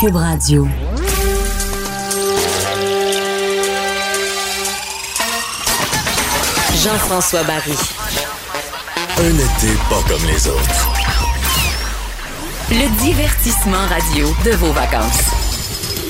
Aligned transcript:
Cube 0.00 0.14
Radio. 0.14 0.64
Jean-François 6.84 7.42
Barry. 7.42 7.74
Un 9.18 9.34
été 9.34 9.74
pas 9.90 10.00
comme 10.06 10.24
les 10.28 10.46
autres. 10.46 10.90
Le 12.70 13.02
divertissement 13.02 13.86
radio 13.88 14.28
de 14.44 14.52
vos 14.52 14.70
vacances. 14.70 15.32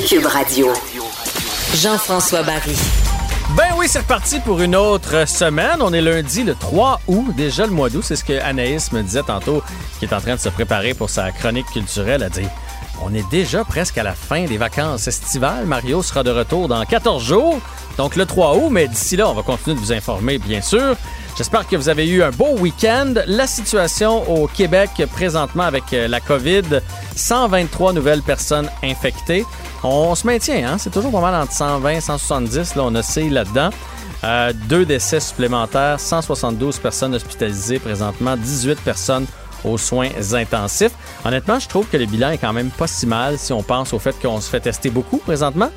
Cube 0.06 0.26
Radio. 0.26 0.66
Jean-François 1.74 2.42
Barry. 2.42 2.76
Ben 3.56 3.68
oui, 3.78 3.86
c'est 3.88 4.00
reparti 4.00 4.40
pour 4.40 4.60
une 4.60 4.76
autre 4.76 5.26
semaine. 5.26 5.80
On 5.80 5.94
est 5.94 6.02
lundi 6.02 6.44
le 6.44 6.54
3 6.54 7.00
août, 7.06 7.34
déjà 7.34 7.64
le 7.64 7.72
mois 7.72 7.88
d'août. 7.88 8.04
C'est 8.04 8.16
ce 8.16 8.24
que 8.24 8.38
Anaïs 8.42 8.92
me 8.92 9.02
disait 9.02 9.22
tantôt, 9.22 9.62
qui 9.98 10.04
est 10.04 10.12
en 10.12 10.20
train 10.20 10.34
de 10.34 10.40
se 10.40 10.50
préparer 10.50 10.92
pour 10.92 11.08
sa 11.08 11.32
chronique 11.32 11.70
culturelle. 11.72 12.22
Elle 12.22 12.42
dit 12.42 12.48
On 13.02 13.14
est 13.14 13.28
déjà 13.30 13.64
presque 13.64 13.98
à 13.98 14.02
la 14.02 14.12
fin 14.12 14.44
des 14.44 14.58
vacances 14.58 15.06
estivales. 15.06 15.66
Mario 15.66 16.02
sera 16.02 16.22
de 16.22 16.30
retour 16.30 16.68
dans 16.68 16.84
14 16.84 17.22
jours, 17.22 17.58
donc 17.96 18.16
le 18.16 18.26
3 18.26 18.56
août. 18.56 18.68
Mais 18.70 18.88
d'ici 18.88 19.16
là, 19.16 19.28
on 19.28 19.34
va 19.34 19.42
continuer 19.42 19.76
de 19.76 19.80
vous 19.80 19.92
informer, 19.92 20.38
bien 20.38 20.60
sûr. 20.60 20.96
J'espère 21.36 21.66
que 21.68 21.76
vous 21.76 21.88
avez 21.88 22.08
eu 22.08 22.22
un 22.22 22.30
beau 22.30 22.56
week-end. 22.58 23.14
La 23.26 23.46
situation 23.46 24.28
au 24.28 24.48
Québec 24.48 24.90
présentement 25.12 25.62
avec 25.62 25.84
euh, 25.92 26.08
la 26.08 26.20
COVID, 26.20 26.80
123 27.14 27.92
nouvelles 27.92 28.22
personnes 28.22 28.68
infectées. 28.82 29.46
On 29.84 30.14
se 30.16 30.26
maintient, 30.26 30.72
hein? 30.72 30.78
c'est 30.78 30.90
toujours 30.90 31.12
pas 31.12 31.20
mal 31.20 31.40
entre 31.40 31.52
120 31.52 31.90
et 31.90 32.00
170. 32.00 32.74
Là, 32.74 32.82
on 32.84 32.94
oscille 32.96 33.32
là-dedans. 33.32 33.70
Euh, 34.24 34.52
deux 34.68 34.84
décès 34.84 35.20
supplémentaires, 35.20 36.00
172 36.00 36.78
personnes 36.78 37.14
hospitalisées 37.14 37.78
présentement, 37.78 38.36
18 38.36 38.80
personnes 38.80 39.26
aux 39.64 39.78
soins 39.78 40.08
intensifs. 40.32 40.92
Honnêtement, 41.24 41.58
je 41.58 41.68
trouve 41.68 41.88
que 41.88 41.96
le 41.96 42.06
bilan 42.06 42.30
est 42.30 42.38
quand 42.38 42.52
même 42.52 42.70
pas 42.70 42.86
si 42.86 43.06
mal 43.06 43.38
si 43.38 43.52
on 43.52 43.62
pense 43.62 43.92
au 43.92 43.98
fait 43.98 44.16
qu'on 44.20 44.40
se 44.40 44.48
fait 44.50 44.60
tester 44.60 44.90
beaucoup 44.90 45.18
présentement. 45.18 45.70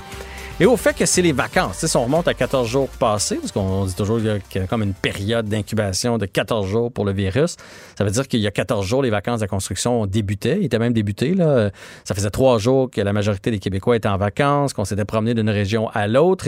Et 0.62 0.66
au 0.68 0.78
fait 0.78 0.96
que 0.96 1.08
c'est 1.08 1.24
les 1.24 1.32
vacances. 1.32 1.84
si 1.84 1.98
on 1.98 2.04
remonte 2.04 2.28
à 2.28 2.36
14 2.36 2.68
jours 2.68 2.88
passés, 2.88 3.38
parce 3.38 3.52
qu'on 3.52 3.86
dit 3.86 3.96
toujours 3.96 4.20
qu'il 4.20 4.62
y 4.62 4.64
a 4.64 4.68
comme 4.68 4.84
une 4.84 4.94
période 4.94 5.48
d'incubation 5.48 6.20
de 6.20 6.28
14 6.28 6.68
jours 6.68 6.92
pour 6.92 7.04
le 7.04 7.14
virus, 7.14 7.56
ça 7.98 8.04
veut 8.04 8.12
dire 8.12 8.28
qu'il 8.28 8.42
y 8.42 8.46
a 8.46 8.52
14 8.52 8.86
jours, 8.86 9.02
les 9.02 9.10
vacances 9.10 9.40
de 9.40 9.48
construction 9.48 10.06
débutaient. 10.06 10.60
Ils 10.60 10.66
étaient 10.66 10.78
même 10.78 10.94
débutés. 10.94 11.34
Là. 11.34 11.72
Ça 12.04 12.14
faisait 12.14 12.30
trois 12.30 12.60
jours 12.60 12.92
que 12.92 13.02
la 13.02 13.12
majorité 13.12 13.50
des 13.50 13.58
Québécois 13.58 13.96
étaient 13.96 14.08
en 14.08 14.18
vacances, 14.18 14.74
qu'on 14.74 14.86
s'était 14.86 15.04
promené 15.04 15.34
d'une 15.34 15.50
région 15.50 15.90
à 15.96 16.08
l'autre. 16.08 16.48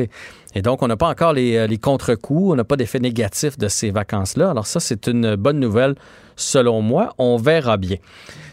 Et, 0.53 0.61
donc, 0.61 0.83
on 0.83 0.87
n'a 0.87 0.97
pas 0.97 1.09
encore 1.09 1.33
les, 1.33 1.67
les 1.67 1.77
contre-coups, 1.79 2.51
on 2.51 2.55
n'a 2.55 2.63
pas 2.63 2.75
d'effet 2.75 2.99
négatif 2.99 3.57
de 3.57 3.67
ces 3.67 3.89
vacances-là. 3.89 4.51
Alors 4.51 4.67
ça, 4.67 4.79
c'est 4.79 5.07
une 5.07 5.35
bonne 5.35 5.59
nouvelle 5.59 5.95
selon 6.35 6.81
moi. 6.81 7.13
On 7.17 7.37
verra 7.37 7.77
bien. 7.77 7.97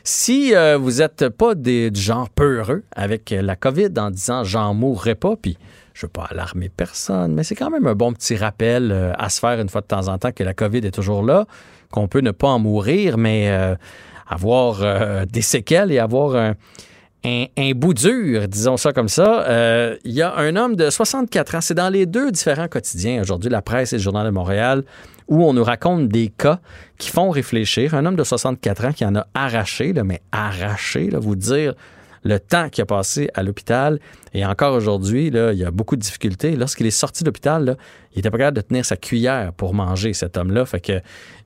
Si 0.04 0.54
euh, 0.54 0.78
vous 0.78 0.98
n'êtes 0.98 1.28
pas 1.28 1.54
des, 1.54 1.90
genre 1.94 2.30
peureux 2.30 2.84
avec 2.92 3.30
la 3.30 3.56
COVID 3.56 3.90
en 3.98 4.10
disant 4.10 4.44
j'en 4.44 4.74
mourrai 4.74 5.14
pas, 5.14 5.36
puis 5.36 5.58
je 5.94 6.06
ne 6.06 6.08
veux 6.08 6.12
pas 6.12 6.24
alarmer 6.30 6.68
personne, 6.68 7.34
mais 7.34 7.44
c'est 7.44 7.54
quand 7.54 7.70
même 7.70 7.86
un 7.86 7.94
bon 7.94 8.12
petit 8.12 8.36
rappel 8.36 8.90
euh, 8.92 9.12
à 9.18 9.28
se 9.28 9.40
faire 9.40 9.60
une 9.60 9.68
fois 9.68 9.82
de 9.82 9.86
temps 9.86 10.08
en 10.08 10.18
temps 10.18 10.32
que 10.32 10.42
la 10.42 10.54
COVID 10.54 10.78
est 10.78 10.94
toujours 10.94 11.22
là, 11.22 11.46
qu'on 11.90 12.08
peut 12.08 12.20
ne 12.20 12.30
pas 12.30 12.48
en 12.48 12.58
mourir, 12.58 13.18
mais 13.18 13.50
euh, 13.50 13.74
avoir 14.28 15.26
des 15.26 15.42
séquelles 15.42 15.90
et 15.90 15.98
avoir 15.98 16.36
un, 16.36 16.54
un, 17.24 17.72
bout 17.74 17.94
dur, 17.94 18.48
disons 18.48 18.76
ça 18.76 18.92
comme 18.92 19.08
ça. 19.08 19.96
Il 20.04 20.12
y 20.12 20.22
a 20.22 20.34
un 20.36 20.56
homme 20.56 20.76
de 20.76 20.88
64 20.88 21.54
ans, 21.54 21.60
c'est 21.60 21.74
dans 21.74 21.90
les 21.90 22.06
deux 22.06 22.30
différents 22.30 22.68
quotidiens 22.68 23.20
aujourd'hui, 23.20 23.50
la 23.50 23.62
presse 23.62 23.92
et 23.92 23.96
le 23.96 24.02
Journal 24.02 24.24
de 24.26 24.30
Montréal, 24.30 24.84
où 25.28 25.44
on 25.44 25.52
nous 25.52 25.64
raconte 25.64 26.08
des 26.08 26.28
cas 26.28 26.60
qui 26.98 27.10
font 27.10 27.30
réfléchir. 27.30 27.94
Un 27.94 28.06
homme 28.06 28.16
de 28.16 28.24
64 28.24 28.84
ans 28.84 28.92
qui 28.92 29.04
en 29.04 29.16
a 29.16 29.26
arraché, 29.34 29.92
mais 30.04 30.20
arraché, 30.32 31.10
vous 31.12 31.36
dire 31.36 31.74
le 32.22 32.38
temps 32.38 32.68
qu'il 32.68 32.82
a 32.82 32.86
passé 32.86 33.30
à 33.34 33.42
l'hôpital. 33.42 33.98
Et 34.34 34.44
encore 34.44 34.74
aujourd'hui, 34.74 35.28
il 35.28 35.58
y 35.58 35.64
a 35.64 35.70
beaucoup 35.70 35.96
de 35.96 36.02
difficultés. 36.02 36.56
Lorsqu'il 36.56 36.86
est 36.86 36.90
sorti 36.90 37.24
de 37.24 37.28
l'hôpital, 37.28 37.76
il 38.14 38.20
était 38.20 38.30
pas 38.30 38.38
capable 38.38 38.56
de 38.56 38.62
tenir 38.62 38.84
sa 38.84 38.96
cuillère 38.96 39.52
pour 39.52 39.74
manger, 39.74 40.12
cet 40.12 40.36
homme-là. 40.36 40.66
Fait 40.66 40.80
que 40.80 41.00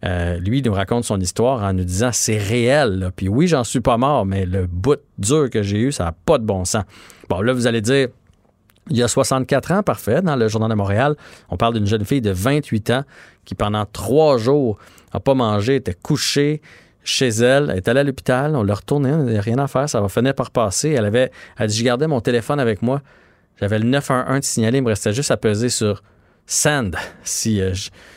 euh, 0.05 0.39
lui, 0.39 0.59
il 0.59 0.65
nous 0.65 0.73
raconte 0.73 1.05
son 1.05 1.21
histoire 1.21 1.63
en 1.63 1.73
nous 1.73 1.85
disant 1.85 2.11
c'est 2.13 2.39
réel. 2.39 3.11
Puis 3.17 3.29
oui, 3.29 3.47
j'en 3.47 3.65
suis 3.65 3.81
pas 3.81 3.97
mort, 3.97 4.27
mais 4.27 4.47
le 4.47 4.67
bout 4.67 5.01
dur 5.19 5.49
que 5.51 5.63
j'ai 5.63 5.79
eu, 5.79 5.93
ça 5.93 6.05
n'a 6.05 6.13
pas 6.13 6.39
de 6.39 6.45
bon 6.45 6.65
sens. 6.65 6.85
Bon, 7.29 7.41
là, 7.41 7.53
vous 7.53 7.67
allez 7.67 7.81
dire, 7.81 8.09
il 8.91 8.97
y 8.97 9.03
a 9.03 9.09
64 9.09 9.73
ans, 9.73 9.83
parfait, 9.83 10.21
dans 10.21 10.37
le 10.37 10.49
Journal 10.49 10.69
de 10.69 10.75
Montréal, 10.75 11.17
on 11.49 11.57
parle 11.57 11.75
d'une 11.75 11.87
jeune 11.87 12.05
fille 12.05 12.21
de 12.21 12.31
28 12.31 12.91
ans 12.91 13.05
qui, 13.45 13.55
pendant 13.55 13.87
trois 13.87 14.37
jours, 14.37 14.79
n'a 15.13 15.21
pas 15.21 15.35
mangé, 15.35 15.77
était 15.77 15.95
couchée 15.95 16.61
chez 17.05 17.29
elle, 17.29 17.71
elle 17.71 17.77
est 17.77 17.89
allée 17.89 18.01
à 18.01 18.05
l'hôpital, 18.05 18.57
on 18.57 18.63
l'a 18.63 18.75
retourné, 18.75 19.13
on 19.13 19.19
n'avait 19.19 19.41
rien 19.41 19.59
à 19.59 19.69
faire, 19.69 19.89
ça 19.89 20.01
va 20.01 20.09
finir 20.09 20.35
par 20.35 20.51
passer. 20.51 20.91
Elle 20.91 21.05
avait, 21.05 21.31
elle 21.59 21.69
dit, 21.69 21.79
je 21.79 21.85
gardais 21.85 22.07
mon 22.07 22.21
téléphone 22.21 22.59
avec 22.59 22.83
moi, 22.83 23.03
j'avais 23.61 23.79
le 23.79 23.85
911 23.85 24.41
de 24.41 24.45
signaler, 24.45 24.79
il 24.79 24.83
me 24.85 24.89
restait 24.89 25.13
juste 25.13 25.31
à 25.31 25.37
peser 25.37 25.69
sur 25.69 26.03
send 26.47 26.97
si, 27.23 27.61
euh, 27.61 27.73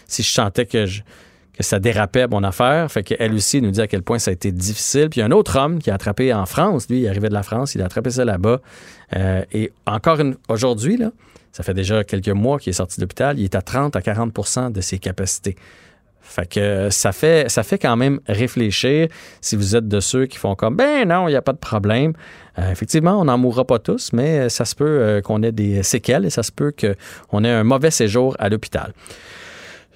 si 0.08 0.24
je 0.24 0.30
sentais 0.30 0.66
que 0.66 0.86
que 1.58 1.64
ça 1.64 1.80
dérapait 1.80 2.28
mon 2.28 2.44
affaire. 2.44 2.90
Fait 2.92 3.04
qu'elle 3.04 3.34
aussi 3.34 3.62
nous 3.62 3.72
dit 3.72 3.82
à 3.82 3.88
quel 3.88 4.04
point 4.04 4.20
ça 4.20 4.30
a 4.30 4.34
été 4.34 4.52
difficile. 4.52 5.10
Puis 5.10 5.22
un 5.22 5.32
autre 5.32 5.58
homme 5.58 5.80
qui 5.80 5.90
a 5.90 5.96
attrapé 5.96 6.32
en 6.34 6.46
France, 6.46 6.88
lui, 6.88 7.02
il 7.02 7.08
arrivait 7.08 7.30
de 7.30 7.34
la 7.34 7.44
France, 7.44 7.74
il 7.74 7.82
a 7.82 7.86
attrapé 7.86 8.12
ça 8.12 8.24
là-bas. 8.24 8.62
Euh, 9.16 9.44
et 9.52 9.72
encore 9.88 10.20
aujourd'hui, 10.50 11.00
ça 11.52 11.64
fait 11.64 11.74
déjà 11.74 12.04
quelques 12.04 12.30
mois 12.30 12.60
qu'il 12.60 12.70
est 12.70 12.74
sorti 12.74 12.98
de 12.98 13.06
l'hôpital, 13.06 13.40
il 13.40 13.46
est 13.46 13.56
à 13.56 13.64
30 13.64 13.96
à 13.96 14.02
40% 14.02 14.72
de 14.72 14.82
ses 14.82 15.00
capacités. 15.00 15.56
Fait 16.28 16.48
que 16.48 16.90
ça 16.92 17.12
fait, 17.14 17.50
ça 17.50 17.64
fait 17.64 17.80
quand 17.80 17.96
même 17.96 18.20
réfléchir 18.28 19.08
si 19.42 19.56
vous 19.56 19.76
êtes 19.76 19.88
de 19.88 20.00
ceux 20.00 20.26
qui 20.26 20.38
font 20.38 20.56
comme 20.56 20.76
ben 20.76 21.08
non, 21.08 21.28
il 21.28 21.32
n'y 21.32 21.38
a 21.38 21.42
pas 21.42 21.54
de 21.54 21.58
problème. 21.58 22.14
Euh, 22.60 22.70
effectivement, 22.70 23.20
on 23.20 23.26
n'en 23.26 23.38
mourra 23.38 23.66
pas 23.66 23.80
tous, 23.80 24.12
mais 24.14 24.50
ça 24.50 24.66
se 24.66 24.76
peut 24.76 24.86
euh, 24.86 25.22
qu'on 25.22 25.42
ait 25.42 25.52
des 25.52 25.84
séquelles 25.84 26.26
et 26.26 26.30
ça 26.30 26.44
se 26.44 26.52
peut 26.52 26.74
qu'on 26.74 27.44
ait 27.44 27.50
un 27.50 27.64
mauvais 27.64 27.92
séjour 27.92 28.36
à 28.40 28.50
l'hôpital. 28.50 28.94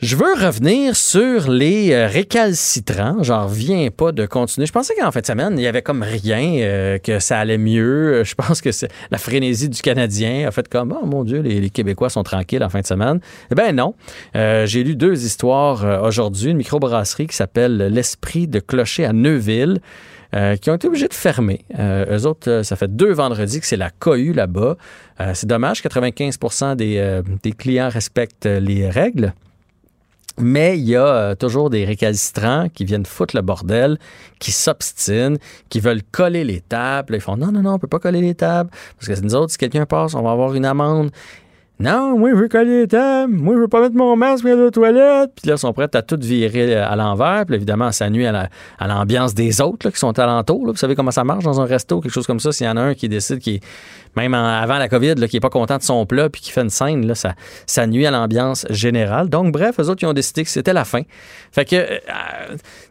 Je 0.02 0.16
veux 0.16 0.34
revenir 0.34 0.96
sur 0.96 1.52
les 1.52 1.92
euh, 1.92 2.08
récalcitrants. 2.08 3.22
J'en 3.22 3.46
reviens 3.46 3.92
pas 3.92 4.12
de 4.12 4.26
continuer. 4.26 4.66
Je 4.66 4.72
pensais 4.72 4.96
qu'en 5.00 5.12
fin 5.12 5.20
de 5.20 5.26
semaine, 5.28 5.54
il 5.60 5.62
y 5.62 5.68
avait 5.68 5.84
comme 5.84 6.02
rien, 6.02 6.56
euh, 6.64 6.98
que 6.98 7.20
ça 7.20 7.38
allait 7.38 7.60
mieux. 7.60 8.24
Je 8.24 8.34
pense 8.34 8.62
que 8.62 8.72
c'est 8.72 8.88
la 9.12 9.20
frénésie 9.20 9.70
du 9.70 9.80
Canadien 9.80 10.48
a 10.48 10.52
fait 10.52 10.68
comme, 10.68 10.98
oh 11.00 11.06
mon 11.06 11.24
Dieu, 11.24 11.42
les, 11.42 11.70
Québécois 11.70 12.10
sont 12.10 12.24
tranquilles 12.24 12.64
en 12.64 12.70
fin 12.70 12.80
de 12.80 12.88
semaine. 12.88 13.20
Eh 13.52 13.56
bien 13.56 13.74
non. 13.74 13.94
Euh, 14.36 14.66
j'ai 14.66 14.84
lu 14.84 14.96
deux 14.96 15.24
histoires 15.24 16.04
aujourd'hui. 16.04 16.50
Une 16.50 16.58
microbrasserie 16.58 17.28
qui 17.28 17.36
s'appelle 17.36 17.78
L'Esprit 17.78 18.48
de 18.48 18.60
Clocher 18.60 19.06
à 19.06 19.14
Neuville. 19.14 19.82
qui 20.62 20.70
ont 20.72 20.76
été 20.76 20.88
obligés 20.88 21.10
de 21.10 21.14
fermer. 21.14 21.64
eux 21.78 22.26
autres, 22.26 22.62
ça 22.64 22.76
fait 22.76 22.96
deux 22.96 23.12
vendredis 23.12 23.60
que 23.60 23.68
c'est 23.68 23.78
la 23.78 23.92
cohue 23.92 24.34
là-bas. 24.34 24.78
c'est 25.36 25.46
dommage, 25.46 25.84
95 25.84 26.76
des, 26.76 27.22
des 27.44 27.52
clients 27.52 27.90
respectent 27.90 28.48
les 28.48 28.90
règles. 28.90 29.34
Mais 30.42 30.78
il 30.78 30.90
y 30.90 30.96
a 30.96 31.06
euh, 31.06 31.36
toujours 31.36 31.70
des 31.70 31.86
récalcitrants 31.86 32.68
qui 32.74 32.86
viennent 32.86 33.06
foutre 33.06 33.36
le 33.36 33.42
bordel, 33.42 33.98
qui 34.40 34.52
s'obstinent, 34.52 35.38
qui 35.70 35.80
veulent 35.80 36.04
coller 36.12 36.44
les 36.44 36.62
tables. 36.62 37.16
Ils 37.16 37.22
font 37.22 37.38
non, 37.38 37.52
non, 37.52 37.62
non, 37.62 37.74
on 37.74 37.80
peut 37.80 37.88
pas 37.88 38.00
coller 38.00 38.22
les 38.22 38.36
tables. 38.36 38.70
Parce 39.00 39.20
que 39.20 39.24
nous 39.24 39.36
autres, 39.36 39.52
si 39.52 39.58
quelqu'un 39.58 39.86
passe, 39.86 40.16
on 40.16 40.22
va 40.24 40.32
avoir 40.32 40.54
une 40.56 40.66
amende. 40.66 41.12
Non, 41.82 42.16
moi, 42.16 42.30
je 42.30 42.36
veux 42.36 42.48
coller 42.48 42.82
les 42.82 42.88
tables. 42.88 43.34
Moi, 43.34 43.56
je 43.56 43.62
veux 43.62 43.68
pas 43.68 43.82
mettre 43.82 43.96
mon 43.96 44.16
masque 44.16 44.46
à 44.46 44.56
la 44.56 44.70
toilette. 44.70 45.32
Puis 45.36 45.48
là, 45.48 45.56
ils 45.56 45.58
sont 45.58 45.74
prêts 45.74 45.90
à 45.96 46.02
tout 46.04 46.20
virer 46.20 46.76
à 46.76 46.96
l'envers. 46.96 47.44
Puis 47.48 47.56
évidemment, 47.56 47.92
ça 47.92 48.08
nuit 48.10 48.28
à 48.28 48.50
l'ambiance 48.80 49.34
des 49.34 49.62
autres 49.62 49.90
qui 49.90 49.98
sont 49.98 50.18
alentours. 50.20 50.64
Vous 50.68 50.76
savez 50.76 50.96
comment 50.96 51.10
ça 51.10 51.24
marche 51.24 51.44
dans 51.44 51.60
un 51.60 51.66
resto, 51.66 52.00
quelque 52.00 52.14
chose 52.14 52.28
comme 52.28 52.40
ça. 52.40 52.52
S'il 52.52 52.68
y 52.68 52.70
en 52.70 52.78
a 52.78 52.82
un 52.82 52.94
qui 52.94 53.10
décide 53.10 53.40
qui 53.40 53.62
même 54.16 54.34
avant 54.34 54.78
la 54.78 54.90
COVID, 54.90 55.16
qui 55.28 55.36
n'est 55.36 55.42
pas 55.42 55.50
content 55.50 55.78
de 55.78 55.84
son 55.84 56.06
plat 56.06 56.30
puis 56.30 56.42
qui 56.42 56.52
fait 56.52 56.62
une 56.62 56.70
scène, 56.70 57.12
ça, 57.16 57.88
nuit 57.88 58.06
à 58.06 58.12
l'ambiance 58.12 58.66
générale. 58.70 59.30
Donc, 59.30 59.52
bref, 59.52 59.80
eux 59.80 59.90
autres, 59.90 60.04
ils 60.04 60.08
ont 60.08 60.14
décidé 60.14 60.44
que 60.44 60.50
c'était 60.50 60.74
la 60.74 60.86
fin. 60.86 61.02
Fait 61.52 61.66
que, 61.66 61.76
euh, 61.76 61.98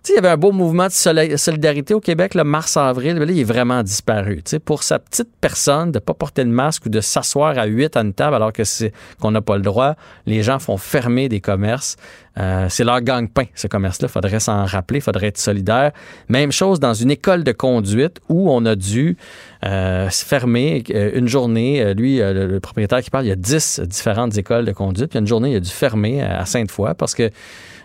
sais, 0.02 0.12
il 0.12 0.16
y 0.16 0.18
avait 0.18 0.28
un 0.28 0.36
beau 0.36 0.52
mouvement 0.52 0.86
de 0.86 1.36
solidarité 1.36 1.94
au 1.94 2.00
Québec, 2.00 2.34
le 2.34 2.44
mars-avril, 2.44 3.16
là, 3.16 3.24
il 3.28 3.38
est 3.38 3.44
vraiment 3.44 3.82
disparu. 3.82 4.36
Tu 4.36 4.50
sais, 4.50 4.58
pour 4.58 4.82
sa 4.82 4.98
petite 4.98 5.30
personne, 5.40 5.92
de 5.92 5.96
ne 5.96 6.00
pas 6.00 6.14
porter 6.14 6.44
le 6.44 6.50
masque 6.50 6.86
ou 6.86 6.88
de 6.88 7.00
s'asseoir 7.00 7.58
à 7.58 7.66
huit 7.66 7.96
à 7.96 8.00
une 8.00 8.12
table 8.12 8.36
alors 8.36 8.52
que 8.52 8.64
c'est 8.64 8.92
qu'on 9.20 9.30
n'a 9.30 9.40
pas 9.40 9.56
le 9.56 9.62
droit, 9.62 9.94
les 10.26 10.42
gens 10.42 10.58
font 10.58 10.76
fermer 10.76 11.28
des 11.28 11.40
commerces. 11.40 11.96
Euh, 12.38 12.66
c'est 12.68 12.84
leur 12.84 13.00
gang-pain, 13.00 13.44
ce 13.54 13.66
commerce-là. 13.66 14.08
Il 14.08 14.12
faudrait 14.12 14.40
s'en 14.40 14.64
rappeler, 14.64 14.98
il 14.98 15.02
faudrait 15.02 15.28
être 15.28 15.38
solidaire. 15.38 15.92
Même 16.28 16.52
chose 16.52 16.80
dans 16.80 16.94
une 16.94 17.10
école 17.10 17.44
de 17.44 17.52
conduite 17.52 18.20
où 18.28 18.50
on 18.50 18.64
a 18.66 18.76
dû 18.76 19.16
euh, 19.64 20.08
se 20.10 20.24
fermer 20.24 20.82
euh, 20.90 21.10
une 21.14 21.28
journée. 21.28 21.94
Lui, 21.94 22.18
le, 22.18 22.58
propriétaire 22.60 23.02
qui 23.02 23.10
parle, 23.10 23.26
il 23.26 23.28
y 23.28 23.32
a 23.32 23.36
10 23.36 23.80
différentes 23.86 24.36
écoles 24.38 24.64
de 24.64 24.72
conduite. 24.72 25.10
Puis 25.10 25.18
une 25.18 25.26
journée, 25.26 25.52
il 25.52 25.56
a 25.56 25.60
dû 25.60 25.70
fermer 25.70 26.22
à 26.22 26.44
Sainte-Foy 26.46 26.94
parce 26.94 27.14
que 27.14 27.30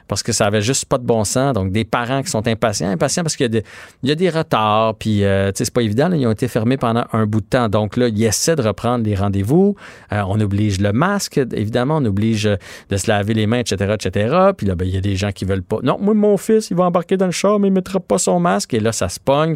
parce 0.07 0.24
que 0.24 0.31
ça 0.31 0.46
avait 0.46 0.62
juste 0.62 0.86
pas 0.86 0.98
de 0.98 1.04
bon 1.04 1.24
sens. 1.24 1.54
Donc, 1.54 1.72
des 1.72 1.86
parents 1.86 2.22
qui 2.22 2.30
sont 2.30 2.48
impatients, 2.48 2.90
impatients 2.90 3.24
parce 3.24 3.36
qu'il 3.36 3.54
y, 3.54 4.07
y 4.07 4.12
a 4.12 4.16
des 4.16 4.30
retards, 4.30 4.96
puis, 4.96 5.24
euh, 5.24 5.52
c'est 5.54 5.74
pas 5.74 5.81
évident, 5.81 6.10
là, 6.10 6.16
ils 6.16 6.28
ont 6.28 6.31
été 6.31 6.48
fermés 6.48 6.78
pendant 6.78 7.06
un 7.13 7.25
bout 7.25 7.42
de 7.42 7.46
temps. 7.46 7.69
Donc, 7.69 7.98
là, 7.98 8.07
ils 8.07 8.24
essaient 8.24 8.56
de 8.56 8.62
reprendre 8.62 9.06
les 9.06 9.16
rendez-vous. 9.16 9.75
Euh, 10.12 10.22
on 10.28 10.40
oblige 10.40 10.80
le 10.80 10.94
masque, 10.94 11.38
évidemment, 11.38 11.98
on 11.98 12.06
oblige 12.06 12.46
euh, 12.46 12.56
de 12.90 12.98
se 12.98 13.10
laver 13.10 13.34
les 13.34 13.48
mains, 13.48 13.60
etc., 13.60 13.96
etc. 14.00 14.36
Puis 14.57 14.68
là, 14.68 14.75
ben, 14.75 14.86
il 14.86 14.94
y 14.94 14.98
a 14.98 15.02
des 15.02 15.16
gens 15.16 15.31
qui 15.31 15.46
veulent 15.46 15.63
pas. 15.63 15.78
Non, 15.84 15.98
moi, 16.00 16.13
mon 16.13 16.38
fils, 16.38 16.69
il 16.69 16.78
va 16.78 16.86
embarquer 16.86 17.18
dans 17.18 17.25
le 17.25 17.31
char, 17.31 17.60
mais 17.60 17.68
il 17.68 17.74
mettra 17.74 18.00
pas 18.00 18.18
son 18.18 18.40
masque. 18.40 18.74
Et 18.74 18.80
là, 18.80 18.92
ça 18.92 19.10
se 19.10 19.19
pogne. 19.19 19.56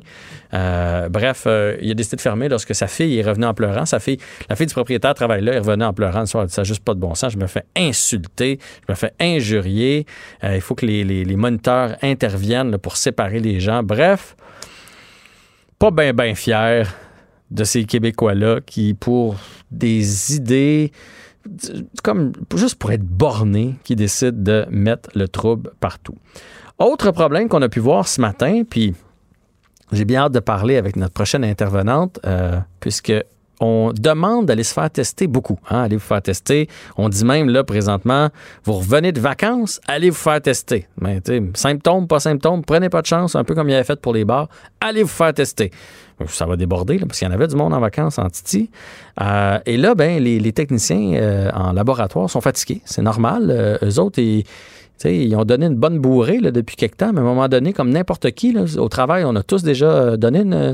Euh, 0.53 1.09
bref, 1.09 1.47
il 1.81 1.91
a 1.91 1.93
décidé 1.93 2.17
de 2.17 2.21
fermer 2.21 2.49
lorsque 2.49 2.73
sa 2.73 2.87
fille 2.87 3.17
est 3.17 3.21
revenue 3.21 3.45
en 3.45 3.53
pleurant. 3.53 3.85
Sa 3.85 3.99
fille, 3.99 4.17
la 4.49 4.55
fille 4.55 4.67
du 4.67 4.73
propriétaire 4.73 5.13
travaille 5.13 5.41
là, 5.41 5.53
elle 5.53 5.59
revenue 5.59 5.83
en 5.83 5.93
pleurant 5.93 6.21
le 6.21 6.25
soir. 6.25 6.43
Elle 6.43 6.49
dit, 6.49 6.53
ça 6.53 6.63
juste 6.63 6.83
pas 6.83 6.93
de 6.93 6.99
bon 6.99 7.15
sens. 7.15 7.33
Je 7.33 7.37
me 7.37 7.47
fais 7.47 7.63
insulter, 7.75 8.59
je 8.87 8.91
me 8.91 8.95
fais 8.95 9.13
injurier. 9.19 10.05
Euh, 10.43 10.55
il 10.55 10.61
faut 10.61 10.75
que 10.75 10.85
les, 10.85 11.03
les- 11.03 11.35
moniteurs 11.35 11.97
interviennent 12.01 12.77
pour 12.77 12.95
séparer 12.97 13.39
les 13.39 13.59
gens. 13.59 13.83
Bref, 13.83 14.35
pas 15.77 15.91
bien, 15.91 16.13
bien 16.13 16.35
fier 16.35 16.93
de 17.51 17.63
ces 17.63 17.83
Québécois-là 17.85 18.61
qui, 18.65 18.93
pour 18.93 19.35
des 19.71 20.35
idées, 20.35 20.91
comme 22.03 22.31
juste 22.55 22.75
pour 22.75 22.91
être 22.91 23.03
bornés, 23.03 23.75
qui 23.83 23.95
décident 23.95 24.37
de 24.41 24.65
mettre 24.69 25.09
le 25.15 25.27
trouble 25.27 25.71
partout. 25.79 26.15
Autre 26.77 27.11
problème 27.11 27.49
qu'on 27.49 27.61
a 27.61 27.69
pu 27.69 27.79
voir 27.79 28.07
ce 28.07 28.21
matin, 28.21 28.63
puis 28.69 28.93
j'ai 29.91 30.05
bien 30.05 30.21
hâte 30.21 30.31
de 30.33 30.39
parler 30.39 30.77
avec 30.77 30.95
notre 30.95 31.13
prochaine 31.13 31.43
intervenante, 31.43 32.19
euh, 32.25 32.59
puisque 32.79 33.13
on 33.59 33.91
demande 33.93 34.45
d'aller 34.45 34.63
se 34.63 34.73
faire 34.73 34.89
tester 34.89 35.27
beaucoup. 35.27 35.59
Hein, 35.69 35.83
allez 35.83 35.97
vous 35.97 36.01
faire 36.01 36.21
tester. 36.21 36.67
On 36.97 37.09
dit 37.09 37.25
même 37.25 37.49
là 37.49 37.63
présentement, 37.63 38.29
vous 38.63 38.73
revenez 38.73 39.11
de 39.11 39.19
vacances, 39.19 39.81
allez 39.87 40.09
vous 40.09 40.15
faire 40.15 40.41
tester. 40.41 40.87
Mais 40.99 41.21
symptômes, 41.53 42.07
pas 42.07 42.19
symptômes, 42.19 42.63
prenez 42.63 42.89
pas 42.89 43.01
de 43.01 43.07
chance, 43.07 43.35
un 43.35 43.43
peu 43.43 43.55
comme 43.55 43.69
il 43.69 43.73
avait 43.73 43.83
fait 43.83 43.99
pour 43.99 44.13
les 44.13 44.25
bars, 44.25 44.49
allez 44.79 45.03
vous 45.03 45.09
faire 45.09 45.33
tester. 45.33 45.71
Ça 46.27 46.45
va 46.45 46.57
déborder 46.57 46.97
là, 46.97 47.05
parce 47.05 47.19
qu'il 47.19 47.27
y 47.27 47.31
en 47.31 47.33
avait 47.33 47.47
du 47.47 47.55
monde 47.55 47.73
en 47.73 47.79
vacances 47.79 48.19
en 48.19 48.27
Titi. 48.29 48.69
Euh, 49.21 49.59
et 49.65 49.77
là, 49.77 49.95
ben 49.95 50.21
les, 50.21 50.39
les 50.39 50.51
techniciens 50.51 51.13
euh, 51.13 51.49
en 51.53 51.71
laboratoire 51.71 52.29
sont 52.29 52.41
fatigués. 52.41 52.81
C'est 52.83 53.01
normal. 53.01 53.47
Euh, 53.49 53.77
eux 53.83 53.99
autres, 53.99 54.19
ils, 54.19 54.43
ils 55.05 55.35
ont 55.35 55.45
donné 55.45 55.67
une 55.67 55.75
bonne 55.75 55.99
bourrée 55.99 56.39
là, 56.39 56.51
depuis 56.51 56.75
quelque 56.75 56.97
temps, 56.97 57.11
mais 57.13 57.19
à 57.19 57.21
un 57.21 57.25
moment 57.25 57.47
donné, 57.47 57.71
comme 57.73 57.89
n'importe 57.89 58.31
qui, 58.31 58.51
là, 58.51 58.63
au 58.77 58.89
travail, 58.89 59.23
on 59.25 59.35
a 59.35 59.43
tous 59.43 59.63
déjà 59.63 59.85
euh, 59.85 60.17
donné 60.17 60.39
une. 60.41 60.53
euh, 60.53 60.73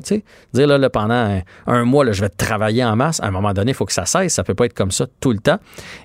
Dire 0.54 0.68
là, 0.68 0.77
là, 0.77 0.89
pendant 0.89 1.13
un, 1.13 1.42
un 1.68 1.83
mois, 1.83 2.04
là, 2.06 2.12
je 2.12 2.22
vais 2.22 2.30
travailler 2.30 2.83
en 2.83 2.95
masse. 2.95 3.22
À 3.22 3.27
un 3.27 3.31
moment 3.31 3.54
donné, 3.54 3.72
il 3.72 3.74
faut 3.75 3.86
que 3.86 3.94
ça 3.94 4.06
cesse. 4.06 4.33
Ça 4.33 4.44
peut 4.44 4.56
pas 4.56 4.66
être 4.66 4.74
comme 4.74 4.92
ça 4.92 5.06
tout 5.19 5.31
le 5.31 5.39
temps. 5.39 5.57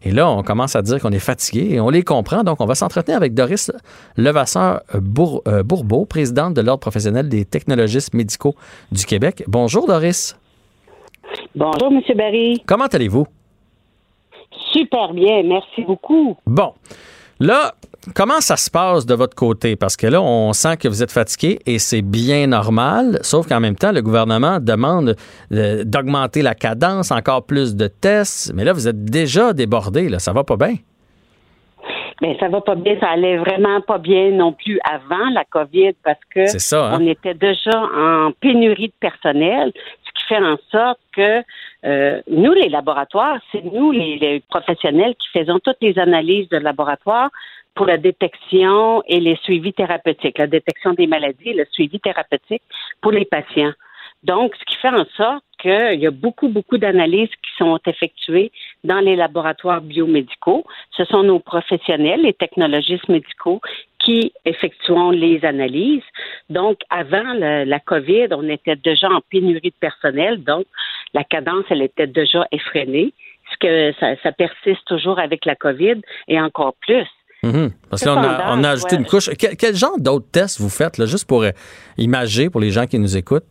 Et 0.02 0.11
là, 0.11 0.28
on 0.31 0.43
commence 0.43 0.76
à 0.76 0.82
dire 0.82 1.00
qu'on 1.00 1.12
est 1.12 1.19
fatigué 1.19 1.69
et 1.75 1.81
on 1.81 1.88
les 1.88 2.02
comprend. 2.02 2.43
Donc, 2.44 2.61
on 2.61 2.67
va 2.67 2.75
s'entretenir 2.75 3.17
avec 3.17 3.32
Doris 3.34 3.70
Levasseur 4.17 4.82
Bour- 4.94 5.43
euh, 5.49 5.62
Bourbeau, 5.62 6.05
présidente 6.05 6.55
de 6.55 6.61
l'Ordre 6.61 6.81
professionnel 6.81 7.28
des 7.28 7.44
technologistes 7.44 8.12
médicaux 8.14 8.55
du 8.93 9.06
Québec. 9.06 9.44
Bonjour, 9.46 9.87
Doris. 9.87 10.37
Bonjour, 11.55 11.93
M. 11.93 12.00
Barry. 12.16 12.62
Comment 12.66 12.87
allez-vous? 12.87 13.26
Super 14.73 15.12
bien, 15.14 15.43
merci 15.44 15.82
beaucoup. 15.87 16.37
Bon. 16.46 16.73
Là, 17.38 17.75
comment 18.14 18.41
ça 18.41 18.56
se 18.56 18.70
passe 18.70 19.06
de 19.06 19.14
votre 19.14 19.35
côté? 19.35 19.76
Parce 19.76 19.97
que 19.97 20.06
là, 20.06 20.20
on 20.23 20.52
sent 20.52 20.76
que 20.76 20.88
vous 20.88 21.02
êtes 21.02 21.12
fatigué 21.12 21.58
et 21.67 21.79
c'est 21.79 22.02
bien 22.02 22.47
normal, 22.47 23.19
sauf 23.23 23.49
qu'en 23.49 23.61
même 23.61 23.76
temps, 23.76 23.93
le 23.93 24.02
gouvernement 24.02 24.58
demande 24.61 25.17
d'augmenter 25.50 26.43
la 26.43 26.55
cadence, 26.55 27.11
encore 27.11 27.44
plus 27.47 27.76
de 27.76 27.87
tests. 27.88 28.52
Mais 28.55 28.64
là, 28.64 28.73
vous 28.73 28.88
êtes 28.88 29.05
déjà 29.05 29.52
débordé, 29.52 30.08
là. 30.08 30.19
Ça 30.19 30.32
va 30.32 30.44
pas 30.44 30.56
bien? 30.56 30.76
Mais 32.20 32.37
ça 32.38 32.49
va 32.49 32.61
pas 32.61 32.75
bien, 32.75 32.99
ça 33.00 33.08
allait 33.08 33.38
vraiment 33.38 33.81
pas 33.81 33.97
bien 33.97 34.31
non 34.32 34.52
plus 34.52 34.79
avant 34.85 35.31
la 35.32 35.44
COVID 35.44 35.94
parce 36.05 36.20
que 36.35 36.47
ça, 36.47 36.91
hein? 36.91 36.99
on 37.00 37.06
était 37.06 37.32
déjà 37.32 37.70
en 37.97 38.31
pénurie 38.38 38.88
de 38.88 38.94
personnel, 39.00 39.73
ce 40.05 40.20
qui 40.20 40.26
fait 40.29 40.37
en 40.37 40.58
sorte 40.70 41.00
que 41.17 41.43
euh, 41.87 42.20
nous, 42.31 42.52
les 42.52 42.69
laboratoires, 42.69 43.38
c'est 43.50 43.64
nous, 43.64 43.91
les, 43.91 44.19
les 44.19 44.43
professionnels, 44.50 45.14
qui 45.14 45.38
faisons 45.38 45.61
toutes 45.64 45.79
les 45.81 45.99
analyses 45.99 46.49
de 46.50 46.58
laboratoire 46.58 47.31
pour 47.80 47.86
la 47.86 47.96
détection 47.96 49.02
et 49.06 49.20
les 49.20 49.36
suivis 49.36 49.72
thérapeutiques, 49.72 50.36
la 50.36 50.46
détection 50.46 50.92
des 50.92 51.06
maladies 51.06 51.48
et 51.48 51.54
le 51.54 51.64
suivi 51.72 51.98
thérapeutique 51.98 52.60
pour 53.00 53.10
les 53.10 53.24
patients. 53.24 53.72
Donc, 54.22 54.54
ce 54.54 54.64
qui 54.66 54.76
fait 54.76 54.90
en 54.90 55.06
sorte 55.16 55.42
qu'il 55.58 55.98
y 55.98 56.06
a 56.06 56.10
beaucoup, 56.10 56.50
beaucoup 56.50 56.76
d'analyses 56.76 57.30
qui 57.42 57.50
sont 57.56 57.78
effectuées 57.86 58.52
dans 58.84 59.00
les 59.00 59.16
laboratoires 59.16 59.80
biomédicaux. 59.80 60.66
Ce 60.90 61.06
sont 61.06 61.22
nos 61.22 61.38
professionnels, 61.38 62.20
les 62.20 62.34
technologistes 62.34 63.08
médicaux, 63.08 63.62
qui 63.98 64.34
effectuons 64.44 65.08
les 65.08 65.42
analyses. 65.46 66.04
Donc, 66.50 66.80
avant 66.90 67.32
la, 67.32 67.80
COVID, 67.80 68.26
on 68.32 68.46
était 68.50 68.76
déjà 68.76 69.08
en 69.08 69.22
pénurie 69.22 69.70
de 69.70 69.80
personnel, 69.80 70.44
donc 70.44 70.66
la 71.14 71.24
cadence, 71.24 71.64
elle 71.70 71.80
était 71.80 72.06
déjà 72.06 72.46
effrénée. 72.52 73.14
Ce 73.52 73.56
que 73.56 74.16
ça 74.22 74.32
persiste 74.32 74.84
toujours 74.84 75.18
avec 75.18 75.46
la 75.46 75.56
COVID 75.56 76.02
et 76.28 76.38
encore 76.38 76.74
plus. 76.82 77.08
Mhm. 77.42 77.70
Parce 77.88 78.02
que 78.02 78.08
là, 78.08 78.16
on 78.16 78.22
a, 78.22 78.58
on 78.58 78.64
a 78.64 78.70
ajouté 78.70 78.96
une 78.96 79.06
couche. 79.06 79.31
Quel, 79.38 79.56
quel 79.56 79.75
genre 79.75 79.98
d'autres 79.98 80.31
tests 80.31 80.60
vous 80.60 80.69
faites, 80.69 80.98
là, 80.98 81.06
juste 81.06 81.26
pour 81.26 81.42
euh, 81.42 81.50
imager 81.96 82.50
pour 82.50 82.60
les 82.60 82.70
gens 82.70 82.87
qui 82.87 82.98
nous 82.98 83.16
écoutent? 83.16 83.46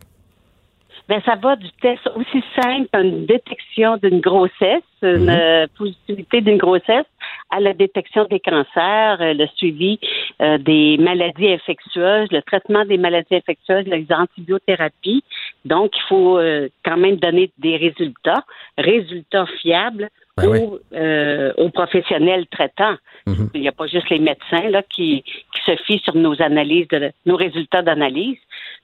Ben, 1.10 1.20
ça 1.26 1.34
va 1.34 1.56
du 1.56 1.68
test 1.82 2.08
aussi 2.14 2.40
simple, 2.54 2.88
une 2.94 3.26
détection 3.26 3.96
d'une 3.96 4.20
grossesse, 4.20 4.84
une 5.02 5.28
euh, 5.28 5.66
positivité 5.76 6.40
d'une 6.40 6.56
grossesse, 6.56 7.06
à 7.50 7.58
la 7.58 7.72
détection 7.72 8.26
des 8.30 8.38
cancers, 8.38 9.20
euh, 9.20 9.34
le 9.34 9.48
suivi 9.56 9.98
euh, 10.40 10.58
des 10.58 10.98
maladies 10.98 11.48
infectieuses, 11.48 12.28
le 12.30 12.42
traitement 12.42 12.84
des 12.84 12.96
maladies 12.96 13.34
infectieuses, 13.34 13.86
les 13.86 14.06
antibiothérapies. 14.10 15.24
Donc, 15.64 15.90
il 15.96 16.02
faut 16.08 16.38
euh, 16.38 16.68
quand 16.84 16.96
même 16.96 17.16
donner 17.16 17.50
des 17.58 17.76
résultats, 17.76 18.44
résultats 18.78 19.46
fiables 19.60 20.10
Ben 20.40 20.48
oui. 20.48 20.78
euh, 20.94 21.52
aux 21.56 21.70
professionnels 21.70 22.46
traitants. 22.46 22.96
Mhm. 23.26 23.50
Il 23.54 23.60
n'y 23.60 23.68
a 23.68 23.72
pas 23.72 23.86
juste 23.86 24.10
les 24.10 24.18
médecins 24.18 24.68
là, 24.68 24.82
qui, 24.82 25.22
qui 25.22 25.60
se 25.64 25.76
fient 25.84 26.00
sur 26.00 26.16
nos 26.16 26.40
analyses, 26.42 26.88
de, 26.88 27.12
nos 27.26 27.36
résultats 27.36 27.82
d'analyse. 27.82 28.38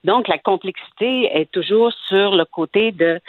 Donc, 0.04 0.28
la 0.28 0.38
complexité 0.38 1.30
est 1.32 1.50
toujours 1.50 1.92
sur 2.08 2.34
le 2.34 2.44
côté 2.44 2.92
de 2.92 3.20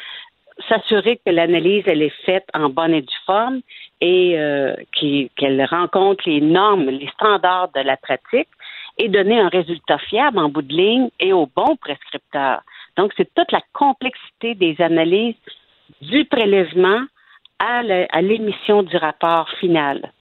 s'assurer 0.68 1.19
que 1.24 1.31
l'analyse 1.31 1.83
elle 1.85 2.01
est 2.01 2.15
faite 2.25 2.45
en 2.53 2.69
bonne 2.69 2.94
et 2.94 3.01
due 3.01 3.24
forme 3.25 3.62
et 4.01 4.39
euh, 4.39 4.75
qu'elle 4.91 5.63
rencontre 5.65 6.24
les 6.27 6.41
normes, 6.41 6.89
les 6.89 7.07
standards 7.09 7.69
de 7.75 7.81
la 7.81 7.97
pratique 7.97 8.50
et 8.97 9.09
donner 9.09 9.39
un 9.39 9.50
résultat 9.50 10.00
fiable 10.00 10.39
en 10.39 10.50
bout 10.50 10.63
de 10.63 10.74
ligne 10.74 11.09
et 11.19 11.33
au 11.33 11.47
bon 11.56 11.75
prescripteur. 11.75 12.62
Donc, 12.97 13.12
c'est 13.15 13.31
toute 13.35 13.51
la 13.51 13.62
complexité 13.74 14.56
des 14.56 14.75
analyses 14.79 15.35
du 16.01 16.25
prélèvement 16.25 17.01
à 17.59 18.21
l'émission 18.21 18.83
du 18.83 18.98
rapport 18.98 19.50
final. 19.59 20.12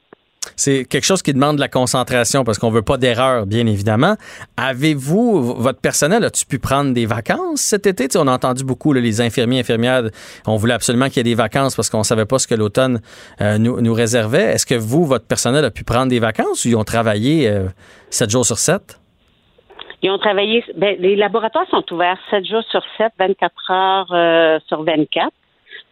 C'est 0.55 0.85
quelque 0.85 1.05
chose 1.05 1.23
qui 1.23 1.33
demande 1.33 1.56
de 1.56 1.61
la 1.61 1.69
concentration 1.69 2.44
parce 2.44 2.59
qu'on 2.59 2.71
veut 2.71 2.83
pas 2.83 2.97
d'erreur, 2.97 3.47
bien 3.47 3.67
évidemment. 3.67 4.15
Avez-vous, 4.56 5.55
votre 5.55 5.81
personnel, 5.81 6.25
as-tu 6.25 6.47
pu 6.47 6.59
prendre 6.59 6.93
des 6.94 7.06
vacances 7.06 7.61
cet 7.61 7.87
été? 7.87 8.06
On 8.17 8.29
a 8.29 8.33
entendu 8.33 8.65
beaucoup 8.65 8.93
là, 8.93 9.00
les 9.00 9.21
infirmiers, 9.21 9.61
infirmières, 9.61 10.05
on 10.46 10.56
voulait 10.56 10.75
absolument 10.75 11.06
qu'il 11.06 11.19
y 11.19 11.20
ait 11.20 11.25
des 11.25 11.34
vacances 11.34 11.75
parce 11.75 11.91
qu'on 11.91 12.05
savait 12.05 12.27
pas 12.27 12.39
ce 12.39 12.46
que 12.46 12.55
l'automne 12.55 13.01
euh, 13.41 13.58
nous, 13.58 13.81
nous 13.81 13.93
réservait. 13.93 14.53
Est-ce 14.53 14.67
que 14.67 14.75
vous, 14.75 15.05
votre 15.05 15.27
personnel, 15.27 15.65
a 15.65 15.70
pu 15.70 15.84
prendre 15.84 16.08
des 16.08 16.20
vacances 16.20 16.65
ou 16.65 16.69
ils 16.69 16.77
ont 16.77 16.84
travaillé 16.84 17.49
euh, 17.49 17.67
7 18.10 18.31
jours 18.31 18.46
sur 18.46 18.58
7? 18.58 19.01
Ils 20.03 20.10
ont 20.10 20.19
travaillé. 20.19 20.63
Ben, 20.77 20.96
les 21.01 21.17
laboratoires 21.17 21.67
sont 21.70 21.84
ouverts 21.93 22.19
7 22.31 22.44
jours 22.44 22.63
sur 22.70 22.82
7, 22.99 23.13
24 23.19 23.70
heures 23.70 24.13
euh, 24.13 24.58
sur 24.69 24.84
24. 24.84 25.32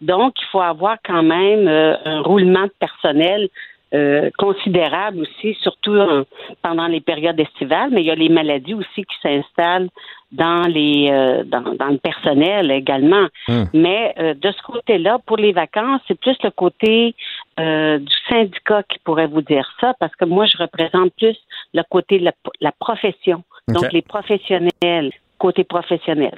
Donc, 0.01 0.35
il 0.41 0.47
faut 0.51 0.61
avoir 0.61 0.97
quand 1.05 1.23
même 1.23 1.67
euh, 1.69 1.97
un 2.05 2.21
roulement 2.21 2.65
de 2.65 2.73
personnel 2.79 3.49
euh, 3.95 4.29
considérable 4.39 5.21
aussi, 5.21 5.55
surtout 5.61 5.97
en- 5.97 6.25
pendant 6.63 6.89
les 6.89 7.01
périodes 7.01 7.39
estivales. 7.39 7.91
Mais 7.93 8.03
il 8.03 8.07
y 8.07 8.11
a 8.11 8.17
les 8.17 8.29
maladies 8.29 8.75
aussi 8.75 9.05
qui 9.05 9.15
s'installent 9.23 9.89
dans 10.33 10.63
les 10.67 11.11
euh, 11.13 11.45
dans, 11.45 11.61
dans 11.75 11.87
le 11.91 11.99
personnel 11.99 12.73
également. 12.73 13.27
Hum. 13.49 13.67
Mais 13.73 14.13
euh, 14.19 14.35
de 14.35 14.51
ce 14.51 14.63
côté-là, 14.63 15.19
pour 15.27 15.37
les 15.37 15.53
vacances, 15.53 16.01
c'est 16.09 16.19
plus 16.19 16.37
le 16.43 16.51
côté 16.51 17.15
euh, 17.61 17.99
du 17.99 18.13
syndicat 18.29 18.83
qui 18.83 18.99
pourrait 19.05 19.29
vous 19.29 19.43
dire 19.43 19.69
ça, 19.81 19.95
parce 20.01 20.15
que 20.17 20.25
moi, 20.25 20.45
je 20.47 20.57
représente 20.59 21.13
plus 21.17 21.37
le 21.73 21.83
côté 21.89 22.19
de 22.19 22.25
la, 22.25 22.33
la 22.61 22.73
profession. 22.73 23.45
Donc, 23.69 23.93
les 23.93 24.03
professionnels, 24.03 25.13
côté 25.39 25.63
professionnel. 25.63 26.37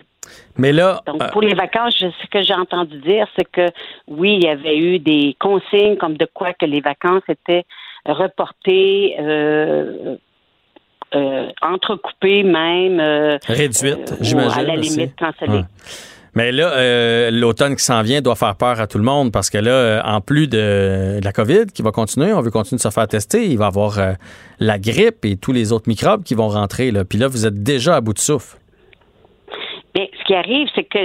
Mais 0.56 0.72
là, 0.72 1.02
Donc, 1.06 1.22
euh, 1.22 1.28
pour 1.28 1.42
les 1.42 1.54
vacances, 1.54 1.94
ce 1.98 2.26
que 2.30 2.42
j'ai 2.42 2.54
entendu 2.54 2.98
dire, 2.98 3.26
c'est 3.36 3.50
que 3.50 3.68
oui, 4.08 4.38
il 4.40 4.44
y 4.44 4.48
avait 4.48 4.76
eu 4.76 4.98
des 4.98 5.36
consignes 5.38 5.96
comme 5.96 6.16
de 6.16 6.26
quoi 6.32 6.52
que 6.54 6.66
les 6.66 6.80
vacances 6.80 7.22
étaient 7.28 7.64
reportées, 8.06 9.16
euh, 9.18 10.16
euh, 11.14 11.48
entrecoupées 11.62 12.42
même. 12.42 13.00
euh, 13.00 13.38
réduite, 13.46 14.14
ou 14.20 14.24
j'imagine. 14.24 14.58
À 14.58 14.62
la 14.62 14.76
limite, 14.76 15.16
cancellées. 15.18 15.58
Ouais. 15.58 15.64
Mais 16.36 16.52
là, 16.52 16.70
euh, 16.72 17.30
l'automne 17.30 17.76
qui 17.76 17.82
s'en 17.82 18.02
vient 18.02 18.20
doit 18.20 18.34
faire 18.34 18.56
peur 18.56 18.78
à 18.78 18.86
tout 18.86 18.98
le 18.98 19.04
monde 19.04 19.32
parce 19.32 19.48
que 19.48 19.56
là, 19.56 19.70
euh, 19.70 20.02
en 20.04 20.20
plus 20.20 20.48
de, 20.48 21.18
la 21.24 21.32
COVID 21.32 21.64
qui 21.72 21.80
va 21.80 21.92
continuer, 21.92 22.34
on 22.34 22.42
veut 22.42 22.50
continuer 22.50 22.76
de 22.76 22.82
se 22.82 22.90
faire 22.90 23.08
tester, 23.08 23.46
il 23.46 23.56
va 23.56 23.64
y 23.64 23.68
avoir 23.68 23.98
euh, 23.98 24.12
la 24.60 24.78
grippe 24.78 25.24
et 25.24 25.36
tous 25.36 25.52
les 25.52 25.72
autres 25.72 25.88
microbes 25.88 26.24
qui 26.24 26.34
vont 26.34 26.48
rentrer. 26.48 26.90
Là. 26.90 27.06
Puis 27.06 27.18
là, 27.18 27.26
vous 27.26 27.46
êtes 27.46 27.62
déjà 27.62 27.96
à 27.96 28.00
bout 28.02 28.12
de 28.12 28.18
souffle. 28.18 28.58
Bien, 29.96 30.06
ce 30.18 30.24
qui 30.24 30.34
arrive, 30.34 30.68
c'est 30.74 30.84
que 30.84 30.98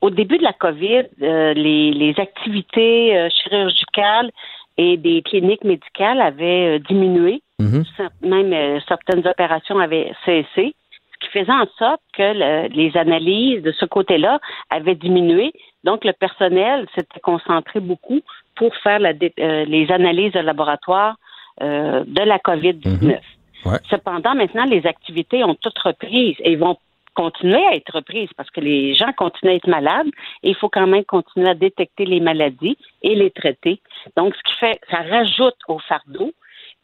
au 0.00 0.10
début 0.10 0.38
de 0.38 0.42
la 0.42 0.52
COVID, 0.52 1.04
les, 1.18 2.14
activités 2.18 3.28
chirurgicales 3.30 4.30
et 4.76 4.96
des 4.96 5.22
cliniques 5.22 5.62
médicales 5.62 6.20
avaient 6.20 6.80
diminué. 6.80 7.40
Mm-hmm. 7.60 8.08
Même 8.22 8.80
certaines 8.88 9.26
opérations 9.28 9.78
avaient 9.78 10.12
cessé 10.24 10.74
qui 11.22 11.28
faisait 11.28 11.52
en 11.52 11.66
sorte 11.78 12.00
que 12.12 12.68
les 12.68 12.96
analyses 12.96 13.62
de 13.62 13.72
ce 13.72 13.84
côté-là 13.84 14.40
avaient 14.70 14.94
diminué. 14.94 15.52
Donc, 15.84 16.04
le 16.04 16.12
personnel 16.12 16.86
s'était 16.94 17.20
concentré 17.20 17.80
beaucoup 17.80 18.20
pour 18.56 18.74
faire 18.76 19.00
euh, 19.00 19.64
les 19.64 19.90
analyses 19.90 20.32
de 20.32 20.40
laboratoire 20.40 21.16
euh, 21.62 22.04
de 22.06 22.22
la 22.22 22.38
COVID-19. 22.38 23.20
Mhm. 23.64 23.78
Cependant, 23.88 24.34
maintenant, 24.34 24.64
les 24.64 24.86
activités 24.86 25.44
ont 25.44 25.54
toutes 25.54 25.78
repris 25.78 26.36
et 26.40 26.56
vont 26.56 26.76
continuer 27.14 27.64
à 27.66 27.74
être 27.74 27.94
reprises 27.94 28.30
parce 28.36 28.50
que 28.50 28.60
les 28.60 28.94
gens 28.94 29.12
continuent 29.16 29.52
à 29.52 29.54
être 29.54 29.68
malades 29.68 30.08
et 30.42 30.50
il 30.50 30.56
faut 30.56 30.68
quand 30.68 30.86
même 30.86 31.04
continuer 31.04 31.48
à 31.48 31.54
détecter 31.54 32.04
les 32.04 32.20
maladies 32.20 32.76
et 33.02 33.14
les 33.14 33.30
traiter. 33.30 33.80
Donc, 34.16 34.34
ce 34.34 34.42
qui 34.42 34.58
fait, 34.58 34.80
ça 34.90 34.98
rajoute 35.02 35.56
au 35.68 35.78
fardeau 35.78 36.32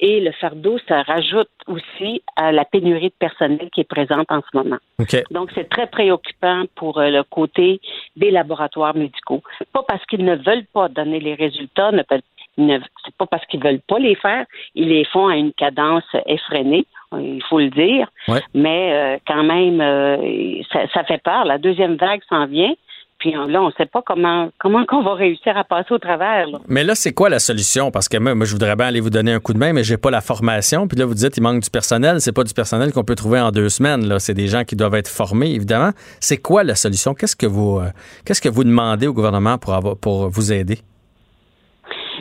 et 0.01 0.21
le 0.21 0.31
fardeau, 0.33 0.79
ça 0.87 1.03
rajoute 1.03 1.51
aussi 1.67 2.23
à 2.37 2.53
la 2.53 2.65
pénurie 2.65 3.09
de 3.09 3.15
personnel 3.19 3.69
qui 3.73 3.81
est 3.81 3.89
présente 3.89 4.31
en 4.31 4.41
ce 4.41 4.57
moment. 4.57 4.79
Donc, 5.31 5.51
c'est 5.55 5.69
très 5.69 5.89
préoccupant 5.89 6.65
pour 6.77 6.99
euh, 6.99 7.11
le 7.11 7.25
côté 7.25 7.81
des 8.17 8.31
laboratoires 8.31 8.95
médicaux. 8.95 9.43
Pas 9.73 9.83
parce 9.83 10.05
qu'ils 10.07 10.25
ne 10.25 10.37
veulent 10.37 10.67
pas 10.73 10.89
donner 10.89 11.19
les 11.19 11.35
résultats, 11.35 11.91
ne 11.91 12.03
c'est 12.59 13.15
pas 13.17 13.27
parce 13.27 13.45
qu'ils 13.47 13.63
veulent 13.63 13.81
pas 13.87 13.99
les 13.99 14.17
faire, 14.17 14.45
ils 14.75 14.89
les 14.89 15.05
font 15.05 15.29
à 15.29 15.37
une 15.37 15.53
cadence 15.53 16.05
effrénée, 16.27 16.87
il 17.17 17.43
faut 17.49 17.59
le 17.59 17.71
dire. 17.71 18.09
Mais 18.55 18.93
euh, 18.93 19.19
quand 19.27 19.45
même, 19.45 19.81
euh, 19.81 20.63
ça, 20.73 20.81
ça, 20.93 21.05
fait 21.05 21.23
peur. 21.23 21.45
La 21.45 21.59
deuxième 21.59 21.97
vague 21.97 22.21
s'en 22.29 22.47
vient. 22.47 22.75
Puis 23.19 23.33
là, 23.33 23.63
on 23.63 23.67
ne 23.67 23.73
sait 23.73 23.87
pas 23.87 24.01
comment 24.07 24.49
comment 24.59 24.85
qu'on 24.87 25.03
va 25.03 25.15
réussir 25.15 25.57
à 25.57 25.65
passer 25.65 25.93
au 25.93 25.99
travers. 25.99 26.47
Mais 26.69 26.85
là, 26.85 26.95
c'est 26.95 27.13
quoi 27.13 27.29
la 27.29 27.41
solution? 27.41 27.91
Parce 27.91 28.09
que 28.09 28.17
moi, 28.17 28.47
je 28.47 28.53
voudrais 28.53 28.77
bien 28.77 28.87
aller 28.87 29.01
vous 29.01 29.11
donner 29.11 29.33
un 29.33 29.41
coup 29.41 29.53
de 29.53 29.59
main, 29.59 29.73
mais 29.73 29.83
j'ai 29.83 29.97
pas 29.97 30.13
la 30.13 30.21
formation. 30.21 30.87
Puis 30.87 30.97
là, 30.97 31.05
vous 31.05 31.15
dites 31.15 31.37
il 31.37 31.43
manque 31.43 31.61
du 31.61 31.71
personnel. 31.71 32.21
C'est 32.21 32.33
pas 32.33 32.45
du 32.45 32.55
personnel 32.55 32.93
qu'on 32.93 33.03
peut 33.03 33.17
trouver 33.17 33.41
en 33.41 33.51
deux 33.51 33.71
semaines. 33.71 34.07
Là, 34.07 34.21
c'est 34.21 34.35
des 34.35 34.47
gens 34.47 34.63
qui 34.63 34.77
doivent 34.77 34.95
être 34.95 35.09
formés, 35.09 35.51
évidemment. 35.51 35.91
C'est 36.21 36.37
quoi 36.39 36.63
la 36.63 36.77
solution? 36.77 37.13
Qu'est-ce 37.13 37.35
que 37.35 37.47
vous 37.47 37.79
euh, 37.79 37.89
qu'est-ce 38.25 38.41
que 38.41 38.49
vous 38.49 38.63
demandez 38.63 39.09
au 39.09 39.13
gouvernement 39.13 39.59
pour 39.59 39.75
avoir 39.75 39.97
pour 39.97 40.29
vous 40.29 40.53
aider? 40.53 40.79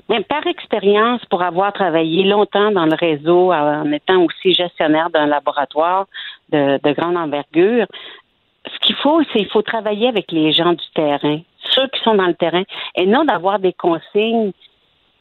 Bien, 0.10 0.22
par 0.22 0.48
expérience, 0.48 1.24
pour 1.26 1.42
avoir 1.42 1.74
travaillé 1.74 2.24
longtemps 2.24 2.72
dans 2.72 2.86
le 2.86 2.96
réseau, 2.96 3.52
en 3.52 3.92
étant 3.92 4.24
aussi 4.24 4.54
gestionnaire 4.54 5.10
d'un 5.10 5.26
laboratoire 5.26 6.08
de, 6.50 6.80
de 6.82 6.92
grande 6.94 7.18
envergure, 7.18 7.88
ce 8.66 8.80
qu'il 8.80 8.96
faut, 8.96 9.22
c'est 9.32 9.40
qu'il 9.40 9.50
faut 9.50 9.62
travailler 9.62 10.08
avec 10.08 10.32
les 10.32 10.52
gens 10.54 10.74
du 10.74 10.86
terrain, 10.94 11.40
ceux 11.72 11.88
qui 11.90 12.00
sont 12.04 12.16
dans 12.16 12.28
le 12.28 12.36
terrain, 12.36 12.64
et 12.96 13.06
non 13.06 13.26
d'avoir 13.26 13.60
des 13.60 13.74
consignes 13.74 14.52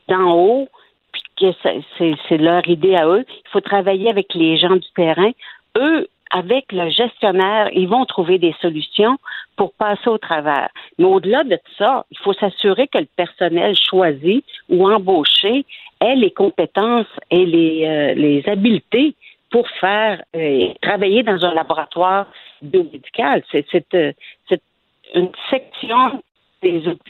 d'en 0.09 0.33
haut, 0.33 0.69
puis 1.12 1.23
que 1.37 2.16
c'est 2.28 2.38
leur 2.38 2.66
idée 2.69 2.95
à 2.95 3.07
eux. 3.07 3.25
Il 3.28 3.50
faut 3.50 3.61
travailler 3.61 4.11
avec 4.11 4.35
les 4.35 4.57
gens 4.57 4.76
du 4.76 4.88
terrain. 4.95 5.31
Eux, 5.76 6.09
avec 6.37 6.71
le 6.73 6.90
gestionnaire, 6.90 7.71
ils 7.73 7.88
vont 7.88 8.05
trouver 8.05 8.38
des 8.38 8.55
solutions 8.61 9.16
pour 9.57 9.73
passer 9.73 10.09
au 10.09 10.19
travers. 10.19 10.69
Mais 10.99 11.07
au-delà 11.07 11.45
de 11.45 11.59
ça, 11.78 12.05
il 12.11 12.19
faut 12.19 12.35
s'assurer 12.35 12.88
que 12.88 12.99
le 12.99 13.09
personnel 13.16 13.75
choisi 13.90 14.45
ou 14.69 14.88
embauché 14.88 15.64
ait 16.00 16.14
les 16.14 16.31
compétences 16.31 17.12
et 17.31 17.47
les, 17.47 18.45
euh, 18.47 18.52
habiletés 18.52 19.14
pour 19.50 19.66
faire 19.81 20.23
euh, 20.35 20.69
travailler 20.83 21.23
dans 21.23 21.43
un 21.45 21.55
laboratoire 21.55 22.26
biomédical. 22.61 23.43
Euh, 23.55 24.12
c'est 24.49 24.62
une 25.14 25.31
section 25.50 26.23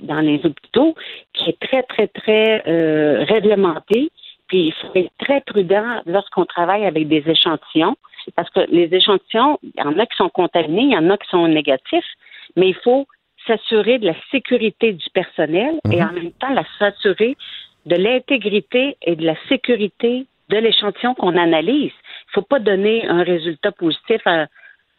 dans 0.02 0.20
les 0.20 0.44
hôpitaux 0.44 0.94
qui 1.32 1.50
est 1.50 1.58
très, 1.60 1.82
très, 1.82 2.08
très 2.08 2.62
euh, 2.68 3.24
réglementée. 3.24 4.10
Puis 4.48 4.66
il 4.68 4.72
faut 4.74 4.92
être 4.94 5.10
très 5.18 5.40
prudent 5.40 6.02
lorsqu'on 6.06 6.44
travaille 6.44 6.84
avec 6.84 7.08
des 7.08 7.24
échantillons, 7.26 7.96
parce 8.34 8.50
que 8.50 8.60
les 8.68 8.92
échantillons, 8.94 9.58
il 9.62 9.72
y 9.76 9.82
en 9.82 9.98
a 9.98 10.06
qui 10.06 10.16
sont 10.16 10.28
contaminés, 10.28 10.82
il 10.82 10.92
y 10.92 10.96
en 10.96 11.10
a 11.10 11.16
qui 11.16 11.28
sont 11.28 11.46
négatifs, 11.48 12.04
mais 12.56 12.68
il 12.68 12.74
faut 12.74 13.06
s'assurer 13.46 13.98
de 13.98 14.06
la 14.06 14.14
sécurité 14.30 14.92
du 14.92 15.10
personnel 15.10 15.78
et 15.90 16.00
mhm. 16.00 16.08
en 16.08 16.12
même 16.12 16.32
temps 16.32 16.64
s'assurer 16.78 17.36
de 17.86 17.96
l'intégrité 17.96 18.96
et 19.02 19.16
de 19.16 19.24
la 19.24 19.36
sécurité 19.48 20.26
de 20.48 20.56
l'échantillon 20.56 21.14
qu'on 21.14 21.36
analyse. 21.36 21.92
Il 21.92 22.30
ne 22.30 22.32
faut 22.34 22.42
pas 22.42 22.58
donner 22.58 23.06
un 23.06 23.22
résultat 23.22 23.72
positif 23.72 24.20
à, 24.26 24.46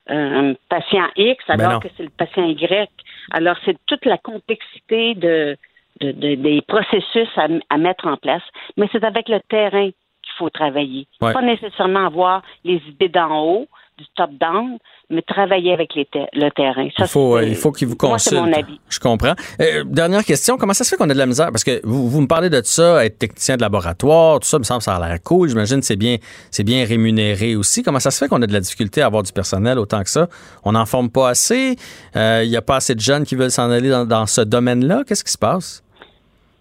un 0.10 0.54
patient 0.70 1.08
X 1.18 1.44
ben 1.48 1.60
alors 1.60 1.82
que 1.82 1.90
c'est 1.98 2.04
le 2.04 2.10
patient 2.10 2.46
Y. 2.46 2.90
Alors, 3.32 3.58
c'est 3.66 3.78
toute 3.88 4.06
la 4.06 4.18
complexité 4.18 5.16
de, 5.16 5.58
des 6.00 6.62
processus 6.68 7.28
à, 7.36 7.78
mettre 7.78 8.08
en 8.08 8.18
place. 8.18 8.44
Mais 8.78 8.88
c'est 8.92 9.04
avec 9.04 9.28
le 9.28 9.40
terrain 9.50 9.90
faut 10.38 10.50
travailler. 10.50 11.08
Pas 11.20 11.42
nécessairement 11.42 12.06
avoir 12.06 12.42
les 12.64 12.82
idées 12.88 13.10
d'en 13.10 13.44
haut, 13.44 13.68
du 13.98 14.06
top-down, 14.16 14.78
mais 15.10 15.22
travailler 15.22 15.74
avec 15.74 15.96
les 15.96 16.08
le 16.34 16.50
terrain. 16.52 16.88
il 16.98 17.08
faut, 17.08 17.40
il 17.40 17.56
faut 17.56 17.72
qu'il 17.72 17.88
vous 17.88 17.96
consulte. 17.96 18.40
mon 18.40 18.54
avis. 18.54 18.80
Je 18.90 19.00
comprends. 19.00 19.34
Euh, 19.60 19.84
dernière 19.86 20.24
question, 20.24 20.58
comment 20.58 20.74
ça 20.74 20.84
se 20.84 20.90
fait 20.90 20.98
qu'on 20.98 21.10
a 21.10 21.14
de 21.14 21.18
la 21.18 21.26
misère? 21.26 21.48
Parce 21.48 21.64
que 21.64 21.82
vous, 21.84 22.10
vous 22.10 22.22
me 22.22 22.28
parlez 22.28 22.50
de 22.50 22.62
ça, 22.64 23.04
être 23.06 23.18
technicien 23.18 23.56
de 23.56 23.62
laboratoire, 23.62 24.40
tout 24.40 24.48
ça, 24.48 24.60
me 24.60 24.64
semble 24.64 24.82
ça 24.82 24.96
a 24.96 25.08
l'air 25.08 25.18
cool. 25.24 25.50
J'imagine 25.50 25.80
que 25.80 25.86
c'est 25.86 25.96
bien, 25.96 26.18
bien 26.60 26.86
rémunéré 26.86 27.56
aussi. 27.56 27.82
Comment 27.82 28.00
ça 28.00 28.12
se 28.12 28.20
fait 28.20 28.28
qu'on 28.28 28.42
a 28.42 28.48
de 28.48 28.54
la 28.54 28.60
difficulté 28.60 29.02
à 29.02 29.08
avoir 29.08 29.24
du 29.24 29.32
personnel 29.32 29.80
autant 29.80 30.04
que 30.04 30.10
ça? 30.10 30.28
On 30.64 30.74
n'en 30.74 30.86
forme 30.86 31.10
pas 31.10 31.30
assez? 31.30 31.76
Euh, 32.16 32.42
il 32.44 32.50
n'y 32.50 32.58
a 32.58 32.62
pas 32.62 32.76
assez 32.76 32.94
de 32.94 33.02
jeunes 33.02 33.26
qui 33.26 33.36
veulent 33.36 33.52
s'en 33.52 33.72
aller 33.72 33.90
dans, 33.90 34.26
ce 34.28 34.42
domaine-là? 34.42 35.04
Qu'est-ce 35.08 35.24
qui 35.24 35.32
se 35.32 35.38
passe? 35.38 35.84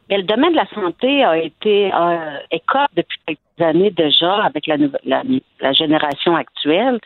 Le 0.09 0.23
domaine 0.23 0.53
de 0.53 0.57
la 0.57 0.69
santé 0.69 1.25
a 1.25 1.37
été 1.37 1.93
euh, 1.93 2.39
depuis 2.95 3.19
quelques 3.27 3.41
années 3.61 3.91
déjà 3.91 4.45
avec 4.45 4.67
la, 4.67 4.77
la, 5.05 5.23
la, 5.61 5.73
génération 5.73 6.37
actuelle 6.37 7.01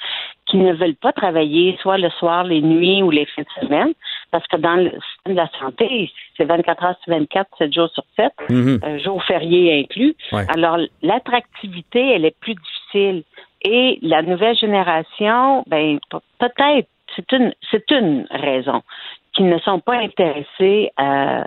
qui 0.46 0.58
ne 0.58 0.72
veulent 0.74 0.96
pas 0.96 1.12
travailler 1.12 1.78
soit 1.80 1.96
le 1.96 2.10
soir, 2.10 2.44
les 2.44 2.60
nuits 2.60 3.02
ou 3.02 3.10
les 3.10 3.24
fins 3.26 3.42
de 3.42 3.66
semaine, 3.66 3.92
parce 4.30 4.46
que 4.48 4.56
dans 4.56 4.74
le 4.74 4.90
système 4.90 5.34
de 5.34 5.36
la 5.36 5.48
santé, 5.58 6.12
c'est 6.36 6.44
24 6.44 6.84
heures 6.84 6.96
sur 7.02 7.12
24, 7.12 7.48
7 7.58 7.72
jours 7.72 7.88
sur 7.90 8.04
7, 8.16 8.32
mm 8.48 8.78
euh, 8.84 8.98
jours 8.98 9.22
fériés 9.24 9.80
inclus. 9.80 10.14
Alors, 10.48 10.78
l'attractivité, 11.02 12.14
elle 12.14 12.24
est 12.24 12.38
plus 12.40 12.54
difficile. 12.54 13.22
Et 13.62 13.98
la 14.02 14.22
nouvelle 14.22 14.56
génération, 14.56 15.64
ben 15.66 15.98
peut-être, 16.38 16.88
c'est 17.14 17.32
une, 17.32 17.52
c'est 17.70 17.90
une 17.90 18.26
raison, 18.30 18.82
qu'ils 19.32 19.48
ne 19.48 19.58
sont 19.58 19.80
pas 19.80 19.96
intéressés 19.96 20.90
à, 20.96 21.44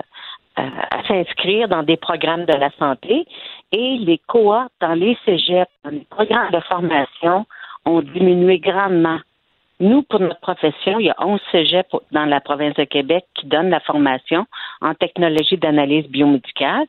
à, 0.56 1.04
s'inscrire 1.08 1.68
dans 1.68 1.84
des 1.84 1.98
programmes 1.98 2.46
de 2.46 2.54
la 2.54 2.70
santé 2.78 3.26
et 3.72 3.98
les 3.98 4.20
cohortes 4.28 4.72
dans 4.80 4.94
les 4.94 5.18
cégeps, 5.26 5.72
dans 5.84 5.92
les 5.92 6.06
programmes 6.10 6.52
de 6.52 6.60
formation, 6.62 7.46
ont 7.86 8.02
diminué 8.02 8.60
grandement. 8.60 9.20
Nous, 9.80 10.04
pour 10.04 10.20
notre 10.20 10.40
profession, 10.40 11.00
il 11.00 11.08
y 11.08 11.10
a 11.10 11.16
11 11.20 11.42
cégeps 11.52 11.90
dans 12.12 12.26
la 12.26 12.40
province 12.40 12.76
de 12.76 12.84
Québec 12.84 13.26
qui 13.34 13.48
donnent 13.48 13.72
la 13.72 13.80
formation 13.80 14.46
en 14.82 14.94
technologie 14.94 15.58
d'analyse 15.58 16.08
biomédicale 16.08 16.86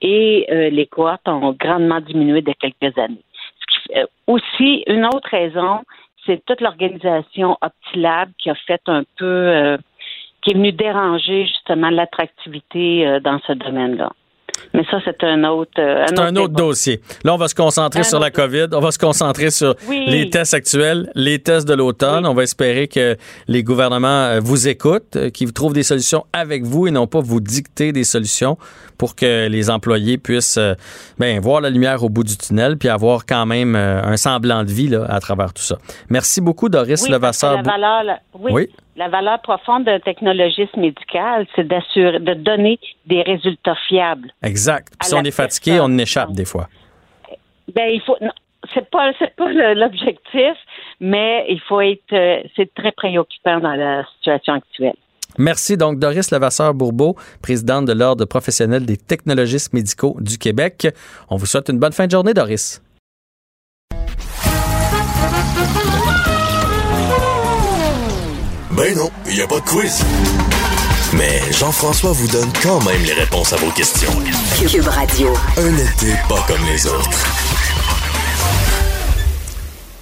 et 0.00 0.46
euh, 0.50 0.70
les 0.70 0.86
cohortes 0.86 1.26
ont 1.26 1.56
grandement 1.58 2.00
diminué 2.00 2.42
de 2.42 2.52
quelques 2.52 2.96
années. 2.98 3.24
Euh, 3.96 4.06
aussi, 4.26 4.84
une 4.86 5.06
autre 5.06 5.28
raison, 5.30 5.80
c'est 6.26 6.44
toute 6.44 6.60
l'organisation 6.60 7.56
OptiLab 7.62 8.30
qui 8.38 8.50
a 8.50 8.54
fait 8.54 8.82
un 8.86 9.04
peu, 9.16 9.24
euh, 9.24 9.78
qui 10.46 10.52
est 10.52 10.54
venue 10.54 10.70
déranger 10.70 11.44
justement 11.46 11.90
l'attractivité 11.90 13.18
dans 13.24 13.40
ce 13.48 13.52
domaine-là. 13.52 14.12
Mais 14.74 14.84
ça, 14.90 14.98
c'est 15.04 15.22
un 15.24 15.44
autre. 15.44 15.72
Euh, 15.78 16.04
c'est 16.06 16.18
un, 16.18 16.36
autre, 16.36 16.54
dossier. 16.54 17.00
Là, 17.24 17.34
on 17.34 17.38
va 17.38 17.48
se 17.48 17.54
concentrer 17.54 18.04
sur 18.04 18.20
la 18.20 18.30
COVID. 18.30 18.66
On 18.72 18.80
va 18.80 18.90
se 18.90 18.98
concentrer 18.98 19.50
sur 19.50 19.74
les 19.88 20.28
tests 20.30 20.54
actuels, 20.54 21.10
les 21.14 21.38
tests 21.38 21.68
de 21.68 21.74
l'automne. 21.74 22.26
On 22.26 22.34
va 22.34 22.42
espérer 22.42 22.88
que 22.88 23.16
les 23.48 23.62
gouvernements 23.62 24.06
euh, 24.06 24.40
vous 24.40 24.68
écoutent, 24.68 25.16
euh, 25.16 25.30
qu'ils 25.30 25.52
trouvent 25.52 25.72
des 25.72 25.82
solutions 25.82 26.26
avec 26.32 26.64
vous 26.64 26.86
et 26.86 26.90
non 26.90 27.06
pas 27.06 27.20
vous 27.20 27.40
dicter 27.40 27.92
des 27.92 28.04
solutions 28.04 28.58
pour 28.98 29.14
que 29.14 29.48
les 29.48 29.70
employés 29.70 30.16
puissent 30.16 30.58
ben, 31.18 31.38
voir 31.38 31.60
la 31.60 31.68
lumière 31.68 32.02
au 32.02 32.08
bout 32.08 32.24
du 32.24 32.36
tunnel 32.36 32.78
puis 32.78 32.88
avoir 32.88 33.26
quand 33.26 33.44
même 33.44 33.76
un 33.76 34.16
semblant 34.16 34.64
de 34.64 34.70
vie 34.70 34.88
là, 34.88 35.04
à 35.06 35.20
travers 35.20 35.52
tout 35.52 35.62
ça. 35.62 35.76
Merci 36.08 36.40
beaucoup, 36.40 36.70
Doris 36.70 37.02
oui, 37.02 37.10
Levasseur. 37.10 37.56
La 37.56 37.62
valeur, 37.62 38.18
oui 38.40 38.70
la 38.96 39.08
valeur 39.08 39.40
profonde 39.42 39.84
d'un 39.84 40.00
technologiste 40.00 40.76
médical, 40.76 41.46
c'est 41.54 41.66
d'assurer, 41.66 42.18
de 42.18 42.34
donner 42.34 42.78
des 43.06 43.22
résultats 43.22 43.76
fiables. 43.88 44.32
Exact. 44.42 44.92
si 45.02 45.14
on 45.14 45.22
est 45.22 45.30
fatigué, 45.30 45.78
on 45.80 45.96
échappe 45.98 46.32
des 46.32 46.44
fois. 46.44 46.68
Ben, 47.74 47.90
il 47.92 48.00
faut. 48.00 48.16
C'est 48.74 48.90
pas, 48.90 49.12
c'est 49.18 49.34
pas 49.36 49.48
l'objectif, 49.74 50.56
mais 51.00 51.46
il 51.48 51.60
faut 51.60 51.80
être. 51.80 52.12
Euh, 52.12 52.42
c'est 52.56 52.72
très 52.74 52.90
préoccupant 52.90 53.60
dans 53.60 53.74
la 53.74 54.04
situation 54.16 54.54
actuelle. 54.54 54.96
Merci 55.38 55.76
donc 55.76 55.98
Doris 55.98 56.30
Levasseur-Bourbeau, 56.30 57.14
présidente 57.42 57.84
de 57.84 57.92
l'Ordre 57.92 58.24
professionnel 58.24 58.86
des 58.86 58.96
technologistes 58.96 59.72
médicaux 59.74 60.16
du 60.20 60.38
Québec. 60.38 60.88
On 61.28 61.36
vous 61.36 61.46
souhaite 61.46 61.68
une 61.68 61.78
bonne 61.78 61.92
fin 61.92 62.06
de 62.06 62.10
journée, 62.10 62.32
Doris. 62.32 62.82
Ben 68.76 68.94
non, 68.96 69.10
il 69.26 69.34
n'y 69.36 69.40
a 69.42 69.46
pas 69.46 69.56
de 69.60 69.64
quiz. 69.64 70.02
Mais 71.16 71.40
Jean-François 71.52 72.12
vous 72.12 72.28
donne 72.28 72.50
quand 72.62 72.84
même 72.84 73.02
les 73.04 73.12
réponses 73.14 73.52
à 73.52 73.56
vos 73.56 73.70
questions. 73.70 74.10
Cube 74.68 74.86
Radio. 74.88 75.32
Un 75.56 75.74
été 75.74 76.12
pas 76.28 76.44
comme 76.46 76.64
les 76.66 76.86
autres. 76.86 77.26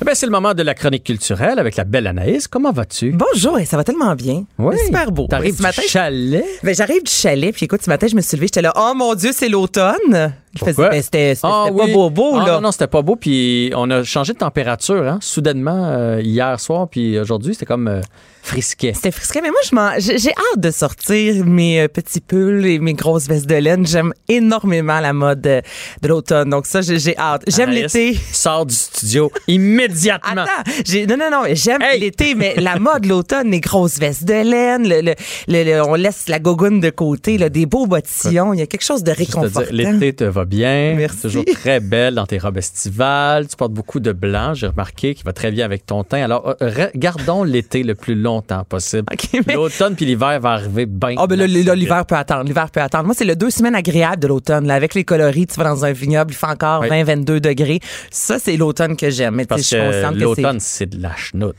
Eh 0.00 0.04
bien, 0.04 0.14
c'est 0.14 0.26
le 0.26 0.32
moment 0.32 0.54
de 0.54 0.62
la 0.62 0.74
chronique 0.74 1.04
culturelle 1.04 1.58
avec 1.58 1.76
la 1.76 1.84
belle 1.84 2.06
Anaïs. 2.06 2.48
Comment 2.48 2.72
vas-tu? 2.72 3.12
Bonjour, 3.12 3.58
et 3.58 3.64
ça 3.64 3.76
va 3.76 3.84
tellement 3.84 4.14
bien. 4.14 4.44
Oui. 4.58 4.74
C'est 4.78 4.86
super 4.86 5.10
beau. 5.12 5.26
T'arrives 5.28 5.56
Ce 5.56 5.62
matin, 5.62 5.80
du 5.82 5.88
chalet? 5.88 6.44
ben, 6.62 6.74
j'arrive 6.74 7.02
du 7.04 7.10
chalet, 7.12 7.54
puis 7.54 7.64
écoute, 7.64 7.82
ce 7.82 7.88
matin, 7.88 8.06
je 8.10 8.16
me 8.16 8.20
suis 8.20 8.36
levée, 8.36 8.48
j'étais 8.48 8.62
là, 8.62 8.72
oh 8.76 8.92
mon 8.94 9.14
Dieu, 9.14 9.30
c'est 9.32 9.48
l'automne. 9.48 10.34
Pourquoi? 10.58 10.88
ben, 10.90 11.02
c'était 11.02 11.34
c'était- 11.34 11.46
Ah 11.50 11.64
c'était 11.66 11.78
pas 11.78 11.84
oui. 11.84 11.92
beau, 11.92 12.10
beau, 12.10 12.36
Ah 12.40 12.46
là. 12.46 12.52
Non, 12.54 12.60
non, 12.62 12.72
c'était 12.72 12.86
pas 12.86 13.02
beau. 13.02 13.16
Puis 13.16 13.72
on 13.76 13.90
a 13.90 14.02
changé 14.04 14.32
de 14.32 14.38
température, 14.38 15.02
hein, 15.06 15.18
soudainement, 15.20 15.86
euh, 15.86 16.20
hier 16.22 16.58
soir. 16.60 16.88
Puis 16.88 17.18
aujourd'hui, 17.18 17.54
c'était 17.54 17.66
comme 17.66 17.88
euh, 17.88 18.00
frisquet. 18.42 18.92
C'était 18.94 19.10
frisquet, 19.10 19.40
mais 19.42 19.50
moi, 19.50 19.60
je 19.68 19.74
m'en- 19.74 19.98
j'ai 19.98 20.30
hâte 20.30 20.60
de 20.60 20.70
sortir 20.70 21.44
mes 21.46 21.80
euh, 21.82 21.88
petits 21.88 22.20
pulls 22.20 22.66
et 22.66 22.78
mes 22.78 22.92
grosses 22.94 23.26
vestes 23.26 23.46
de 23.46 23.54
laine. 23.54 23.86
J'aime 23.86 24.12
énormément 24.28 25.00
la 25.00 25.12
mode 25.12 25.46
euh, 25.46 25.60
de 26.02 26.08
l'automne. 26.08 26.50
Donc 26.50 26.66
ça, 26.66 26.80
j'ai 26.82 26.98
j'ai 26.98 27.16
hâte. 27.18 27.42
J'aime 27.48 27.70
l'été. 27.70 28.14
Sors 28.32 28.66
du 28.66 28.74
studio 28.74 29.30
immédiatement. 29.48 30.42
Attends, 30.42 31.06
non, 31.08 31.16
non, 31.16 31.30
non, 31.30 31.42
j'aime 31.52 31.82
Hey! 31.82 32.00
l'été, 32.00 32.34
mais 32.34 32.54
la 32.60 32.78
mode, 32.78 33.06
l'automne, 33.06 33.50
les 33.50 33.60
grosses 33.60 33.98
vestes 33.98 34.24
de 34.24 34.34
laine, 34.34 34.88
le, 34.88 35.00
le- 35.00 35.14
le- 35.48 35.64
le- 35.64 35.82
on 35.82 35.94
laisse 35.94 36.28
la 36.28 36.38
gogoune 36.38 36.80
de 36.80 36.90
côté, 36.90 37.38
là, 37.38 37.48
des 37.48 37.66
beaux 37.66 37.86
bottillons, 37.86 38.52
il 38.52 38.58
y 38.60 38.62
a 38.62 38.66
quelque 38.66 38.84
chose 38.84 39.02
de 39.02 39.10
réconfortant. 39.12 39.62
L'été 39.70 40.12
te 40.14 40.24
va 40.24 40.43
bien. 40.44 40.94
Merci. 40.96 41.22
Toujours 41.22 41.44
très 41.44 41.80
belle 41.80 42.14
dans 42.14 42.26
tes 42.26 42.38
robes 42.38 42.56
estivales. 42.58 43.46
Tu 43.48 43.56
portes 43.56 43.72
beaucoup 43.72 44.00
de 44.00 44.12
blanc, 44.12 44.54
j'ai 44.54 44.66
remarqué, 44.66 45.14
qui 45.14 45.22
va 45.22 45.32
très 45.32 45.50
bien 45.50 45.64
avec 45.64 45.86
ton 45.86 46.04
teint. 46.04 46.22
Alors, 46.22 46.54
euh, 46.62 46.88
gardons 46.94 47.44
l'été 47.44 47.82
le 47.82 47.94
plus 47.94 48.14
longtemps 48.14 48.64
possible. 48.64 49.04
Mais- 49.46 49.54
L'automne 49.54 49.94
puis 49.94 50.04
l'hiver 50.06 50.40
va 50.40 50.50
arriver 50.52 50.86
bien. 50.86 51.14
Ah 51.18 51.26
ben 51.26 51.38
là, 51.38 51.46
là, 51.46 51.74
l'hiver 51.74 52.04
peut 52.06 52.16
attendre, 52.16 52.44
l'hiver 52.44 52.70
peut 52.70 52.80
attendre. 52.80 53.04
Moi, 53.04 53.14
c'est 53.16 53.24
le 53.24 53.36
deux 53.36 53.50
semaines 53.50 53.74
agréables 53.74 54.20
de 54.22 54.28
l'automne. 54.28 54.70
Avec 54.70 54.94
les 54.94 55.04
coloris, 55.04 55.46
tu 55.46 55.56
vas 55.56 55.64
dans 55.64 55.84
un 55.84 55.92
vignoble, 55.92 56.32
il 56.32 56.36
fait 56.36 56.46
encore 56.46 56.80
Oui. 56.82 56.88
20-22 56.88 57.40
degrés. 57.40 57.80
Ça, 58.10 58.38
c'est 58.38 58.56
l'automne 58.56 58.96
que 58.96 59.10
j'aime. 59.10 59.34
Mais 59.34 59.46
Parce 59.46 59.68
que 59.70 60.14
l'automne, 60.18 60.60
c'est... 60.60 60.86
de 60.86 61.00
la 61.02 61.14
chenoute. 61.16 61.56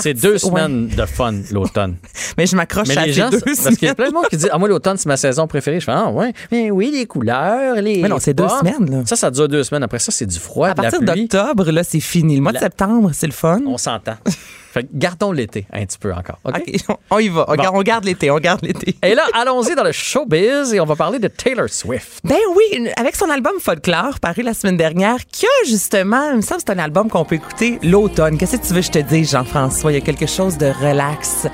C'est 0.00 0.14
deux 0.14 0.32
ouais. 0.32 0.38
semaines 0.38 0.88
de 0.88 1.06
fun, 1.06 1.34
l'automne. 1.52 1.96
Mais 2.38 2.46
je 2.46 2.56
m'accroche 2.56 2.90
à 2.96 3.06
les 3.06 3.12
gens, 3.12 3.30
deux 3.30 3.40
parce 3.40 3.76
qu'il 3.76 3.88
y 3.88 3.90
a 3.90 3.94
plein 3.94 4.08
de 4.08 4.14
monde 4.14 4.26
qui 4.28 4.36
dit 4.36 4.46
Ah, 4.50 4.58
moi, 4.58 4.68
l'automne, 4.68 4.96
c'est 4.96 5.08
ma 5.08 5.16
saison 5.16 5.46
préférée. 5.46 5.80
Je 5.80 5.84
fais 5.84 5.92
Ah, 5.92 6.10
ouais. 6.10 6.32
Mais 6.50 6.70
oui, 6.70 6.90
les 6.92 7.06
couleurs, 7.06 7.76
les. 7.76 8.02
Mais 8.02 8.08
non, 8.08 8.15
c'est 8.20 8.34
deux 8.34 8.48
semaines, 8.48 8.90
là. 8.90 9.02
Ça, 9.06 9.16
ça 9.16 9.30
dure 9.30 9.48
deux 9.48 9.62
semaines. 9.62 9.82
Après 9.82 9.98
ça, 9.98 10.12
c'est 10.12 10.26
du 10.26 10.38
froid, 10.38 10.68
À 10.68 10.74
de 10.74 10.80
partir 10.82 11.00
d'octobre, 11.00 11.70
là, 11.70 11.82
c'est 11.84 12.00
fini. 12.00 12.36
Le 12.36 12.42
mois 12.42 12.52
de 12.52 12.58
septembre, 12.58 13.10
c'est 13.12 13.26
le 13.26 13.32
fun. 13.32 13.60
On 13.66 13.78
s'entend. 13.78 14.14
fait 14.72 14.82
que 14.84 14.88
gardons 14.92 15.32
l'été 15.32 15.66
un 15.72 15.84
petit 15.86 15.98
peu 15.98 16.12
encore. 16.12 16.38
OK? 16.44 16.62
On 17.10 17.18
y 17.18 17.28
va. 17.28 17.44
On, 17.48 17.54
Bon. 17.56 17.62
garde, 17.62 17.76
on 17.76 17.82
garde 17.82 18.04
l'été, 18.04 18.30
on 18.30 18.38
garde 18.38 18.60
l'été. 18.62 18.94
Et 19.02 19.14
là, 19.14 19.22
allons-y 19.32 19.74
dans 19.74 19.84
le 19.84 19.92
showbiz 19.92 20.74
et 20.74 20.80
on 20.80 20.84
va 20.84 20.96
parler 20.96 21.18
de 21.18 21.28
Taylor 21.28 21.68
Swift. 21.70 22.20
Ben 22.24 22.36
oui, 22.54 22.88
avec 22.96 23.16
son 23.16 23.30
album 23.30 23.52
Folklore, 23.60 24.20
paru 24.20 24.42
la 24.42 24.52
semaine 24.52 24.76
dernière, 24.76 25.16
qui 25.32 25.46
a 25.46 25.66
justement, 25.66 26.30
il 26.32 26.36
me 26.36 26.40
semble 26.42 26.60
c'est 26.66 26.72
un 26.72 26.78
album 26.78 27.08
qu'on 27.08 27.24
peut 27.24 27.36
écouter 27.36 27.78
l'automne. 27.82 28.36
Qu'est-ce 28.36 28.56
que 28.58 28.66
tu 28.66 28.74
veux 28.74 28.80
que 28.80 28.86
je 28.86 28.90
te 28.92 28.98
dise, 28.98 29.30
Jean-François? 29.30 29.92
Il 29.92 29.94
y 29.94 29.98
a 29.98 30.02
quelque 30.02 30.26
chose 30.26 30.58
de 30.58 30.66
relax, 30.66 31.46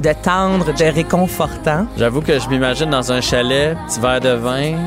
de 0.00 0.12
tendre, 0.22 0.72
de 0.72 0.84
réconfortant. 0.84 1.86
J'avoue 1.98 2.22
que 2.22 2.38
je 2.38 2.48
m'imagine 2.48 2.88
dans 2.88 3.12
un 3.12 3.20
chalet, 3.20 3.76
petit 3.88 4.00
verre 4.00 4.20
de 4.20 4.30
vin, 4.30 4.78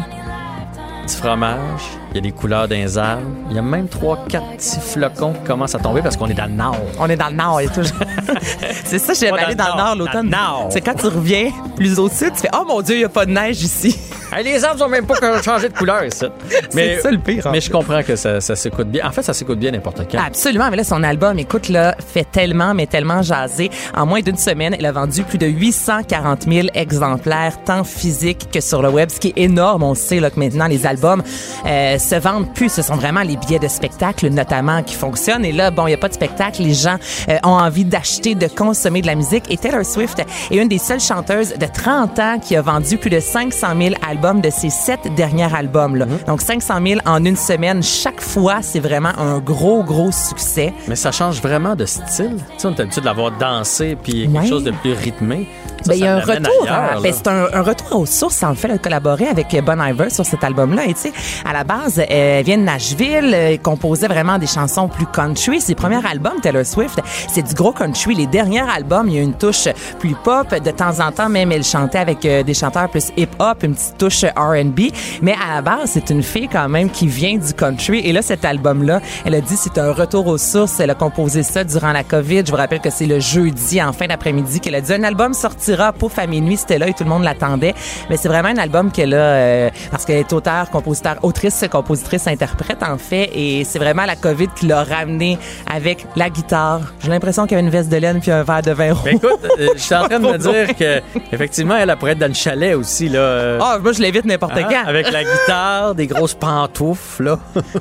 fromage, 1.12 1.84
il 2.14 2.18
y 2.18 2.20
a 2.20 2.22
des 2.22 2.32
couleurs 2.32 2.68
les 2.68 2.98
arbres. 2.98 3.24
Il 3.50 3.56
y 3.56 3.60
a 3.60 3.62
même 3.64 3.88
trois, 3.88 4.20
quatre 4.30 4.48
petits 4.52 4.80
flocons 4.80 5.34
qui 5.34 5.44
commencent 5.48 5.74
à 5.74 5.80
tomber 5.80 6.02
parce 6.04 6.16
qu'on 6.16 6.28
est 6.28 6.36
dans 6.36 6.46
le 6.46 6.52
nord. 6.52 6.78
On 7.00 7.10
est 7.10 7.16
dans 7.16 7.30
le 7.30 7.36
nord, 7.36 7.62
il 7.62 7.70
c'est 8.86 9.00
ça, 9.00 9.14
j'aime 9.14 9.34
aller 9.34 9.54
le 9.54 9.56
dans 9.56 9.76
le 9.76 9.78
nord, 9.78 9.96
l'automne. 9.96 10.36
C'est 10.70 10.82
quand 10.82 10.94
tu 10.94 11.08
reviens 11.08 11.50
plus 11.76 11.98
au 11.98 12.10
sud, 12.10 12.34
tu 12.34 12.42
fais 12.42 12.50
Oh 12.54 12.66
mon 12.68 12.82
Dieu, 12.82 12.96
il 12.96 13.00
n'y 13.00 13.06
a 13.06 13.10
pas 13.10 13.26
de 13.26 13.32
neige 13.32 13.62
ici. 13.64 13.98
Hey, 14.36 14.44
les 14.44 14.64
arbres 14.64 14.84
ont 14.84 14.90
même 14.90 15.06
pas 15.06 15.42
changé 15.44 15.70
de 15.70 15.74
couleur 15.74 16.04
ici. 16.04 16.26
Mais, 16.74 17.00
ça, 17.00 17.12
le 17.12 17.20
pire, 17.20 17.48
Mais 17.52 17.62
je 17.62 17.70
comprends 17.70 18.02
que 18.02 18.16
ça, 18.16 18.42
ça 18.42 18.56
s'écoute 18.56 18.88
bien. 18.88 19.08
En 19.08 19.12
fait, 19.12 19.22
ça 19.22 19.34
s'écoute 19.34 19.60
bien 19.60 19.70
n'importe 19.70 20.02
quand. 20.12 20.18
Absolument, 20.18 20.72
mais 20.72 20.78
là, 20.78 20.84
son 20.84 21.04
album, 21.04 21.38
écoute, 21.38 21.70
là, 21.70 21.96
fait 22.00 22.26
tellement, 22.32 22.74
mais 22.74 22.88
tellement 22.88 23.22
jaser. 23.22 23.70
En 23.96 24.08
moins 24.08 24.22
d'une 24.22 24.38
semaine, 24.38 24.76
elle 24.78 24.88
a 24.88 24.92
vendu 24.92 25.24
plus 25.24 25.38
de 25.38 25.46
840 25.46 26.44
000 26.50 26.68
exemplaires, 26.74 27.64
tant 27.64 27.84
physiques 27.84 28.50
que 28.52 28.60
sur 28.60 28.82
le 28.82 28.90
web, 28.90 29.10
ce 29.12 29.20
qui 29.20 29.28
est 29.30 29.44
énorme. 29.44 29.84
On 29.84 29.94
sait 29.94 30.20
là, 30.20 30.32
que 30.32 30.40
maintenant, 30.40 30.66
les 30.66 30.88
albums 30.88 31.22
euh, 31.68 32.00
se 32.04 32.16
vendent 32.16 32.54
plus. 32.54 32.70
Ce 32.70 32.82
sont 32.82 32.96
vraiment 32.96 33.22
les 33.22 33.38
billets 33.38 33.60
de 33.60 33.68
spectacle, 33.68 34.28
notamment, 34.30 34.84
qui 34.84 34.96
fonctionnent. 34.96 35.46
Et 35.46 35.52
là, 35.52 35.72
bon, 35.72 35.88
il 35.88 35.92
n'y 35.92 35.96
a 35.96 35.98
pas 35.98 36.10
de 36.10 36.14
spectacle. 36.14 36.62
Les 36.62 36.74
gens 36.74 36.98
euh, 37.30 37.38
ont 37.44 37.58
envie 37.58 37.86
d'acheter, 37.86 38.36
de 38.36 38.48
consommer 38.48 39.02
de 39.02 39.08
la 39.08 39.16
musique. 39.16 39.46
Et 39.50 39.58
Taylor 39.58 39.86
Swift 39.86 40.20
est 40.20 40.56
une 40.56 40.68
des 40.68 40.78
seules 40.78 41.00
chanteuses 41.00 41.54
de 41.58 41.66
30 41.66 42.20
ans 42.20 42.40
qui 42.40 42.56
a 42.56 42.62
vendu 42.62 42.98
plus 42.98 43.10
de 43.10 43.20
500 43.20 43.68
000 43.80 43.96
albums 44.08 44.42
de 44.42 44.50
ses 44.50 44.70
sept 44.70 45.00
derniers 45.16 45.54
albums. 45.54 45.96
Là. 45.96 46.06
Donc, 46.28 46.42
500 46.42 46.76
000 46.86 47.00
en 47.06 47.24
une 47.24 47.36
semaine. 47.36 47.82
Chaque 47.82 48.22
fois, 48.22 48.62
c'est 48.62 48.80
vraiment 48.80 49.18
un 49.18 49.40
gros, 49.40 49.84
gros 49.84 50.12
succès. 50.12 50.74
Mais 50.88 50.96
ça 50.96 51.12
change 51.12 51.42
vraiment 51.42 51.76
de 51.76 51.86
style. 51.86 52.38
Tu 52.38 52.60
sais, 52.60 52.68
on 52.68 52.74
est 52.74 52.80
habitué 52.80 53.02
de 53.02 53.06
l'avoir 53.06 53.32
dansé 53.38 53.98
puis 54.02 54.30
quelque 54.32 54.48
chose 54.48 54.64
de 54.64 54.72
plus 54.72 54.94
rythmé. 54.94 55.48
Ben, 55.88 55.94
il 55.96 56.00
y 56.00 56.08
a 56.08 56.16
un 56.16 56.20
retour. 56.20 56.68
ben, 57.02 57.14
c'est 57.14 57.28
un, 57.28 57.48
un 57.54 57.62
retour 57.62 58.00
aux 58.00 58.06
sources. 58.06 58.44
En 58.44 58.56
fait, 58.56 58.68
elle 58.68 58.76
a 58.76 58.78
collaboré 58.78 59.28
avec 59.28 59.48
Bon 59.64 59.82
Iver 59.82 60.10
sur 60.10 60.26
cet 60.26 60.44
album-là. 60.44 60.86
Et 60.86 60.94
tu 60.94 61.02
sais, 61.02 61.14
à 61.46 61.54
la 61.54 61.64
base, 61.64 62.00
euh, 62.00 62.06
elle 62.08 62.46
vient 62.46 62.58
de 62.58 62.64
Nashville, 62.64 63.32
euh, 63.34 63.50
elle 63.52 63.60
composait 63.62 64.08
vraiment 64.08 64.38
des 64.38 64.48
chansons 64.48 64.88
plus 64.88 65.06
country. 65.06 65.62
Ses 65.62 65.76
premiers 65.76 66.06
albums, 66.06 66.40
Taylor 66.42 66.66
Swift, 66.66 67.00
c'est 67.32 67.42
du 67.44 67.54
gros 67.54 67.72
country. 67.72 68.16
Les 68.16 68.28
derniers 68.28 68.64
albums, 68.70 69.08
il 69.10 69.16
y 69.16 69.20
a 69.20 69.22
une 69.22 69.34
touche 69.34 69.68
plus 70.00 70.16
pop. 70.24 70.48
De 70.54 70.72
temps 70.72 71.00
en 71.00 71.12
temps, 71.12 71.30
même, 71.30 71.52
elle 71.52 71.64
chantait 71.64 72.00
avec 72.00 72.26
euh, 72.26 72.44
des 72.44 72.54
chanteurs 72.54 72.90
plus 72.90 73.10
hip-hop, 73.18 73.64
une 73.64 73.76
petite 73.76 73.98
touche 73.98 74.24
R&B. 74.36 74.92
Mais 75.22 75.34
à 75.34 75.56
la 75.56 75.62
base, 75.62 75.92
c'est 75.94 76.10
une 76.10 76.24
fille 76.24 76.48
quand 76.48 76.70
même 76.70 76.90
qui 76.90 77.08
vient 77.08 77.38
du 77.38 77.54
country. 77.54 78.00
Et 78.00 78.14
là, 78.14 78.22
cet 78.22 78.46
album-là, 78.46 79.02
elle 79.26 79.36
a 79.36 79.42
dit 79.42 79.56
c'est 79.58 79.78
un 79.78 79.92
retour 79.92 80.28
aux 80.28 80.38
sources. 80.38 80.80
Elle 80.80 80.90
a 80.90 80.96
composé 80.96 81.44
ça 81.44 81.64
durant 81.64 81.92
la 81.92 82.04
COVID. 82.04 82.44
Je 82.46 82.52
vous 82.52 82.58
rappelle 82.58 82.80
que 82.82 82.90
c'est 82.90 83.06
le 83.06 83.20
jeudi, 83.20 83.82
en 83.82 83.94
fin 83.94 84.08
d'après-midi, 84.08 84.60
qu'elle 84.60 84.76
a 84.76 84.82
dit 84.82 84.94
un 84.94 85.04
album 85.04 85.34
sortira 85.74 85.94
pouf 85.94 86.20
à 86.20 86.28
minuit. 86.28 86.58
C'était 86.58 86.78
là 86.78 86.88
et 86.88 86.94
tout 86.94 87.04
le 87.04 87.10
monde 87.10 87.24
l'attendait. 87.24 87.74
Mais 88.10 88.18
c'est 88.18 88.28
vraiment 88.28 88.50
un 88.50 88.58
album 88.58 88.92
qu'elle 88.92 89.14
a, 89.14 89.18
euh, 89.18 89.70
parce 89.92 90.06
qu'elle 90.06 90.18
est 90.18 90.34
auteur, 90.34 90.70
compositeur, 90.70 91.16
autrice, 91.24 91.66
compositrice, 91.72 92.28
interprète, 92.28 92.84
en 92.84 92.98
fait. 92.98 93.30
Et 93.34 93.64
c'est 93.64 93.80
vraiment 93.80 94.06
la 94.06 94.16
COVID 94.16 94.50
qui 94.56 94.68
l'a 94.68 94.84
ramené 94.84 95.38
avec 95.72 96.06
la 96.16 96.30
guitare. 96.30 96.82
J'ai 97.00 97.10
l'impression 97.10 97.44
qu'il 97.44 97.54
y 97.54 97.56
avait 97.60 97.66
une 97.66 97.72
veste 97.72 97.90
de 97.90 97.98
laine 97.98 98.20
puis 98.20 98.32
un 98.32 98.44
verre 98.44 98.62
de 98.62 98.72
vin 98.72 98.94
rouge. 98.94 99.04
Ben 99.06 99.16
écoute, 99.18 99.40
euh, 99.60 99.68
je 99.76 99.80
suis 99.82 99.96
en 99.96 100.08
train 100.08 100.20
de 100.20 100.28
me 100.28 100.38
dire 100.66 100.76
que 100.76 101.02
effectivement, 101.32 101.76
elle 101.76 101.96
pourrait 101.98 102.12
être 102.14 102.20
dans 102.20 102.28
le 102.28 102.34
chalet 102.34 102.76
aussi 102.76 103.10
là. 103.10 103.20
euh, 103.20 103.60
Ah, 103.62 103.78
moi, 103.82 103.92
je 103.94 104.02
l'invite 104.02 104.26
n'importe 104.26 104.54
hein, 104.58 104.68
quand. 104.70 104.88
avec 104.88 105.12
la 105.12 105.24
guitare, 105.24 105.96
des 105.96 106.08
grosses 106.08 106.34
pantoufles 106.36 107.24
là. 107.24 107.40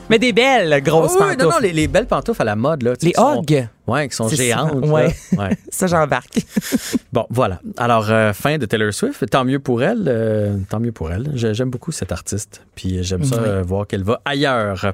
Mais 0.09 0.19
des 0.19 0.33
belles 0.33 0.83
grosses 0.83 1.13
Ah 1.19 1.25
oui, 1.29 1.31
non, 1.33 1.37
pantoufles. 1.37 1.55
non, 1.55 1.61
les, 1.61 1.73
les 1.73 1.89
belles 1.89 2.07
pantoufles 2.07 2.43
à 2.43 2.45
la 2.47 2.57
mode 2.57 2.83
là. 2.83 2.93
Les 3.03 3.13
Hogg. 3.17 3.69
Ouais, 3.87 4.09
qui 4.09 4.15
sont 4.15 4.29
ça, 4.29 4.37
géantes. 4.37 4.87
ouais. 4.87 5.13
ouais. 5.37 5.59
Ça, 5.71 5.87
j'embarque. 5.87 6.39
Bon, 7.13 7.27
voilà. 7.29 7.61
Alors, 7.77 8.11
euh, 8.11 8.33
fin 8.33 8.57
de 8.57 8.65
Taylor 8.65 8.95
Swift. 8.95 9.29
Tant 9.29 9.45
mieux 9.45 9.59
pour 9.59 9.83
elle. 9.83 10.05
euh, 10.09 10.57
tant 10.71 10.81
mieux 10.81 10.93
pour 10.93 11.13
elle. 11.13 11.31
J'ai- 11.35 11.53
J'aime 11.53 11.69
beaucoup 11.69 11.93
cette 11.93 12.11
artiste. 12.11 12.63
Puis 12.75 13.03
j'aime 13.03 13.23
ça 13.25 13.37
Oui. 13.37 13.43
euh, 13.47 13.63
voir 13.63 13.87
qu'elle 13.87 14.03
va 14.03 14.23
ailleurs. 14.25 14.93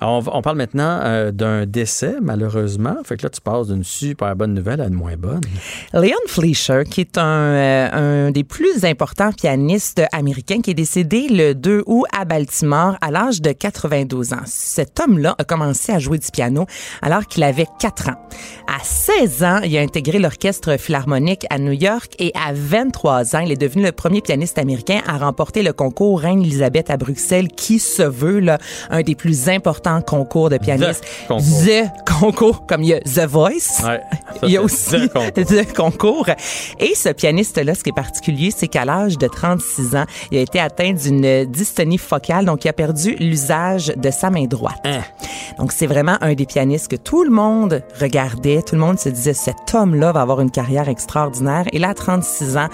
Alors, 0.00 0.22
on, 0.34 0.40
parle 0.40 0.56
maintenant 0.56 1.30
d'un 1.30 1.66
décès, 1.66 2.16
malheureusement. 2.22 2.96
Fait 3.04 3.18
que 3.18 3.24
là, 3.24 3.28
tu 3.28 3.40
passes 3.42 3.66
d'une 3.68 3.84
super 3.84 4.34
bonne 4.34 4.54
nouvelle 4.54 4.80
à 4.80 4.86
une 4.86 4.94
moins 4.94 5.16
bonne. 5.18 5.42
Leon 5.92 6.14
Fleischer, 6.26 6.84
qui 6.90 7.02
est 7.02 7.18
un, 7.18 7.90
un 7.92 8.30
des 8.30 8.44
plus 8.44 8.84
importants 8.86 9.32
pianistes 9.32 10.00
américains, 10.12 10.60
qui 10.62 10.70
est 10.70 10.74
décédé 10.74 11.26
le 11.28 11.52
2 11.54 11.82
août 11.86 12.06
à 12.18 12.24
Baltimore 12.24 12.96
à 13.02 13.10
l'âge 13.10 13.42
de 13.42 13.52
92 13.52 14.32
ans. 14.32 14.36
Cet 14.46 15.00
homme-là 15.00 15.34
a 15.38 15.44
commencé 15.44 15.92
à 15.92 15.98
jouer 15.98 16.16
du 16.18 16.30
piano 16.30 16.66
alors 17.02 17.26
qu'il 17.26 17.42
avait 17.42 17.66
4 17.78 18.08
ans. 18.08 18.27
À 18.66 18.84
16 18.84 19.44
ans, 19.44 19.60
il 19.64 19.76
a 19.78 19.80
intégré 19.80 20.18
l'orchestre 20.18 20.76
philharmonique 20.78 21.46
à 21.48 21.58
New 21.58 21.72
York 21.72 22.12
et 22.18 22.32
à 22.34 22.52
23 22.52 23.34
ans, 23.34 23.40
il 23.40 23.50
est 23.50 23.56
devenu 23.56 23.82
le 23.82 23.92
premier 23.92 24.20
pianiste 24.20 24.58
américain 24.58 25.00
à 25.06 25.16
remporter 25.16 25.62
le 25.62 25.72
concours 25.72 26.20
Reine-Élisabeth 26.20 26.90
à 26.90 26.96
Bruxelles, 26.96 27.48
qui 27.48 27.78
se 27.78 28.02
veut 28.02 28.40
là, 28.40 28.58
un 28.90 29.02
des 29.02 29.14
plus 29.14 29.48
importants 29.48 30.02
concours 30.02 30.50
de 30.50 30.58
pianistes. 30.58 31.02
concours. 31.26 31.46
The 31.64 32.10
concours, 32.20 32.66
comme 32.66 32.82
il 32.82 32.90
y 32.90 32.94
a 32.94 33.00
The 33.00 33.26
Voice. 33.26 33.82
Ouais, 33.84 34.00
ça, 34.10 34.40
il 34.42 34.50
y 34.50 34.56
a 34.58 34.62
aussi 34.62 35.08
The 35.34 35.72
concours. 35.74 36.28
Et 36.78 36.94
ce 36.94 37.08
pianiste-là, 37.08 37.74
ce 37.74 37.82
qui 37.82 37.90
est 37.90 37.92
particulier, 37.92 38.50
c'est 38.54 38.68
qu'à 38.68 38.84
l'âge 38.84 39.16
de 39.16 39.28
36 39.28 39.96
ans, 39.96 40.04
il 40.30 40.38
a 40.38 40.40
été 40.42 40.60
atteint 40.60 40.92
d'une 40.92 41.46
dystonie 41.46 41.98
focale, 41.98 42.44
donc 42.44 42.64
il 42.64 42.68
a 42.68 42.74
perdu 42.74 43.16
l'usage 43.18 43.92
de 43.96 44.10
sa 44.10 44.28
main 44.28 44.44
droite. 44.44 44.76
Hein. 44.84 45.00
Donc 45.58 45.72
c'est 45.72 45.86
vraiment 45.86 46.18
un 46.20 46.34
des 46.34 46.46
pianistes 46.46 46.88
que 46.88 46.96
tout 46.96 47.24
le 47.24 47.30
monde 47.30 47.82
regarde 47.98 48.17
Tout 48.18 48.74
le 48.74 48.80
monde 48.80 48.98
se 48.98 49.08
disait, 49.08 49.32
cet 49.32 49.72
homme-là 49.74 50.10
va 50.10 50.22
avoir 50.22 50.40
une 50.40 50.50
carrière 50.50 50.88
extraordinaire. 50.88 51.66
Et 51.72 51.78
là, 51.78 51.90
à 51.90 51.94
36 51.94 52.56
ans, 52.56 52.68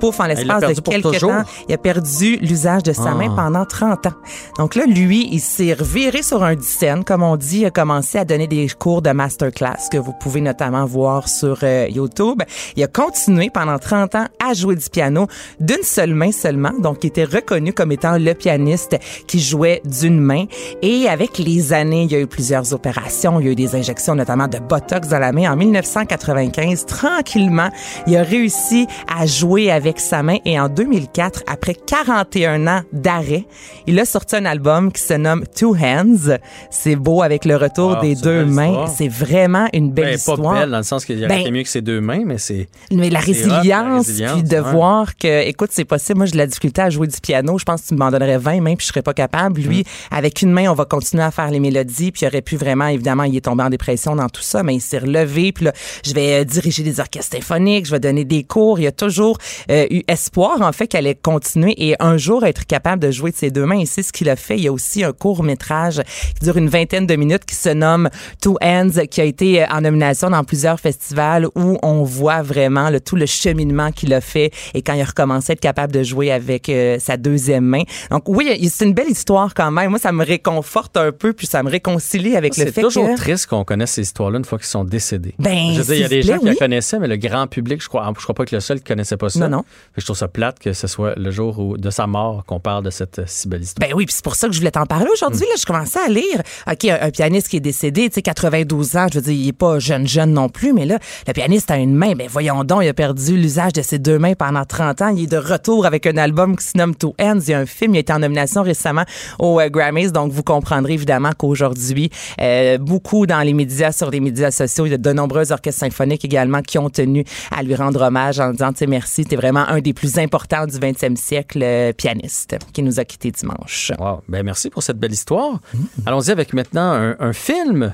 pouf, 0.00 0.18
en 0.20 0.24
l'espace 0.26 0.62
de 0.62 0.80
quelques 0.80 1.20
temps, 1.20 1.42
il 1.68 1.74
a 1.74 1.78
perdu 1.78 2.36
l'usage 2.40 2.82
de 2.82 2.92
sa 2.92 3.10
Ah. 3.10 3.14
main 3.14 3.30
pendant 3.34 3.64
30 3.64 4.06
ans. 4.06 4.12
Donc 4.58 4.74
là, 4.74 4.84
lui, 4.86 5.28
il 5.30 5.40
s'est 5.40 5.74
reviré 5.74 6.22
sur 6.22 6.42
un 6.42 6.54
scène, 6.60 7.04
comme 7.04 7.22
on 7.22 7.36
dit, 7.36 7.58
il 7.60 7.66
a 7.66 7.70
commencé 7.70 8.18
à 8.18 8.24
donner 8.24 8.46
des 8.46 8.66
cours 8.78 9.02
de 9.02 9.10
masterclass 9.10 9.88
que 9.90 9.98
vous 9.98 10.12
pouvez 10.12 10.40
notamment 10.40 10.84
voir 10.86 11.28
sur 11.28 11.58
euh, 11.62 11.86
YouTube. 11.88 12.42
Il 12.76 12.82
a 12.82 12.86
continué 12.86 13.50
pendant 13.50 13.78
30 13.78 14.14
ans 14.14 14.26
à 14.44 14.54
jouer 14.54 14.76
du 14.76 14.88
piano 14.88 15.26
d'une 15.60 15.82
seule 15.82 16.14
main 16.14 16.32
seulement, 16.32 16.72
donc 16.78 17.04
il 17.04 17.08
était 17.08 17.24
reconnu 17.24 17.72
comme 17.72 17.92
étant 17.92 18.16
le 18.18 18.32
pianiste 18.34 18.96
qui 19.26 19.40
jouait 19.40 19.82
d'une 19.84 20.18
main. 20.20 20.44
Et 20.82 21.08
avec 21.08 21.38
les 21.38 21.72
années, 21.72 22.04
il 22.04 22.12
y 22.12 22.14
a 22.16 22.20
eu 22.20 22.26
plusieurs 22.26 22.72
opérations, 22.72 23.40
il 23.40 23.46
y 23.46 23.48
a 23.48 23.52
eu 23.52 23.56
des 23.56 23.74
injections 23.74 24.14
notamment 24.14 24.48
de 24.48 24.58
Botox 24.58 25.08
dans 25.08 25.18
la 25.18 25.32
main. 25.32 25.52
En 25.52 25.56
1995, 25.56 26.86
tranquillement, 26.86 27.70
il 28.06 28.16
a 28.16 28.22
réussi 28.22 28.86
à 29.12 29.26
jouer 29.26 29.70
avec 29.70 29.89
sa 29.98 30.22
main 30.22 30.36
et 30.44 30.60
en 30.60 30.68
2004, 30.68 31.42
après 31.46 31.74
41 31.74 32.66
ans 32.66 32.82
d'arrêt, 32.92 33.46
il 33.86 33.98
a 33.98 34.04
sorti 34.04 34.36
un 34.36 34.44
album 34.44 34.92
qui 34.92 35.02
se 35.02 35.14
nomme 35.14 35.44
Two 35.56 35.74
Hands. 35.76 36.38
C'est 36.70 36.96
beau 36.96 37.22
avec 37.22 37.44
le 37.44 37.56
retour 37.56 37.96
Ah, 37.98 38.00
des 38.00 38.14
deux 38.14 38.44
mains. 38.44 38.86
C'est 38.86 39.08
vraiment 39.08 39.66
une 39.72 39.90
belle 39.92 40.04
Ben, 40.06 40.14
histoire. 40.14 40.40
pas 40.40 40.60
belle 40.60 40.70
dans 40.70 40.76
le 40.78 40.82
sens 40.82 41.04
qu'il 41.04 41.18
aurait 41.24 41.28
Ben, 41.44 41.52
mieux 41.52 41.62
que 41.62 41.68
ses 41.68 41.80
deux 41.82 42.00
mains, 42.00 42.22
mais 42.24 42.38
c'est. 42.38 42.68
mais 42.92 43.10
la 43.10 43.18
résilience, 43.20 43.66
la 43.66 43.94
résilience, 43.96 44.32
puis 44.34 44.42
de 44.48 44.56
voir 44.58 45.16
que, 45.16 45.46
écoute, 45.46 45.70
c'est 45.72 45.84
possible. 45.84 46.18
Moi, 46.18 46.26
j'ai 46.26 46.32
de 46.32 46.38
la 46.38 46.46
difficulté 46.46 46.82
à 46.82 46.90
jouer 46.90 47.06
du 47.06 47.18
piano. 47.20 47.58
Je 47.58 47.64
pense 47.64 47.82
que 47.82 47.88
tu 47.88 47.94
m'en 47.94 48.10
donnerais 48.10 48.38
20 48.38 48.60
mains, 48.60 48.74
puis 48.76 48.86
je 48.86 48.92
serais 48.92 49.02
pas 49.02 49.14
capable. 49.14 49.60
Lui, 49.60 49.80
Mm. 49.80 50.14
avec 50.16 50.42
une 50.42 50.52
main, 50.52 50.70
on 50.70 50.74
va 50.74 50.84
continuer 50.84 51.22
à 51.22 51.30
faire 51.30 51.50
les 51.50 51.60
mélodies, 51.60 52.12
puis 52.12 52.22
il 52.22 52.26
aurait 52.28 52.42
pu 52.42 52.56
vraiment, 52.56 52.86
évidemment, 52.86 53.24
il 53.24 53.36
est 53.36 53.40
tombé 53.40 53.62
en 53.64 53.70
dépression 53.70 54.14
dans 54.16 54.28
tout 54.28 54.42
ça, 54.42 54.62
mais 54.62 54.74
il 54.74 54.80
s'est 54.80 54.98
relevé. 54.98 55.52
Puis 55.52 55.64
là, 55.64 55.72
je 56.04 56.12
vais 56.12 56.40
euh, 56.40 56.44
diriger 56.44 56.82
des 56.82 57.00
orchestres 57.00 57.32
symphoniques, 57.36 57.86
je 57.86 57.90
vais 57.92 58.00
donner 58.00 58.24
des 58.24 58.44
cours. 58.44 58.78
Il 58.80 58.86
a 58.86 58.92
toujours 58.92 59.38
euh, 59.70 59.79
eu 59.90 60.02
espoir, 60.08 60.60
en 60.60 60.72
fait, 60.72 60.86
qu'elle 60.86 61.06
allait 61.06 61.14
continuer 61.14 61.74
et 61.78 61.96
un 62.00 62.16
jour 62.16 62.44
être 62.44 62.66
capable 62.66 63.02
de 63.02 63.10
jouer 63.10 63.30
de 63.30 63.36
ses 63.36 63.50
deux 63.50 63.66
mains. 63.66 63.78
Et 63.78 63.86
c'est 63.86 64.02
ce 64.02 64.12
qu'il 64.12 64.28
a 64.28 64.36
fait. 64.36 64.56
Il 64.56 64.64
y 64.64 64.68
a 64.68 64.72
aussi 64.72 65.04
un 65.04 65.12
court 65.12 65.42
métrage 65.42 66.02
qui 66.38 66.44
dure 66.44 66.56
une 66.56 66.68
vingtaine 66.68 67.06
de 67.06 67.16
minutes 67.16 67.44
qui 67.44 67.54
se 67.54 67.68
nomme 67.68 68.08
Two 68.40 68.56
Hands, 68.62 69.06
qui 69.10 69.20
a 69.20 69.24
été 69.24 69.62
euh, 69.62 69.66
en 69.70 69.82
nomination 69.82 70.30
dans 70.30 70.44
plusieurs 70.44 70.80
festivals 70.80 71.46
où 71.54 71.78
on 71.82 72.02
voit 72.02 72.42
vraiment 72.42 72.90
le, 72.90 73.00
tout 73.00 73.16
le 73.16 73.26
cheminement 73.26 73.92
qu'il 73.92 74.12
a 74.14 74.20
fait 74.20 74.50
et 74.74 74.82
quand 74.82 74.94
il 74.94 75.02
a 75.02 75.04
recommencé 75.04 75.52
à 75.52 75.54
être 75.54 75.60
capable 75.60 75.92
de 75.92 76.02
jouer 76.02 76.32
avec 76.32 76.68
euh, 76.68 76.98
sa 76.98 77.16
deuxième 77.16 77.64
main. 77.64 77.82
Donc 78.10 78.28
oui, 78.28 78.68
c'est 78.70 78.84
une 78.84 78.94
belle 78.94 79.10
histoire 79.10 79.54
quand 79.54 79.70
même. 79.70 79.90
Moi, 79.90 79.98
ça 79.98 80.12
me 80.12 80.24
réconforte 80.24 80.96
un 80.96 81.12
peu 81.12 81.32
puis 81.32 81.46
ça 81.46 81.62
me 81.62 81.70
réconcilie 81.70 82.36
avec 82.36 82.56
le 82.56 82.64
C'est 82.66 82.72
fait 82.72 82.82
toujours 82.82 83.08
que 83.08 83.16
triste 83.16 83.46
qu'on 83.46 83.64
connaisse 83.64 83.92
ces 83.92 84.02
histoires-là 84.02 84.38
une 84.38 84.44
fois 84.44 84.58
qu'ils 84.58 84.66
sont 84.66 84.84
décédés. 84.84 85.34
Ben, 85.38 85.72
je 85.74 85.82
veux 85.82 85.94
dire, 85.94 85.96
il 85.96 86.00
y 86.00 86.04
a 86.04 86.08
des 86.08 86.22
gens 86.22 86.38
plaît, 86.38 86.40
qui 86.40 86.46
la 86.46 86.54
connaissaient, 86.54 86.98
mais 86.98 87.08
le 87.08 87.16
grand 87.16 87.46
public, 87.46 87.82
je 87.82 87.88
crois, 87.88 88.10
je 88.16 88.22
crois 88.22 88.34
pas 88.34 88.44
que 88.44 88.54
le 88.54 88.60
seul 88.60 88.78
qui 88.78 88.84
connaissait 88.84 89.16
pas 89.16 89.28
ça. 89.28 89.40
Non, 89.40 89.58
non. 89.58 89.64
Je 89.96 90.04
trouve 90.04 90.16
ça 90.16 90.28
plate 90.28 90.58
que 90.58 90.72
ce 90.72 90.86
soit 90.86 91.14
le 91.16 91.30
jour 91.30 91.76
de 91.76 91.90
sa 91.90 92.06
mort 92.06 92.44
qu'on 92.46 92.60
parle 92.60 92.84
de 92.84 92.90
cette 92.90 93.18
euh, 93.18 93.24
si. 93.26 93.48
Ben 93.48 93.92
oui, 93.94 94.06
puis 94.06 94.14
c'est 94.14 94.24
pour 94.24 94.34
ça 94.34 94.46
que 94.46 94.54
je 94.54 94.58
voulais 94.58 94.70
t'en 94.70 94.86
parler 94.86 95.08
aujourd'hui. 95.12 95.40
Là, 95.40 95.54
je 95.58 95.66
commençais 95.66 95.98
à 95.98 96.08
lire. 96.08 96.42
OK, 96.70 96.84
un, 96.84 97.10
pianiste 97.10 97.48
qui 97.48 97.56
est 97.56 97.60
décédé, 97.60 98.08
tu 98.08 98.16
sais, 98.16 98.22
92 98.22 98.96
ans, 98.96 99.06
je 99.10 99.18
veux 99.18 99.24
dire, 99.24 99.32
il 99.32 99.48
est 99.48 99.52
pas 99.52 99.78
jeune, 99.78 100.06
jeune 100.06 100.32
non 100.32 100.48
plus, 100.48 100.72
mais 100.72 100.86
là, 100.86 100.98
le 101.26 101.32
pianiste 101.32 101.70
a 101.70 101.76
une 101.78 101.94
main. 101.94 102.14
Ben 102.14 102.28
voyons 102.30 102.64
donc, 102.64 102.82
il 102.82 102.88
a 102.88 102.94
perdu 102.94 103.36
l'usage 103.36 103.72
de 103.72 103.82
ses 103.82 103.98
deux 103.98 104.18
mains 104.18 104.34
pendant 104.34 104.64
30 104.64 105.02
ans. 105.02 105.08
Il 105.08 105.24
est 105.24 105.26
de 105.26 105.36
retour 105.36 105.86
avec 105.86 106.06
un 106.06 106.16
album 106.16 106.56
qui 106.56 106.64
se 106.64 106.78
nomme 106.78 106.94
Two 106.94 107.14
Hands. 107.20 107.40
Il 107.40 107.50
y 107.50 107.54
a 107.54 107.58
un 107.58 107.66
film, 107.66 107.94
il 107.94 107.98
a 107.98 108.00
été 108.00 108.12
en 108.12 108.20
nomination 108.20 108.62
récemment 108.62 109.04
aux 109.38 109.60
euh, 109.60 109.68
Grammys, 109.68 110.12
donc 110.12 110.32
vous 110.32 110.42
comprendrez 110.42 110.94
évidemment 110.94 111.30
qu'aujourd'hui, 111.36 112.10
euh, 112.40 112.78
beaucoup 112.78 113.26
dans 113.26 113.40
les 113.40 113.54
médias, 113.54 113.92
sur 113.92 114.10
les 114.10 114.20
médias 114.20 114.50
sociaux, 114.50 114.86
il 114.86 114.90
y 114.90 114.94
a 114.94 114.98
de 114.98 115.12
nombreux 115.12 115.52
orchestres 115.52 115.80
symphoniques 115.80 116.24
également 116.24 116.62
qui 116.62 116.78
ont 116.78 116.90
tenu 116.90 117.24
à 117.50 117.62
lui 117.62 117.74
rendre 117.74 118.02
hommage 118.02 118.40
en 118.40 118.52
disant, 118.52 118.72
tu 118.72 118.78
sais, 118.78 118.86
merci, 118.86 119.24
t'es 119.24 119.36
vraiment 119.36 119.59
un 119.68 119.80
des 119.80 119.92
plus 119.92 120.18
importants 120.18 120.66
du 120.66 120.76
20e 120.78 121.16
siècle, 121.16 121.60
euh, 121.62 121.92
pianiste, 121.92 122.56
qui 122.72 122.82
nous 122.82 123.00
a 123.00 123.04
quittés 123.04 123.30
dimanche. 123.30 123.92
Wow. 123.98 124.22
Ben 124.28 124.42
merci 124.44 124.70
pour 124.70 124.82
cette 124.82 124.98
belle 124.98 125.12
histoire. 125.12 125.60
Allons-y 126.06 126.30
avec 126.30 126.52
maintenant 126.52 126.92
un, 126.92 127.16
un 127.18 127.32
film. 127.32 127.92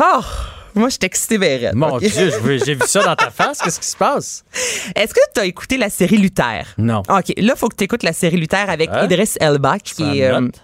Oh! 0.00 0.20
Moi, 0.76 0.88
je 0.88 0.94
suis 0.94 1.04
excitée, 1.04 1.38
Bérette. 1.38 1.74
Mon? 1.74 1.98
Dieu, 1.98 2.08
j'ai 2.64 2.74
vu 2.74 2.80
ça 2.84 3.04
dans 3.04 3.14
ta 3.14 3.30
face. 3.30 3.60
Qu'est-ce 3.60 3.78
qui 3.78 3.86
se 3.86 3.96
passe? 3.96 4.44
Est-ce 4.96 5.14
que 5.14 5.20
tu 5.32 5.40
as 5.40 5.44
écouté 5.44 5.76
la 5.76 5.88
série 5.88 6.16
Luther? 6.16 6.64
Non. 6.78 6.98
OK, 7.08 7.28
là, 7.36 7.52
il 7.54 7.56
faut 7.56 7.68
que 7.68 7.76
tu 7.76 7.84
écoutes 7.84 8.02
la 8.02 8.12
série 8.12 8.36
Luther 8.38 8.68
avec 8.68 8.90
Hein? 8.90 9.04
Idris 9.04 9.34
Elba, 9.38 9.78
qui 9.78 10.18
est... 10.20 10.32
note. 10.40 10.60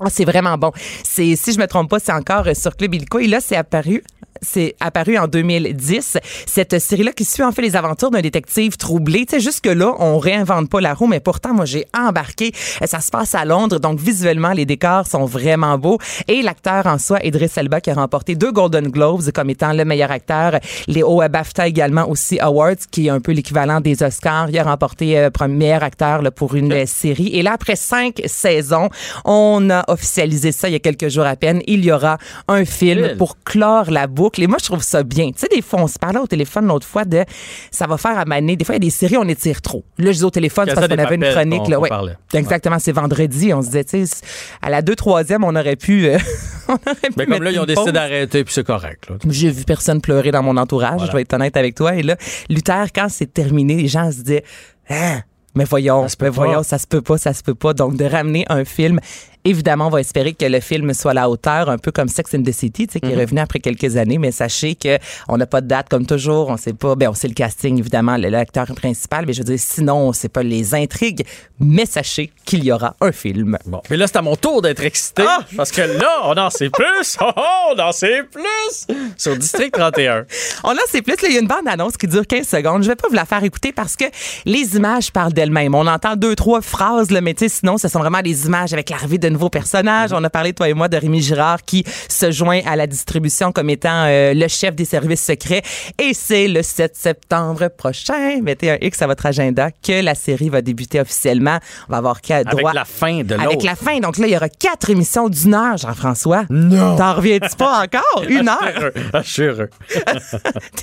ah, 0.00 0.10
c'est 0.10 0.26
vraiment 0.26 0.58
bon. 0.58 0.70
C'est 1.02 1.34
si 1.34 1.54
je 1.54 1.58
me 1.58 1.66
trompe 1.66 1.88
pas, 1.88 1.98
c'est 1.98 2.12
encore 2.12 2.46
euh, 2.46 2.52
sur 2.52 2.76
Club 2.76 2.94
Illico 2.94 3.18
et 3.20 3.26
là 3.26 3.40
c'est 3.40 3.56
apparu 3.56 4.02
c'est 4.42 4.74
apparu 4.80 5.18
en 5.18 5.26
2010 5.26 6.18
cette 6.46 6.78
série 6.78 7.02
là 7.02 7.12
qui 7.12 7.24
suit 7.24 7.42
en 7.42 7.52
fait 7.52 7.62
les 7.62 7.76
aventures 7.76 8.10
d'un 8.10 8.20
détective 8.20 8.76
troublé. 8.76 9.26
Tu 9.26 9.36
sais 9.36 9.40
jusque 9.40 9.66
là, 9.66 9.94
on 9.98 10.18
réinvente 10.18 10.68
pas 10.68 10.80
la 10.80 10.94
roue 10.94 11.06
mais 11.06 11.20
pourtant 11.20 11.54
moi 11.54 11.64
j'ai 11.64 11.86
embarqué. 11.96 12.52
Ça 12.84 13.00
se 13.00 13.10
passe 13.10 13.34
à 13.34 13.44
Londres 13.44 13.78
donc 13.78 13.98
visuellement 13.98 14.52
les 14.52 14.66
décors 14.66 15.06
sont 15.06 15.24
vraiment 15.24 15.78
beaux 15.78 15.98
et 16.28 16.42
l'acteur 16.42 16.86
en 16.86 16.98
soi 16.98 17.18
Idris 17.24 17.50
Elba 17.56 17.80
qui 17.80 17.90
a 17.90 17.94
remporté 17.94 18.34
deux 18.34 18.52
Golden 18.52 18.88
Globes 18.88 19.30
comme 19.32 19.50
étant 19.50 19.72
le 19.72 19.84
meilleur 19.84 20.10
acteur, 20.10 20.58
les 20.86 21.02
hauts 21.02 21.22
BAFTA 21.28 21.68
également 21.68 22.08
aussi 22.08 22.38
Awards 22.40 22.74
qui 22.90 23.06
est 23.06 23.10
un 23.10 23.20
peu 23.20 23.32
l'équivalent 23.32 23.80
des 23.80 24.02
Oscars. 24.02 24.50
Il 24.50 24.58
a 24.58 24.64
remporté 24.64 25.18
euh, 25.18 25.30
premier 25.30 25.72
acteur 25.72 26.22
là, 26.22 26.30
pour 26.30 26.54
une 26.54 26.86
série 26.86 27.28
et 27.28 27.42
là 27.42 27.52
après 27.54 27.76
cinq 27.76 28.22
saisons, 28.26 28.88
on 29.24 29.70
a 29.70 29.84
officialisé 29.88 30.52
ça 30.52 30.68
il 30.68 30.72
y 30.72 30.76
a 30.76 30.80
quelques 30.80 31.08
jours 31.08 31.26
à 31.26 31.36
peine. 31.36 31.60
Il 31.66 31.84
y 31.84 31.92
aura 31.92 32.18
un 32.48 32.64
film 32.64 33.16
pour 33.16 33.36
clore 33.44 33.90
la 33.90 34.06
boucle. 34.06 34.23
Et 34.38 34.46
moi, 34.46 34.58
je 34.60 34.64
trouve 34.66 34.82
ça 34.82 35.02
bien. 35.02 35.26
Tu 35.30 35.38
sais, 35.38 35.48
des 35.54 35.62
fois, 35.62 35.80
on 35.82 35.86
se 35.86 35.98
parlait 35.98 36.18
au 36.18 36.26
téléphone 36.26 36.66
l'autre 36.66 36.86
fois 36.86 37.04
de 37.04 37.24
ça 37.70 37.86
va 37.86 37.96
faire 37.98 38.18
amener. 38.18 38.56
Des 38.56 38.64
fois, 38.64 38.74
il 38.74 38.82
y 38.82 38.82
a 38.82 38.86
des 38.86 38.90
séries, 38.90 39.16
on 39.16 39.28
étire 39.28 39.60
trop. 39.62 39.84
Là, 39.98 40.12
je 40.12 40.18
dis 40.18 40.24
au 40.24 40.30
téléphone, 40.30 40.66
c'est 40.68 40.74
parce 40.74 40.88
qu'on 40.88 40.98
avait 40.98 41.14
une 41.16 41.30
chronique. 41.30 41.62
on- 41.66 41.68
là, 41.68 41.78
on 41.78 41.82
ouais. 42.06 42.12
Exactement, 42.34 42.78
c'est 42.78 42.92
vendredi. 42.92 43.52
On 43.54 43.60
se 43.62 43.66
disait, 43.68 43.84
tu 43.84 44.06
sais, 44.06 44.16
à 44.62 44.70
la 44.70 44.82
2-3e, 44.82 45.44
on 45.44 45.54
aurait 45.54 45.76
pu. 45.76 46.06
euh, 46.06 46.18
on 46.68 46.72
aurait 46.74 46.94
pu 46.94 47.12
Mais 47.16 47.26
comme 47.26 47.42
là, 47.42 47.50
ils 47.50 47.58
ont 47.60 47.64
décidé 47.66 47.92
d'arrêter, 47.92 48.44
puis 48.44 48.52
c'est 48.54 48.66
correct. 48.66 49.08
J'ai 49.28 49.50
vu 49.50 49.64
personne 49.64 50.00
pleurer 50.00 50.30
dans 50.30 50.42
mon 50.42 50.56
entourage, 50.56 50.94
Voilà. 50.96 51.06
je 51.06 51.16
vais 51.16 51.22
être 51.22 51.32
honnête 51.34 51.56
avec 51.56 51.74
toi. 51.74 51.94
Et 51.94 52.02
là, 52.02 52.16
Luther, 52.48 52.86
quand 52.94 53.08
c'est 53.08 53.32
terminé, 53.32 53.76
les 53.76 53.88
gens 53.88 54.10
se 54.10 54.22
disaient, 54.22 54.44
Hein? 54.90 55.20
mais 55.54 55.64
voyons, 55.64 56.02
Ça 56.02 56.08
se 56.10 56.16
peut 56.16 56.24
mais 56.26 56.30
pas. 56.30 56.34
voyons, 56.44 56.62
ça 56.62 56.78
se 56.78 56.86
peut 56.86 57.00
pas, 57.00 57.16
ça 57.18 57.32
se 57.32 57.42
peut 57.42 57.54
pas. 57.54 57.72
Donc, 57.74 57.96
de 57.96 58.04
ramener 58.04 58.44
un 58.48 58.64
film, 58.64 59.00
évidemment, 59.44 59.86
on 59.86 59.90
va 59.90 60.00
espérer 60.00 60.32
que 60.32 60.44
le 60.46 60.60
film 60.60 60.92
soit 60.94 61.12
à 61.12 61.14
la 61.14 61.28
hauteur, 61.30 61.68
un 61.68 61.78
peu 61.78 61.92
comme 61.92 62.08
Sex 62.08 62.34
and 62.34 62.42
the 62.42 62.52
City, 62.52 62.86
tu 62.86 62.94
sais, 62.94 63.00
qui 63.00 63.10
est 63.12 63.16
revenu 63.16 63.40
après 63.40 63.60
quelques 63.60 63.96
années. 63.96 64.18
Mais 64.18 64.32
sachez 64.32 64.74
que 64.74 64.98
on 65.28 65.36
n'a 65.36 65.46
pas 65.46 65.60
de 65.60 65.66
date 65.68 65.88
comme 65.88 66.06
toujours. 66.06 66.48
On 66.50 66.56
sait 66.56 66.72
pas, 66.72 66.94
ben, 66.94 67.08
on 67.08 67.14
sait 67.14 67.28
le 67.28 67.34
casting, 67.34 67.78
évidemment, 67.78 68.16
le- 68.16 68.28
l'acteur 68.28 68.66
principal. 68.74 69.24
Mais 69.26 69.32
je 69.32 69.38
veux 69.40 69.44
dire, 69.44 69.58
sinon, 69.58 70.08
on 70.08 70.12
sait 70.12 70.28
pas 70.28 70.42
les 70.42 70.74
intrigues. 70.74 71.24
Mais 71.60 71.86
sachez 71.86 72.32
qu'il 72.44 72.64
y 72.64 72.72
aura 72.72 72.94
un 73.00 73.12
film. 73.12 73.58
Bon. 73.66 73.80
Mais 73.90 73.96
là, 73.96 74.06
c'est 74.06 74.16
à 74.16 74.22
mon 74.22 74.36
tour 74.36 74.62
d'être 74.62 74.82
excité. 74.84 75.22
Ah! 75.26 75.40
Parce 75.56 75.70
que 75.72 75.82
là, 75.82 76.20
on 76.24 76.36
en 76.36 76.50
sait 76.50 76.70
plus. 76.70 76.84
Oh, 77.20 77.30
oh, 77.36 77.74
on 77.76 77.80
en 77.80 77.92
sait 77.92 78.22
plus. 78.30 78.86
Sur 79.16 79.36
District 79.36 79.72
31. 79.72 80.24
On 80.64 80.70
en 80.72 80.74
sait 80.88 81.00
plus. 81.00 81.12
Là, 81.22 81.28
il 81.28 81.34
y 81.34 81.36
a 81.38 81.40
une 81.40 81.46
bande-annonce 81.46 81.96
qui 81.96 82.06
dure 82.06 82.26
15 82.26 82.46
secondes. 82.46 82.82
Je 82.82 82.88
vais 82.88 82.96
pas 82.96 83.08
vous 83.08 83.14
la 83.14 83.24
faire 83.24 83.42
écouter 83.44 83.72
parce 83.72 83.96
que 83.96 84.04
les 84.44 84.76
images 84.76 85.10
parlent 85.12 85.32
d'elles-mêmes. 85.32 85.74
On 85.74 85.86
entend 85.86 86.16
deux, 86.16 86.34
trois 86.34 86.60
phrases, 86.60 87.10
là, 87.10 87.20
mais 87.20 87.34
sinon, 87.46 87.78
ce 87.78 87.88
sont 87.88 88.00
vraiment 88.00 88.20
des 88.20 88.46
images 88.46 88.72
avec 88.72 88.90
l'arrivée 88.90 89.18
de 89.18 89.33
nouveaux 89.34 89.50
personnages. 89.50 90.12
On 90.12 90.22
a 90.24 90.30
parlé, 90.30 90.52
toi 90.52 90.68
et 90.68 90.74
moi, 90.74 90.88
de 90.88 90.96
Rémi 90.96 91.20
Girard 91.20 91.62
qui 91.62 91.84
se 92.08 92.30
joint 92.30 92.60
à 92.66 92.76
la 92.76 92.86
distribution 92.86 93.52
comme 93.52 93.68
étant 93.68 94.04
euh, 94.06 94.32
le 94.34 94.48
chef 94.48 94.74
des 94.74 94.84
services 94.84 95.22
secrets. 95.24 95.62
Et 96.00 96.14
c'est 96.14 96.48
le 96.48 96.62
7 96.62 96.96
septembre 96.96 97.68
prochain, 97.68 98.40
mettez 98.42 98.70
un 98.70 98.78
X 98.80 99.02
à 99.02 99.06
votre 99.06 99.26
agenda, 99.26 99.70
que 99.70 100.02
la 100.02 100.14
série 100.14 100.48
va 100.48 100.62
débuter 100.62 101.00
officiellement. 101.00 101.58
On 101.88 101.92
va 101.92 101.98
avoir 101.98 102.20
qu'à 102.20 102.36
Avec 102.36 102.48
droit 102.48 102.72
la 102.72 102.84
fin 102.84 103.22
de 103.22 103.34
l'autre. 103.34 103.44
avec 103.46 103.62
la 103.62 103.74
fin. 103.76 103.98
Donc 104.00 104.18
là, 104.18 104.26
il 104.26 104.32
y 104.32 104.36
aura 104.36 104.48
quatre 104.48 104.88
émissions 104.90 105.28
d'une 105.28 105.54
heure, 105.54 105.76
Jean-François. 105.76 106.44
Non. 106.50 106.96
T'en 106.96 107.14
reviens-tu 107.14 107.56
pas 107.56 107.82
encore? 107.84 108.24
Une 108.28 108.48
heure? 108.48 108.90
Ah, 109.12 109.22
je 109.22 109.30
suis 109.30 109.42
heureux. 109.42 109.70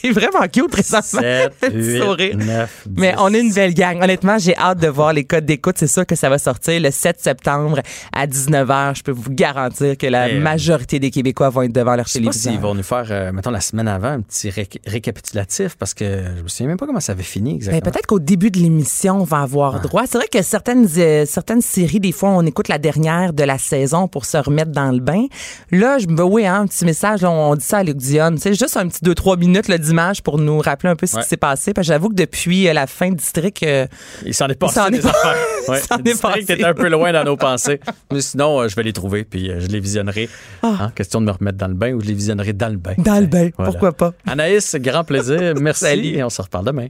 T'es 0.01 0.11
vraiment 0.11 0.47
cute 0.51 0.69
présentement. 0.69 1.21
7, 1.21 1.53
Petit 1.61 1.75
8, 1.75 1.99
sourire. 2.01 2.37
9, 2.37 2.81
10. 2.87 3.01
Mais 3.01 3.15
on 3.17 3.33
est 3.33 3.39
une 3.39 3.53
belle 3.53 3.73
gang. 3.73 4.01
Honnêtement, 4.03 4.37
j'ai 4.37 4.55
hâte 4.57 4.79
de 4.79 4.87
voir 4.87 5.13
les 5.13 5.23
codes 5.23 5.45
d'écoute. 5.45 5.75
C'est 5.77 5.87
sûr 5.87 6.05
que 6.05 6.15
ça 6.15 6.29
va 6.29 6.37
sortir 6.37 6.79
le 6.79 6.91
7 6.91 7.19
septembre 7.19 7.79
à 8.13 8.27
19h. 8.49 8.95
Je 8.97 9.03
peux 9.03 9.11
vous 9.11 9.29
garantir 9.31 9.97
que 9.97 10.07
la 10.07 10.29
Et, 10.29 10.37
euh, 10.37 10.41
majorité 10.41 10.99
des 10.99 11.11
Québécois 11.11 11.49
vont 11.49 11.61
être 11.63 11.71
devant 11.73 11.95
leur 11.95 12.05
télévision. 12.05 12.51
s'ils 12.51 12.59
vont 12.59 12.75
nous 12.75 12.83
faire, 12.83 13.07
euh, 13.09 13.31
mettons, 13.31 13.51
la 13.51 13.61
semaine 13.61 13.87
avant, 13.87 14.09
un 14.09 14.21
petit 14.21 14.49
ré- 14.49 14.67
récapitulatif 14.85 15.75
parce 15.77 15.93
que 15.93 16.23
je 16.37 16.43
me 16.43 16.47
souviens 16.47 16.67
même 16.67 16.77
pas 16.77 16.85
comment 16.85 16.99
ça 16.99 17.11
avait 17.13 17.23
fini 17.23 17.51
Ben, 17.51 17.55
exactement. 17.57 17.91
peut-être 17.91 18.05
qu'au 18.07 18.19
début 18.19 18.51
de 18.51 18.59
l'émission, 18.59 19.21
on 19.21 19.23
va 19.23 19.39
avoir 19.41 19.79
droit. 19.81 20.03
C'est 20.07 20.17
vrai 20.17 20.27
que 20.31 20.41
certaines, 20.41 20.87
euh, 20.97 21.25
certaines 21.25 21.61
séries, 21.61 21.99
des 21.99 22.11
fois, 22.11 22.29
on 22.29 22.45
écoute 22.45 22.67
la 22.67 22.77
dernière 22.77 23.33
de 23.33 23.43
la 23.43 23.57
saison 23.57 24.07
pour 24.07 24.25
se 24.25 24.37
remettre 24.37 24.71
dans 24.71 24.91
le 24.91 24.99
bain. 24.99 25.25
Là, 25.71 25.97
je 25.99 26.07
me 26.07 26.15
dis, 26.15 26.21
oui, 26.21 26.45
hein, 26.45 26.61
un 26.61 26.67
petit 26.67 26.85
message, 26.85 27.21
là, 27.21 27.31
on 27.31 27.55
dit 27.55 27.63
ça 27.65 27.79
à 27.79 27.83
Luc 27.83 27.97
Dionne. 27.97 28.37
C'est 28.37 28.53
juste 28.53 28.77
un 28.77 28.87
petit 28.87 29.03
2-3 29.03 29.37
minutes 29.37 29.67
là, 29.67 29.77
d'image 29.77 30.21
pour 30.23 30.37
nous 30.37 30.59
rappeler 30.59 30.89
un 30.89 30.95
peu 30.95 31.05
ce 31.07 31.15
Ouais. 31.17 31.23
qui 31.23 31.29
s'est 31.29 31.37
passé. 31.37 31.73
Parce 31.73 31.87
que 31.87 31.93
j'avoue 31.93 32.09
que 32.09 32.15
depuis 32.15 32.67
euh, 32.67 32.73
la 32.73 32.87
fin 32.87 33.09
de 33.09 33.15
District, 33.15 33.61
euh, 33.63 33.85
Il 34.25 34.33
s'en 34.33 34.47
est 34.47 34.55
passé 34.55 34.75
s'en 34.75 34.87
est 34.87 34.91
des 34.91 34.99
pas- 34.99 35.09
affaires. 35.09 35.35
Ouais. 35.67 35.79
Le 35.91 36.01
district 36.01 36.21
passé. 36.47 36.53
était 36.53 36.63
un 36.63 36.73
peu 36.73 36.89
loin 36.89 37.11
dans 37.13 37.23
nos 37.23 37.37
pensées. 37.37 37.79
Mais 38.11 38.19
sinon, 38.31 38.61
euh, 38.61 38.67
je 38.67 38.75
vais 38.75 38.83
les 38.83 38.93
trouver, 38.93 39.23
puis 39.23 39.49
euh, 39.49 39.59
je 39.59 39.67
les 39.67 39.79
visionnerai. 39.79 40.29
Hein, 40.63 40.91
question 40.95 41.21
de 41.21 41.25
me 41.27 41.31
remettre 41.31 41.57
dans 41.57 41.67
le 41.67 41.73
bain 41.73 41.93
ou 41.93 42.01
je 42.01 42.07
les 42.07 42.13
visionnerai 42.13 42.53
dans 42.53 42.69
le 42.69 42.77
bain. 42.77 42.95
Ah. 42.97 43.01
Dans 43.01 43.19
le 43.19 43.27
bain, 43.27 43.49
Voilà. 43.57 43.71
pourquoi 43.71 43.91
pas? 43.91 44.13
Anaïs, 44.27 44.75
grand 44.79 45.03
plaisir. 45.03 45.53
Merci. 45.61 45.85
Salut. 45.85 46.07
Et 46.17 46.23
on 46.23 46.29
se 46.29 46.41
reparle 46.41 46.65
demain. 46.65 46.87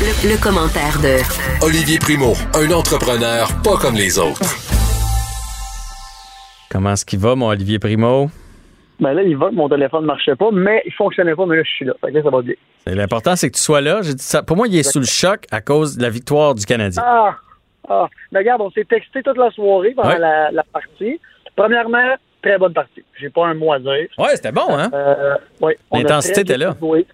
Le, 0.00 0.30
le 0.32 0.42
commentaire 0.42 0.98
de 1.02 1.18
Olivier 1.64 1.98
Primo, 1.98 2.32
un 2.54 2.70
entrepreneur 2.72 3.48
pas 3.62 3.76
comme 3.76 3.94
les 3.94 4.18
autres. 4.18 4.40
Comment 6.70 6.92
est-ce 6.92 7.04
qu'il 7.04 7.18
va, 7.18 7.34
mon 7.34 7.48
Olivier 7.48 7.78
Primo? 7.78 8.30
Ben 9.00 9.12
là, 9.12 9.22
il 9.22 9.36
va, 9.36 9.50
mon 9.50 9.68
téléphone 9.68 10.02
ne 10.02 10.06
marchait 10.06 10.36
pas, 10.36 10.50
mais 10.52 10.82
il 10.86 10.92
fonctionnait 10.92 11.34
pas, 11.34 11.46
mais 11.46 11.56
là, 11.56 11.62
je 11.64 11.70
suis 11.70 11.84
là. 11.86 11.92
Fait 12.00 12.12
que 12.12 12.16
là, 12.18 12.22
ça 12.22 12.30
va 12.30 12.42
bien. 12.42 12.54
L'important, 12.86 13.34
c'est 13.36 13.50
que 13.50 13.56
tu 13.56 13.62
sois 13.62 13.80
là. 13.80 14.00
J'ai 14.02 14.14
dit 14.14 14.22
ça. 14.22 14.42
Pour 14.42 14.56
moi, 14.56 14.66
il 14.68 14.76
est 14.76 14.82
sous 14.82 15.00
le 15.00 15.06
choc 15.06 15.44
à 15.50 15.60
cause 15.60 15.96
de 15.96 16.02
la 16.02 16.10
victoire 16.10 16.54
du 16.54 16.64
Canadien. 16.66 17.02
Ah! 17.04 17.36
Ah! 17.90 18.08
Mais 18.32 18.38
regarde, 18.38 18.62
on 18.62 18.70
s'est 18.70 18.84
texté 18.84 19.22
toute 19.22 19.36
la 19.36 19.50
soirée 19.50 19.90
pendant 19.94 20.08
Ouais. 20.10 20.18
la, 20.18 20.50
la 20.52 20.62
partie. 20.62 21.20
Premièrement, 21.56 22.14
très 22.42 22.56
bonne 22.56 22.72
partie. 22.72 23.02
J'ai 23.20 23.28
pas 23.30 23.46
un 23.48 23.54
mot 23.54 23.72
à 23.72 23.78
dire. 23.78 24.08
Ouais, 24.16 24.34
c'était 24.36 24.52
bon, 24.52 24.68
hein? 24.70 24.90
Euh, 24.94 25.36
L'intensité 25.92 26.40
était 26.42 26.56
là. 26.56 26.74
joué. 26.80 27.04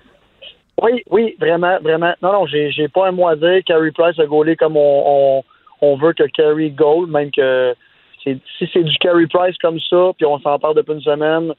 Oui, 0.82 1.02
oui, 1.10 1.34
vraiment, 1.40 1.78
vraiment. 1.80 2.12
Non, 2.22 2.32
non, 2.32 2.46
j'ai, 2.46 2.70
j'ai 2.70 2.88
pas 2.88 3.08
un 3.08 3.12
mot 3.12 3.26
à 3.28 3.34
dire. 3.36 3.60
Carey 3.66 3.90
Price 3.92 4.18
a 4.18 4.26
gaulé 4.26 4.54
comme 4.56 4.76
on, 4.76 5.02
on, 5.06 5.42
on 5.80 5.96
veut 5.96 6.12
que 6.12 6.24
Carey 6.24 6.68
goal, 6.68 7.06
même 7.08 7.30
que 7.30 7.74
c'est, 8.22 8.36
si 8.58 8.68
c'est 8.72 8.84
du 8.84 8.96
Carey 8.98 9.26
Price 9.26 9.56
comme 9.62 9.80
ça, 9.80 10.10
puis 10.18 10.26
on 10.26 10.38
s'en 10.40 10.58
parle 10.58 10.74
depuis 10.76 10.92
une 10.92 11.00
semaine, 11.00 11.52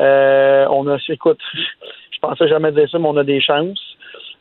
euh, 0.00 0.66
on 0.70 0.88
a, 0.88 0.96
écoute, 1.08 1.38
je 1.54 2.18
pensais 2.20 2.48
jamais 2.48 2.72
dire 2.72 2.88
ça, 2.90 2.98
mais 2.98 3.06
on 3.08 3.16
a 3.16 3.22
des 3.24 3.40
chances. 3.40 3.93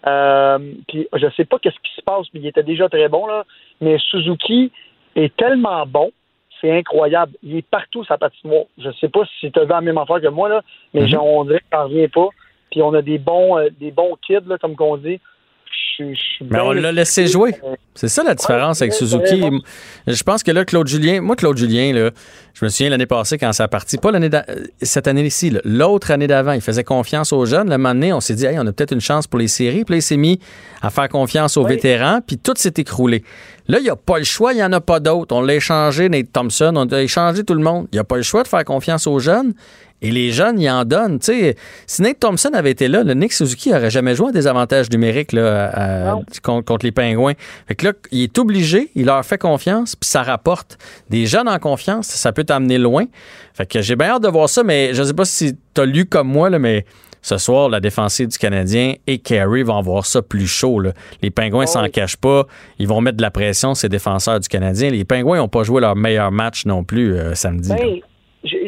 Euh, 0.06 0.60
puis 0.88 1.08
je 1.14 1.28
sais 1.36 1.46
pas 1.46 1.60
qu'est-ce 1.60 1.80
qui 1.80 1.96
se 1.96 2.02
passe, 2.02 2.28
mais 2.34 2.42
il 2.42 2.48
était 2.48 2.64
déjà 2.64 2.90
très 2.90 3.08
bon, 3.08 3.26
là. 3.26 3.46
Mais 3.82 3.98
Suzuki 3.98 4.72
est 5.16 5.36
tellement 5.36 5.86
bon, 5.86 6.12
c'est 6.60 6.72
incroyable. 6.72 7.34
Il 7.44 7.58
est 7.58 7.68
partout 7.68 8.04
sa 8.04 8.18
patinoire. 8.18 8.66
Je 8.78 8.92
sais 9.00 9.10
pas 9.10 9.22
si 9.40 9.52
tu 9.52 9.60
as 9.60 9.64
vu 9.64 9.70
la 9.70 9.82
même 9.82 9.98
affaire 9.98 10.22
que 10.22 10.28
moi, 10.28 10.50
là, 10.50 10.62
mais 10.94 11.08
genre, 11.08 11.26
on 11.26 11.46
dirait 11.46 11.60
que 11.60 11.66
ça 11.72 11.84
revient 11.84 12.08
pas. 12.08 12.30
Puis 12.72 12.82
on 12.82 12.94
a 12.94 13.02
des 13.02 13.20
bons 13.20 13.58
euh, 13.58 13.70
des 13.80 13.92
bons 13.92 14.18
kids, 14.26 14.48
là, 14.48 14.58
comme 14.58 14.76
qu'on 14.76 14.98
dit. 14.98 15.20
Je 15.98 16.14
je 16.14 16.44
Mais 16.50 16.60
on 16.60 16.72
l'a 16.72 16.92
laissé 16.92 17.28
jouer. 17.28 17.56
C'est 17.96 18.08
ça 18.08 18.24
la 18.24 18.34
différence 18.34 18.82
avec 18.82 18.94
Suzuki. 18.94 19.44
Je 20.08 20.24
pense 20.24 20.42
que 20.44 20.52
là, 20.52 20.66
Claude 20.66 20.88
Julien, 20.88 21.22
moi, 21.22 21.36
Claude 21.36 21.58
Julien, 21.58 21.94
là, 21.94 22.10
je 22.54 22.66
me 22.66 22.70
souviens 22.70 22.90
l'année 22.90 23.06
passée 23.06 23.38
quand 23.38 23.52
ça 23.54 23.66
a 23.66 23.68
parti, 23.68 23.98
pas 23.98 24.12
l'année 24.12 24.30
euh, 24.34 24.66
cette 24.82 25.08
année-ci, 25.08 25.56
l'autre 25.64 26.12
année 26.12 26.28
d'avant, 26.28 26.54
il 26.54 26.62
faisait 26.62 26.84
confiance 26.84 27.34
aux 27.34 27.46
jeunes. 27.46 27.70
Le 27.70 27.78
moment 27.78 27.94
donné, 27.94 28.14
on 28.14 28.22
s'est 28.22 28.36
dit, 28.36 28.46
hey, 28.46 28.58
on 28.60 28.66
a 28.66 28.72
peut-être 28.72 28.94
une 28.94 29.02
chance 29.02 29.28
pour 29.28 29.40
les 29.40 29.48
séries. 29.48 29.86
Puis 29.86 29.94
là, 29.94 29.98
il 29.98 30.02
s'est 30.02 30.18
mis 30.18 30.40
à 30.82 30.90
faire 30.90 31.10
confiance 31.10 31.58
aux 31.58 31.66
vétérans, 31.66 32.20
puis 32.26 32.38
tout 32.38 32.54
s'est 32.56 32.74
écroulé. 32.78 33.24
Là, 33.68 33.80
il 33.80 33.84
n'y 33.84 33.90
a 33.90 33.96
pas 33.96 34.18
le 34.18 34.26
choix, 34.26 34.52
il 34.54 34.58
n'y 34.58 34.64
en 34.64 34.74
a 34.74 34.82
pas 34.82 35.00
d'autres. 35.00 35.36
On 35.36 35.42
l'a 35.42 35.56
échangé, 35.56 36.10
Nate 36.10 36.32
Thompson, 36.34 36.74
on 36.76 36.86
a 36.88 37.02
échangé 37.02 37.44
tout 37.44 37.54
le 37.54 37.64
monde. 37.64 37.88
Il 37.92 37.96
n'y 37.96 38.00
a 38.00 38.04
pas 38.04 38.18
le 38.18 38.24
choix 38.24 38.44
de 38.44 38.48
faire 38.48 38.66
confiance 38.66 39.08
aux 39.08 39.20
jeunes. 39.20 39.54
Et 40.06 40.12
les 40.12 40.32
jeunes, 40.32 40.60
ils 40.60 40.70
en 40.70 40.84
donnent. 40.84 41.18
Tu 41.20 41.28
sais, 41.28 41.56
si 41.88 42.02
Nate 42.02 42.20
Thompson 42.20 42.50
avait 42.54 42.72
été 42.72 42.90
là, 42.90 43.06
le 43.06 43.14
Nick 43.14 43.32
Suzuki 43.32 43.70
n'aurait 43.72 43.90
jamais 43.90 44.16
joué 44.16 44.30
à 44.30 44.32
des 44.34 44.48
avantages 44.48 44.90
numériques 44.90 45.32
là, 45.32 45.70
à- 46.12 46.20
contre, 46.42 46.66
contre 46.66 46.86
les 46.86 46.92
Pingouins. 46.92 47.36
Fait 47.70 47.76
que 47.76 47.86
là, 47.86 47.94
il 48.12 48.24
est 48.24 48.38
obligé, 48.38 48.92
il 48.96 49.06
leur 49.06 49.24
fait 49.26 49.38
confiance, 49.38 49.96
puis 49.96 50.10
ça 50.10 50.22
rapporte. 50.24 50.78
Des 51.10 51.26
jeunes 51.26 51.48
en 51.48 51.58
confiance, 51.58 52.08
ça 52.08 52.34
peut 52.34 52.44
t'amener 52.44 52.78
loin. 52.80 53.06
Fait 53.54 53.66
que 53.66 53.82
j'ai 53.82 53.96
bien 53.96 54.10
hâte 54.10 54.24
de 54.24 54.28
voir 54.28 54.50
ça, 54.50 54.62
mais 54.64 54.94
je 54.94 55.04
sais 55.04 55.14
pas 55.14 55.24
si 55.24 55.56
tu 55.74 55.80
as 55.82 55.86
lu 55.86 56.06
comme 56.06 56.28
moi, 56.28 56.50
là, 56.50 56.60
mais 56.60 56.86
ce 57.24 57.38
soir, 57.40 57.70
la 57.70 57.80
défensive 57.80 58.28
du 58.28 58.38
Canadien 58.38 58.94
et 59.08 59.18
Carey 59.18 59.64
vont 59.64 59.82
voir 59.82 60.06
ça 60.06 60.22
plus 60.22 60.46
chaud. 60.46 60.80
là. 60.80 60.92
Les 61.24 61.32
Pingouins 61.32 61.66
s'en 61.66 61.88
cachent 61.90 62.18
pas. 62.18 62.44
Ils 62.78 62.88
vont 62.88 63.02
mettre 63.02 63.18
de 63.18 63.22
la 63.24 63.32
pression, 63.32 63.74
ces 63.74 63.90
défenseurs 63.90 64.40
du 64.40 64.48
Canadien. 64.48 64.90
Les 64.92 65.06
Pingouins 65.06 65.38
n'ont 65.38 65.48
pas 65.48 65.64
joué 65.64 65.82
leur 65.82 65.96
meilleur 65.96 66.32
match 66.32 66.66
non 66.68 66.84
plus 66.84 67.16
euh, 67.16 67.34
samedi. 67.34 67.70
Ben, 67.70 68.00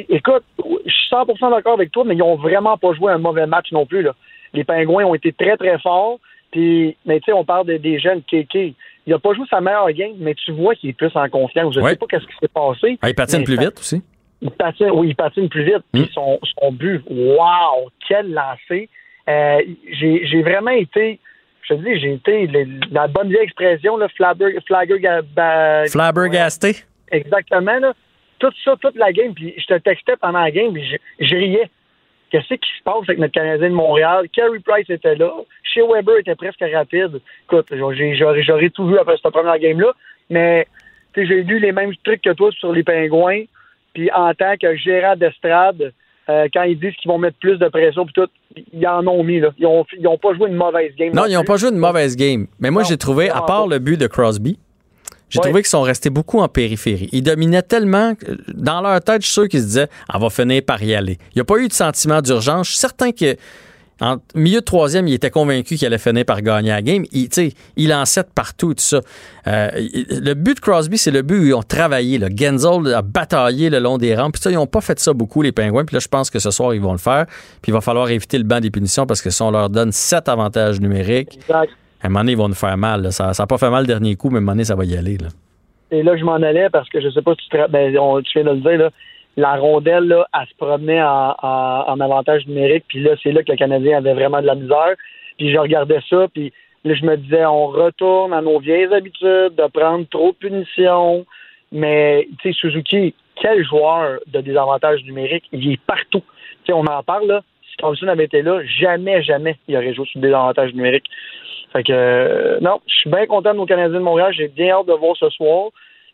écoute, 0.09 0.43
je 0.57 0.91
suis 0.91 1.09
100% 1.11 1.51
d'accord 1.51 1.73
avec 1.73 1.91
toi, 1.91 2.03
mais 2.05 2.15
ils 2.15 2.23
ont 2.23 2.35
vraiment 2.37 2.77
pas 2.77 2.93
joué 2.93 3.11
un 3.11 3.17
mauvais 3.17 3.45
match 3.45 3.71
non 3.71 3.85
plus. 3.85 4.01
Là. 4.01 4.13
Les 4.53 4.63
Pingouins 4.63 5.03
ont 5.05 5.13
été 5.15 5.33
très, 5.33 5.57
très 5.57 5.77
forts. 5.79 6.17
Puis, 6.51 6.95
mais 7.05 7.19
tu 7.19 7.25
sais, 7.25 7.33
on 7.33 7.43
parle 7.43 7.67
de- 7.67 7.77
des 7.77 7.99
jeunes 7.99 8.21
KK. 8.21 8.73
Il 9.07 9.13
a 9.13 9.19
pas 9.19 9.33
joué 9.33 9.45
sa 9.49 9.59
meilleure 9.59 9.91
game, 9.91 10.13
mais 10.17 10.33
tu 10.33 10.51
vois 10.53 10.73
qu'il 10.75 10.89
est 10.91 10.93
plus 10.93 11.11
en 11.15 11.27
confiance. 11.27 11.75
Je 11.75 11.81
Ouais. 11.81 11.91
sais 11.91 11.95
pas 11.97 12.05
qu'est-ce 12.09 12.25
qui 12.25 12.33
s'est 12.39 12.47
passé. 12.47 12.97
Ah, 13.01 13.09
ils 13.09 13.13
patinent 13.15 13.39
mais 13.39 13.43
plus 13.45 13.55
ça- 13.57 13.61
vite 13.63 13.79
aussi. 13.79 14.01
Il 14.45 14.51
patine, 14.51 14.91
oui, 14.91 15.07
il 15.09 15.15
patine 15.15 15.49
plus 15.49 15.63
vite. 15.63 15.83
Puis 15.91 16.03
Mm. 16.03 16.07
son, 16.13 16.39
son 16.59 16.71
but, 16.71 17.01
wow, 17.09 17.89
quel 18.07 18.31
lancer. 18.31 18.89
Euh, 19.27 19.59
j'ai 19.91 20.41
vraiment 20.43 20.71
été, 20.71 21.19
je 21.63 21.73
te 21.73 21.79
dis, 21.81 21.99
j'ai 21.99 22.13
été, 22.13 22.47
la 22.91 23.07
bonne 23.07 23.29
vieille 23.29 23.41
expression, 23.43 23.97
là, 23.97 24.07
flabber, 24.09 24.57
flagger, 24.67 24.99
Flabbergasté. 25.91 26.75
Exactement, 27.11 27.79
là. 27.79 27.93
Tout 28.39 28.51
ça, 28.63 28.75
toute 28.81 28.95
la 28.95 29.11
game, 29.13 29.33
puis 29.33 29.53
je 29.57 29.65
te 29.65 29.77
textais 29.79 30.17
pendant 30.17 30.41
la 30.41 30.51
game, 30.51 30.73
puis 30.73 30.85
je, 30.85 31.25
je 31.25 31.35
riais. 31.35 31.69
Qu'est-ce 32.29 32.53
qui 32.55 32.69
se 32.77 32.83
passe 32.83 33.03
avec 33.07 33.17
notre 33.17 33.33
Canadien 33.33 33.69
de 33.69 33.73
Montréal? 33.75 34.25
Carey 34.33 34.59
Price 34.65 34.89
était 34.89 35.15
là. 35.15 35.31
Shea 35.63 35.81
Weber 35.87 36.17
était 36.19 36.35
presque 36.35 36.63
rapide. 36.73 37.21
Écoute, 37.45 37.67
j'aurais 37.71 38.15
j'aurais 38.43 38.69
tout 38.71 38.87
vu 38.87 38.97
après 38.97 39.15
cette 39.21 39.31
première 39.31 39.57
game-là, 39.57 39.93
mais 40.29 40.67
j'ai 41.15 41.43
lu 41.43 41.59
les 41.59 41.71
mêmes 41.71 41.93
trucs 42.03 42.21
que 42.21 42.31
toi 42.31 42.51
sur 42.51 42.73
les 42.73 42.83
Pingouins, 42.83 43.43
puis 43.95 44.11
en 44.11 44.31
tant 44.35 44.53
que 44.61 44.75
gérant 44.75 45.15
d'estrade, 45.15 45.91
euh, 46.29 46.47
quand 46.53 46.63
ils 46.63 46.79
disent 46.79 46.95
qu'ils 47.01 47.09
vont 47.09 47.17
mettre 47.17 47.37
plus 47.39 47.57
de 47.57 47.67
pression, 47.69 48.05
puis 48.05 48.13
tout, 48.13 48.27
ils 48.73 48.87
en 48.87 49.05
ont 49.07 49.23
mis, 49.23 49.39
là. 49.39 49.49
Ils 49.57 49.65
ont, 49.65 49.83
ils 49.97 50.07
ont 50.07 50.17
pas 50.19 50.33
joué 50.35 50.49
une 50.49 50.55
mauvaise 50.55 50.93
game. 50.95 51.13
Non, 51.13 51.25
ils 51.27 51.33
n'ont 51.33 51.43
pas 51.43 51.57
joué 51.57 51.69
une 51.69 51.77
mauvaise 51.77 52.15
game. 52.15 52.45
Mais 52.59 52.69
moi, 52.71 52.83
Non, 52.83 52.87
j'ai 52.89 52.97
trouvé, 52.97 53.29
à 53.29 53.41
part 53.41 53.67
le 53.67 53.79
but 53.79 53.99
de 53.99 54.07
Crosby, 54.07 54.59
j'ai 55.29 55.39
Ouais. 55.39 55.43
trouvé 55.43 55.61
qu'ils 55.61 55.69
sont 55.69 55.81
restés 55.81 56.09
beaucoup 56.11 56.39
en 56.39 56.47
périphérie. 56.47 57.09
Ils 57.11 57.23
dominaient 57.23 57.61
tellement, 57.63 58.15
que, 58.15 58.25
dans 58.53 58.81
leur 58.81 59.01
tête, 59.01 59.21
je 59.21 59.25
suis 59.27 59.33
sûr 59.33 59.47
qu'ils 59.47 59.61
se 59.61 59.65
disaient, 59.65 59.87
on 60.13 60.19
va 60.19 60.29
finir 60.29 60.61
par 60.65 60.81
y 60.83 60.93
aller. 60.93 61.17
Il 61.31 61.37
n'y 61.37 61.41
a 61.41 61.45
pas 61.45 61.57
eu 61.57 61.67
de 61.67 61.73
sentiment 61.73 62.21
d'urgence. 62.21 62.67
Je 62.67 62.71
suis 62.73 62.79
certain 62.79 63.11
que 63.11 63.35
en 64.01 64.17
milieu 64.35 64.59
de 64.59 64.65
troisième, 64.65 65.07
il 65.07 65.13
était 65.13 65.29
convaincu 65.29 65.75
qu'il 65.75 65.87
allait 65.87 65.97
finir 65.97 66.25
par 66.25 66.41
gagner 66.41 66.69
la 66.69 66.81
game. 66.81 67.05
Il, 67.13 67.29
il 67.77 67.91
de 68.23 68.27
partout 68.33 68.71
et 68.71 68.75
tout 68.75 68.81
ça. 68.83 68.99
Euh, 69.47 69.69
le 69.73 70.33
but 70.33 70.55
de 70.55 70.59
Crosby, 70.59 70.97
c'est 70.97 71.11
le 71.11 71.21
but 71.21 71.39
où 71.39 71.43
ils 71.45 71.53
ont 71.53 71.63
travaillé. 71.63 72.17
Là. 72.17 72.27
Genzel 72.35 72.93
a 72.93 73.01
bataillé 73.01 73.69
le 73.69 73.79
long 73.79 73.97
des. 73.97 74.31
Puis 74.31 74.41
ça, 74.41 74.51
ils 74.51 74.55
n'ont 74.55 74.67
pas 74.67 74.81
fait 74.81 74.99
ça 74.99 75.13
beaucoup, 75.13 75.41
les 75.41 75.51
Pingouins. 75.53 75.85
Puis 75.85 75.93
là, 75.95 75.99
je 76.01 76.07
pense 76.09 76.29
que 76.29 76.39
ce 76.39 76.51
soir, 76.51 76.73
ils 76.73 76.81
vont 76.81 76.91
le 76.91 76.97
faire. 76.97 77.25
Puis 77.61 77.69
il 77.69 77.73
va 77.73 77.79
falloir 77.81 78.09
éviter 78.09 78.37
le 78.37 78.43
banc 78.43 78.59
des 78.59 78.69
punitions 78.71 79.05
parce 79.05 79.21
que 79.21 79.29
si 79.29 79.41
on 79.41 79.51
leur 79.51 79.69
donne 79.69 79.91
sept 79.91 80.27
avantages 80.27 80.81
numériques, 80.81 81.35
Exact. 81.37 81.71
à 82.01 82.07
un 82.07 82.09
moment 82.09 82.19
donné, 82.19 82.31
ils 82.33 82.37
vont 82.37 82.49
nous 82.49 82.53
faire 82.53 82.75
mal. 82.77 83.01
là. 83.03 83.11
Ça 83.11 83.31
n'a 83.37 83.47
pas 83.47 83.57
fait 83.57 83.69
mal 83.69 83.83
le 83.83 83.87
dernier 83.87 84.15
coup, 84.17 84.29
mais 84.29 84.35
à 84.35 84.37
un 84.39 84.41
moment 84.41 84.51
donné, 84.53 84.65
ça 84.65 84.75
va 84.75 84.83
y 84.85 84.97
aller. 84.97 85.17
Là. 85.17 85.27
Et 85.91 86.03
là, 86.03 86.17
je 86.17 86.23
m'en 86.25 86.33
allais 86.35 86.67
parce 86.69 86.89
que 86.89 86.99
je 86.99 87.09
sais 87.11 87.21
pas 87.21 87.33
si 87.41 87.47
tu 87.49 87.57
ben, 87.69 87.97
on- 87.97 88.21
tu 88.21 88.39
viens 88.41 88.51
de 88.51 88.57
le 88.57 88.61
dire, 88.61 88.77
là, 88.77 88.89
la 89.37 89.55
rondelle, 89.55 90.05
là, 90.07 90.27
elle 90.33 90.47
se 90.47 90.55
promenait 90.55 91.01
en, 91.01 91.35
en- 91.41 91.83
en 91.87 91.99
avantage 91.99 92.47
numérique, 92.47 92.85
puis 92.87 93.01
là, 93.01 93.11
c'est 93.21 93.31
là 93.31 93.43
que 93.43 93.51
le 93.51 93.57
Canadien 93.57 93.97
avait 93.97 94.13
vraiment 94.13 94.41
de 94.41 94.47
la 94.47 94.55
misère. 94.55 94.95
Puis 95.37 95.51
je 95.51 95.57
regardais 95.57 95.99
ça, 96.09 96.27
puis 96.33 96.53
là, 96.85 96.93
je 96.93 97.03
me 97.05 97.17
disais, 97.17 97.45
on 97.45 97.67
retourne 97.67 98.33
à 98.33 98.41
nos 98.41 98.59
vieilles 98.59 98.93
habitudes 98.93 99.55
de 99.55 99.67
prendre 99.73 100.07
trop 100.09 100.31
de 100.31 100.37
punitions. 100.37 101.25
Mais, 101.71 102.27
tu 102.41 102.53
sais, 102.53 102.57
Suzuki, 102.57 103.13
quel 103.35 103.65
joueur 103.65 104.19
de 104.27 104.39
désavantage 104.39 105.03
numérique, 105.03 105.43
il 105.51 105.73
est 105.73 105.81
partout. 105.85 106.23
Tu 106.63 106.67
sais, 106.67 106.73
on 106.73 106.85
en 106.85 107.03
parle, 107.03 107.27
là. 107.27 107.41
Si 107.69 107.75
Thompson 107.77 108.07
avait 108.07 108.23
été 108.25 108.41
là, 108.41 108.61
jamais, 108.63 109.21
jamais, 109.21 109.57
il 109.67 109.75
aurait 109.75 109.93
joué 109.93 110.05
sur 110.05 110.21
des 110.21 110.31
avantages 110.31 110.73
numériques. 110.73 111.09
Fait 111.73 111.83
que, 111.83 111.91
euh, 111.91 112.59
non, 112.61 112.79
je 112.87 112.95
suis 112.95 113.09
bien 113.09 113.25
content 113.25 113.51
de 113.51 113.57
nos 113.57 113.65
Canadiens 113.65 113.99
de 113.99 114.03
Montréal. 114.03 114.31
J'ai 114.33 114.47
bien 114.47 114.75
hâte 114.75 114.87
de 114.87 114.93
voir 114.93 115.17
ce 115.17 115.29
soir. 115.31 115.71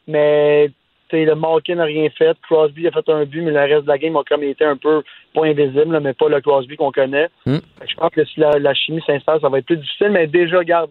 Mais, 0.07 0.71
sais, 1.11 1.25
le 1.25 1.35
Malkin 1.35 1.75
n'a 1.75 1.83
rien 1.83 2.09
fait. 2.17 2.35
Crosby 2.49 2.87
a 2.87 2.91
fait 2.91 3.07
un 3.09 3.25
but, 3.25 3.41
mais 3.41 3.51
le 3.51 3.59
reste 3.59 3.83
de 3.83 3.87
la 3.87 3.97
game 3.97 4.15
a 4.17 4.23
comme 4.27 4.43
été 4.43 4.65
un 4.65 4.77
peu, 4.77 5.01
pas 5.33 5.45
invisible, 5.45 5.91
là, 5.93 5.99
mais 5.99 6.13
pas 6.13 6.29
le 6.29 6.41
Crosby 6.41 6.75
qu'on 6.77 6.91
connaît. 6.91 7.27
Mm. 7.45 7.57
Que 7.57 7.87
je 7.87 7.95
pense 7.95 8.09
que 8.11 8.25
si 8.25 8.39
la, 8.39 8.57
la 8.59 8.73
chimie 8.73 9.01
s'installe, 9.05 9.39
ça 9.41 9.49
va 9.49 9.59
être 9.59 9.65
plus 9.65 9.77
difficile. 9.77 10.09
Mais 10.11 10.27
déjà, 10.27 10.57
regarde, 10.57 10.89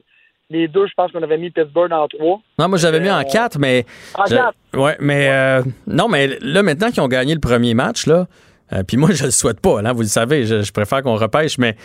les 0.51 0.67
deux, 0.69 0.87
je 0.87 0.93
pense 0.97 1.13
qu'on 1.13 1.23
avait 1.23 1.39
mis 1.39 1.51
Pittsburgh 1.51 1.93
en 1.93 2.09
trois. 2.09 2.41
Non, 2.59 2.69
moi, 2.69 2.79
j'avais 2.79 3.01
mis 3.01 3.11
en 3.11 3.21
Euh, 3.21 3.25
quatre, 3.31 3.59
mais. 3.59 3.85
En 4.15 4.27
je- 4.27 4.35
quatre. 4.37 4.55
Ouais, 4.75 4.97
mais. 5.01 5.29
euh, 5.31 5.63
non, 5.87 6.09
mais 6.09 6.29
là, 6.41 6.63
maintenant 6.63 6.91
qu'ils 6.91 7.03
ont 7.03 7.09
gagné 7.09 7.35
le 7.35 7.41
premier 7.41 7.75
match, 7.75 8.07
là. 8.07 8.27
euh, 8.73 8.83
puis 8.87 8.97
moi, 8.97 9.11
je 9.13 9.25
le 9.25 9.31
souhaite 9.31 9.61
pas, 9.61 9.81
là, 9.83 9.93
vous 9.93 10.01
le 10.03 10.07
savez, 10.07 10.45
je, 10.47 10.63
je 10.63 10.73
préfère 10.73 11.03
qu'on 11.03 11.17
repêche, 11.17 11.57
mais 11.59 11.77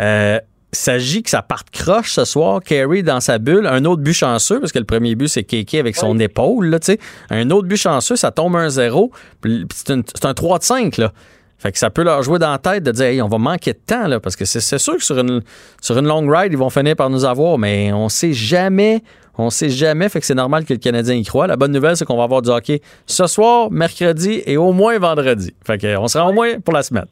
euh, 0.00 0.38
s'agit 0.72 1.22
que 1.22 1.30
ça 1.30 1.42
parte 1.42 1.70
croche 1.70 2.12
ce 2.12 2.24
soir. 2.24 2.60
Carey 2.62 3.02
dans 3.02 3.20
sa 3.20 3.38
bulle, 3.38 3.66
un 3.66 3.84
autre 3.84 4.02
but 4.02 4.14
chanceux, 4.14 4.58
parce 4.58 4.72
que 4.72 4.78
le 4.78 4.84
premier 4.84 5.14
but, 5.14 5.28
c'est 5.28 5.44
Keke 5.44 5.74
avec 5.74 5.96
son 5.96 6.18
épaule, 6.18 6.66
là, 6.66 6.78
tu 6.78 6.86
sais. 6.86 6.98
Un 7.30 7.50
autre 7.50 7.68
but 7.68 7.76
chanceux, 7.76 8.16
ça 8.16 8.30
tombe 8.30 8.56
un 8.56 8.68
0 8.68 9.10
puis 9.40 9.66
c'est 9.74 10.24
un 10.24 10.34
3 10.34 10.58
de 10.58 10.64
5, 10.64 10.96
là. 10.96 11.12
Fait 11.58 11.70
que 11.70 11.78
ça 11.78 11.90
peut 11.90 12.02
leur 12.02 12.24
jouer 12.24 12.40
dans 12.40 12.50
la 12.50 12.58
tête 12.58 12.82
de 12.82 12.90
dire, 12.90 13.06
hey, 13.06 13.22
on 13.22 13.28
va 13.28 13.38
manquer 13.38 13.72
de 13.72 13.78
temps, 13.86 14.08
là, 14.08 14.18
parce 14.18 14.34
que 14.34 14.44
c'est 14.44 14.78
sûr 14.78 14.96
que 14.96 15.04
sur 15.04 15.16
une, 15.18 15.42
sur 15.80 15.96
une 15.96 16.06
long 16.06 16.26
ride, 16.28 16.52
ils 16.52 16.58
vont 16.58 16.70
finir 16.70 16.96
par 16.96 17.08
nous 17.08 17.24
avoir, 17.24 17.56
mais 17.56 17.92
on 17.92 18.08
sait 18.08 18.32
jamais, 18.32 19.04
on 19.38 19.48
sait 19.48 19.70
jamais, 19.70 20.08
fait 20.08 20.18
que 20.18 20.26
c'est 20.26 20.34
normal 20.34 20.64
que 20.64 20.72
le 20.72 20.80
Canadien 20.80 21.14
y 21.14 21.22
croit. 21.22 21.46
La 21.46 21.56
bonne 21.56 21.70
nouvelle, 21.70 21.96
c'est 21.96 22.04
qu'on 22.04 22.16
va 22.16 22.24
avoir 22.24 22.42
du 22.42 22.50
hockey 22.50 22.82
ce 23.06 23.28
soir, 23.28 23.70
mercredi 23.70 24.42
et 24.44 24.56
au 24.56 24.72
moins 24.72 24.98
vendredi. 24.98 25.54
Fait 25.64 25.78
que 25.78 25.96
on 25.96 26.08
sera 26.08 26.28
au 26.28 26.32
moins 26.32 26.58
pour 26.58 26.74
la 26.74 26.82
semaine. 26.82 27.06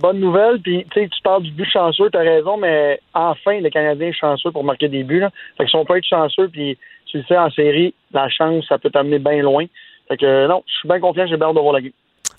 Bonne 0.00 0.20
nouvelle. 0.20 0.60
Puis, 0.60 0.84
tu 0.90 1.00
sais, 1.00 1.08
tu 1.08 1.22
parles 1.22 1.42
du 1.42 1.50
but 1.50 1.68
chanceux, 1.70 2.10
tu 2.10 2.18
as 2.18 2.22
raison, 2.22 2.56
mais 2.56 3.00
enfin, 3.12 3.60
le 3.60 3.70
Canadien 3.70 4.08
est 4.08 4.12
chanceux 4.12 4.50
pour 4.50 4.64
marquer 4.64 4.88
des 4.88 5.04
buts. 5.04 5.20
Là. 5.20 5.30
Fait 5.56 5.64
que 5.64 5.70
si 5.70 5.76
on 5.76 5.84
peut 5.84 5.96
être 5.96 6.06
chanceux, 6.06 6.48
puis 6.48 6.78
tu 7.06 7.22
sais, 7.24 7.38
en 7.38 7.50
série, 7.50 7.94
la 8.12 8.28
chance, 8.28 8.66
ça 8.68 8.78
peut 8.78 8.90
t'amener 8.90 9.18
bien 9.18 9.42
loin. 9.42 9.66
Fait 10.08 10.16
que 10.16 10.46
non, 10.46 10.62
je 10.66 10.74
suis 10.74 10.88
bien 10.88 11.00
confiant, 11.00 11.26
j'ai 11.26 11.34
hâte 11.34 11.54
de 11.54 11.60
voir 11.60 11.72
la 11.72 11.80
game. 11.80 11.92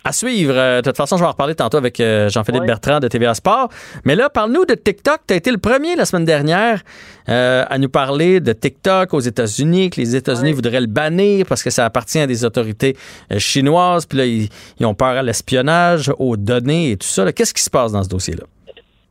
À 0.07 0.11
suivre. 0.11 0.53
Euh, 0.55 0.81
de 0.81 0.89
toute 0.89 0.97
façon, 0.97 1.17
je 1.17 1.21
vais 1.21 1.27
en 1.27 1.31
reparler 1.31 1.55
tantôt 1.55 1.77
avec 1.77 1.99
euh, 1.99 2.29
Jean-Philippe 2.29 2.65
Bertrand 2.65 2.99
de 2.99 3.07
TVA 3.07 3.33
Sport. 3.33 3.69
Mais 4.03 4.15
là, 4.15 4.29
parle-nous 4.29 4.65
de 4.65 4.75
TikTok. 4.75 5.21
Tu 5.27 5.33
as 5.33 5.37
été 5.37 5.49
le 5.49 5.57
premier 5.57 5.95
la 5.95 6.05
semaine 6.05 6.25
dernière 6.25 6.81
euh, 7.27 7.63
à 7.67 7.79
nous 7.79 7.89
parler 7.89 8.39
de 8.39 8.53
TikTok 8.53 9.15
aux 9.15 9.19
États-Unis, 9.19 9.89
que 9.89 9.99
les 9.99 10.15
États-Unis 10.15 10.51
voudraient 10.51 10.81
le 10.81 10.87
bannir 10.87 11.47
parce 11.49 11.63
que 11.63 11.71
ça 11.71 11.85
appartient 11.85 12.19
à 12.19 12.27
des 12.27 12.45
autorités 12.45 12.95
chinoises. 13.39 14.05
Puis 14.05 14.17
là, 14.19 14.25
ils, 14.25 14.85
ont 14.85 14.93
peur 14.93 15.17
à 15.17 15.23
l'espionnage, 15.23 16.11
aux 16.19 16.37
données 16.37 16.91
et 16.91 16.97
tout 16.97 17.07
ça. 17.07 17.31
Qu'est-ce 17.33 17.55
qui 17.55 17.63
se 17.63 17.71
passe 17.71 17.91
dans 17.91 18.03
ce 18.03 18.09
dossier-là? 18.09 18.43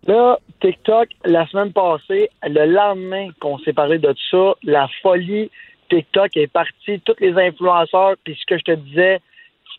Là, 0.06 0.38
TikTok, 0.60 1.08
la 1.24 1.44
semaine 1.48 1.72
passée, 1.72 2.30
le 2.44 2.66
lendemain 2.72 3.30
qu'on 3.40 3.58
s'est 3.58 3.72
parlé 3.72 3.98
de 3.98 4.14
ça, 4.30 4.52
la 4.62 4.88
folie 5.02 5.50
TikTok 5.90 6.37
est 6.37 6.46
partie. 6.46 7.00
Tous 7.04 7.16
les 7.18 7.32
influenceurs, 7.32 8.14
puis 8.22 8.38
ce 8.40 8.46
que 8.46 8.58
je 8.58 8.64
te 8.64 8.76
disais, 8.76 9.20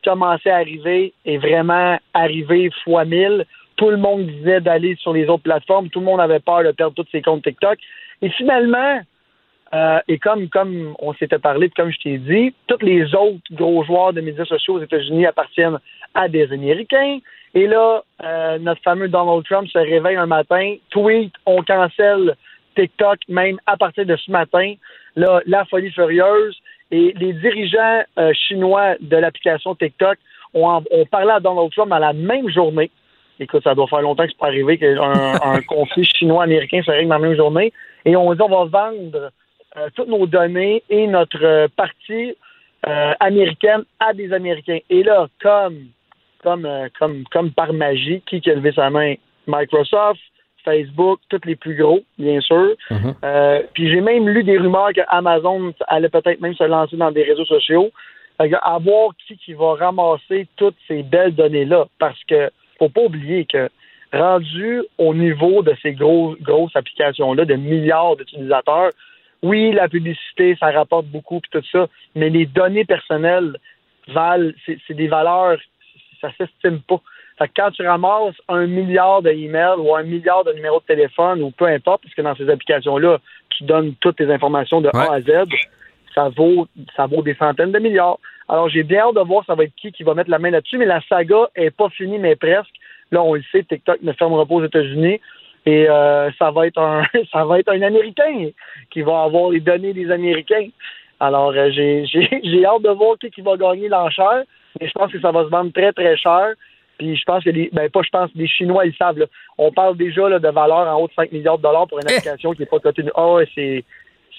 commençait 0.05 0.51
à 0.51 0.57
arriver 0.57 1.13
est 1.25 1.37
vraiment 1.37 1.97
arrivé 2.13 2.69
fois 2.83 3.03
mille. 3.05 3.45
Tout 3.75 3.89
le 3.89 3.97
monde 3.97 4.25
disait 4.25 4.61
d'aller 4.61 4.95
sur 4.99 5.11
les 5.11 5.27
autres 5.27 5.43
plateformes. 5.43 5.89
Tout 5.89 5.99
le 5.99 6.05
monde 6.05 6.21
avait 6.21 6.39
peur 6.39 6.63
de 6.63 6.71
perdre 6.71 6.95
tous 6.95 7.09
ses 7.11 7.21
comptes 7.21 7.43
TikTok. 7.43 7.77
Et 8.21 8.29
finalement, 8.29 9.01
euh, 9.73 9.99
et 10.07 10.17
comme, 10.19 10.47
comme 10.47 10.95
on 10.99 11.13
s'était 11.15 11.39
parlé, 11.39 11.69
comme 11.69 11.91
je 11.91 11.99
t'ai 11.99 12.17
dit, 12.17 12.53
tous 12.67 12.81
les 12.81 13.13
autres 13.13 13.41
gros 13.51 13.83
joueurs 13.83 14.13
de 14.13 14.21
médias 14.21 14.45
sociaux 14.45 14.75
aux 14.75 14.83
États-Unis 14.83 15.25
appartiennent 15.25 15.79
à 16.13 16.29
des 16.29 16.51
Américains. 16.53 17.19
Et 17.53 17.67
là, 17.67 18.03
euh, 18.23 18.57
notre 18.59 18.81
fameux 18.81 19.09
Donald 19.09 19.43
Trump 19.45 19.67
se 19.67 19.77
réveille 19.77 20.17
un 20.17 20.27
matin, 20.27 20.75
tweet, 20.91 21.33
on 21.45 21.61
cancelle 21.63 22.35
TikTok 22.75 23.19
même 23.27 23.57
à 23.65 23.77
partir 23.77 24.05
de 24.05 24.15
ce 24.15 24.29
matin. 24.31 24.75
Là, 25.15 25.41
la 25.45 25.65
folie 25.65 25.91
furieuse. 25.91 26.57
Et 26.91 27.13
les 27.19 27.33
dirigeants 27.33 28.03
euh, 28.19 28.31
chinois 28.33 28.95
de 29.01 29.17
l'application 29.17 29.75
TikTok 29.75 30.17
ont, 30.53 30.83
parlé 31.11 31.31
à 31.31 31.39
Donald 31.39 31.71
Trump 31.71 31.91
à 31.91 31.99
la 31.99 32.13
même 32.13 32.49
journée. 32.49 32.91
Écoute, 33.39 33.63
ça 33.63 33.75
doit 33.75 33.87
faire 33.87 34.01
longtemps 34.01 34.23
que 34.23 34.29
c'est 34.29 34.37
pas 34.37 34.47
arrivé 34.47 34.77
qu'un 34.77 35.11
un 35.43 35.61
conflit 35.61 36.05
chinois-américain 36.05 36.81
se 36.83 36.91
règle 36.91 37.09
dans 37.09 37.15
la 37.17 37.27
même 37.27 37.35
journée. 37.35 37.73
Et 38.05 38.15
on 38.15 38.33
dit 38.33 38.41
on 38.41 38.47
va 38.47 38.65
vendre 38.65 39.31
euh, 39.77 39.89
toutes 39.95 40.07
nos 40.07 40.25
données 40.27 40.83
et 40.89 41.07
notre 41.07 41.43
euh, 41.43 41.67
partie 41.75 42.35
américaine 43.19 43.83
à 43.99 44.13
des 44.13 44.31
Américains. 44.31 44.77
Et 44.91 45.01
là, 45.01 45.27
comme 45.41 45.87
comme 46.43 46.69
comme 46.99 47.23
comme 47.31 47.51
par 47.51 47.73
magie, 47.73 48.21
qui 48.27 48.39
a 48.47 48.53
levé 48.53 48.71
sa 48.73 48.91
main? 48.91 49.15
Microsoft, 49.47 50.21
Facebook, 50.65 51.19
tous 51.29 51.41
les 51.45 51.55
plus 51.55 51.75
gros, 51.75 52.01
bien 52.17 52.41
sûr. 52.41 52.73
Mhm. 52.91 53.15
Euh, 53.23 53.61
puis 53.73 53.89
j'ai 53.89 54.01
même 54.01 54.27
lu 54.27 54.43
des 54.43 54.57
rumeurs 54.57 54.91
que 54.93 55.01
Amazon 55.07 55.73
allait 55.87 56.09
peut-être 56.09 56.41
même 56.41 56.55
se 56.55 56.63
lancer 56.65 56.97
dans 56.97 57.11
des 57.11 57.23
réseaux 57.23 57.45
sociaux. 57.45 57.91
à 58.37 58.77
voir 58.79 59.11
qui, 59.25 59.37
qui 59.37 59.53
va 59.53 59.75
ramasser 59.75 60.47
toutes 60.57 60.75
ces 60.89 61.03
belles 61.03 61.35
données-là. 61.35 61.85
Parce 61.99 62.21
que 62.25 62.49
faut 62.77 62.89
pas 62.89 63.03
oublier 63.03 63.45
que 63.45 63.69
rendu 64.11 64.81
au 64.97 65.13
niveau 65.13 65.61
de 65.61 65.73
ces 65.81 65.93
gros, 65.93 66.35
grosses 66.41 66.75
applications-là, 66.75 67.45
de 67.45 67.55
milliards 67.55 68.15
d'utilisateurs, 68.17 68.91
oui, 69.43 69.71
la 69.71 69.87
publicité, 69.87 70.57
ça 70.59 70.71
rapporte 70.71 71.05
beaucoup, 71.07 71.39
puis 71.39 71.51
tout 71.51 71.67
ça, 71.71 71.87
mais 72.15 72.29
les 72.29 72.45
données 72.45 72.85
personnelles 72.85 73.57
valent, 74.07 74.51
c'est 74.65 74.93
des 74.93 75.07
valeurs, 75.07 75.59
ça 76.21 76.29
s'estime 76.37 76.79
pas. 76.81 77.01
Fait 77.37 77.47
que 77.47 77.53
quand 77.55 77.71
tu 77.71 77.85
ramasses 77.85 78.35
un 78.47 78.65
milliard 78.65 79.21
d'emails 79.21 79.77
ou 79.77 79.93
un 79.95 80.03
milliard 80.03 80.43
de 80.43 80.53
numéros 80.53 80.79
de 80.79 80.85
téléphone 80.85 81.41
ou 81.41 81.51
peu 81.51 81.65
importe, 81.65 82.03
parce 82.03 82.15
que 82.15 82.21
dans 82.21 82.35
ces 82.35 82.49
applications-là, 82.49 83.19
tu 83.49 83.65
donnes 83.65 83.93
toutes 83.99 84.17
tes 84.17 84.31
informations 84.31 84.81
de 84.81 84.89
A 84.93 85.13
à 85.13 85.21
Z, 85.21 85.45
ça 86.13 86.29
vaut, 86.29 86.67
ça 86.95 87.07
vaut 87.07 87.21
des 87.21 87.35
centaines 87.35 87.71
de 87.71 87.79
milliards. 87.79 88.19
Alors, 88.47 88.69
j'ai 88.69 88.83
bien 88.83 89.01
hâte 89.01 89.15
de 89.15 89.21
voir 89.21 89.43
ça 89.45 89.55
va 89.55 89.63
être 89.63 89.75
qui 89.75 89.91
qui 89.91 90.03
va 90.03 90.13
mettre 90.13 90.29
la 90.29 90.39
main 90.39 90.51
là-dessus, 90.51 90.77
mais 90.77 90.85
la 90.85 91.01
saga 91.09 91.49
est 91.55 91.71
pas 91.71 91.89
finie, 91.89 92.19
mais 92.19 92.35
presque. 92.35 92.73
Là, 93.11 93.21
on 93.21 93.33
le 93.33 93.43
sait, 93.51 93.63
TikTok 93.63 94.01
ne 94.01 94.13
fermera 94.13 94.45
pas 94.45 94.55
aux 94.55 94.65
États-Unis. 94.65 95.19
Et 95.65 95.89
euh, 95.89 96.29
ça 96.37 96.51
va 96.51 96.67
être 96.67 96.77
un 96.77 97.03
ça 97.31 97.43
va 97.43 97.59
être 97.59 97.69
un 97.69 97.81
Américain 97.81 98.49
qui 98.91 99.01
va 99.01 99.23
avoir 99.23 99.49
les 99.49 99.59
données 99.59 99.93
des 99.93 100.11
Américains. 100.11 100.67
Alors 101.19 101.53
euh, 101.55 101.69
j'ai 101.71 102.05
j'ai 102.43 102.65
hâte 102.65 102.83
de 102.83 102.89
voir 102.89 103.17
qui, 103.19 103.31
qui 103.31 103.41
va 103.41 103.57
gagner 103.57 103.89
l'enchère, 103.89 104.43
mais 104.79 104.87
je 104.87 104.93
pense 104.93 105.11
que 105.11 105.19
ça 105.19 105.31
va 105.31 105.43
se 105.43 105.49
vendre 105.49 105.71
très 105.73 105.91
très 105.91 106.15
cher. 106.17 106.53
Puis 106.97 107.15
je 107.15 107.23
pense 107.25 107.43
que 107.43 107.49
les, 107.49 107.69
ben 107.73 107.89
pas 107.89 108.01
je 108.03 108.09
pense, 108.09 108.29
les 108.35 108.47
Chinois, 108.47 108.85
ils 108.85 108.95
savent. 108.95 109.17
Là. 109.17 109.25
On 109.57 109.71
parle 109.71 109.97
déjà 109.97 110.29
là, 110.29 110.39
de 110.39 110.47
valeur 110.49 110.87
en 110.87 111.01
haut 111.01 111.07
de 111.07 111.13
5 111.13 111.31
milliards 111.31 111.57
de 111.57 111.63
dollars 111.63 111.87
pour 111.87 111.99
une 111.99 112.05
eh! 112.09 112.13
application 112.13 112.53
qui 112.53 112.61
n'est 112.61 112.65
pas 112.67 112.79
cotée. 112.79 113.03
Ah 113.15 113.37
c'est 113.53 113.83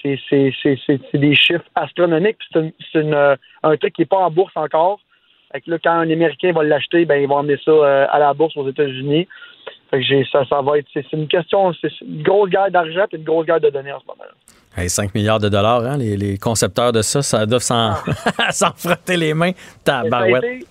c'est 0.03 1.17
des 1.17 1.35
chiffres 1.35 1.65
astronomiques. 1.75 2.37
C'est 2.53 2.99
une, 2.99 3.13
euh, 3.13 3.35
un 3.63 3.75
truc 3.77 3.93
qui 3.93 4.01
n'est 4.01 4.07
pas 4.07 4.17
en 4.17 4.31
bourse 4.31 4.55
encore. 4.55 4.99
Fait 5.51 5.61
que 5.61 5.71
là, 5.71 5.77
quand 5.83 5.91
un 5.91 6.09
Américain 6.09 6.51
va 6.53 6.63
l'acheter, 6.63 7.05
ben 7.05 7.21
ils 7.21 7.27
vont 7.27 7.37
emmener 7.37 7.57
ça 7.63 7.71
euh, 7.71 8.05
à 8.09 8.19
la 8.19 8.33
bourse 8.33 8.55
aux 8.57 8.69
États-Unis. 8.69 9.27
Fait 9.89 9.99
que 9.99 10.03
j'ai 10.05 10.25
ça, 10.31 10.43
ça 10.49 10.61
va 10.61 10.77
être. 10.77 10.87
C'est 10.93 11.11
une 11.13 11.27
question, 11.27 11.73
c'est 11.81 11.91
une 12.01 12.21
grosse 12.21 12.49
guerre 12.49 12.69
d'argent 12.69 13.05
et 13.11 13.15
une 13.15 13.23
grosse 13.23 13.45
guerre 13.45 13.61
de 13.61 13.69
données 13.69 13.91
en 13.91 13.99
ce 13.99 14.05
moment. 14.05 14.23
-là. 14.23 14.87
5 14.87 15.15
milliards 15.15 15.39
de 15.39 15.49
dollars, 15.49 15.83
hein, 15.85 15.97
les, 15.97 16.15
les 16.17 16.37
concepteurs 16.37 16.91
de 16.91 17.01
ça, 17.01 17.21
ça 17.23 17.45
doit 17.45 17.59
s'en 17.59 17.93
ah. 17.93 18.73
frotter 18.77 19.17
les 19.17 19.33
mains. 19.33 19.53
Tabarouette 19.83 20.67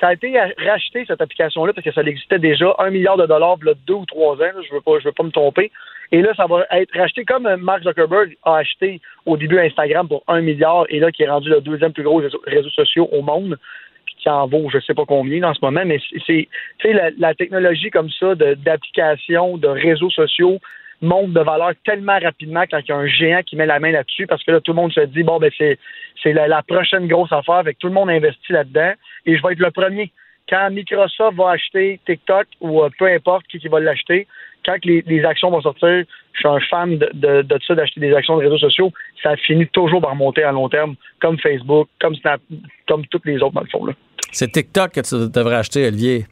ça 0.00 0.08
a 0.08 0.12
été 0.14 0.34
racheté, 0.58 1.04
cette 1.06 1.20
application-là, 1.20 1.72
parce 1.72 1.84
que 1.84 1.92
ça 1.92 2.00
existait 2.00 2.38
déjà, 2.38 2.74
un 2.78 2.90
milliard 2.90 3.18
de 3.18 3.26
dollars, 3.26 3.58
il 3.62 3.74
deux 3.86 3.94
ou 3.94 4.06
trois 4.06 4.34
ans, 4.36 4.62
je 4.66 4.74
veux, 4.74 4.80
pas, 4.80 4.98
je 4.98 5.04
veux 5.04 5.12
pas 5.12 5.22
me 5.22 5.30
tromper. 5.30 5.70
Et 6.10 6.22
là, 6.22 6.32
ça 6.34 6.46
va 6.46 6.66
être 6.72 6.96
racheté 6.96 7.24
comme 7.24 7.48
Mark 7.56 7.82
Zuckerberg 7.82 8.36
a 8.44 8.56
acheté 8.56 9.00
au 9.26 9.36
début 9.36 9.60
Instagram 9.60 10.08
pour 10.08 10.24
un 10.26 10.40
milliard, 10.40 10.86
et 10.88 10.98
là, 10.98 11.12
qui 11.12 11.22
est 11.22 11.28
rendu 11.28 11.50
le 11.50 11.60
deuxième 11.60 11.92
plus 11.92 12.02
gros 12.02 12.22
réseau, 12.46 12.70
social 12.70 13.06
au 13.12 13.22
monde, 13.22 13.58
puis 14.06 14.16
qui 14.18 14.28
en 14.28 14.46
vaut 14.46 14.68
je 14.70 14.78
sais 14.80 14.94
pas 14.94 15.04
combien 15.06 15.42
en 15.44 15.54
ce 15.54 15.60
moment, 15.62 15.82
mais 15.84 16.00
c'est 16.26 16.48
la, 16.84 17.10
la 17.18 17.34
technologie 17.34 17.90
comme 17.90 18.10
ça 18.10 18.34
d'application, 18.34 19.56
de, 19.56 19.62
de 19.62 19.68
réseaux 19.68 20.10
sociaux, 20.10 20.58
monte 21.02 21.32
de 21.32 21.40
valeur 21.40 21.72
tellement 21.84 22.18
rapidement 22.18 22.64
quand 22.70 22.78
il 22.78 22.88
y 22.88 22.92
a 22.92 22.96
un 22.96 23.06
géant 23.06 23.42
qui 23.42 23.56
met 23.56 23.66
la 23.66 23.80
main 23.80 23.90
là-dessus 23.90 24.26
parce 24.26 24.42
que 24.44 24.52
là, 24.52 24.60
tout 24.60 24.72
le 24.72 24.76
monde 24.76 24.92
se 24.92 25.00
dit, 25.00 25.22
bon, 25.22 25.38
ben, 25.38 25.50
c'est, 25.56 25.78
c'est 26.22 26.32
la, 26.32 26.62
prochaine 26.62 27.06
grosse 27.06 27.32
affaire, 27.32 27.56
avec 27.56 27.78
tout 27.78 27.88
le 27.88 27.94
monde 27.94 28.10
investit 28.10 28.52
là-dedans 28.52 28.92
et 29.26 29.36
je 29.36 29.42
vais 29.42 29.52
être 29.52 29.60
le 29.60 29.70
premier. 29.70 30.12
Quand 30.48 30.70
Microsoft 30.70 31.36
va 31.36 31.50
acheter 31.50 32.00
TikTok 32.06 32.46
ou 32.60 32.82
euh, 32.82 32.88
peu 32.98 33.06
importe 33.06 33.46
qui, 33.46 33.66
va 33.68 33.80
l'acheter, 33.80 34.26
quand 34.64 34.76
les, 34.84 35.24
actions 35.24 35.50
vont 35.50 35.62
sortir, 35.62 36.04
je 36.32 36.38
suis 36.38 36.48
un 36.48 36.60
fan 36.60 36.98
de, 36.98 37.42
de, 37.42 37.58
ça, 37.66 37.74
d'acheter 37.74 38.00
des 38.00 38.12
actions 38.12 38.36
de 38.36 38.42
réseaux 38.42 38.58
sociaux, 38.58 38.92
ça 39.22 39.36
finit 39.36 39.68
toujours 39.68 40.00
par 40.00 40.14
monter 40.16 40.42
à 40.42 40.52
long 40.52 40.68
terme, 40.68 40.96
comme 41.20 41.38
Facebook, 41.38 41.88
comme 42.00 42.14
Snap, 42.16 42.40
comme 42.86 43.06
toutes 43.06 43.26
les 43.26 43.36
autres 43.36 43.54
dans 43.54 43.60
le 43.60 43.68
fond. 43.68 43.86
C'est 44.32 44.50
TikTok 44.50 44.92
que 44.92 45.00
tu 45.00 45.30
devrais 45.30 45.56
acheter, 45.56 45.86
Olivier. 45.86 46.26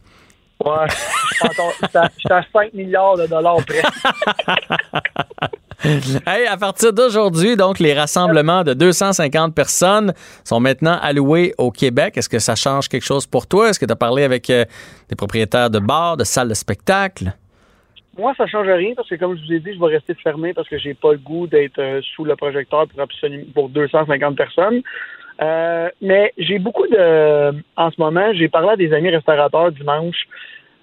Ouais, 0.65 0.87
je 0.89 1.47
suis 2.19 2.33
à 2.33 2.43
5 2.53 2.75
milliards 2.75 3.17
de 3.17 3.27
dollars 3.27 3.59
près. 3.65 3.83
hey, 6.27 6.47
à 6.47 6.57
partir 6.57 6.93
d'aujourd'hui, 6.93 7.57
donc, 7.57 7.79
les 7.79 7.95
rassemblements 7.95 8.65
de 8.65 8.75
250 8.75 9.55
personnes 9.55 10.13
sont 10.45 10.59
maintenant 10.59 10.99
alloués 11.01 11.55
au 11.59 11.71
Québec. 11.71 12.17
Est-ce 12.17 12.29
que 12.29 12.41
ça 12.41 12.57
change 12.57 12.89
quelque 12.89 13.05
chose 13.05 13.27
pour 13.27 13.47
toi? 13.47 13.69
Est-ce 13.71 13.79
que 13.79 13.87
tu 13.87 13.93
as 13.93 13.97
parlé 13.97 14.25
avec 14.25 14.51
euh, 14.51 14.65
des 15.09 15.15
propriétaires 15.15 15.71
de 15.71 15.79
bars, 15.79 16.17
de 16.17 16.25
salles 16.25 16.49
de 16.49 16.55
spectacle? 16.55 17.33
Moi, 18.19 18.35
ça 18.37 18.49
change 18.49 18.67
rien 18.67 18.95
parce 18.97 19.09
que, 19.09 19.15
comme 19.15 19.39
je 19.39 19.47
vous 19.47 19.53
ai 19.53 19.61
dit, 19.61 19.75
je 19.75 19.79
vais 19.79 19.95
rester 19.95 20.15
fermé 20.15 20.53
parce 20.53 20.69
que 20.69 20.77
j'ai 20.77 20.95
pas 20.95 21.13
le 21.13 21.19
goût 21.19 21.47
d'être 21.47 21.79
euh, 21.79 22.01
sous 22.17 22.25
le 22.25 22.35
projecteur 22.35 22.89
pour, 22.89 23.07
pour 23.55 23.69
250 23.69 24.37
personnes. 24.37 24.83
Euh, 25.41 25.89
mais 26.01 26.33
j'ai 26.37 26.59
beaucoup 26.59 26.87
de. 26.87 27.55
En 27.77 27.91
ce 27.91 28.01
moment, 28.01 28.33
j'ai 28.33 28.49
parlé 28.49 28.71
à 28.71 28.77
des 28.77 28.93
amis 28.93 29.11
restaurateurs 29.11 29.73
dimanche 29.73 30.27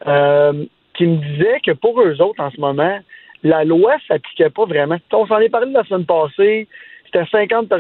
euh, 0.08 0.66
qui 0.94 1.06
me 1.06 1.18
disaient 1.18 1.60
que 1.66 1.72
pour 1.72 2.02
eux 2.02 2.22
autres, 2.22 2.42
en 2.42 2.52
ce 2.52 2.60
moment, 2.60 3.00
la 3.44 3.64
loi 3.64 3.96
s'appliquait 4.08 4.50
pas 4.50 4.66
vraiment. 4.66 4.98
On 5.12 5.28
s'en 5.28 5.40
est 5.40 5.50
parlé 5.50 5.72
la 5.72 5.84
semaine 5.84 6.06
passée. 6.06 6.68
C'était 7.06 7.26
50 7.26 7.72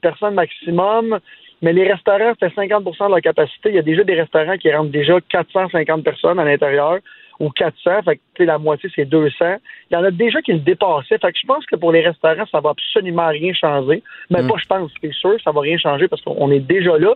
personnes 0.00 0.34
maximum, 0.34 1.18
mais 1.62 1.72
les 1.72 1.90
restaurants, 1.90 2.32
c'était 2.34 2.54
50% 2.54 3.06
de 3.06 3.10
leur 3.10 3.20
capacité. 3.20 3.70
Il 3.70 3.74
y 3.76 3.78
a 3.78 3.82
déjà 3.82 4.04
des 4.04 4.14
restaurants 4.14 4.56
qui 4.58 4.72
rentrent 4.72 4.90
déjà 4.90 5.18
450 5.28 6.04
personnes 6.04 6.38
à 6.38 6.44
l'intérieur 6.44 6.98
ou 7.40 7.48
400, 7.50 8.02
fait 8.04 8.20
que 8.34 8.42
la 8.42 8.58
moitié, 8.58 8.90
c'est 8.94 9.06
200. 9.06 9.56
Il 9.90 9.94
y 9.94 9.96
en 9.96 10.04
a 10.04 10.10
déjà 10.10 10.42
qui 10.42 10.52
le 10.52 10.58
dépassaient. 10.58 11.18
Fait 11.18 11.32
que 11.32 11.38
je 11.40 11.46
pense 11.46 11.64
que 11.64 11.74
pour 11.74 11.90
les 11.90 12.06
restaurants, 12.06 12.46
ça 12.52 12.60
va 12.60 12.70
absolument 12.70 13.28
rien 13.28 13.52
changer. 13.54 14.02
Mais 14.28 14.40
ben, 14.40 14.44
mm. 14.44 14.48
pas, 14.48 14.58
je 14.58 14.66
pense, 14.66 14.90
c'est 15.00 15.12
sûr, 15.14 15.36
ça 15.42 15.50
va 15.50 15.62
rien 15.62 15.78
changer 15.78 16.06
parce 16.06 16.22
qu'on 16.22 16.50
est 16.50 16.60
déjà 16.60 16.98
là. 16.98 17.14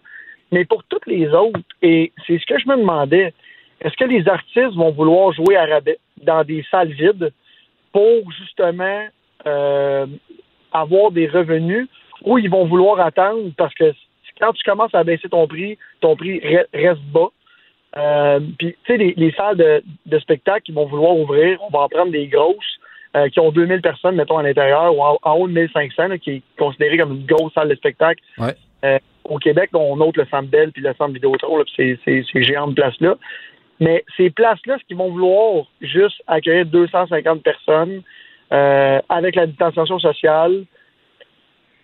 Mais 0.51 0.65
pour 0.65 0.83
toutes 0.85 1.07
les 1.07 1.29
autres, 1.29 1.61
et 1.83 2.11
c'est 2.27 2.39
ce 2.39 2.47
que 2.47 2.59
je 2.59 2.67
me 2.69 2.77
demandais, 2.77 3.35
est-ce 3.83 3.97
que 3.97 4.05
les 4.05 4.27
artistes 4.27 4.75
vont 4.75 4.93
vouloir 4.93 5.33
jouer 5.33 5.57
à 5.57 5.67
rabais 5.67 5.99
dans 6.23 6.43
des 6.43 6.65
salles 6.71 6.93
vides 6.93 7.33
pour 7.93 8.33
justement 8.33 9.07
euh, 9.47 10.07
avoir 10.73 11.11
des 11.11 11.29
revenus 11.29 11.87
ou 12.25 12.39
ils 12.39 12.49
vont 12.49 12.65
vouloir 12.65 12.99
attendre 13.01 13.51
parce 13.59 13.75
que 13.75 13.93
quand 14.41 14.53
tu 14.53 14.65
commences 14.65 14.95
à 14.95 15.05
baisser 15.05 15.29
ton 15.29 15.47
prix, 15.47 15.79
ton 16.01 16.17
prix 16.17 16.41
reste 16.73 17.03
bas? 17.13 17.29
Euh, 17.97 18.41
puis, 18.59 18.77
tu 18.85 18.93
sais, 18.93 18.97
les, 18.97 19.15
les 19.17 19.33
salles 19.33 19.57
de, 19.57 19.83
de 20.07 20.19
spectacle 20.19 20.63
qui 20.63 20.73
vont 20.73 20.87
vouloir 20.87 21.17
ouvrir, 21.17 21.59
on 21.63 21.71
va 21.71 21.85
en 21.85 21.89
prendre 21.89 22.11
des 22.11 22.27
grosses 22.27 22.79
euh, 23.17 23.29
qui 23.29 23.39
ont 23.41 23.53
2000 23.53 23.81
personnes, 23.81 24.17
mettons, 24.17 24.39
à 24.39 24.43
l'intérieur, 24.43 24.97
ou 24.97 25.03
en, 25.03 25.19
en 25.23 25.33
haut 25.35 25.47
de 25.47 25.53
1500, 25.53 26.09
là, 26.09 26.19
qui 26.19 26.31
est 26.31 26.43
considéré 26.59 26.99
comme 26.99 27.13
une 27.13 27.27
grosse 27.27 27.53
salle 27.53 27.69
de 27.69 27.75
spectacle. 27.77 28.23
Ouais. 28.39 28.55
Euh, 28.85 28.99
au 29.25 29.39
Québec, 29.39 29.71
on 29.75 29.97
note 29.97 30.17
le 30.17 30.27
Centre 30.27 30.49
Bell 30.49 30.73
puis 30.73 30.83
le 30.83 30.93
Centre 30.95 31.13
Vidéotron, 31.13 31.59
là, 31.59 31.65
puis 31.65 31.99
ces, 32.05 32.43
géantes 32.43 32.75
places-là. 32.75 33.17
Mais 33.81 34.05
ces 34.17 34.31
places-là, 34.31 34.77
ce 34.79 34.85
qu'ils 34.85 34.97
vont 34.97 35.11
vouloir 35.11 35.65
juste 35.81 36.23
accueillir 36.27 36.67
250 36.67 37.43
personnes 37.43 38.03
avec 38.51 39.35
la 39.35 39.47
distanciation 39.47 39.99
sociale, 39.99 40.65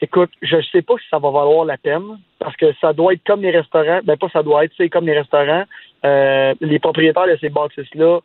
écoute, 0.01 0.31
je 0.43 0.57
ne 0.57 0.63
sais 0.63 0.83
pas 0.83 0.95
si 0.99 1.09
ça 1.11 1.19
va 1.19 1.31
valoir 1.31 1.65
la 1.65 1.77
peine 1.77 2.19
parce 2.39 2.57
que 2.57 2.73
ça 2.81 2.93
doit 2.93 3.13
être 3.15 3.25
comme 3.27 3.43
les 3.43 3.51
restaurants. 3.51 4.01
Ben, 4.05 4.17
pas 4.17 4.29
ça 4.33 4.43
doit 4.43 4.65
être, 4.65 4.73
c'est 4.77 4.89
comme 4.89 5.07
les 5.07 5.19
restaurants. 5.19 5.65
Euh, 6.05 6.55
les 6.61 6.79
propriétaires 6.79 7.27
de 7.27 7.37
ces 7.41 7.51
bâtisses-là 7.51 8.21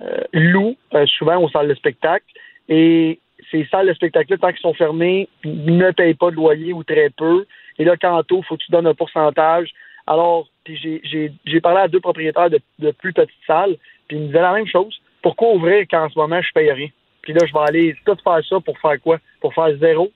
euh, 0.00 0.20
louent 0.32 0.76
euh, 0.94 1.06
souvent 1.06 1.40
aux 1.42 1.48
salles 1.48 1.68
de 1.68 1.74
spectacle 1.74 2.24
et 2.68 3.18
ces 3.50 3.66
salles 3.70 3.88
de 3.88 3.94
spectacle-là, 3.94 4.38
tant 4.38 4.50
qu'ils 4.50 4.60
sont 4.60 4.74
fermées, 4.74 5.28
ne 5.44 5.90
payent 5.92 6.14
pas 6.14 6.30
de 6.30 6.36
loyer 6.36 6.72
ou 6.72 6.84
très 6.84 7.10
peu. 7.10 7.46
Et 7.78 7.84
là, 7.84 7.96
quantôt, 7.96 8.38
il 8.38 8.44
faut 8.44 8.56
que 8.56 8.62
tu 8.62 8.72
donnes 8.72 8.86
un 8.86 8.94
pourcentage. 8.94 9.70
Alors, 10.06 10.48
puis 10.64 10.76
j'ai 11.44 11.60
parlé 11.60 11.80
à 11.80 11.88
deux 11.88 12.00
propriétaires 12.00 12.50
de, 12.50 12.60
de 12.78 12.90
plus 12.90 13.12
petites 13.12 13.34
salles, 13.46 13.76
puis 14.06 14.16
ils 14.16 14.22
me 14.22 14.26
disaient 14.26 14.42
la 14.42 14.52
même 14.52 14.66
chose. 14.66 15.00
Pourquoi 15.22 15.54
ouvrir 15.54 15.86
quand 15.90 16.04
en 16.04 16.10
ce 16.10 16.18
moment 16.18 16.40
je 16.42 16.52
paye 16.52 16.70
rien? 16.70 16.88
Puis 17.22 17.32
là, 17.32 17.46
je 17.46 17.52
vais 17.52 17.60
aller 17.60 17.96
tout 18.04 18.16
faire 18.22 18.40
ça 18.44 18.60
pour 18.60 18.78
faire 18.78 19.00
quoi? 19.00 19.18
Pour 19.40 19.54
faire 19.54 19.76
zéro? 19.78 20.10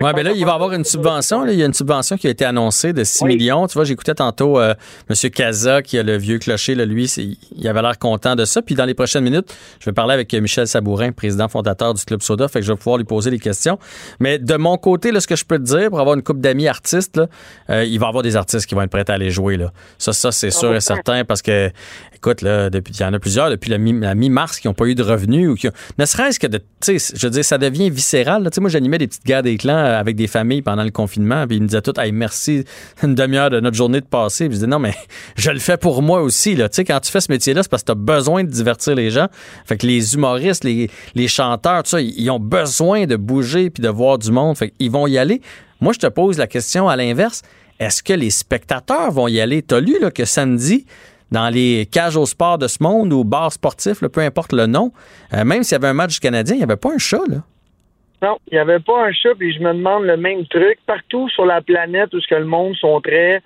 Ouais, 0.00 0.12
ben 0.12 0.22
là, 0.22 0.30
il 0.32 0.44
va 0.44 0.52
y 0.52 0.54
avoir 0.54 0.72
une 0.72 0.84
subvention. 0.84 1.44
là. 1.44 1.52
Il 1.52 1.58
y 1.58 1.62
a 1.62 1.66
une 1.66 1.74
subvention 1.74 2.16
qui 2.16 2.28
a 2.28 2.30
été 2.30 2.44
annoncée 2.44 2.92
de 2.92 3.02
6 3.02 3.22
Oui. 3.24 3.36
millions. 3.36 3.66
Tu 3.66 3.74
vois, 3.74 3.84
j'écoutais 3.84 4.14
tantôt 4.14 4.60
euh, 4.60 4.74
M. 5.10 5.30
Casa, 5.30 5.82
qui 5.82 5.98
a 5.98 6.02
le 6.04 6.16
vieux 6.16 6.38
clocher. 6.38 6.74
Là, 6.76 6.84
lui, 6.84 7.06
il 7.56 7.68
avait 7.68 7.82
l'air 7.82 7.98
content 7.98 8.36
de 8.36 8.44
ça. 8.44 8.62
Puis 8.62 8.74
dans 8.76 8.84
les 8.84 8.94
prochaines 8.94 9.24
minutes, 9.24 9.52
je 9.80 9.86
vais 9.86 9.92
parler 9.92 10.14
avec 10.14 10.32
euh, 10.34 10.40
Michel 10.40 10.68
Sabourin, 10.68 11.10
président 11.10 11.48
fondateur 11.48 11.94
du 11.94 12.04
Club 12.04 12.22
Soda. 12.22 12.46
Fait 12.46 12.60
que 12.60 12.66
je 12.66 12.72
vais 12.72 12.78
pouvoir 12.78 12.96
lui 12.98 13.04
poser 13.04 13.30
des 13.30 13.40
questions. 13.40 13.78
Mais 14.20 14.38
de 14.38 14.54
mon 14.54 14.76
côté, 14.78 15.10
là, 15.10 15.20
ce 15.20 15.26
que 15.26 15.34
je 15.36 15.44
peux 15.44 15.58
te 15.58 15.64
dire, 15.64 15.88
pour 15.90 15.98
avoir 16.00 16.14
une 16.14 16.22
couple 16.22 16.40
d'amis 16.40 16.68
artistes, 16.68 17.16
là, 17.16 17.26
euh, 17.70 17.84
il 17.84 17.98
va 17.98 18.06
y 18.06 18.08
avoir 18.08 18.22
des 18.22 18.36
artistes 18.36 18.66
qui 18.66 18.74
vont 18.76 18.82
être 18.82 18.90
prêts 18.90 19.04
à 19.10 19.14
aller 19.14 19.30
jouer. 19.32 19.56
Là. 19.56 19.72
Ça, 19.98 20.12
ça 20.12 20.30
c'est 20.30 20.50
sûr 20.52 20.74
et 20.76 20.80
certain 20.80 21.24
parce 21.24 21.42
que, 21.42 21.70
écoute, 22.14 22.42
là, 22.42 22.70
depuis, 22.70 22.94
il 22.94 23.00
y 23.00 23.04
en 23.04 23.12
a 23.14 23.18
plusieurs 23.18 23.50
depuis 23.50 23.70
la 23.70 23.78
mi- 23.78 23.98
la 23.98 24.14
mi-mars 24.14 24.60
qui 24.60 24.68
n'ont 24.68 24.74
pas 24.74 24.84
eu 24.86 24.94
de 24.94 25.02
revenus 25.02 25.48
ou 25.48 25.54
qui 25.56 25.66
ont- 25.68 25.72
ne 25.98 26.04
serait-ce 26.04 26.38
que 26.38 26.46
de, 26.46 26.58
tu 26.58 26.98
sais, 26.98 27.14
je 27.16 27.26
veux 27.26 27.30
dire, 27.32 27.44
ça 27.44 27.58
devient 27.58 27.90
viscéral. 27.90 28.44
là. 28.44 28.50
Tu 28.50 28.54
sais, 28.56 28.60
moi, 28.60 28.70
j'animais 28.70 28.98
des 28.98 29.08
petites 29.08 29.24
guerres 29.26 29.42
des 29.42 29.56
clans 29.56 29.87
avec 29.96 30.16
des 30.16 30.26
familles 30.26 30.62
pendant 30.62 30.84
le 30.84 30.90
confinement, 30.90 31.46
puis 31.46 31.56
ils 31.56 31.62
me 31.62 31.68
disaient 31.68 31.82
tout, 31.82 31.98
hey, 31.98 32.12
merci 32.12 32.64
une 33.02 33.14
demi-heure 33.14 33.50
de 33.50 33.60
notre 33.60 33.76
journée 33.76 34.00
de 34.00 34.06
passé. 34.06 34.46
Puis 34.46 34.54
je 34.54 34.58
disais, 34.58 34.66
non, 34.66 34.78
mais 34.78 34.94
je 35.36 35.50
le 35.50 35.58
fais 35.58 35.76
pour 35.76 36.02
moi 36.02 36.20
aussi. 36.22 36.54
Là. 36.54 36.68
Tu 36.68 36.76
sais, 36.76 36.84
quand 36.84 37.00
tu 37.00 37.10
fais 37.10 37.20
ce 37.20 37.30
métier-là, 37.30 37.62
c'est 37.62 37.70
parce 37.70 37.82
que 37.82 37.86
tu 37.86 37.92
as 37.92 37.96
besoin 37.96 38.44
de 38.44 38.50
divertir 38.50 38.94
les 38.94 39.10
gens. 39.10 39.28
Fait 39.64 39.76
que 39.76 39.86
les 39.86 40.14
humoristes, 40.14 40.64
les, 40.64 40.90
les 41.14 41.28
chanteurs, 41.28 41.82
ils 41.94 42.30
ont 42.30 42.40
besoin 42.40 43.06
de 43.06 43.16
bouger 43.16 43.70
puis 43.70 43.82
de 43.82 43.88
voir 43.88 44.18
du 44.18 44.30
monde. 44.30 44.56
Fait 44.56 44.70
qu'ils 44.70 44.90
vont 44.90 45.06
y 45.06 45.18
aller. 45.18 45.40
Moi, 45.80 45.92
je 45.92 45.98
te 45.98 46.06
pose 46.06 46.38
la 46.38 46.46
question 46.46 46.88
à 46.88 46.96
l'inverse. 46.96 47.42
Est-ce 47.78 48.02
que 48.02 48.12
les 48.12 48.30
spectateurs 48.30 49.12
vont 49.12 49.28
y 49.28 49.40
aller? 49.40 49.62
T'as 49.62 49.80
lu 49.80 49.96
là, 50.00 50.10
que 50.10 50.24
samedi, 50.24 50.84
dans 51.30 51.48
les 51.48 51.86
cages 51.90 52.16
au 52.16 52.26
sport 52.26 52.58
de 52.58 52.66
ce 52.66 52.82
monde 52.82 53.12
ou 53.12 53.24
bars 53.24 53.52
sportifs, 53.52 54.00
peu 54.00 54.20
importe 54.20 54.52
le 54.52 54.66
nom, 54.66 54.92
euh, 55.34 55.44
même 55.44 55.62
s'il 55.62 55.72
y 55.72 55.76
avait 55.76 55.88
un 55.88 55.94
match 55.94 56.14
du 56.14 56.20
Canadien, 56.20 56.56
il 56.56 56.58
n'y 56.58 56.64
avait 56.64 56.76
pas 56.76 56.92
un 56.92 56.98
chat. 56.98 57.20
Là. 57.28 57.42
Non, 58.20 58.38
il 58.50 58.54
n'y 58.54 58.58
avait 58.58 58.80
pas 58.80 59.06
un 59.06 59.12
chat, 59.12 59.34
puis 59.38 59.52
je 59.52 59.60
me 59.60 59.72
demande 59.72 60.04
le 60.04 60.16
même 60.16 60.44
truc. 60.46 60.78
Partout 60.86 61.28
sur 61.28 61.46
la 61.46 61.60
planète 61.60 62.12
où 62.14 62.20
ce 62.20 62.26
que 62.26 62.34
le 62.34 62.44
monde 62.46 62.74
sont 62.76 63.00
très 63.00 63.42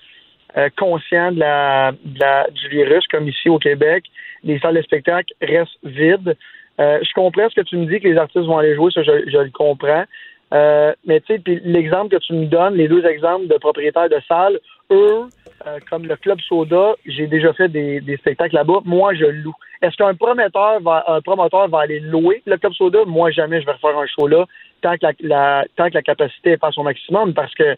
euh, 0.56 0.68
conscients 0.76 1.32
de 1.32 1.40
la, 1.40 1.92
de 1.92 2.20
la- 2.20 2.46
du 2.50 2.68
virus, 2.68 3.06
comme 3.08 3.26
ici 3.28 3.48
au 3.48 3.58
Québec, 3.58 4.04
les 4.44 4.58
salles 4.58 4.76
de 4.76 4.82
spectacle 4.82 5.32
restent 5.40 5.78
vides. 5.82 6.36
Euh, 6.80 6.98
je 7.02 7.12
comprends 7.14 7.48
ce 7.48 7.54
que 7.54 7.66
tu 7.66 7.76
me 7.76 7.86
dis, 7.86 8.00
que 8.00 8.08
les 8.08 8.16
artistes 8.18 8.46
vont 8.46 8.58
aller 8.58 8.74
jouer, 8.74 8.90
ça, 8.92 9.02
je, 9.02 9.30
je 9.30 9.38
le 9.38 9.50
comprends. 9.50 10.04
Euh, 10.52 10.92
mais 11.06 11.20
tu 11.20 11.34
sais, 11.34 11.38
puis 11.38 11.60
l'exemple 11.64 12.14
que 12.14 12.20
tu 12.22 12.34
me 12.34 12.44
donnes, 12.46 12.74
les 12.74 12.88
deux 12.88 13.04
exemples 13.06 13.46
de 13.46 13.54
propriétaires 13.56 14.10
de 14.10 14.20
salles, 14.28 14.58
eux, 14.90 15.22
euh, 15.66 15.78
comme 15.90 16.06
le 16.06 16.16
Club 16.16 16.40
Soda, 16.40 16.94
j'ai 17.06 17.26
déjà 17.26 17.52
fait 17.52 17.68
des, 17.68 18.00
des 18.00 18.16
spectacles 18.16 18.54
là-bas. 18.54 18.80
Moi, 18.84 19.14
je 19.14 19.24
loue. 19.26 19.54
Est-ce 19.80 19.96
qu'un 19.96 20.14
promoteur 20.14 20.80
va 20.80 21.04
un 21.08 21.20
promoteur 21.20 21.68
va 21.68 21.80
aller 21.80 22.00
louer 22.00 22.42
le 22.46 22.56
Club 22.56 22.72
Soda? 22.74 23.00
Moi, 23.06 23.30
jamais 23.30 23.60
je 23.60 23.66
vais 23.66 23.72
refaire 23.72 23.96
un 23.98 24.06
show 24.06 24.26
là 24.26 24.46
tant 24.80 24.92
que 24.94 24.98
la, 25.02 25.12
la- 25.20 25.64
tant 25.76 25.88
que 25.88 25.94
la 25.94 26.02
capacité 26.02 26.50
est 26.52 26.56
pas 26.56 26.68
à 26.68 26.72
son 26.72 26.82
maximum 26.84 27.34
parce 27.34 27.54
que 27.54 27.76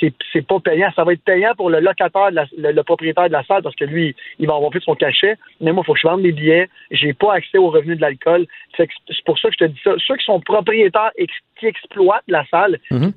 c'est- 0.00 0.46
pas 0.46 0.60
payant. 0.60 0.90
Ça 0.96 1.04
va 1.04 1.12
être 1.12 1.22
payant 1.22 1.54
pour 1.56 1.70
le 1.70 1.80
locataire, 1.80 2.30
de 2.30 2.34
la- 2.36 2.46
le, 2.56 2.72
le 2.72 2.82
propriétaire 2.82 3.28
de 3.28 3.32
la 3.32 3.44
salle 3.44 3.62
parce 3.62 3.76
que 3.76 3.84
lui, 3.84 4.14
il 4.38 4.46
va 4.46 4.54
avoir 4.54 4.70
plus 4.70 4.80
de 4.80 4.84
son 4.84 4.94
cachet. 4.94 5.36
Mais 5.60 5.72
moi, 5.72 5.82
il 5.82 5.86
faut 5.86 5.94
que 5.94 6.00
je 6.00 6.06
vende 6.08 6.22
des 6.22 6.32
billets. 6.32 6.68
J'ai 6.90 7.12
pas 7.14 7.34
accès 7.34 7.58
aux 7.58 7.70
revenus 7.70 7.96
de 7.96 8.02
l'alcool. 8.02 8.46
C'est 8.76 8.88
pour 9.24 9.38
ça 9.38 9.48
que 9.48 9.54
je 9.58 9.64
te 9.66 9.70
dis 9.70 9.80
ça. 9.84 9.92
Ceux 10.06 10.16
qui 10.16 10.24
sont 10.24 10.40
propriétaires 10.40 11.12
et 11.16 11.26
qui 11.58 11.66
exploitent 11.66 12.24
la 12.28 12.44
salle, 12.46 12.78
Mhm. 12.90 13.12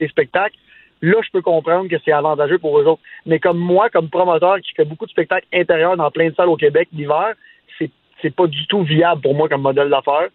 des 0.00 0.08
spectacles, 0.08 0.56
là, 1.04 1.20
je 1.22 1.30
peux 1.30 1.42
comprendre 1.42 1.88
que 1.88 1.96
c'est 2.04 2.12
avantageux 2.12 2.58
pour 2.58 2.78
eux 2.78 2.84
autres. 2.84 3.02
Mais 3.26 3.38
comme 3.38 3.58
moi, 3.58 3.90
comme 3.90 4.08
promoteur 4.08 4.60
qui 4.60 4.72
fait 4.74 4.84
beaucoup 4.84 5.06
de 5.06 5.10
spectacles 5.10 5.46
intérieurs 5.52 5.96
dans 5.96 6.10
plein 6.10 6.28
de 6.30 6.34
salles 6.34 6.48
au 6.48 6.56
Québec 6.56 6.88
l'hiver, 6.92 7.34
c'est 7.78 7.90
c'est 8.22 8.34
pas 8.34 8.46
du 8.46 8.66
tout 8.66 8.82
viable 8.82 9.20
pour 9.20 9.34
moi 9.34 9.48
comme 9.48 9.62
modèle 9.62 9.90
d'affaires. 9.90 10.28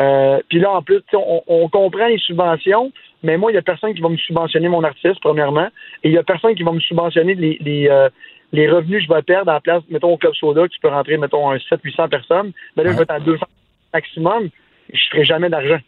Euh, 0.00 0.40
Puis 0.48 0.58
là, 0.58 0.72
en 0.72 0.82
plus, 0.82 1.02
on, 1.12 1.68
comprend 1.68 2.06
les 2.06 2.18
subventions, 2.18 2.90
mais 3.22 3.36
moi, 3.36 3.52
il 3.52 3.54
y 3.54 3.58
a 3.58 3.62
personne 3.62 3.94
qui 3.94 4.00
va 4.00 4.08
me 4.08 4.16
subventionner 4.16 4.68
mon 4.68 4.82
artiste, 4.82 5.20
premièrement, 5.20 5.68
et 6.02 6.08
il 6.08 6.12
y 6.12 6.18
a 6.18 6.22
personne 6.22 6.54
qui 6.54 6.62
va 6.62 6.72
me 6.72 6.80
subventionner 6.80 7.34
les, 7.34 7.58
les, 7.60 7.88
euh, 7.88 8.08
les 8.52 8.68
revenus 8.68 9.00
que 9.00 9.12
je 9.12 9.14
vais 9.14 9.22
perdre 9.22 9.50
à 9.50 9.54
la 9.54 9.60
place, 9.60 9.82
mettons, 9.88 10.12
au 10.12 10.16
Club 10.16 10.34
Soda, 10.34 10.66
tu 10.68 10.80
peux 10.80 10.88
rentrer, 10.88 11.16
mettons, 11.16 11.50
un 11.50 11.56
700-800 11.56 12.08
personnes, 12.08 12.52
ben 12.76 12.84
là, 12.84 12.92
je 12.92 12.96
vais 12.96 13.02
être 13.02 13.10
à 13.10 13.20
200 13.20 13.44
maximum, 13.92 14.48
je 14.92 15.02
ferai 15.10 15.24
jamais 15.24 15.48
d'argent. 15.48 15.78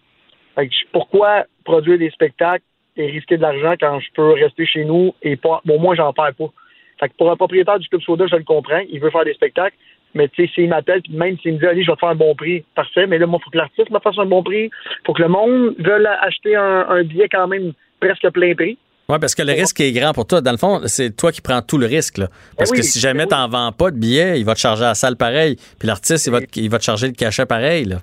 Pourquoi 0.93 1.45
produire 1.65 1.99
des 1.99 2.11
spectacles 2.11 2.65
et 2.97 3.07
risquer 3.07 3.37
de 3.37 3.43
l'argent 3.43 3.75
quand 3.79 4.01
je 4.01 4.07
peux 4.15 4.33
rester 4.33 4.67
chez 4.67 4.85
nous 4.85 5.15
et 5.23 5.37
pas. 5.37 5.61
Bon, 5.65 5.79
moi, 5.79 5.95
j'en 5.95 6.13
perds 6.13 6.35
pas. 6.39 6.51
Fait 6.99 7.09
que 7.09 7.15
pour 7.19 7.31
un 7.31 7.37
propriétaire 7.37 7.79
du 7.79 7.89
Club 7.89 8.01
Soda, 8.03 8.27
je 8.27 8.37
le 8.37 8.45
comprends. 8.45 8.81
Il 8.91 9.01
veut 9.01 9.11
faire 9.11 9.25
des 9.25 9.35
spectacles. 9.35 9.77
Mais 10.15 10.29
tu 10.29 10.47
sais, 10.47 10.53
s'il 10.55 10.69
m'appelle, 10.69 11.03
puis 11.03 11.13
même 11.13 11.37
s'il 11.39 11.55
me 11.55 11.59
dit, 11.59 11.67
allez, 11.67 11.83
je 11.83 11.91
vais 11.91 11.95
te 11.95 12.01
faire 12.01 12.09
un 12.09 12.15
bon 12.15 12.35
prix, 12.35 12.65
parfait. 12.75 13.07
Mais 13.07 13.19
là, 13.19 13.27
moi, 13.27 13.39
il 13.41 13.45
faut 13.45 13.51
que 13.51 13.59
l'artiste 13.59 13.91
me 13.91 13.99
fasse 13.99 14.17
un 14.19 14.25
bon 14.25 14.43
prix. 14.43 14.71
faut 15.05 15.13
que 15.13 15.21
le 15.21 15.29
monde 15.29 15.75
veuille 15.79 16.07
acheter 16.23 16.57
un, 16.57 16.87
un 16.89 17.03
billet 17.03 17.29
quand 17.31 17.47
même 17.49 17.73
presque 18.01 18.27
plein 18.31 18.55
prix. 18.55 18.79
Oui, 19.09 19.19
parce 19.21 19.35
que 19.35 19.43
le 19.43 19.53
risque 19.53 19.79
est 19.81 19.93
grand 19.93 20.13
pour 20.15 20.27
toi. 20.27 20.41
Dans 20.41 20.51
le 20.53 20.57
fond, 20.57 20.81
c'est 20.87 21.15
toi 21.15 21.31
qui 21.33 21.43
prends 21.43 21.61
tout 21.61 21.77
le 21.79 21.87
risque. 21.87 22.17
Là. 22.19 22.29
Parce 22.57 22.71
que 22.73 22.79
oui, 22.79 22.83
si 22.83 22.99
jamais 22.99 23.27
ben 23.27 23.29
tu 23.29 23.35
n'en 23.37 23.49
vends 23.49 23.73
pas 23.73 23.91
de 23.91 23.99
billets, 23.99 24.41
il 24.41 24.45
va 24.47 24.55
te 24.55 24.59
charger 24.61 24.85
à 24.85 24.89
la 24.89 24.95
salle 24.95 25.17
pareil. 25.17 25.57
Puis 25.79 25.87
l'artiste, 25.87 26.27
il, 26.27 26.31
va 26.33 26.41
te- 26.41 26.59
il 26.59 26.71
va 26.71 26.79
te 26.79 26.85
charger 26.85 27.07
le 27.09 27.13
cachet 27.13 27.45
pareil. 27.47 27.85
Là. 27.85 27.97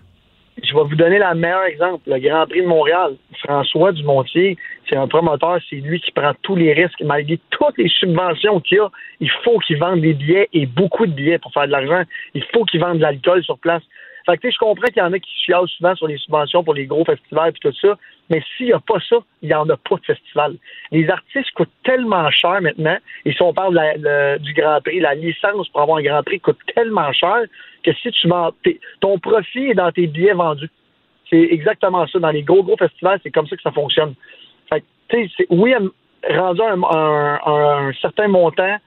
Je 0.62 0.74
vais 0.74 0.84
vous 0.84 0.96
donner 0.96 1.18
le 1.20 1.36
meilleur 1.36 1.64
exemple. 1.64 2.04
Le 2.06 2.20
Grand 2.20 2.46
Prix 2.46 2.62
de 2.62 2.68
Montréal. 2.68 3.16
François 3.44 3.92
Dumontier, 3.92 4.56
c'est 4.94 5.00
un 5.00 5.08
promoteur, 5.08 5.58
c'est 5.70 5.78
lui 5.78 6.00
qui 6.00 6.12
prend 6.12 6.34
tous 6.44 6.56
les 6.56 6.72
risques. 6.72 7.02
Malgré 7.02 7.40
toutes 7.50 7.78
les 7.80 7.90
subventions 7.90 8.60
qu'il 8.60 8.80
a, 8.80 8.92
il 9.20 9.32
faut 9.44 9.58
qu'il 9.58 9.80
vende 9.80 10.02
des 10.02 10.14
billets 10.14 10.50
et 10.54 10.68
beaucoup 10.68 11.08
de 11.08 11.12
billets 11.12 11.40
pour 11.40 11.52
faire 11.52 11.66
de 11.66 11.72
l'argent. 11.72 12.04
Il 12.36 12.44
faut 12.54 12.64
qu'il 12.66 12.80
vende 12.80 12.98
de 12.98 13.02
l'alcool 13.02 13.44
sur 13.44 13.58
place. 13.58 13.82
Fait 14.28 14.38
que, 14.38 14.52
je 14.52 14.58
comprends 14.58 14.86
qu'il 14.86 14.98
y 14.98 15.02
en 15.02 15.12
a 15.12 15.18
qui 15.18 15.32
chialent 15.46 15.68
souvent 15.68 15.96
sur 15.96 16.08
les 16.08 16.18
subventions 16.18 16.64
pour 16.64 16.76
les 16.76 16.86
gros 16.86 17.04
festivals 17.04 17.50
et 17.50 17.60
tout 17.60 17.76
ça, 17.82 17.98
mais 18.30 18.42
s'il 18.56 18.68
n'y 18.68 18.74
a 18.74 18.80
pas 18.80 19.00
ça, 19.10 19.18
il 19.42 19.50
n'y 19.50 19.56
en 19.56 19.68
a 19.68 19.76
pas 19.76 19.96
de 19.96 20.06
festival. 20.06 20.56
Les 20.92 21.10
artistes 21.10 21.52
coûtent 21.56 21.74
tellement 21.84 22.30
cher 22.30 22.62
maintenant, 22.62 22.98
et 23.26 23.34
si 23.34 23.42
on 23.42 23.54
parle 23.54 23.78
du 24.40 24.54
Grand 24.54 24.80
Prix, 24.80 25.00
la 25.00 25.16
licence 25.16 25.68
pour 25.70 25.82
avoir 25.82 25.98
un 25.98 26.04
Grand 26.04 26.24
Prix 26.24 26.40
coûte 26.40 26.60
tellement 26.74 27.12
cher 27.12 27.42
que 27.84 27.92
si 27.96 28.12
tu 28.12 28.28
vends, 28.28 28.52
ton 29.02 29.18
profit 29.18 29.72
est 29.72 29.74
dans 29.74 29.92
tes 29.92 30.08
billets 30.08 30.34
vendus. 30.34 30.70
C'est 31.30 31.48
exactement 31.52 32.06
ça. 32.08 32.20
Dans 32.20 32.30
les 32.30 32.44
gros, 32.44 32.64
gros 32.64 32.78
festivals, 32.78 33.20
c'est 33.24 33.32
comme 33.32 33.48
ça 33.48 33.58
que 33.58 33.62
ça 33.64 33.72
fonctionne. 33.72 34.14
Fait 35.10 35.30
oui, 35.50 35.74
rendu 36.30 36.62
un, 36.62 36.82
un- 36.84 37.40
un- 37.46 37.94
certain 38.02 38.28
montant, 38.28 38.78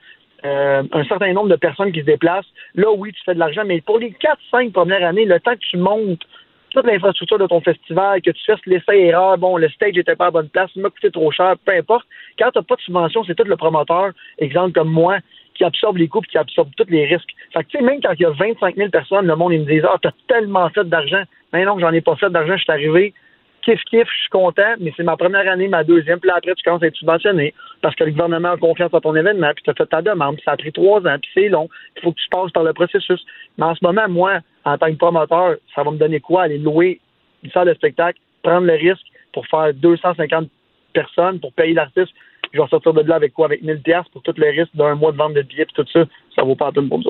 euh, 0.45 0.83
un 0.93 1.05
certain 1.05 1.33
nombre 1.33 1.49
de 1.49 1.57
personnes 1.57 1.93
qui 1.93 2.01
se 2.01 2.05
déplacent, 2.07 2.51
là, 2.75 2.91
oui, 2.93 3.13
tu 3.13 3.23
fais 3.25 3.35
de 3.35 3.39
l'argent, 3.39 3.63
mais 3.65 3.81
pour 3.81 3.99
les 3.99 4.13
4-5 4.13 4.73
premières 4.73 5.07
années, 5.07 5.25
le 5.25 5.41
temps 5.41 5.53
que 5.55 5.59
tu 5.71 5.77
montes 5.77 6.23
toute 6.71 6.87
l'infrastructure 6.87 7.39
de 7.39 7.47
ton 7.47 7.61
festival, 7.61 8.21
que 8.21 8.31
tu 8.31 8.45
fasses 8.45 8.61
l'essai-erreur, 8.67 9.39
bon, 9.39 9.57
le 9.57 9.69
stage 9.71 9.97
était 9.97 10.17
pas 10.17 10.27
à 10.27 10.31
bonne 10.31 10.49
place, 10.49 10.71
il 10.77 10.83
m'a 10.83 10.91
coûté 10.91 11.11
trop 11.11 11.31
cher, 11.31 11.55
peu 11.65 11.73
importe. 11.73 12.07
Quand 12.39 12.51
tu 12.51 12.59
n'as 12.59 12.63
pas 12.65 12.77
de 12.77 12.81
subvention, 12.83 13.25
c'est 13.25 13.35
tout 13.35 13.45
le 13.45 13.57
promoteur, 13.57 14.11
exemple 14.39 14.73
comme 14.73 14.91
moi, 14.91 15.19
qui 15.55 15.65
absorbe 15.65 15.97
les 15.97 16.09
coûts 16.09 16.21
et 16.23 16.27
qui 16.27 16.37
absorbe 16.37 16.69
tous 16.77 16.91
les 16.91 17.07
risques. 17.07 17.31
Fait 17.55 17.65
que, 17.65 17.69
tu 17.69 17.79
sais, 17.79 17.83
même 17.85 18.01
quand 18.03 18.13
il 18.13 18.23
y 18.23 18.27
a 18.27 18.31
25 18.31 18.77
000 18.77 18.91
personnes, 18.91 19.27
le 19.27 19.37
monde, 19.37 19.55
ils 19.55 19.61
me 19.61 19.65
disent, 19.67 19.87
ah, 19.89 19.97
t'as 20.03 20.11
tellement 20.29 20.69
fait 20.69 20.85
d'argent. 20.87 21.23
Mais 21.55 21.65
non, 21.65 21.79
j'en 21.79 21.93
ai 21.93 22.03
pas 22.03 22.17
fait 22.17 22.29
d'argent, 22.29 22.57
je 22.59 22.63
suis 22.63 22.73
arrivé, 22.73 23.15
kiff, 23.67 23.83
kiff, 23.91 24.09
je 24.09 24.21
suis 24.21 24.31
content, 24.31 24.75
mais 24.79 24.93
c'est 24.97 25.03
ma 25.03 25.17
première 25.17 25.51
année, 25.51 25.67
ma 25.67 25.83
deuxième, 25.83 26.21
puis 26.21 26.31
après, 26.31 26.55
tu 26.55 26.63
commences 26.63 26.83
à 26.85 26.87
être 26.87 26.97
subventionné 26.97 27.53
parce 27.83 27.97
que 27.97 28.05
le 28.05 28.13
gouvernement 28.13 28.53
a 28.53 28.57
confiance 28.57 28.93
dans 28.93 29.01
ton 29.01 29.17
événement, 29.17 29.51
puis 29.55 29.65
tu 29.65 29.71
as 29.71 29.75
fait 29.75 29.87
ta 29.87 30.03
demande, 30.03 30.37
puis 30.37 30.45
ça 30.45 30.53
a 30.53 30.57
pris 30.57 30.73
trois 30.73 31.01
ans, 31.01 31.17
puis 31.21 31.31
c'est 31.35 31.49
long, 31.49 31.69
il 31.97 32.03
faut 32.03 32.13
que 32.13 32.19
tu 32.19 32.29
passes 32.31 32.53
par 32.53 32.63
le 32.63 32.73
processus. 32.73 33.21
Mais 33.59 33.65
en 33.65 33.75
ce 33.75 33.85
moment, 33.85 34.09
moi, 34.09 34.39
en 34.65 34.79
tant 34.79 34.87
que 34.87 34.97
promoteur, 34.97 35.57
ça 35.75 35.83
va 35.83 35.91
me 35.91 35.99
donner 35.99 36.21
quoi? 36.21 36.43
Aller 36.43 36.59
louer 36.59 37.01
une 37.43 37.51
salle 37.51 37.69
de 37.69 37.75
spectacle, 37.75 38.21
prendre 38.43 38.67
le 38.67 38.75
risque 38.75 39.07
pour 39.33 39.47
faire 39.49 39.75
250 39.75 40.49
personnes, 40.93 41.41
pour 41.41 41.53
payer 41.53 41.75
l'artiste. 41.75 42.13
je 42.53 42.61
vais 42.61 42.69
sortir 42.69 42.95
de 42.95 43.03
là 43.03 43.17
avec 43.17 43.35
quoi? 43.35 43.47
Avec 43.47 43.63
1000 43.63 43.83
pièces 43.83 44.09
pour 44.13 44.23
tout 44.23 44.35
le 44.37 44.49
risque 44.49 44.75
d'un 44.75 44.95
mois 44.95 45.11
de 45.11 45.17
vente 45.17 45.35
de 45.35 45.43
billets, 45.43 45.67
puis 45.67 45.75
tout 45.75 45.91
ça, 45.93 46.05
ça 46.37 46.43
vaut 46.45 46.55
pas 46.55 46.67
la 46.67 46.73
peine 46.73 46.89
pour. 46.89 47.03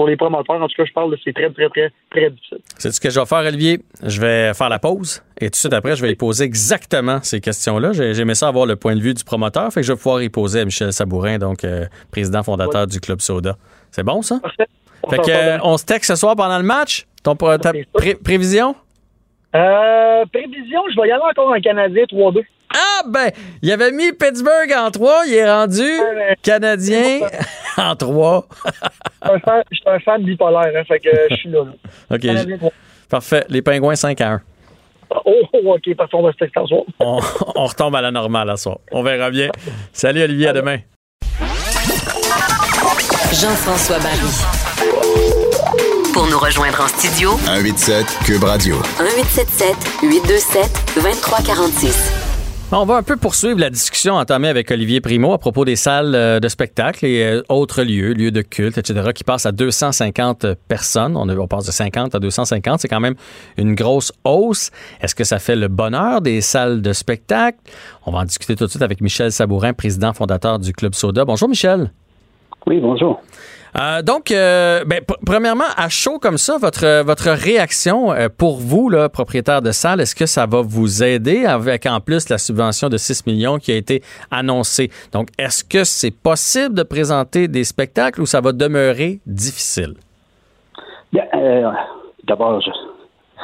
Pour 0.00 0.08
les 0.08 0.16
promoteurs, 0.16 0.56
en 0.62 0.66
tout 0.66 0.74
cas, 0.78 0.86
je 0.86 0.92
parle, 0.94 1.14
c'est 1.22 1.34
très, 1.34 1.50
très, 1.50 1.68
très, 1.68 1.90
très 2.10 2.30
difficile. 2.30 2.60
C'est 2.78 2.90
ce 2.90 2.98
que 2.98 3.10
je 3.10 3.20
vais 3.20 3.26
faire, 3.26 3.40
Olivier? 3.40 3.80
Je 4.02 4.18
vais 4.18 4.54
faire 4.54 4.70
la 4.70 4.78
pause 4.78 5.22
et 5.38 5.44
tout 5.48 5.50
de 5.50 5.56
suite 5.56 5.74
après, 5.74 5.94
je 5.94 6.00
vais 6.00 6.12
y 6.12 6.14
poser 6.14 6.44
exactement 6.44 7.18
ces 7.22 7.38
questions-là. 7.42 7.92
J'ai 7.92 8.18
aimé 8.18 8.34
ça 8.34 8.48
avoir 8.48 8.64
le 8.64 8.76
point 8.76 8.96
de 8.96 9.00
vue 9.02 9.12
du 9.12 9.22
promoteur, 9.24 9.70
fait 9.70 9.82
que 9.82 9.86
je 9.86 9.92
vais 9.92 9.98
pouvoir 9.98 10.22
y 10.22 10.30
poser 10.30 10.60
à 10.60 10.64
Michel 10.64 10.90
Sabourin, 10.94 11.36
donc 11.36 11.64
euh, 11.64 11.84
président 12.10 12.42
fondateur 12.42 12.86
du 12.86 12.98
Club 12.98 13.20
Soda. 13.20 13.58
C'est 13.90 14.02
bon, 14.02 14.22
ça? 14.22 14.38
Parfait. 14.40 14.68
Fait 15.10 15.18
que, 15.18 15.30
euh, 15.30 15.58
on 15.64 15.76
se 15.76 15.84
texte 15.84 16.08
ce 16.12 16.16
soir 16.16 16.34
pendant 16.34 16.56
le 16.56 16.64
match? 16.64 17.06
Ton, 17.22 17.34
ta 17.34 17.72
pré- 17.92 18.14
prévision? 18.14 18.74
Euh, 19.54 20.24
prévision, 20.32 20.80
je 20.94 20.98
vais 20.98 21.08
y 21.08 21.12
aller 21.12 21.22
encore 21.30 21.52
un 21.52 21.60
Canadien 21.60 22.04
3-2. 22.04 22.40
Ah, 22.72 23.02
ben, 23.06 23.30
il 23.62 23.72
avait 23.72 23.90
mis 23.90 24.12
Pittsburgh 24.12 24.72
en 24.76 24.90
3, 24.90 25.22
il 25.26 25.34
est 25.34 25.50
rendu 25.50 25.88
Canadien 26.42 27.20
en 27.76 27.96
3. 27.96 28.46
Je 29.24 29.28
suis 29.76 29.82
un 29.86 29.98
fan- 30.00 30.22
bipolaire, 30.22 30.72
hein, 30.76 30.84
fait 30.86 31.00
que 31.00 31.10
je 31.30 31.34
suis 31.34 31.50
là. 31.50 31.64
là. 31.64 31.72
OK, 32.16 32.20
Canadien 32.20 32.56
3. 32.58 32.70
parfait. 33.08 33.44
Les 33.48 33.62
Pingouins 33.62 33.96
5 33.96 34.20
à 34.20 34.28
1. 34.32 34.40
Oh, 35.24 35.34
OK, 35.52 35.96
parce 35.96 36.10
qu'on 36.12 36.22
va 36.22 36.30
se 36.32 36.46
soir. 36.68 36.82
On, 37.00 37.20
on 37.56 37.66
retombe 37.66 37.96
à 37.96 38.00
la 38.00 38.12
normale 38.12 38.48
à 38.50 38.56
soir. 38.56 38.78
On 38.92 39.02
verra 39.02 39.30
bien. 39.30 39.48
Salut, 39.92 40.22
Olivier, 40.22 40.48
à 40.48 40.52
demain. 40.52 40.78
Jean-François 43.32 43.98
Barry. 43.98 44.30
Pour 46.12 46.26
nous 46.28 46.38
rejoindre 46.38 46.80
en 46.82 46.88
studio, 46.88 47.30
187 47.44 48.06
Cube 48.24 48.44
Radio. 48.44 48.76
1877 49.00 49.76
827 50.02 50.94
2346. 50.96 52.19
On 52.72 52.84
va 52.84 52.94
un 52.94 53.02
peu 53.02 53.16
poursuivre 53.16 53.58
la 53.58 53.68
discussion 53.68 54.14
entamée 54.14 54.46
avec 54.46 54.70
Olivier 54.70 55.00
Primo 55.00 55.32
à 55.32 55.38
propos 55.38 55.64
des 55.64 55.74
salles 55.74 56.14
euh, 56.14 56.38
de 56.38 56.46
spectacle 56.46 57.04
et 57.04 57.24
euh, 57.24 57.42
autres 57.48 57.82
lieux, 57.82 58.12
lieux 58.12 58.30
de 58.30 58.42
culte, 58.42 58.78
etc., 58.78 59.10
qui 59.12 59.24
passent 59.24 59.44
à 59.44 59.50
250 59.50 60.46
personnes. 60.68 61.16
On, 61.16 61.46
passe 61.48 61.66
de 61.66 61.72
50 61.72 62.14
à 62.14 62.20
250. 62.20 62.78
C'est 62.78 62.86
quand 62.86 63.00
même 63.00 63.16
une 63.56 63.74
grosse 63.74 64.12
hausse. 64.22 64.70
Est-ce 65.00 65.16
que 65.16 65.24
ça 65.24 65.40
fait 65.40 65.56
le 65.56 65.66
bonheur 65.66 66.20
des 66.20 66.40
salles 66.40 66.80
de 66.80 66.92
spectacle? 66.92 67.58
On 68.06 68.12
va 68.12 68.20
en 68.20 68.24
discuter 68.24 68.54
tout 68.54 68.66
de 68.66 68.70
suite 68.70 68.82
avec 68.82 69.00
Michel 69.00 69.32
Sabourin, 69.32 69.72
président 69.72 70.12
fondateur 70.12 70.60
du 70.60 70.72
Club 70.72 70.94
Soda. 70.94 71.24
Bonjour, 71.24 71.48
Michel. 71.48 71.90
Oui, 72.68 72.78
bonjour. 72.78 73.20
Euh, 73.78 74.02
donc, 74.02 74.30
euh, 74.30 74.84
ben, 74.84 74.98
pr- 75.00 75.16
premièrement, 75.24 75.64
à 75.76 75.88
chaud 75.88 76.18
comme 76.18 76.38
ça, 76.38 76.58
votre, 76.58 77.02
votre 77.04 77.30
réaction 77.30 78.12
euh, 78.12 78.28
pour 78.28 78.56
vous, 78.56 78.88
là, 78.88 79.08
propriétaire 79.08 79.62
de 79.62 79.70
salle, 79.70 80.00
est-ce 80.00 80.14
que 80.14 80.26
ça 80.26 80.46
va 80.46 80.60
vous 80.62 81.02
aider 81.02 81.46
avec 81.46 81.86
en 81.86 82.00
plus 82.00 82.28
la 82.28 82.38
subvention 82.38 82.88
de 82.88 82.96
6 82.96 83.26
millions 83.26 83.58
qui 83.58 83.70
a 83.72 83.76
été 83.76 84.02
annoncée? 84.30 84.90
Donc, 85.12 85.28
est-ce 85.38 85.62
que 85.62 85.84
c'est 85.84 86.10
possible 86.10 86.74
de 86.74 86.82
présenter 86.82 87.46
des 87.48 87.64
spectacles 87.64 88.20
ou 88.20 88.26
ça 88.26 88.40
va 88.40 88.52
demeurer 88.52 89.20
difficile? 89.26 89.94
D'abord, 92.26 92.60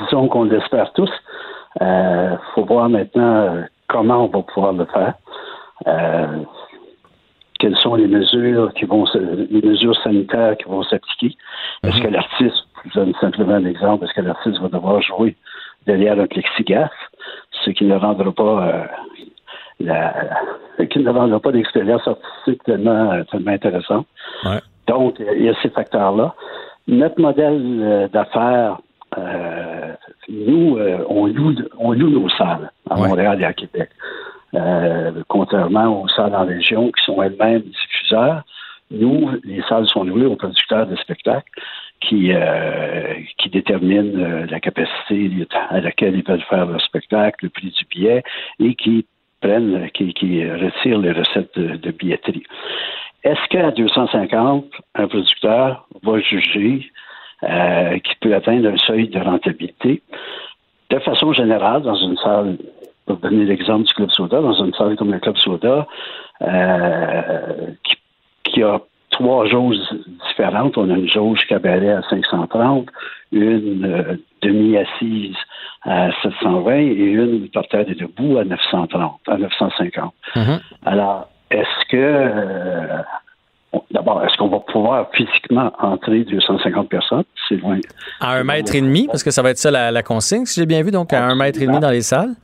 disons 0.05 0.29
qu'on 0.29 0.45
l'espère 0.45 0.93
tous. 0.93 1.11
Il 1.81 2.39
faut 2.55 2.64
voir 2.64 2.89
maintenant 2.89 3.64
comment 3.89 4.24
on 4.24 4.29
va 4.29 4.43
pouvoir 4.43 4.72
le 4.72 4.87
faire. 4.87 5.14
Quelles 7.59 7.76
sont 7.76 7.94
les 7.94 8.07
mesures 8.07 8.72
qui 8.74 8.84
vont 8.84 9.07
se, 9.07 9.18
les 9.18 9.62
mesures 9.62 9.96
sanitaires 10.02 10.57
qui 10.57 10.68
vont 10.68 10.82
s'appliquer. 10.82 11.36
Est-ce 11.84 12.00
que 12.00 12.09
l'artiste, 12.09 12.66
je 12.84 12.98
donne 13.00 13.14
simplement 13.20 13.54
un 13.54 13.64
exemple, 13.64 14.04
est-ce 14.04 14.14
que 14.14 14.20
l'artiste 14.20 14.61
va 14.61 14.68
devoir 14.68 15.00
jouer 15.02 15.36
derrière 15.86 16.18
un 16.20 16.26
plexiglas, 16.26 16.90
ce 17.64 17.70
qui 17.70 17.84
ne 17.84 17.94
rendra 17.96 18.30
pas 18.32 18.68
euh, 18.68 18.84
la, 19.80 20.14
qui 20.90 20.98
ne 20.98 21.11
rendra 21.11 21.40
pas 21.40 21.50
l'expérience 21.50 22.07
artistique 22.07 22.62
tellement, 22.64 23.12
euh, 23.12 23.22
tellement 23.30 23.52
intéressante. 23.52 24.07
Ouais. 24.44 24.61
Donc, 24.86 25.16
il 25.18 25.44
y 25.44 25.48
a 25.48 25.54
ces 25.62 25.70
facteurs-là. 25.70 26.34
Notre 26.88 27.20
modèle 27.20 27.61
euh, 27.80 28.09
d'affaires, 28.09 28.78
euh, 29.18 29.92
nous, 30.28 30.76
euh, 30.76 31.04
on, 31.09 31.26
loue, 31.26 31.54
on 31.78 31.92
loue 31.92 32.11
nos 32.11 32.28
salles 32.30 32.70
à 32.90 33.00
Ouais. 33.00 33.09
Montréal 33.09 33.40
et 33.40 33.44
à 33.44 33.52
Québec. 33.52 33.90
Euh, 34.57 35.22
contrairement 35.28 36.02
aux 36.02 36.09
salles 36.09 36.34
en 36.34 36.46
région 36.46 36.90
qui 36.90 37.04
sont 37.04 37.22
elles-mêmes 37.22 37.62
diffuseurs, 37.62 38.42
nous, 38.90 39.30
les 39.44 39.62
salles 39.68 39.86
sont 39.86 40.04
louées 40.04 40.26
aux 40.26 40.36
producteurs 40.36 40.86
de 40.86 40.96
spectacles 40.96 41.50
qui, 42.00 42.32
euh, 42.32 43.14
qui 43.38 43.50
déterminent 43.50 44.18
euh, 44.18 44.46
la 44.46 44.61
capacité 44.61 45.30
à 45.70 45.80
laquelle 45.80 46.16
ils 46.16 46.24
veulent 46.24 46.44
faire 46.48 46.66
leur 46.66 46.80
spectacle, 46.80 47.44
le 47.44 47.50
prix 47.50 47.70
du 47.70 47.84
billet 47.86 48.22
et 48.61 48.74
qui 48.74 49.04
prennent, 49.40 49.90
qui, 49.90 50.07
retirent 50.48 50.98
les 50.98 51.12
recettes 51.12 51.59
de, 51.59 51.90
billetterie. 51.90 52.44
Est-ce 53.24 53.48
qu'à 53.48 53.72
250, 53.72 54.66
un 54.94 55.09
producteur 55.09 55.86
va 56.02 56.20
juger 56.20 56.90
qu'il 57.42 58.16
peut 58.20 58.34
atteindre 58.34 58.68
un 58.68 58.78
seuil 58.78 59.09
de 59.09 59.18
rentabilité? 59.18 60.02
De 60.90 60.98
façon 61.00 61.32
générale, 61.32 61.82
dans 61.82 61.96
une 61.96 62.16
salle, 62.18 62.57
pour 63.07 63.16
donner 63.18 63.44
l'exemple 63.44 63.84
du 63.84 63.94
Club 63.94 64.11
Soda, 64.11 64.40
dans 64.40 64.64
une 64.64 64.74
salle 64.74 64.96
comme 64.96 65.12
le 65.12 65.18
Club 65.18 65.36
Soda, 65.36 65.86
euh, 66.42 67.70
qui, 67.84 67.96
qui 68.44 68.62
a 68.62 68.80
trois 69.11 69.46
jauges 69.46 69.78
différentes. 70.28 70.76
On 70.76 70.90
a 70.90 70.94
une 70.94 71.09
jauge 71.09 71.40
cabaret 71.48 71.92
à 71.92 72.02
530, 72.11 72.88
une 73.32 73.84
euh, 73.84 74.16
demi-assise 74.42 75.36
à 75.82 76.11
720 76.22 76.74
et 76.74 76.92
une 76.92 77.48
par 77.48 77.66
terre 77.68 77.88
et 77.88 77.94
debout 77.94 78.38
à 78.38 78.44
930, 78.44 79.20
à 79.28 79.36
950. 79.38 80.12
Mhm. 80.34 80.61
Alors, 80.84 81.28
est-ce 81.50 81.88
que 81.88 81.96
euh, 81.96 83.02
d'abord, 83.92 84.24
est-ce 84.24 84.36
qu'on 84.36 84.48
va 84.48 84.61
pouvoir 84.61 85.09
physiquement 85.12 85.72
entrer 85.78 86.24
250 86.24 86.88
personnes? 86.88 87.24
C'est 87.48 87.57
loin. 87.57 87.78
À 88.20 88.32
un 88.32 88.44
mètre 88.44 88.74
et 88.74 88.80
demi, 88.80 89.07
parce 89.07 89.22
que 89.22 89.30
ça 89.30 89.42
va 89.42 89.50
être 89.50 89.59
ça 89.59 89.70
la, 89.70 89.90
la 89.92 90.02
consigne, 90.02 90.44
si 90.44 90.61
j'ai 90.61 90.66
bien 90.66 90.82
vu, 90.82 90.90
donc 90.90 91.12
à 91.12 91.24
un 91.24 91.36
mètre 91.36 91.62
et 91.62 91.66
demi 91.66 91.78
dans 91.78 91.90
les 91.90 92.02
salles? 92.02 92.34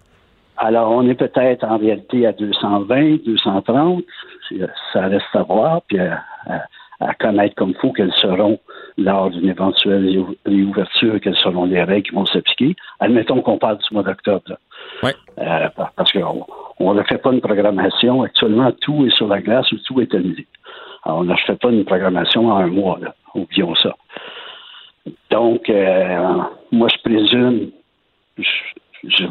Alors, 0.65 0.93
on 0.93 1.09
est 1.09 1.15
peut-être 1.17 1.65
en 1.65 1.77
réalité 1.77 2.25
à 2.25 2.33
220, 2.33 3.25
230. 3.25 4.05
C'est- 4.49 4.59
Ça 4.93 5.01
reste 5.09 5.25
à 5.35 5.43
voir, 5.43 5.83
puis 5.89 5.99
à, 5.99 6.23
à- 6.47 6.63
à 7.01 7.15
connaître 7.15 7.57
comme 7.57 7.71
il 7.71 7.77
faut 7.77 7.91
quelles 7.93 8.13
seront, 8.13 8.61
lors 8.97 9.31
d'une 9.31 9.49
éventuelle 9.49 10.05
réou- 10.05 10.37
réouverture, 10.47 11.19
quelles 11.21 11.37
seront 11.39 11.65
les 11.65 11.83
règles 11.83 12.09
qui 12.09 12.15
vont 12.15 12.27
s'appliquer. 12.27 12.77
Admettons 13.01 13.41
qu'on 13.43 13.59
parle 13.59 13.79
du 13.79 13.85
mois 13.93 14.05
d'octobre. 14.05 14.53
Ouais. 15.03 15.15
Euh, 15.39 15.69
par- 15.71 15.93
parce 15.97 16.13
qu'on 16.13 16.47
on 16.79 16.95
ne 16.95 17.03
fait 17.03 17.19
pas 17.19 17.33
une 17.33 17.41
programmation. 17.41 18.23
Actuellement, 18.23 18.71
tout 18.83 19.05
est 19.07 19.17
sur 19.17 19.27
la 19.27 19.41
glace 19.41 19.71
ou 19.73 19.79
tout 19.87 20.01
est 20.01 20.15
annulé. 20.15 20.47
Alors, 21.05 21.19
on 21.19 21.25
ne 21.25 21.35
fait 21.35 21.59
pas 21.59 21.71
une 21.71 21.85
programmation 21.85 22.47
en 22.53 22.57
un 22.59 22.67
mois. 22.69 22.99
Là. 23.01 23.15
Oublions 23.35 23.75
ça. 23.75 23.97
Donc, 25.31 25.69
euh, 25.71 26.39
moi, 26.71 26.87
je 26.95 26.99
présume, 27.03 27.71
je- 28.39 28.45
je- 29.09 29.25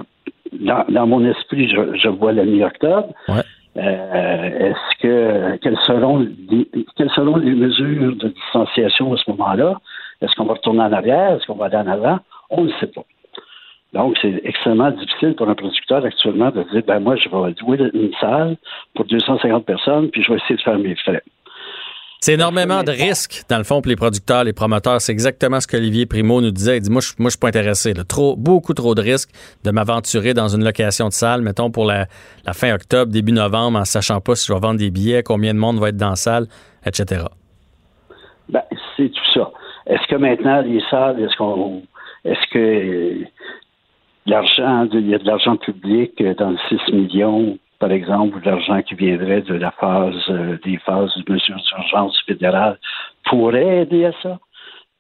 dans, 0.54 0.86
dans 0.90 1.08
mon 1.08 1.26
esprit, 1.26 1.70
je, 1.70 1.96
je 1.96 2.10
vois 2.10 2.34
la 2.34 2.46
mi-octobre. 2.46 3.14
Ouais. 3.28 3.42
Euh, 3.78 4.70
Est-ce 4.70 5.02
que 5.02 5.58
quelles 5.58 5.80
seront 5.86 6.28
les, 6.50 6.70
quelles 6.98 7.10
seront 7.12 7.38
les 7.38 7.52
mesures 7.52 8.16
de 8.18 8.28
distanciation 8.28 9.14
à 9.14 9.18
ce 9.18 9.30
moment-là? 9.32 9.80
Est-ce 10.22 10.36
qu'on 10.36 10.46
va 10.46 10.54
retourner 10.54 10.82
en 10.82 10.92
arrière? 10.92 11.36
Est-ce 11.36 11.46
qu'on 11.48 11.56
va 11.56 11.66
aller 11.66 11.78
en 11.78 11.88
avant? 11.88 12.20
On 12.50 12.66
ne 12.66 12.72
sait 12.80 12.88
pas. 12.88 13.06
Donc, 13.94 14.18
c'est 14.22 14.42
extrêmement 14.44 14.92
difficile 14.92 15.36
pour 15.36 15.50
un 15.50 15.56
producteur 15.56 16.04
actuellement 16.06 16.50
de 16.50 16.64
dire 16.72 16.84
ben 16.86 17.00
moi, 17.00 17.16
je 17.16 17.30
vais 17.30 17.56
louer 17.62 17.90
une 17.94 18.14
salle 18.20 18.56
pour 18.94 19.06
250 19.06 19.66
personnes, 19.66 20.10
puis 20.10 20.22
je 20.24 20.32
vais 20.32 20.38
essayer 20.38 20.56
de 20.56 20.62
faire 20.62 20.80
mes 20.80 20.96
frais. 20.96 21.24
C'est 22.24 22.34
énormément 22.34 22.84
de 22.84 22.92
risques, 22.92 23.42
dans 23.50 23.58
le 23.58 23.64
fond, 23.64 23.82
pour 23.82 23.90
les 23.90 23.96
producteurs, 23.96 24.44
les 24.44 24.54
promoteurs. 24.54 25.02
C'est 25.02 25.12
exactement 25.12 25.60
ce 25.60 25.66
qu'Olivier 25.66 26.06
Primo 26.06 26.40
nous 26.40 26.52
disait. 26.52 26.78
Il 26.78 26.82
dit, 26.82 26.92
moi, 26.92 27.02
je, 27.02 27.14
moi, 27.18 27.30
je 27.30 27.32
suis 27.32 27.40
pas 27.40 27.48
intéressé. 27.48 27.96
là. 27.96 28.04
Trop, 28.04 28.36
beaucoup 28.36 28.76
trop 28.76 28.94
de 28.94 29.02
risques 29.02 29.32
de 29.64 29.72
m'aventurer 29.72 30.36
dans 30.36 30.48
une 30.48 30.64
location 30.64 31.08
de 31.08 31.14
salle, 31.14 31.42
mettons, 31.42 31.72
pour 31.72 31.86
la, 31.86 32.06
la 32.46 32.54
fin 32.54 32.76
octobre, 32.76 33.12
début 33.12 33.32
novembre, 33.32 33.80
en 33.80 33.86
sachant 33.86 34.22
pas 34.22 34.36
si 34.36 34.46
je 34.48 34.54
vais 34.54 34.60
vendre 34.60 34.78
des 34.78 34.92
billets, 34.92 35.24
combien 35.24 35.56
de 35.56 35.58
monde 35.58 35.80
va 35.80 35.90
être 35.90 35.98
dans 35.98 36.12
la 36.12 36.16
salle, 36.16 36.46
etc. 36.86 37.26
Ben, 38.50 38.62
c'est 38.96 39.10
tout 39.10 39.32
ça. 39.34 39.52
Est-ce 39.88 40.08
que 40.08 40.16
maintenant, 40.16 40.62
les 40.62 40.84
salles, 40.92 41.20
est-ce 41.24 41.36
qu'on 41.38 41.82
est-ce 42.24 42.54
que 42.54 42.60
euh, 42.60 43.26
l'argent, 44.28 44.88
il 44.94 45.10
y 45.10 45.16
a 45.16 45.18
de 45.18 45.26
l'argent 45.26 45.58
public 45.58 46.14
euh, 46.22 46.36
dans 46.36 46.52
le 46.52 46.58
6 46.70 46.94
millions, 46.94 47.58
par 47.82 47.92
exemple, 47.92 48.38
ou 48.38 48.42
l'argent 48.46 48.80
qui 48.84 48.94
viendrait 48.96 49.42
de 49.42 49.56
la 49.56 49.72
phase 49.72 50.14
euh, 50.30 50.58
des 50.64 50.78
phases 50.78 51.14
de 51.18 51.34
mesures 51.34 51.58
d'urgence 51.68 52.16
fédérales 52.28 52.78
pourrait 53.26 53.80
aider 53.82 54.06
à 54.06 54.14
ça? 54.22 54.40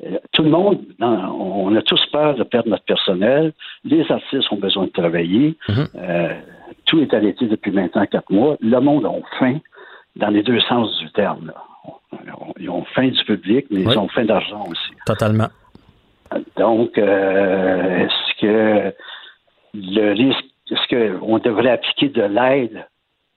Euh, 0.04 0.18
Tout 0.34 0.44
le 0.44 0.50
monde, 0.50 0.80
on 1.00 1.76
a 1.76 1.82
tous 1.84 2.04
peur 2.12 2.34
de 2.36 2.44
perdre 2.44 2.70
notre 2.70 2.84
personnel. 2.86 3.54
Les 3.84 4.04
artistes 4.12 4.52
ont 4.52 4.58
besoin 4.68 4.86
de 4.86 4.90
travailler. 5.02 5.56
Euh, 5.96 6.34
tout 6.88 7.00
est 7.04 7.14
arrêté 7.14 7.46
depuis 7.48 7.72
maintenant 7.72 8.06
quatre 8.08 8.32
mois. 8.32 8.58
Le 8.62 8.80
monde 8.80 9.06
a 9.06 9.14
faim 9.40 9.58
dans 10.16 10.30
les 10.30 10.42
deux 10.42 10.60
sens 10.62 10.88
du 11.00 11.10
terme. 11.12 11.52
Ils 12.60 12.70
ont 12.70 12.84
faim 12.96 13.10
du 13.10 13.24
public, 13.26 13.68
mais 13.70 13.86
Oui. 13.86 13.94
ils 13.94 14.00
ont 14.00 14.08
faim 14.10 14.26
d'argent 14.26 14.64
aussi. 14.72 14.92
Totalement. 15.06 15.50
Donc, 16.58 16.98
euh, 16.98 17.98
est-ce 18.06 18.42
que 18.42 18.94
le 19.74 20.14
risque, 20.14 20.46
est-ce 20.72 21.18
qu'on 21.20 21.38
devrait 21.40 21.72
appliquer 21.72 22.10
de 22.10 22.24
l'aide 22.24 22.88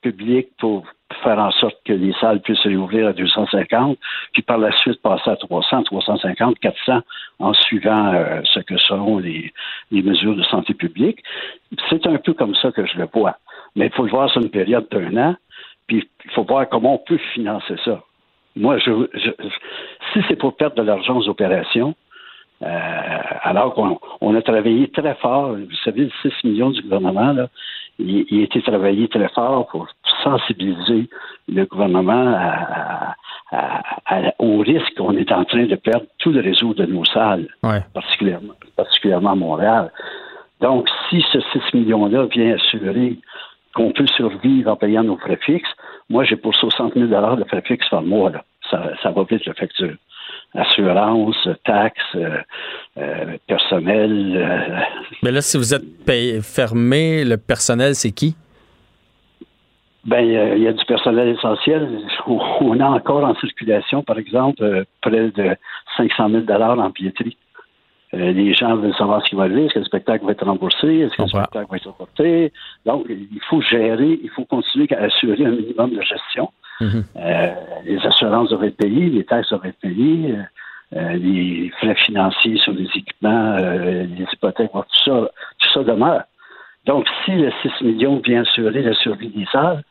publique 0.02 0.48
pour 0.58 0.86
faire 1.22 1.38
en 1.38 1.50
sorte 1.52 1.76
que 1.84 1.92
les 1.92 2.12
salles 2.20 2.40
puissent 2.40 2.60
réouvrir 2.60 3.08
à 3.08 3.12
250, 3.12 3.98
puis 4.32 4.42
par 4.42 4.58
la 4.58 4.70
suite 4.78 5.00
passer 5.02 5.30
à 5.30 5.36
300, 5.36 5.84
350, 5.84 6.58
400 6.58 7.00
en 7.38 7.54
suivant 7.54 8.12
euh, 8.12 8.40
ce 8.44 8.60
que 8.60 8.76
seront 8.76 9.18
les, 9.18 9.52
mesures 9.90 10.36
de 10.36 10.42
santé 10.42 10.74
publique? 10.74 11.22
C'est 11.88 12.06
un 12.06 12.16
peu 12.16 12.34
comme 12.34 12.54
ça 12.56 12.70
que 12.72 12.84
je 12.86 12.98
le 12.98 13.08
vois. 13.12 13.36
Mais 13.76 13.86
il 13.86 13.92
faut 13.92 14.04
le 14.04 14.10
voir 14.10 14.30
sur 14.30 14.42
une 14.42 14.50
période 14.50 14.86
d'un 14.90 15.16
an, 15.16 15.36
puis 15.86 16.08
il 16.24 16.30
faut 16.32 16.44
voir 16.44 16.68
comment 16.68 16.94
on 16.94 16.98
peut 16.98 17.20
financer 17.32 17.76
ça. 17.84 18.02
Moi, 18.56 18.78
je, 18.78 18.90
je, 19.14 19.30
si 20.12 20.20
c'est 20.28 20.36
pour 20.36 20.56
perdre 20.56 20.76
de 20.76 20.82
l'argent 20.82 21.16
aux 21.16 21.28
opérations, 21.28 21.94
alors 22.64 23.74
qu'on 23.74 23.98
on 24.20 24.34
a 24.34 24.42
travaillé 24.42 24.88
très 24.88 25.14
fort, 25.16 25.52
vous 25.52 25.76
savez, 25.84 26.04
le 26.04 26.30
6 26.30 26.44
millions 26.44 26.70
du 26.70 26.82
gouvernement, 26.82 27.32
là, 27.32 27.48
il, 27.98 28.24
il, 28.30 28.40
a 28.40 28.44
été 28.44 28.62
travaillé 28.62 29.08
très 29.08 29.28
fort 29.28 29.66
pour 29.68 29.86
sensibiliser 30.22 31.08
le 31.48 31.64
gouvernement 31.66 32.34
à, 32.36 33.14
à, 33.52 33.82
à, 34.06 34.34
au 34.38 34.58
risque 34.58 34.94
qu'on 34.96 35.16
est 35.16 35.30
en 35.30 35.44
train 35.44 35.66
de 35.66 35.76
perdre 35.76 36.06
tout 36.18 36.32
le 36.32 36.40
réseau 36.40 36.74
de 36.74 36.86
nos 36.86 37.04
salles, 37.04 37.48
ouais. 37.62 37.82
particulièrement, 37.92 38.54
particulièrement 38.76 39.32
à 39.32 39.36
Montréal. 39.36 39.92
Donc, 40.60 40.88
si 41.10 41.24
ce 41.32 41.40
6 41.40 41.74
millions-là 41.74 42.26
vient 42.26 42.54
assurer 42.54 43.18
qu'on 43.74 43.92
peut 43.92 44.06
survivre 44.06 44.70
en 44.70 44.76
payant 44.76 45.04
nos 45.04 45.16
frais 45.16 45.38
fixes, 45.44 45.70
moi, 46.08 46.24
j'ai 46.24 46.36
pour 46.36 46.54
60 46.54 46.94
000 46.94 47.06
de 47.06 47.44
frais 47.44 47.62
fixes 47.62 47.88
par 47.88 48.02
mois. 48.02 48.30
Là. 48.30 48.44
Ça, 48.70 48.90
ça 49.02 49.10
va 49.10 49.24
vite, 49.24 49.44
la 49.46 49.54
facture. 49.54 49.94
Assurance, 50.54 51.48
taxes, 51.64 52.00
euh, 52.14 52.38
euh, 52.98 53.36
personnel. 53.46 54.36
Euh... 54.36 54.80
Mais 55.22 55.32
là, 55.32 55.40
si 55.40 55.56
vous 55.56 55.74
êtes 55.74 56.04
payé, 56.04 56.40
fermé, 56.42 57.24
le 57.24 57.36
personnel, 57.36 57.94
c'est 57.94 58.12
qui? 58.12 58.36
Ben, 60.04 60.20
il 60.20 60.62
y 60.62 60.68
a 60.68 60.72
du 60.72 60.84
personnel 60.84 61.28
essentiel. 61.28 61.88
On 62.26 62.78
a 62.78 62.86
encore 62.86 63.24
en 63.24 63.34
circulation, 63.36 64.02
par 64.02 64.18
exemple, 64.18 64.84
près 65.00 65.30
de 65.30 65.56
500 65.96 66.28
000 66.28 66.44
en 66.50 66.90
billetterie. 66.90 67.38
Les 68.12 68.54
gens 68.54 68.76
veulent 68.76 68.94
savoir 68.94 69.24
ce 69.24 69.30
qui 69.30 69.34
va 69.34 69.44
arriver. 69.44 69.64
Est-ce 69.64 69.74
que 69.74 69.78
le 69.78 69.84
spectacle 69.86 70.26
va 70.26 70.32
être 70.32 70.44
remboursé? 70.44 70.98
Est-ce 70.98 71.16
que 71.16 71.22
le 71.22 71.28
spectacle 71.28 71.66
va 71.70 71.76
être 71.78 71.86
reporté? 71.86 72.52
Donc, 72.84 73.06
il 73.08 73.40
faut 73.48 73.62
gérer, 73.62 74.20
il 74.22 74.30
faut 74.30 74.44
continuer 74.44 74.86
à 74.94 75.04
assurer 75.04 75.46
un 75.46 75.52
minimum 75.52 75.90
de 75.90 76.02
gestion. 76.02 76.50
-hmm. 76.80 77.04
euh, 77.16 77.48
les 77.84 77.98
assurances 78.06 78.52
être 78.52 78.76
payées, 78.76 79.10
les 79.10 79.24
taxes 79.24 79.50
doivent 79.50 79.66
être 79.66 79.80
payées, 79.80 80.36
euh, 80.96 81.12
les 81.14 81.72
frais 81.78 81.94
financiers 81.96 82.58
sur 82.58 82.72
les 82.72 82.86
équipements, 82.94 83.56
euh, 83.58 84.04
les 84.04 84.26
hypothèques, 84.32 84.70
tout 84.72 85.04
ça, 85.04 85.30
tout 85.58 85.70
ça 85.72 85.82
demeure. 85.82 86.22
Donc, 86.86 87.06
si 87.24 87.32
le 87.32 87.50
6 87.62 87.84
millions 87.84 88.20
vient 88.24 88.42
assurer 88.42 88.82
la 88.82 88.94
survie 88.94 89.30
des 89.30 89.46
salles, 89.50 89.82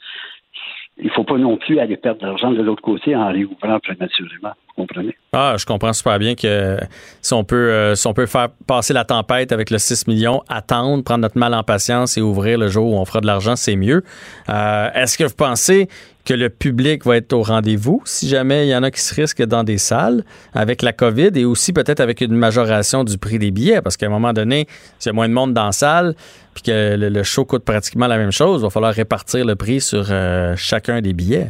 il 0.98 1.08
ne 1.08 1.12
faut 1.12 1.24
pas 1.24 1.38
non 1.38 1.58
plus 1.58 1.80
aller 1.80 1.98
perdre 1.98 2.22
de 2.22 2.28
l'argent 2.28 2.52
de 2.52 2.62
l'autre 2.62 2.84
côté 2.84 3.16
en 3.16 3.32
réouvrant 3.32 3.80
prématurément. 3.80 4.52
Vous 4.68 4.84
comprenez? 4.84 5.16
Ah, 5.34 5.56
je 5.58 5.66
comprends 5.66 5.92
super 5.92 6.20
bien 6.20 6.36
que 6.36 6.78
si 7.20 7.34
on 7.34 7.44
peut, 7.44 7.72
euh, 7.72 7.96
si 7.96 8.06
on 8.06 8.14
peut 8.14 8.28
faire 8.28 8.50
passer 8.68 8.94
la 8.94 9.04
tempête 9.04 9.52
avec 9.52 9.72
le 9.72 9.80
6 9.80 10.08
millions, 10.08 10.44
attendre, 10.50 11.04
prendre 11.04 11.22
notre 11.22 11.38
mal 11.38 11.56
en 11.56 11.64
patience 11.64 12.16
et 12.18 12.22
ouvrir 12.22 12.60
le 12.60 12.68
jour 12.68 12.94
où 12.94 12.96
on 12.96 13.06
fera 13.06 13.22
de 13.22 13.26
l'argent, 13.28 13.56
c'est 13.56 13.76
mieux. 13.76 14.04
Euh, 14.50 14.90
Est-ce 14.94 15.18
que 15.18 15.24
vous 15.24 15.36
pensez 15.36 15.88
que 16.26 16.34
le 16.34 16.50
public 16.50 17.06
va 17.06 17.18
être 17.18 17.34
au 17.34 17.42
rendez-vous 17.42 18.02
si 18.06 18.28
jamais 18.28 18.68
il 18.68 18.70
y 18.70 18.76
en 18.76 18.84
a 18.84 18.92
qui 18.92 19.02
se 19.02 19.14
risquent 19.14 19.44
dans 19.44 19.64
des 19.64 19.78
salles 19.78 20.24
avec 20.54 20.82
la 20.82 20.94
COVID 20.94 21.32
et 21.36 21.46
aussi 21.46 21.74
peut-être 21.74 22.00
avec 22.00 22.22
une 22.22 22.36
majoration 22.36 23.04
du 23.04 23.18
prix 23.18 23.40
des 23.40 23.52
billets 23.52 23.82
parce 23.82 23.98
qu'à 23.98 24.06
un 24.06 24.10
moment 24.10 24.34
donné, 24.34 24.66
s'il 25.00 25.10
y 25.10 25.12
a 25.12 25.14
moins 25.14 25.28
de 25.28 25.34
monde 25.34 25.54
dans 25.54 25.66
la 25.66 25.72
salle 25.72 26.16
puis 26.54 26.64
que 26.64 26.96
le, 26.96 27.24
show 27.24 27.46
coûte 27.46 27.66
pratiquement 27.66 28.08
la 28.08 28.18
même 28.18 28.32
chose, 28.32 28.62
il 28.62 28.64
va 28.64 28.70
falloir 28.70 28.94
répartir 28.94 29.46
le 29.46 29.56
prix 29.56 29.82
sur 29.82 30.06
euh, 30.10 30.54
chacun 30.56 31.02
des 31.02 31.14
billets. 31.14 31.48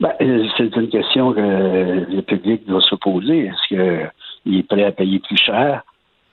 Ben, 0.00 0.12
c'est 0.18 0.74
une 0.74 0.88
question 0.88 1.32
que 1.32 1.40
le 1.40 2.20
public 2.22 2.66
doit 2.66 2.80
se 2.80 2.96
poser. 2.96 3.46
Est-ce 3.46 3.68
qu'il 3.68 4.58
est 4.58 4.68
prêt 4.68 4.84
à 4.84 4.92
payer 4.92 5.20
plus 5.20 5.36
cher 5.36 5.84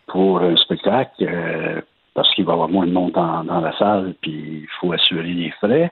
pour 0.08 0.42
un 0.42 0.56
spectacle 0.58 1.12
euh, 1.22 1.82
parce 2.14 2.34
qu'il 2.34 2.45
va 2.45 2.53
y 2.53 2.55
avoir 2.55 2.70
moins 2.70 2.86
de 2.86 2.91
monde 2.91 3.12
dans, 3.14 3.43
dans, 3.43 3.62
la 3.62 3.78
salle, 3.78 4.14
puis 4.22 4.62
il 4.64 4.68
faut 4.80 4.91
assurer 4.91 5.34
les 5.34 5.51
frais. 5.51 5.91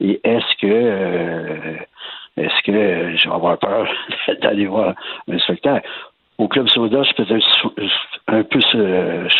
Et 0.00 0.20
est-ce 0.22 0.56
que 0.60 0.66
euh, 0.66 1.76
est-ce 2.36 2.62
que 2.62 3.16
je 3.16 3.28
vais 3.28 3.34
avoir 3.34 3.58
peur 3.58 3.88
d'aller 4.42 4.66
voir 4.66 4.94
un 5.30 5.38
spectacle? 5.38 5.88
Au 6.38 6.48
Club 6.48 6.68
Soda, 6.68 7.02
je 7.02 7.14
peux 7.14 7.34
être 7.34 7.96
un 8.28 8.42
peu 8.42 8.60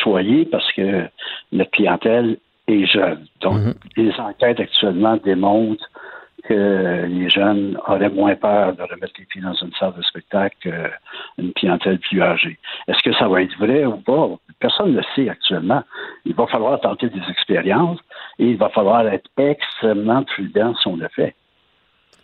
choyé 0.03 0.47
parce 0.47 0.71
que 0.73 1.07
notre 1.53 1.71
clientèle 1.73 2.39
est 2.69 2.87
jeune. 2.87 3.27
Donc, 3.43 3.59
mm 3.59 3.71
-hmm. 3.71 3.75
les 3.97 4.21
enquêtes 4.21 4.61
actuellement 4.61 5.17
démontrent 5.23 5.89
que 6.49 7.07
les 7.07 7.29
jeunes 7.31 7.79
auraient 7.87 8.11
moins 8.11 8.35
peur 8.37 8.75
de 8.75 8.83
remettre 8.83 9.13
les 9.19 9.25
pieds 9.25 9.41
dans 9.41 9.55
une 9.55 9.73
salle 9.79 9.95
de 9.97 10.03
spectacle 10.03 10.57
qu'une 10.61 11.53
clientèle 11.55 11.99
plus 11.99 12.23
âgée. 12.23 12.59
Est-ce 12.89 13.03
que 13.03 13.15
ça 13.17 13.29
va 13.29 13.43
être 13.43 13.57
vrai 13.59 13.85
ou 13.85 13.97
pas? 13.99 14.29
Personne 14.61 14.93
ne 14.93 14.99
le 14.99 15.03
sait 15.15 15.29
actuellement. 15.29 15.83
Il 16.25 16.35
va 16.35 16.47
falloir 16.47 16.81
tenter 16.81 17.09
des 17.09 17.23
expériences 17.31 17.99
et 18.39 18.47
il 18.47 18.57
va 18.57 18.69
falloir 18.71 19.07
être 19.09 19.29
extrêmement 19.37 20.23
prudent 20.25 20.75
si 20.77 20.89
on 20.89 20.97
le 20.97 21.09
fait. 21.09 21.35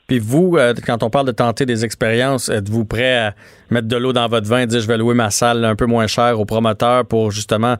Puis 0.06 0.18
vous, 0.18 0.56
euh, 0.56 0.74
quand 0.84 1.02
on 1.02 1.10
parle 1.10 1.26
de 1.26 1.32
tenter 1.32 1.64
des 1.64 1.84
expériences, 1.84 2.48
êtes-vous 2.48 2.84
prêt 2.84 3.16
à 3.16 3.34
mettre 3.70 3.88
de 3.88 3.96
l'eau 3.96 4.12
dans 4.12 4.28
votre 4.28 4.46
vin 4.46 4.60
et 4.60 4.66
dire 4.66 4.80
je 4.80 4.88
vais 4.88 4.98
louer 4.98 5.14
ma 5.14 5.30
salle 5.30 5.64
un 5.64 5.76
peu 5.76 5.86
moins 5.86 6.06
cher 6.06 6.38
au 6.38 6.44
promoteur 6.44 7.06
pour 7.06 7.30
justement 7.30 7.76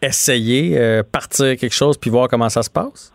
essayer, 0.00 0.78
euh, 0.78 1.02
partir 1.02 1.56
quelque 1.56 1.74
chose 1.74 1.98
puis 1.98 2.10
voir 2.10 2.28
comment 2.28 2.48
ça 2.48 2.62
se 2.62 2.70
passe? 2.70 3.13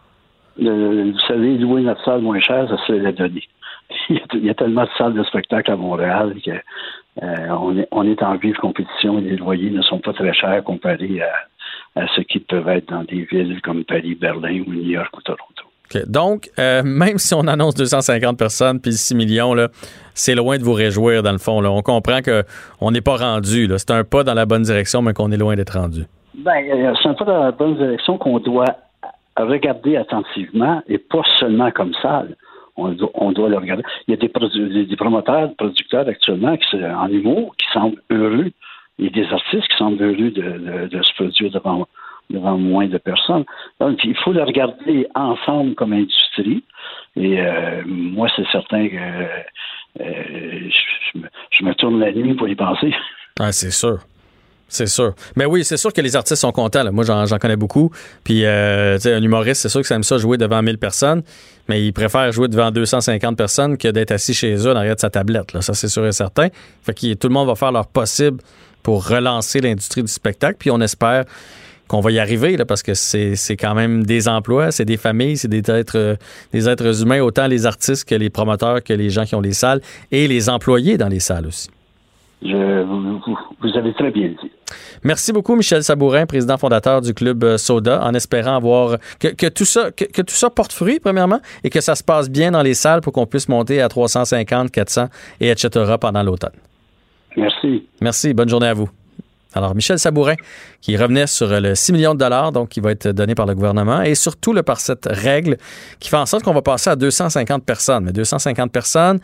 Le, 0.59 1.11
vous 1.11 1.19
savez, 1.19 1.57
louer 1.57 1.81
notre 1.81 2.03
salle 2.03 2.21
moins 2.21 2.39
chère, 2.39 2.67
ça 2.69 2.77
se 2.85 2.93
l'a 2.93 3.11
donné. 3.11 3.43
Il 4.09 4.45
y 4.45 4.49
a 4.49 4.53
tellement 4.53 4.83
de 4.83 4.89
salles 4.97 5.13
de 5.13 5.23
spectacle 5.23 5.71
à 5.71 5.75
Montréal 5.75 6.35
que 6.43 6.51
euh, 6.51 7.49
on, 7.49 7.77
est, 7.77 7.87
on 7.91 8.05
est 8.05 8.21
en 8.21 8.35
vive 8.35 8.55
compétition 8.57 9.17
et 9.19 9.21
les 9.21 9.35
loyers 9.35 9.71
ne 9.71 9.81
sont 9.81 9.99
pas 9.99 10.13
très 10.13 10.33
chers 10.33 10.63
comparés 10.63 11.21
à, 11.21 12.01
à 12.01 12.07
ce 12.15 12.21
qui 12.21 12.39
peuvent 12.39 12.67
être 12.69 12.89
dans 12.89 13.03
des 13.03 13.23
villes 13.23 13.59
comme 13.61 13.83
Paris, 13.83 14.15
Berlin 14.15 14.63
ou 14.67 14.73
New 14.73 14.83
York 14.83 15.15
ou 15.17 15.21
Toronto. 15.21 15.63
Okay. 15.85 16.03
Donc, 16.07 16.49
euh, 16.59 16.83
même 16.83 17.17
si 17.17 17.33
on 17.33 17.47
annonce 17.47 17.73
250 17.73 18.37
personnes 18.37 18.79
puis 18.79 18.93
6 18.93 19.15
millions, 19.15 19.55
c'est 20.13 20.35
loin 20.35 20.57
de 20.57 20.63
vous 20.63 20.73
réjouir 20.73 21.23
dans 21.23 21.31
le 21.31 21.39
fond. 21.39 21.61
Là. 21.61 21.71
On 21.71 21.81
comprend 21.81 22.19
qu'on 22.21 22.91
n'est 22.91 23.01
pas 23.01 23.17
rendu. 23.17 23.67
C'est 23.77 23.91
un 23.91 24.03
pas 24.03 24.23
dans 24.23 24.35
la 24.35 24.45
bonne 24.45 24.61
direction, 24.61 25.01
mais 25.01 25.13
qu'on 25.13 25.31
est 25.31 25.37
loin 25.37 25.55
d'être 25.55 25.79
rendu. 25.79 26.05
Ben, 26.35 26.63
c'est 27.01 27.09
un 27.09 27.13
pas 27.15 27.25
dans 27.25 27.43
la 27.43 27.51
bonne 27.51 27.75
direction 27.75 28.19
qu'on 28.19 28.39
doit 28.39 28.75
regarder 29.43 29.97
attentivement 29.97 30.81
et 30.87 30.97
pas 30.97 31.23
seulement 31.39 31.71
comme 31.71 31.93
ça. 32.01 32.25
On 32.77 32.93
doit, 32.93 33.49
le 33.49 33.57
regarder. 33.57 33.83
Il 34.07 34.11
y 34.11 34.13
a 34.13 34.17
des, 34.17 34.85
des, 34.85 34.95
promoteurs, 34.95 35.49
des 35.49 35.55
producteurs 35.55 36.07
actuellement 36.07 36.55
qui, 36.55 36.77
en 36.77 37.09
humour 37.09 37.53
qui 37.57 37.65
semblent 37.73 38.01
heureux. 38.09 38.51
A 39.01 39.09
des 39.09 39.25
artistes 39.25 39.67
qui 39.67 39.77
semblent 39.77 40.01
heureux 40.01 40.31
de, 40.31 41.01
se 41.01 41.13
produire 41.13 41.51
devant, 41.51 41.87
devant 42.29 42.57
moins 42.57 42.87
de 42.87 42.97
personnes. 42.97 43.43
Donc, 43.81 43.99
il 44.05 44.15
faut 44.15 44.31
le 44.31 44.43
regarder 44.43 45.07
ensemble 45.13 45.75
comme 45.75 45.91
industrie. 45.91 46.63
Et 47.17 47.41
euh, 47.41 47.81
moi, 47.85 48.29
c'est 48.35 48.47
certain 48.47 48.87
que 48.87 48.95
euh, 48.95 50.69
je, 51.13 51.19
me, 51.19 51.27
je, 51.51 51.65
me, 51.65 51.73
tourne 51.75 51.99
la 51.99 52.13
nuit 52.13 52.33
pour 52.35 52.47
y 52.47 52.55
penser. 52.55 52.93
Ah, 53.39 53.51
c'est 53.51 53.71
sûr. 53.71 53.99
C'est 54.69 54.87
sûr. 54.87 55.13
Mais 55.35 55.45
oui, 55.45 55.63
c'est 55.63 55.77
sûr 55.77 55.91
que 55.91 55.99
les 55.99 56.15
artistes 56.15 56.41
sont 56.41 56.51
contents. 56.51 56.89
Moi, 56.91 57.03
j'en 57.03 57.37
connais 57.39 57.55
beaucoup. 57.55 57.91
Puis, 58.23 58.45
euh, 58.45 58.97
un 59.03 59.21
humoriste, 59.21 59.63
c'est 59.63 59.69
sûr 59.69 59.81
que 59.81 59.87
ça 59.87 59.95
aime 59.95 60.03
ça 60.03 60.17
jouer 60.17 60.37
devant 60.37 60.61
1000 60.61 60.77
personnes, 60.77 61.23
mais 61.67 61.83
il 61.83 61.91
préfère 61.91 62.31
jouer 62.31 62.47
devant 62.47 62.71
250 62.71 63.35
personnes 63.35 63.77
que 63.77 63.87
d'être 63.87 64.11
assis 64.11 64.33
chez 64.33 64.55
eux 64.55 64.71
en 64.71 64.75
arrière 64.75 64.95
de 64.95 64.99
sa 64.99 65.09
tablette. 65.09 65.59
Ça, 65.61 65.73
c'est 65.73 65.87
sûr 65.87 66.05
et 66.05 66.11
certain. 66.11 66.47
Fait 66.83 66.93
que 66.93 67.13
tout 67.15 67.27
le 67.27 67.33
monde 67.33 67.47
va 67.47 67.55
faire 67.55 67.71
leur 67.71 67.87
possible 67.87 68.39
pour 68.83 69.07
relancer 69.07 69.59
l'industrie 69.59 70.03
du 70.03 70.11
spectacle. 70.11 70.55
Puis, 70.59 70.69
on 70.69 70.79
espère 70.79 71.25
qu'on 71.87 72.01
va 72.01 72.11
y 72.11 72.19
arriver 72.19 72.55
parce 72.67 72.83
que 72.83 72.93
c'est 72.93 73.57
quand 73.59 73.73
même 73.73 74.05
des 74.05 74.27
emplois, 74.27 74.71
c'est 74.71 74.85
des 74.85 74.97
familles, 74.97 75.37
c'est 75.37 75.47
des 75.47 75.69
êtres, 75.71 76.17
des 76.53 76.69
êtres 76.69 77.01
humains, 77.01 77.19
autant 77.21 77.47
les 77.47 77.65
artistes 77.65 78.07
que 78.07 78.13
les 78.13 78.29
promoteurs, 78.29 78.83
que 78.83 78.93
les 78.93 79.09
gens 79.09 79.25
qui 79.25 79.33
ont 79.33 79.41
les 79.41 79.53
salles 79.53 79.81
et 80.11 80.27
les 80.27 80.49
employés 80.49 80.97
dans 80.97 81.07
les 81.07 81.19
salles 81.19 81.47
aussi. 81.47 81.69
Vous, 82.41 83.77
avez 83.77 83.93
très 83.93 84.11
bien 84.11 84.29
dit. 84.29 84.51
Merci 85.03 85.31
beaucoup, 85.31 85.55
Michel 85.55 85.83
Sabourin, 85.83 86.25
président 86.25 86.57
fondateur 86.57 87.01
du 87.01 87.13
Club 87.13 87.57
Soda, 87.57 88.01
en 88.03 88.13
espérant 88.13 88.55
avoir 88.55 88.97
que, 89.19 89.29
que 89.29 89.47
tout 89.47 89.65
ça, 89.65 89.91
que, 89.91 90.05
que, 90.05 90.21
tout 90.21 90.35
ça 90.35 90.49
porte 90.49 90.73
fruit, 90.73 90.99
premièrement, 90.99 91.39
et 91.63 91.69
que 91.69 91.81
ça 91.81 91.95
se 91.95 92.03
passe 92.03 92.29
bien 92.29 92.51
dans 92.51 92.61
les 92.61 92.73
salles 92.73 93.01
pour 93.01 93.13
qu'on 93.13 93.25
puisse 93.25 93.49
monter 93.49 93.81
à 93.81 93.89
350, 93.89 94.71
400 94.71 95.07
et 95.39 95.49
etc. 95.49 95.95
pendant 95.99 96.23
l'automne. 96.23 96.51
Merci. 97.37 97.87
Merci. 98.01 98.33
Bonne 98.33 98.49
journée 98.49 98.67
à 98.67 98.73
vous. 98.73 98.89
Alors, 99.53 99.73
Michel 99.73 99.97
Sabourin, 99.97 100.35
qui 100.79 100.95
revenait 100.95 101.25
sur 101.25 101.47
le 101.47 101.73
6 101.73 101.93
millions 101.93 102.13
de 102.13 102.19
dollars, 102.19 102.51
donc 102.51 102.69
qui 102.69 102.79
va 102.81 102.91
être 102.91 103.07
donné 103.07 103.33
par 103.33 103.47
le 103.47 103.55
gouvernement, 103.55 104.01
et 104.01 104.13
surtout 104.13 104.53
là, 104.53 104.61
par 104.61 104.79
cette 104.79 105.07
règle 105.09 105.57
qui 105.99 106.09
fait 106.09 106.17
en 106.17 106.27
sorte 106.27 106.43
qu'on 106.43 106.53
va 106.53 106.61
passer 106.61 106.91
à 106.91 106.95
250 106.95 107.65
personnes. 107.65 108.03
Mais 108.03 108.11
250 108.11 108.71
personnes 108.71 109.19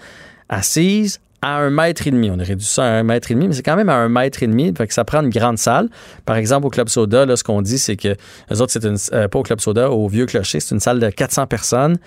assises 0.50 1.20
à 1.46 1.58
un 1.60 1.70
mètre 1.70 2.08
et 2.08 2.12
demi. 2.12 2.32
On 2.32 2.40
a 2.40 2.44
réduit 2.44 2.66
ça 2.66 2.84
à 2.84 2.88
un 2.88 3.04
mètre 3.04 3.30
et 3.30 3.36
demi, 3.36 3.48
mais 3.48 3.54
c'est 3.54 3.62
quand 3.62 3.76
même 3.76 3.90
à 3.90 3.94
un 3.94 4.10
mètre 4.10 4.42
et 4.42 4.48
demi. 4.48 4.74
Fait 4.76 4.92
ça 4.92 5.06
prend 5.06 5.22
une 5.22 5.30
grande 5.30 5.60
salle. 5.60 5.90
Par 6.26 6.38
exemple, 6.38 6.66
au 6.66 6.72
Club 6.72 6.90
Soda, 6.90 7.28
là, 7.28 7.36
ce 7.38 7.44
qu'on 7.44 7.62
dit, 7.62 7.78
c'est 7.78 7.96
que 7.96 8.16
les 8.50 8.62
autres, 8.62 8.72
c'est 8.74 9.14
euh, 9.14 9.28
pas 9.28 9.40
au 9.40 9.44
Club 9.44 9.60
Soda, 9.60 9.92
au 9.92 10.08
Vieux 10.08 10.26
Clocher, 10.26 10.60
c'est 10.60 10.74
une 10.74 10.82
salle 10.82 11.00
de 11.00 11.08
400 11.08 11.46
personnes. 11.46 11.98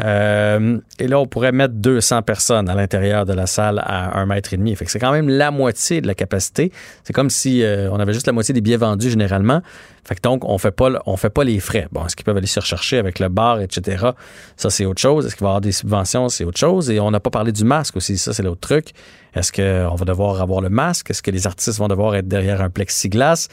Euh, 0.00 0.78
et 0.98 1.06
là, 1.06 1.20
on 1.20 1.26
pourrait 1.26 1.52
mettre 1.52 1.74
200 1.74 2.22
personnes 2.22 2.68
à 2.68 2.74
l'intérieur 2.74 3.26
de 3.26 3.32
la 3.32 3.46
salle 3.46 3.80
à 3.84 4.18
un 4.18 4.26
mètre 4.26 4.52
et 4.52 4.56
demi. 4.56 4.74
Fait 4.74 4.84
que 4.84 4.90
c'est 4.90 4.98
quand 4.98 5.12
même 5.12 5.28
la 5.28 5.50
moitié 5.50 6.00
de 6.00 6.06
la 6.06 6.14
capacité. 6.14 6.72
C'est 7.04 7.12
comme 7.12 7.30
si 7.30 7.62
euh, 7.62 7.90
on 7.90 8.00
avait 8.00 8.12
juste 8.12 8.26
la 8.26 8.32
moitié 8.32 8.52
des 8.54 8.60
billets 8.60 8.76
vendus 8.76 9.10
généralement. 9.10 9.62
Fait 10.06 10.16
que 10.16 10.20
donc, 10.20 10.44
on 10.44 10.58
fait 10.58 10.70
pas, 10.70 10.90
on 11.06 11.16
fait 11.16 11.30
pas 11.30 11.44
les 11.44 11.60
frais. 11.60 11.88
Bon, 11.92 12.04
est-ce 12.04 12.16
qu'ils 12.16 12.24
peuvent 12.24 12.36
aller 12.36 12.46
se 12.46 12.60
rechercher 12.60 12.98
avec 12.98 13.18
le 13.20 13.28
bar, 13.28 13.60
etc. 13.60 14.08
Ça, 14.56 14.68
c'est 14.68 14.84
autre 14.84 15.00
chose. 15.00 15.26
Est-ce 15.26 15.36
qu'il 15.36 15.44
va 15.44 15.48
y 15.48 15.50
avoir 15.50 15.60
des 15.62 15.72
subventions? 15.72 16.28
C'est 16.28 16.44
autre 16.44 16.58
chose. 16.58 16.90
Et 16.90 17.00
on 17.00 17.10
n'a 17.10 17.20
pas 17.20 17.30
parlé 17.30 17.52
du 17.52 17.64
masque 17.64 17.96
aussi. 17.96 18.18
Ça, 18.18 18.34
c'est 18.34 18.42
l'autre 18.42 18.60
truc. 18.60 18.90
Est-ce 19.34 19.50
qu'on 19.50 19.94
va 19.94 20.04
devoir 20.04 20.42
avoir 20.42 20.60
le 20.60 20.68
masque? 20.68 21.10
Est-ce 21.10 21.22
que 21.22 21.30
les 21.30 21.46
artistes 21.46 21.78
vont 21.78 21.88
devoir 21.88 22.14
être 22.16 22.28
derrière 22.28 22.60
un 22.60 22.70
plexiglas? 22.70 23.48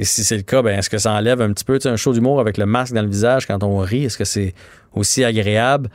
Et 0.00 0.04
si 0.04 0.24
c'est 0.24 0.38
le 0.38 0.42
cas, 0.42 0.62
ben, 0.62 0.78
est-ce 0.78 0.88
que 0.88 0.96
ça 0.96 1.12
enlève 1.12 1.42
un 1.42 1.52
petit 1.52 1.62
peu 1.62 1.78
un 1.84 1.96
show 1.96 2.14
d'humour 2.14 2.40
avec 2.40 2.56
le 2.56 2.64
masque 2.64 2.94
dans 2.94 3.02
le 3.02 3.08
visage 3.08 3.46
quand 3.46 3.62
on 3.62 3.76
rit? 3.80 4.06
Est-ce 4.06 4.16
que 4.16 4.24
c'est 4.24 4.54
aussi 4.94 5.24
agréable? 5.24 5.90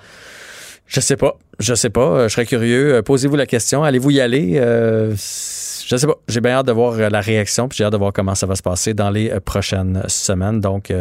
Je 0.85 0.99
sais 0.99 1.17
pas. 1.17 1.39
Je 1.57 1.73
sais 1.73 1.89
pas. 1.89 2.01
Euh, 2.01 2.27
je 2.27 2.33
serais 2.33 2.45
curieux. 2.45 2.93
Euh, 2.93 3.01
posez-vous 3.01 3.35
la 3.35 3.47
question. 3.47 3.83
Allez-vous 3.83 4.11
y 4.11 4.21
aller? 4.21 4.59
Euh, 4.59 5.15
je 5.15 5.97
sais 5.97 6.05
pas. 6.05 6.17
J'ai 6.27 6.39
bien 6.39 6.51
hâte 6.51 6.67
de 6.67 6.71
voir 6.71 7.09
la 7.09 7.19
réaction, 7.19 7.67
puis 7.67 7.77
j'ai 7.77 7.83
hâte 7.83 7.93
de 7.93 7.97
voir 7.97 8.13
comment 8.13 8.35
ça 8.35 8.45
va 8.45 8.55
se 8.55 8.61
passer 8.61 8.93
dans 8.93 9.09
les 9.09 9.31
prochaines 9.39 10.03
semaines. 10.07 10.59
Donc, 10.59 10.93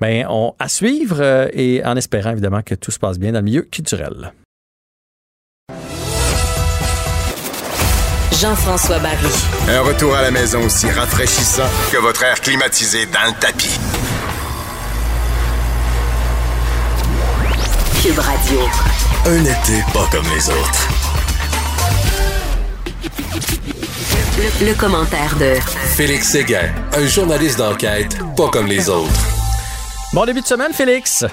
ben, 0.00 0.26
on, 0.30 0.54
à 0.58 0.68
suivre 0.68 1.50
et 1.52 1.84
en 1.84 1.94
espérant 1.94 2.30
évidemment 2.30 2.62
que 2.62 2.74
tout 2.74 2.90
se 2.90 2.98
passe 2.98 3.18
bien 3.18 3.32
dans 3.32 3.40
le 3.40 3.44
milieu 3.44 3.62
culturel. 3.62 4.32
Jean-François 8.40 9.00
Barry. 9.00 9.26
Un 9.68 9.80
retour 9.80 10.14
à 10.14 10.22
la 10.22 10.30
maison 10.30 10.62
aussi 10.62 10.88
rafraîchissant 10.88 11.68
que 11.90 11.96
votre 11.96 12.22
air 12.22 12.40
climatisé 12.40 13.06
dans 13.06 13.24
le 13.26 13.32
tapis. 13.40 13.80
Cube 18.00 18.18
Radio. 18.18 18.60
Un 19.26 19.40
été 19.44 19.82
pas 19.92 20.06
comme 20.12 20.26
les 20.32 20.48
autres. 20.50 20.88
Le, 24.38 24.66
le 24.66 24.74
commentaire 24.74 25.34
de 25.40 25.54
Félix 25.96 26.28
Séguin, 26.28 26.70
un 26.92 27.06
journaliste 27.08 27.58
d'enquête 27.58 28.16
pas 28.36 28.48
comme 28.50 28.68
les 28.68 28.88
autres. 28.88 29.20
Bon 30.12 30.24
début 30.26 30.42
de 30.42 30.46
semaine, 30.46 30.72
Félix. 30.72 31.24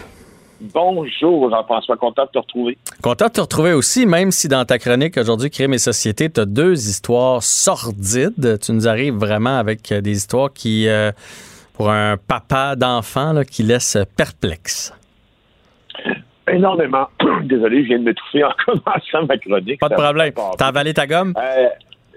Bonjour, 0.61 1.49
Jean-François. 1.49 1.97
Content 1.97 2.25
de 2.25 2.29
te 2.31 2.39
retrouver. 2.39 2.77
Content 3.01 3.27
de 3.27 3.31
te 3.31 3.41
retrouver 3.41 3.73
aussi, 3.73 4.05
même 4.05 4.31
si 4.31 4.47
dans 4.47 4.65
ta 4.65 4.77
chronique 4.79 5.17
aujourd'hui, 5.17 5.49
Crime 5.49 5.73
et 5.73 5.77
Société, 5.77 6.29
tu 6.29 6.39
as 6.39 6.45
deux 6.45 6.89
histoires 6.89 7.43
sordides. 7.43 8.59
Tu 8.59 8.71
nous 8.71 8.87
arrives 8.87 9.15
vraiment 9.15 9.57
avec 9.57 9.91
euh, 9.91 10.01
des 10.01 10.17
histoires 10.17 10.51
qui, 10.53 10.87
euh, 10.87 11.11
pour 11.73 11.89
un 11.89 12.17
papa 12.17 12.75
d'enfant, 12.75 13.41
qui 13.49 13.63
laissent 13.63 13.97
perplexe. 14.15 14.93
Énormément. 16.47 17.07
Désolé, 17.43 17.83
je 17.83 17.87
viens 17.87 17.99
de 17.99 18.03
m'étouffer 18.03 18.43
en 18.45 18.51
commençant 18.65 19.25
ma 19.27 19.37
chronique. 19.37 19.79
Pas 19.79 19.89
de 19.89 19.95
problème. 19.95 20.33
T'as 20.57 20.67
avalé 20.67 20.93
ta 20.93 21.07
gomme? 21.07 21.33
Euh, 21.37 21.67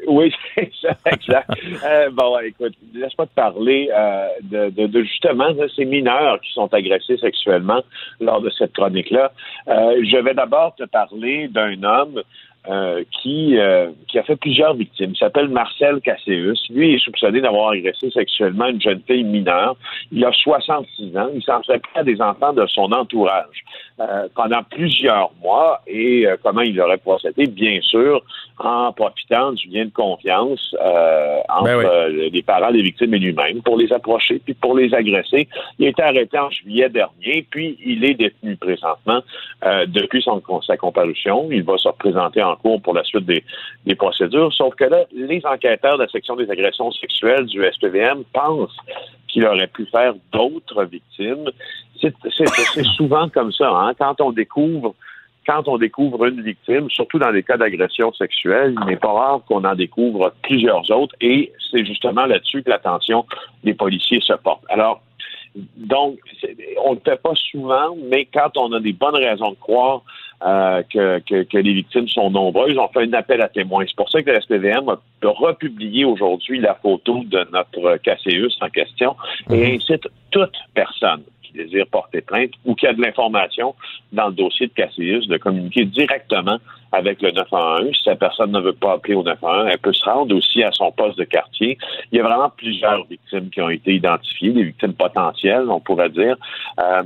oui, 0.07 0.33
c'est 0.55 0.97
exact. 1.07 1.51
Euh, 1.85 2.11
bon, 2.11 2.39
écoute, 2.41 2.75
laisse-moi 2.95 3.27
te 3.27 3.35
parler 3.35 3.91
euh, 3.93 4.29
de, 4.43 4.71
de, 4.71 4.87
de, 4.87 5.03
justement 5.03 5.53
de 5.53 5.69
ces 5.69 5.85
mineurs 5.85 6.41
qui 6.41 6.53
sont 6.53 6.73
agressés 6.73 7.17
sexuellement 7.19 7.83
lors 8.21 8.41
de 8.41 8.51
cette 8.51 8.73
chronique-là. 8.73 9.33
Euh, 9.69 10.03
je 10.05 10.17
vais 10.19 10.35
d'abord 10.35 10.75
te 10.77 10.85
parler 10.85 11.49
d'un 11.49 11.83
homme 11.83 12.23
euh, 12.69 13.03
qui, 13.23 13.57
euh, 13.57 13.91
qui 14.09 14.19
a 14.19 14.23
fait 14.25 14.37
plusieurs 14.37 14.75
victimes. 14.75 15.13
Il 15.15 15.17
s'appelle 15.17 15.49
Marcel 15.49 16.01
Casséus. 16.03 16.61
Lui 16.69 16.95
est 16.95 16.99
soupçonné 16.99 17.41
d'avoir 17.41 17.71
agressé 17.71 18.11
sexuellement 18.11 18.67
une 18.67 18.83
jeune 18.83 19.01
fille 19.07 19.25
mineure. 19.25 19.77
Il 20.13 20.23
a 20.25 20.33
66 20.33 21.17
ans. 21.17 21.31
Il 21.35 21.43
s'en 21.43 21.61
près 21.63 22.05
des 22.05 22.21
enfants 22.21 22.53
de 22.53 22.67
son 22.67 22.93
entourage 22.93 23.65
euh, 24.01 24.29
pendant 24.35 24.63
plusieurs 24.63 25.31
mois. 25.43 25.81
Et 25.87 26.27
euh, 26.27 26.37
comment 26.43 26.61
il 26.63 26.81
aurait 26.81 26.99
procédé? 26.99 27.47
Bien 27.47 27.81
sûr, 27.83 28.23
en 28.59 28.93
profitant 28.93 29.53
du 29.53 29.69
lien 29.69 29.85
de 29.85 29.91
confiance 29.91 30.75
euh, 30.81 31.39
entre 31.49 31.65
Ben 31.65 31.79
oui. 31.79 31.85
euh, 31.87 32.31
les 32.33 32.43
parents 32.43 32.73
des 32.73 32.83
victimes 32.83 33.15
et 33.15 33.19
lui-même 33.19 33.63
pour 33.63 33.77
les 33.77 33.93
approcher 33.93 34.41
puis 34.45 34.55
pour 34.55 34.77
les 34.77 34.93
agresser. 34.95 35.49
Il 35.79 35.87
a 35.87 35.89
été 35.91 36.03
arrêté 36.03 36.39
en 36.39 36.51
juillet 36.51 36.89
dernier, 36.89 37.47
puis 37.51 37.79
il 37.85 38.05
est 38.05 38.15
détenu 38.15 38.57
présentement 38.57 39.21
euh, 39.65 39.87
depuis 39.87 40.23
son, 40.23 40.43
sa 40.67 40.77
comparution. 40.77 41.49
Il 41.51 41.63
va 41.63 41.77
se 41.79 41.89
représenter 41.89 42.43
en 42.43 42.57
cours 42.57 42.81
pour 42.83 42.95
la 42.95 43.05
suite 43.05 43.27
des, 43.27 43.45
des 43.87 43.95
procédures. 43.95 44.53
Sauf 44.53 44.75
que 44.75 44.85
là, 44.85 45.05
les 45.13 45.45
enquêteurs 45.45 45.97
de 45.99 46.03
la 46.03 46.09
section 46.09 46.37
des 46.37 46.51
agressions 46.51 46.91
sexuelles 46.93 47.47
du 47.47 47.65
SPVM 47.73 48.25
pensent 48.33 48.77
qu'il 49.29 49.47
aurait 49.47 49.67
pu 49.69 49.87
faire 49.87 50.15
d'autres 50.33 50.85
victimes. 50.85 51.51
C'est 52.01 52.85
souvent 52.97 53.29
comme 53.29 53.53
ça. 53.53 53.71
Hein? 53.71 53.93
Quand 53.99 54.21
on 54.21 54.33
découvre 54.33 54.95
quand 55.49 55.67
on 55.67 55.79
découvre 55.79 56.27
une 56.27 56.43
victime, 56.43 56.91
surtout 56.91 57.19
dans 57.19 57.31
les 57.31 57.43
cas 57.43 57.57
d'agression 57.57 58.13
sexuelle, 58.13 58.75
il 58.83 58.87
n'est 58.87 58.97
pas 58.97 59.11
rare 59.11 59.41
qu'on 59.49 59.65
en 59.65 59.75
découvre 59.75 60.35
plusieurs 60.43 60.91
autres 60.91 61.15
et 61.23 61.53
c'est 61.71 61.87
justement 61.87 62.27
là-dessus 62.27 62.63
que 62.63 62.69
l'attention 62.69 63.25
des 63.65 63.73
policiers 63.73 64.21
se 64.21 64.35
porte. 64.35 64.63
Alors, 64.69 65.01
donc, 65.77 66.19
on 66.85 66.91
ne 66.91 66.97
le 66.97 67.01
fait 67.03 67.21
pas 67.23 67.35
souvent, 67.51 67.97
mais 68.11 68.27
quand 68.27 68.59
on 68.59 68.73
a 68.73 68.81
des 68.81 68.93
bonnes 68.93 69.17
raisons 69.17 69.53
de 69.53 69.57
croire 69.57 70.03
euh, 70.47 70.83
que, 70.83 71.19
que, 71.21 71.43
que 71.45 71.57
les 71.57 71.73
victimes 71.73 72.09
sont 72.09 72.31
nombreuses, 72.31 72.77
on 72.77 72.89
fait 72.89 73.05
un 73.05 73.13
appel 73.15 73.41
à 73.41 73.49
témoins. 73.49 73.85
C'est 73.89 73.97
pour 73.97 74.11
ça 74.11 74.23
que 74.23 74.31
la 74.31 74.43
SPVM 74.43 74.91
a 74.91 74.99
republié 75.23 76.05
aujourd'hui 76.05 76.61
la 76.61 76.75
photo 76.75 77.23
de 77.25 77.49
notre 77.53 77.97
Casséus 77.97 78.57
en 78.61 78.69
question 78.69 79.17
et 79.51 79.75
incite 79.75 80.07
toute 80.31 80.55
personne 80.75 81.23
qui 81.49 81.59
désire 81.59 81.87
porter 81.91 82.21
plainte 82.21 82.51
ou 82.65 82.75
qui 82.75 82.87
a 82.87 82.93
de 82.93 83.01
l'information 83.01 83.75
dans 84.13 84.29
le 84.29 84.35
dossier 84.35 84.67
de 84.67 84.73
Casséus 84.73 85.27
de 85.27 85.37
communiquer 85.37 85.85
directement 85.85 86.59
avec 86.93 87.21
le 87.21 87.33
911. 87.33 87.91
Si 87.95 88.09
la 88.09 88.17
personne 88.17 88.53
ne 88.53 88.61
veut 88.61 88.73
pas 88.73 88.95
appeler 88.95 89.15
au 89.15 89.23
911, 89.23 89.69
elle 89.71 89.79
peut 89.79 89.93
se 89.93 90.05
rendre 90.05 90.35
aussi 90.35 90.63
à 90.63 90.73
son 90.73 90.91
poste 90.93 91.19
de 91.19 91.25
quartier. 91.25 91.77
Il 92.11 92.19
y 92.19 92.21
a 92.21 92.25
vraiment 92.25 92.51
plusieurs 92.57 93.05
victimes 93.05 93.51
qui 93.51 93.61
ont 93.61 93.69
été 93.69 93.95
identifiées, 93.95 94.51
des 94.51 94.65
victimes 94.65 94.95
potentielles, 94.95 95.69
on 95.69 95.81
pourrait 95.81 96.09
dire. 96.11 96.37
Euh, 96.81 97.03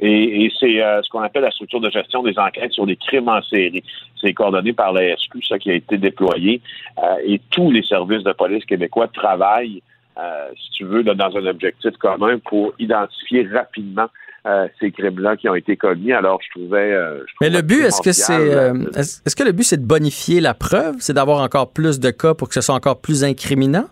et, 0.00 0.44
et 0.44 0.52
c'est 0.58 0.82
euh, 0.82 1.02
ce 1.02 1.08
qu'on 1.10 1.22
appelle 1.22 1.42
la 1.42 1.50
structure 1.50 1.80
de 1.80 1.90
gestion 1.90 2.22
des 2.22 2.38
enquêtes 2.38 2.72
sur 2.72 2.86
les 2.86 2.96
crimes 2.96 3.28
en 3.28 3.42
série. 3.42 3.82
C'est 4.20 4.32
coordonné 4.32 4.72
par 4.72 4.92
la 4.92 5.16
SQ, 5.16 5.44
ça 5.48 5.58
qui 5.58 5.70
a 5.70 5.74
été 5.74 5.98
déployé. 5.98 6.60
Euh, 7.02 7.16
et 7.26 7.40
tous 7.50 7.70
les 7.70 7.82
services 7.82 8.22
de 8.22 8.32
police 8.32 8.64
québécois 8.64 9.08
travaillent 9.08 9.82
euh, 10.18 10.48
si 10.56 10.70
tu 10.70 10.84
veux, 10.84 11.02
là, 11.02 11.14
dans 11.14 11.36
un 11.36 11.46
objectif 11.46 11.96
commun 11.98 12.38
pour 12.38 12.72
identifier 12.78 13.48
rapidement 13.52 14.08
euh, 14.46 14.68
ces 14.78 14.92
crimes-là 14.92 15.36
qui 15.36 15.48
ont 15.48 15.54
été 15.54 15.76
commis. 15.76 16.12
Alors, 16.12 16.38
je 16.42 16.60
trouvais. 16.60 16.92
euh, 16.92 17.20
je 17.26 17.32
Mais 17.40 17.50
le 17.50 17.62
but, 17.62 17.80
est-ce 17.80 18.02
que 18.02 18.12
c'est, 18.12 18.32
euh, 18.32 18.74
est-ce 18.94 19.34
que 19.34 19.42
le 19.42 19.52
but 19.52 19.64
c'est 19.64 19.80
de 19.80 19.86
bonifier 19.86 20.40
la 20.40 20.54
preuve, 20.54 20.96
c'est 20.98 21.14
d'avoir 21.14 21.40
encore 21.40 21.72
plus 21.72 21.98
de 21.98 22.10
cas 22.10 22.34
pour 22.34 22.48
que 22.48 22.54
ce 22.54 22.60
soit 22.60 22.74
encore 22.74 23.00
plus 23.00 23.24
incriminant? 23.24 23.86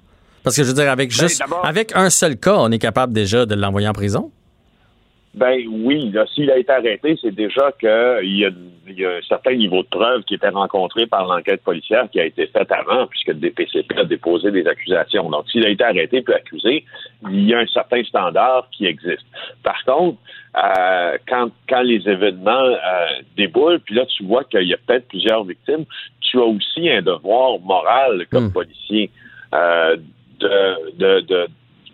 Parce 0.44 0.56
que 0.56 0.62
je 0.62 0.68
veux 0.68 0.74
dire, 0.74 0.90
avec 0.90 1.10
Ben, 1.10 1.28
juste, 1.28 1.42
avec 1.62 1.92
un 1.94 2.10
seul 2.10 2.36
cas, 2.36 2.56
on 2.58 2.70
est 2.70 2.78
capable 2.78 3.12
déjà 3.12 3.46
de 3.46 3.54
l'envoyer 3.54 3.88
en 3.88 3.92
prison? 3.92 4.30
Ben 5.34 5.64
oui, 5.66 6.10
là, 6.10 6.26
s'il 6.34 6.50
a 6.50 6.58
été 6.58 6.70
arrêté, 6.70 7.16
c'est 7.20 7.34
déjà 7.34 7.72
qu'il 7.80 7.88
y, 8.36 8.44
a, 8.44 8.50
il 8.86 9.00
y 9.00 9.04
a 9.06 9.10
un 9.16 9.22
certain 9.22 9.54
niveau 9.54 9.82
de 9.82 9.88
preuve 9.88 10.22
qui 10.24 10.34
était 10.34 10.50
rencontré 10.50 11.06
par 11.06 11.26
l'enquête 11.26 11.62
policière 11.62 12.06
qui 12.10 12.20
a 12.20 12.26
été 12.26 12.46
faite 12.48 12.70
avant, 12.70 13.06
puisque 13.06 13.28
le 13.28 13.34
DPCP 13.34 13.98
a 13.98 14.04
déposé 14.04 14.50
des 14.50 14.66
accusations. 14.66 15.30
Donc, 15.30 15.48
s'il 15.48 15.64
a 15.64 15.70
été 15.70 15.84
arrêté 15.84 16.20
puis 16.20 16.34
accusé, 16.34 16.84
il 17.30 17.48
y 17.48 17.54
a 17.54 17.60
un 17.60 17.66
certain 17.66 18.04
standard 18.04 18.68
qui 18.72 18.84
existe. 18.84 19.24
Par 19.62 19.82
contre, 19.84 20.18
euh, 20.62 21.16
quand, 21.26 21.48
quand 21.66 21.80
les 21.80 22.06
événements 22.06 22.50
euh, 22.52 22.76
déboulent, 23.34 23.80
puis 23.80 23.94
là, 23.94 24.04
tu 24.04 24.24
vois 24.24 24.44
qu'il 24.44 24.68
y 24.68 24.74
a 24.74 24.78
peut-être 24.86 25.08
plusieurs 25.08 25.44
victimes, 25.44 25.86
tu 26.20 26.38
as 26.38 26.44
aussi 26.44 26.90
un 26.90 27.00
devoir 27.00 27.58
moral 27.60 28.26
comme 28.30 28.48
Mm. 28.48 28.52
policier 28.52 29.10
euh, 29.54 29.96
de, 30.40 30.96
de, 30.98 31.20
de 31.20 31.46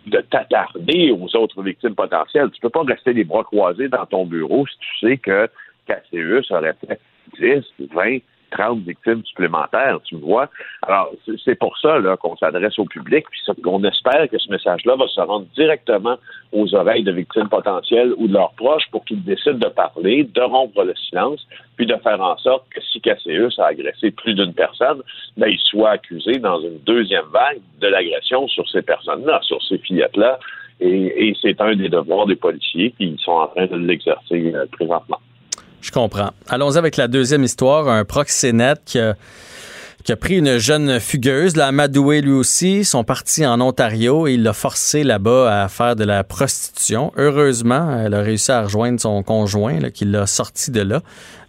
de 0.07 0.19
t'attarder 0.21 1.11
aux 1.11 1.35
autres 1.35 1.61
victimes 1.61 1.95
potentielles. 1.95 2.49
Tu 2.51 2.61
peux 2.61 2.69
pas 2.69 2.83
rester 2.83 3.13
les 3.13 3.23
bras 3.23 3.43
croisés 3.43 3.89
dans 3.89 4.05
ton 4.05 4.25
bureau 4.25 4.65
si 4.67 4.77
tu 4.79 5.07
sais 5.07 5.17
que 5.17 5.49
KCEUS 5.87 6.51
aurait 6.51 6.75
fait 6.85 6.99
10, 7.39 7.63
20, 7.93 8.19
30 8.51 8.79
victimes 8.79 9.23
supplémentaires, 9.25 9.99
tu 10.03 10.15
me 10.15 10.21
vois. 10.21 10.49
Alors, 10.83 11.11
c'est- 11.25 11.55
pour 11.55 11.77
ça 11.79 11.99
là, 11.99 12.15
qu'on 12.17 12.37
s'adresse 12.37 12.77
au 12.79 12.85
public, 12.85 13.25
puis 13.29 13.61
qu'on 13.61 13.83
espère 13.83 14.29
que 14.29 14.37
ce 14.37 14.49
message-là 14.49 14.95
va 14.95 15.07
se 15.07 15.19
rendre 15.19 15.45
directement 15.55 16.17
aux 16.51 16.73
oreilles 16.73 17.03
de 17.03 17.11
victimes 17.11 17.49
potentielles 17.49 18.13
ou 18.17 18.27
de 18.27 18.33
leurs 18.33 18.53
proches 18.53 18.89
pour 18.91 19.03
qu'ils 19.05 19.23
décident 19.23 19.57
de 19.57 19.67
parler, 19.67 20.23
de 20.23 20.41
rompre 20.41 20.83
le 20.83 20.95
silence, 20.95 21.45
puis 21.75 21.85
de 21.85 21.95
faire 21.97 22.21
en 22.21 22.37
sorte 22.37 22.67
que 22.69 22.81
si 22.81 23.01
KCEUS 23.01 23.59
a 23.59 23.67
agressé 23.67 24.11
plus 24.11 24.33
d'une 24.33 24.53
personne, 24.53 25.01
ben, 25.37 25.47
il 25.47 25.59
soit 25.59 25.91
accusé 25.91 26.39
dans 26.39 26.59
une 26.61 26.79
deuxième 26.79 27.25
vague 27.31 27.59
de 27.81 27.87
l'agression 27.87 28.47
sur 28.47 28.67
ces 28.69 28.81
personnes-là, 28.81 29.39
sur 29.43 29.61
ces 29.63 29.77
fillettes-là. 29.79 30.39
Et, 30.81 31.33
c'est 31.41 31.59
un 31.59 31.75
des 31.75 31.89
devoirs 31.89 32.25
des 32.25 32.37
policiers, 32.37 32.93
ils 32.99 33.19
sont 33.19 33.31
en 33.31 33.47
train 33.47 33.65
de 33.65 33.75
l'exercer 33.75 34.53
euh, 34.55 34.65
présentement. 34.71 35.19
Je 35.81 35.91
comprends. 35.91 36.31
Allons-y 36.47 36.77
avec 36.77 36.97
la 36.97 37.07
deuxième 37.07 37.43
histoire, 37.43 37.87
un 37.87 38.05
proxénète 38.05 38.81
qui 38.85 38.99
a 40.11 40.15
pris 40.15 40.37
une 40.37 40.57
jeune 40.57 40.99
fugueuse, 40.99 41.55
l'a 41.55 41.67
amadouée 41.67 42.21
lui 42.21 42.31
aussi, 42.31 42.83
sont 42.83 43.03
partis 43.03 43.45
en 43.45 43.61
Ontario 43.61 44.27
et 44.27 44.33
il 44.33 44.43
l'a 44.43 44.53
forcé 44.53 45.03
là-bas 45.03 45.63
à 45.63 45.67
faire 45.67 45.95
de 45.95 46.03
la 46.03 46.23
prostitution. 46.23 47.11
Heureusement, 47.15 47.95
elle 47.99 48.13
a 48.13 48.21
réussi 48.21 48.51
à 48.51 48.63
rejoindre 48.63 48.99
son 48.99 49.21
conjoint 49.23 49.79
qui 49.91 50.05
l'a 50.05 50.25
sorti 50.25 50.71
de 50.71 50.81
là, 50.81 51.01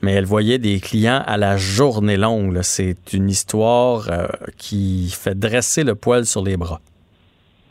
mais 0.02 0.12
elle 0.12 0.26
voyait 0.26 0.58
des 0.58 0.80
clients 0.80 1.22
à 1.26 1.36
la 1.36 1.56
journée 1.56 2.16
longue. 2.16 2.60
C'est 2.62 3.12
une 3.12 3.30
histoire 3.30 4.08
euh, 4.10 4.26
qui 4.58 5.10
fait 5.10 5.38
dresser 5.38 5.82
le 5.82 5.94
poil 5.94 6.26
sur 6.26 6.42
les 6.42 6.56
bras. 6.56 6.80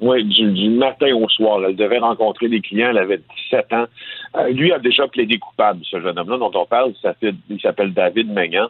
Oui, 0.01 0.23
du, 0.23 0.69
matin 0.69 1.13
au 1.13 1.27
soir. 1.27 1.59
Elle 1.67 1.75
devait 1.75 1.99
rencontrer 1.99 2.47
des 2.47 2.61
clients, 2.61 2.89
elle 2.91 2.97
avait 2.97 3.19
17 3.51 3.73
ans. 3.73 3.85
Euh, 4.37 4.49
lui 4.49 4.71
a 4.71 4.79
déjà 4.79 5.07
plaidé 5.07 5.37
coupable, 5.37 5.81
ce 5.83 5.99
jeune 5.99 6.17
homme-là 6.17 6.37
dont 6.37 6.51
on 6.53 6.65
parle. 6.65 6.93
Il 7.49 7.59
s'appelle 7.59 7.93
David 7.93 8.31
Magnan. 8.31 8.67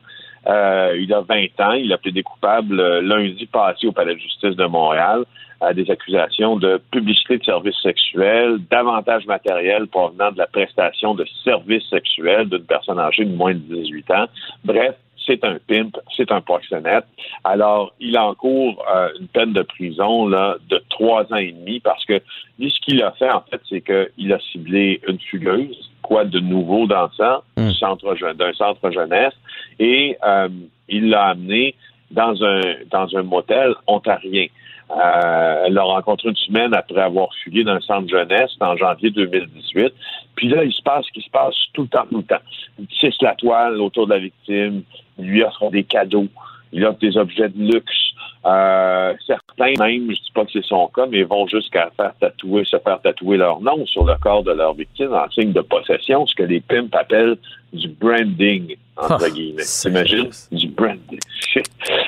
Euh, 0.47 0.97
il 0.99 1.13
a 1.13 1.21
20 1.21 1.59
ans. 1.59 1.73
Il 1.73 1.93
a 1.93 1.97
plaidé 1.97 2.23
coupable 2.23 2.79
euh, 2.79 3.01
lundi 3.01 3.45
passé 3.45 3.87
au 3.87 3.91
Palais 3.91 4.15
de 4.15 4.19
justice 4.19 4.55
de 4.55 4.65
Montréal 4.65 5.25
à 5.61 5.73
des 5.73 5.91
accusations 5.91 6.55
de 6.55 6.81
publicité 6.89 7.37
de 7.37 7.43
services 7.43 7.79
sexuels, 7.83 8.59
d'avantages 8.71 9.25
matériels 9.25 9.87
provenant 9.87 10.31
de 10.31 10.37
la 10.37 10.47
prestation 10.47 11.13
de 11.15 11.25
services 11.43 11.87
sexuels 11.89 12.47
d'une 12.47 12.63
personne 12.63 12.97
âgée 12.97 13.25
de 13.25 13.35
moins 13.35 13.53
de 13.53 13.59
18 13.59 14.11
ans. 14.11 14.25
Bref, 14.63 14.95
c'est 15.29 15.43
un 15.43 15.57
pimp, 15.67 15.95
c'est 16.17 16.31
un 16.31 16.41
proxénète. 16.41 17.05
Alors, 17.43 17.93
il 17.99 18.17
encourt 18.17 18.83
euh, 18.93 19.09
une 19.19 19.27
peine 19.27 19.53
de 19.53 19.61
prison 19.61 20.27
là, 20.27 20.55
de 20.69 20.81
trois 20.89 21.31
ans 21.31 21.37
et 21.37 21.51
demi 21.51 21.79
parce 21.79 22.03
que 22.05 22.19
lui, 22.57 22.71
ce 22.71 22.79
qu'il 22.81 23.03
a 23.03 23.11
fait, 23.11 23.29
en 23.29 23.41
fait, 23.41 23.61
c'est 23.69 23.81
qu'il 23.81 24.33
a 24.33 24.39
ciblé 24.51 24.99
une 25.07 25.19
fugueuse, 25.19 25.91
quoi 26.01 26.25
de 26.25 26.39
nouveau 26.39 26.87
dans 26.87 27.11
ça, 27.11 27.43
centre, 27.73 28.33
d'un 28.33 28.53
centre 28.53 28.89
jeunesse, 28.91 29.33
et 29.79 30.17
euh, 30.25 30.49
il 30.87 31.09
l'a 31.09 31.27
amené 31.27 31.75
dans 32.09 32.43
un, 32.43 32.61
dans 32.89 33.15
un 33.15 33.23
motel 33.23 33.75
ontarien. 33.85 34.47
Euh, 34.91 35.63
elle 35.65 35.73
l'a 35.73 35.83
rencontré 35.83 36.29
une 36.29 36.35
semaine 36.35 36.73
après 36.73 36.99
avoir 36.99 37.29
fugué 37.43 37.63
d'un 37.63 37.79
centre 37.79 38.09
jeunesse 38.09 38.51
en 38.59 38.75
janvier 38.75 39.11
2018. 39.11 39.93
Puis 40.35 40.47
là, 40.49 40.63
il 40.63 40.73
se 40.73 40.81
passe 40.81 41.05
ce 41.05 41.11
qui 41.11 41.21
se 41.21 41.29
passe 41.29 41.55
tout 41.73 41.83
le 41.83 41.87
temps, 41.89 42.05
tout 42.09 42.17
le 42.17 42.23
temps. 42.23 42.41
Il 42.79 42.87
tisse 42.87 43.21
la 43.21 43.35
toile 43.35 43.79
autour 43.81 44.07
de 44.07 44.13
la 44.13 44.19
victime, 44.19 44.83
il 45.19 45.25
lui 45.25 45.43
offre 45.43 45.69
des 45.69 45.83
cadeaux, 45.83 46.27
il 46.71 46.85
offre 46.85 46.99
des 46.99 47.17
objets 47.17 47.49
de 47.49 47.71
luxe. 47.71 48.08
Euh, 48.45 49.13
certains, 49.27 49.73
même, 49.79 50.09
je 50.09 50.15
dis 50.15 50.31
pas 50.33 50.45
que 50.45 50.51
c'est 50.53 50.65
son 50.65 50.87
cas, 50.87 51.05
mais 51.07 51.23
vont 51.23 51.45
jusqu'à 51.47 51.89
faire 51.97 52.13
tatouer, 52.19 52.63
se 52.63 52.77
faire 52.77 53.01
tatouer 53.01 53.37
leur 53.37 53.59
nom 53.59 53.85
sur 53.85 54.05
le 54.05 54.15
corps 54.21 54.43
de 54.43 54.51
leur 54.51 54.73
victime 54.73 55.13
en 55.13 55.29
signe 55.29 55.51
de 55.51 55.61
possession, 55.61 56.25
ce 56.25 56.35
que 56.35 56.43
les 56.43 56.61
pimps 56.61 56.95
appellent 56.95 57.37
du 57.73 57.89
branding, 57.89 58.75
entre 58.95 59.25
ah, 59.25 59.29
guillemets. 59.29 59.63
T'imagines? 59.63 60.29
Du 60.51 60.67
branding. 60.69 61.19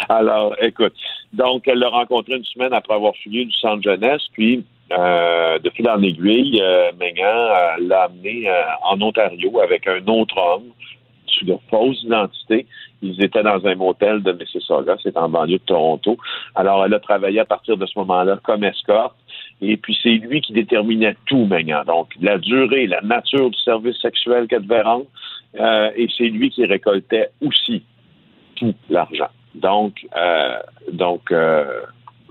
Alors, 0.10 0.56
écoute. 0.62 0.94
Donc, 1.34 1.68
elle 1.68 1.80
l'a 1.80 1.90
rencontré 1.90 2.36
une 2.36 2.46
semaine 2.46 2.74
après 2.74 2.94
avoir 2.94 3.16
fini 3.16 3.46
du 3.46 3.54
centre 3.54 3.82
jeunesse, 3.84 4.22
puis 4.34 4.66
euh, 4.92 5.60
de 5.60 5.70
fil 5.70 5.90
en 5.90 6.02
aiguille, 6.02 6.62
euh, 6.62 6.92
euh 6.92 7.76
l'a 7.80 8.04
amené 8.04 8.50
euh, 8.50 8.62
en 8.84 9.02
Ontario 9.02 9.62
avec 9.62 9.88
un 9.88 10.06
autre 10.08 10.38
homme 10.38 10.72
sous 11.26 11.46
de 11.46 11.56
fausses 11.70 12.04
identités. 12.04 12.66
Ils 13.02 13.24
étaient 13.24 13.44
dans 13.44 13.66
un 13.66 13.76
motel 13.76 14.22
de 14.22 14.32
Mississauga, 14.32 14.96
c'est 15.02 15.18
en 15.18 15.30
banlieue 15.30 15.58
de 15.58 15.64
Toronto. 15.64 16.18
Alors, 16.56 16.86
elle 16.86 16.94
a 16.94 17.00
travaillé 17.00 17.40
à 17.40 17.46
partir 17.46 17.78
de 17.78 17.86
ce 17.86 17.98
moment-là 18.00 18.40
comme 18.44 18.64
escorte. 18.64 19.16
Et 19.62 19.78
puis, 19.78 19.98
c'est 20.02 20.10
lui 20.10 20.42
qui 20.42 20.54
déterminait 20.54 21.16
tout, 21.26 21.46
maintenant. 21.46 21.84
Donc, 21.86 22.14
la 22.22 22.38
durée, 22.38 22.88
la 22.88 23.02
nature 23.02 23.50
du 23.50 23.60
service 23.60 23.98
sexuel 24.02 24.48
qu'elle 24.48 24.64
devait 24.64 24.82
rendre. 24.82 25.06
Euh, 25.60 25.92
et 25.96 26.08
c'est 26.18 26.30
lui 26.30 26.50
qui 26.50 26.66
récoltait 26.66 27.30
aussi 27.42 27.84
tout 28.56 28.74
l'argent. 28.90 29.30
Donc, 29.56 30.08
euh, 30.16 30.60
donc, 30.92 31.32
euh, 31.32 31.82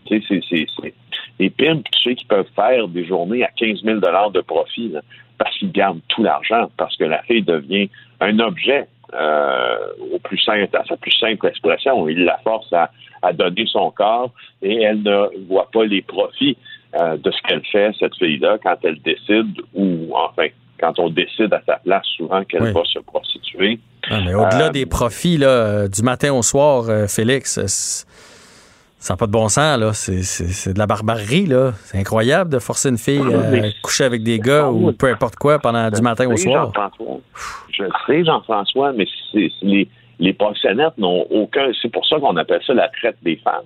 tu 0.07 0.23
sais, 0.23 0.41
c'est, 0.49 0.95
les 1.39 1.51
pimps, 1.51 1.83
tu 1.93 2.03
sais, 2.03 2.15
qui 2.15 2.25
peuvent 2.25 2.49
faire 2.55 2.89
des 2.89 3.05
journées 3.05 3.45
à 3.45 3.49
15 3.57 3.83
000 3.83 3.99
de 3.99 4.41
profit, 4.41 4.95
parce 5.39 5.57
qu'ils 5.59 5.73
gardent 5.73 6.01
tout 6.09 6.23
l'argent, 6.23 6.71
parce 6.77 6.97
que 6.97 7.05
la 7.05 7.23
fille 7.23 7.43
devient 7.43 7.89
un 8.21 8.39
objet 8.39 8.87
euh, 9.15 9.77
au 10.15 10.19
plus 10.19 10.39
simple, 10.39 10.69
à 10.77 10.85
sa 10.85 10.97
plus 10.97 11.13
simple 11.19 11.47
expression. 11.47 12.09
Il 12.09 12.25
la 12.25 12.39
force 12.39 12.73
à, 12.73 12.91
donner 13.33 13.67
son 13.67 13.91
corps 13.91 14.31
et 14.63 14.83
elle 14.83 15.03
ne 15.03 15.47
voit 15.47 15.69
pas 15.73 15.85
les 15.85 16.01
profits 16.01 16.57
euh, 16.99 17.17
de 17.19 17.31
ce 17.31 17.37
qu'elle 17.47 17.63
fait, 17.67 17.93
cette 17.99 18.15
fille-là, 18.17 18.57
quand 18.63 18.77
elle 18.83 19.01
décide, 19.03 19.61
ou 19.75 20.09
enfin, 20.15 20.47
quand 20.81 20.99
on 20.99 21.11
décide 21.11 21.53
à 21.53 21.61
sa 21.67 21.77
place 21.77 22.07
souvent 22.17 22.43
qu'elle 22.45 22.73
va 22.73 22.85
se 22.85 22.99
prostituer. 23.01 23.79
Ah, 24.11 24.21
mais 24.25 24.35
au-delà 24.35 24.69
euh, 24.69 24.71
des 24.71 24.87
profits, 24.87 25.37
là, 25.37 25.87
du 25.89 26.03
matin 26.03 26.33
au 26.33 26.43
soir, 26.43 26.87
Félix, 27.09 28.07
ça 29.01 29.15
n'a 29.15 29.17
pas 29.17 29.27
de 29.27 29.33
bon 29.33 29.49
sens, 29.49 29.79
là. 29.81 29.95
C'est 29.95 30.75
de 30.75 30.79
la 30.79 30.87
barbarie, 30.87 31.47
là. 31.47 31.73
C'est 31.85 31.99
incroyable 31.99 32.51
de 32.51 32.59
forcer 32.59 32.91
une 32.91 32.99
fille 32.99 33.23
à 33.23 33.83
coucher 33.83 34.05
avec 34.05 34.23
des 34.23 34.39
gars 34.39 34.69
ou 34.69 34.93
peu 34.93 35.09
importe 35.09 35.37
quoi 35.37 35.59
pendant 35.59 35.91
du 35.91 36.03
matin 36.03 36.29
au 36.31 36.37
soir. 36.37 36.71
Je 37.73 37.85
sais, 38.07 38.25
Jean-François, 38.25 38.93
mais 38.93 39.07
les, 39.63 39.89
les 40.19 40.33
proxénètes 40.35 40.99
n'ont 40.99 41.27
aucun. 41.31 41.71
C'est 41.81 41.91
pour 41.91 42.07
ça 42.07 42.21
qu'on 42.21 42.37
appelle 42.37 42.61
ça 42.67 42.75
la 42.75 42.89
traite 42.89 43.17
des 43.23 43.37
femmes. 43.37 43.65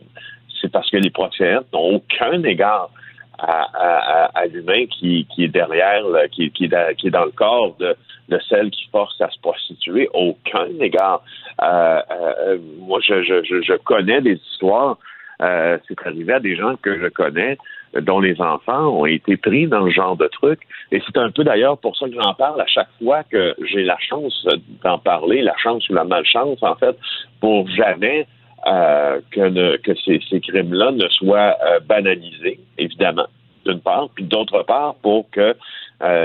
C'est 0.61 0.70
parce 0.70 0.89
que 0.89 0.99
les 0.99 1.11
proxénètes 1.11 1.66
n'ont 1.72 1.97
aucun 1.97 2.41
égard 2.45 2.91
à, 3.37 4.47
l'humain 4.53 4.87
qui, 4.87 5.26
est 5.37 5.49
derrière, 5.49 6.05
qui, 6.30 6.53
qui, 6.53 6.66
est 6.66 7.11
dans 7.11 7.24
le 7.24 7.32
corps 7.32 7.74
de, 7.80 7.97
de 8.28 8.39
celle 8.49 8.70
qui 8.70 8.87
force 8.93 9.20
à 9.20 9.28
se 9.30 9.41
prostituer. 9.41 10.09
Aucun 10.14 10.68
égard. 10.78 11.22
Euh, 11.61 12.01
euh, 12.12 12.59
moi, 12.78 13.01
je, 13.05 13.24
je, 13.24 13.43
je 13.43 13.76
connais 13.78 14.20
des 14.20 14.41
histoires 14.53 14.97
euh, 15.43 15.78
c'est 15.89 16.07
arrivé 16.07 16.32
à 16.32 16.41
des 16.41 16.57
gens 16.57 16.76
que 16.76 17.01
je 17.01 17.09
connais 17.09 17.59
dont 18.01 18.20
les 18.20 18.41
enfants 18.41 18.89
ont 18.89 19.07
été 19.07 19.37
pris 19.37 19.66
dans 19.66 19.87
ce 19.87 19.91
genre 19.91 20.16
de 20.16 20.26
truc. 20.26 20.61
Et 20.91 21.01
c'est 21.05 21.16
un 21.16 21.30
peu 21.30 21.45
d'ailleurs 21.45 21.78
pour 21.78 21.97
ça 21.97 22.07
que 22.07 22.14
j'en 22.14 22.35
parle 22.35 22.61
à 22.61 22.66
chaque 22.66 22.89
fois 23.03 23.22
que 23.24 23.55
j'ai 23.64 23.85
la 23.85 23.99
chance 23.99 24.47
d'en 24.82 24.99
parler, 24.99 25.43
la 25.43 25.57
chance 25.57 25.89
ou 25.89 25.95
la 25.95 26.05
malchance, 26.05 26.62
en 26.62 26.74
fait, 26.74 26.97
pour 27.41 27.68
jamais 27.68 28.26
euh, 28.66 29.20
que, 29.30 29.76
que 29.76 29.93
ces, 29.95 30.41
crimes-là 30.41 30.91
ne 30.93 31.09
soient 31.09 31.57
euh, 31.64 31.80
banalisés, 31.80 32.59
évidemment, 32.78 33.26
d'une 33.64 33.80
part, 33.80 34.09
puis 34.14 34.24
d'autre 34.24 34.62
part, 34.62 34.97
pour 34.97 35.30
que 35.30 35.55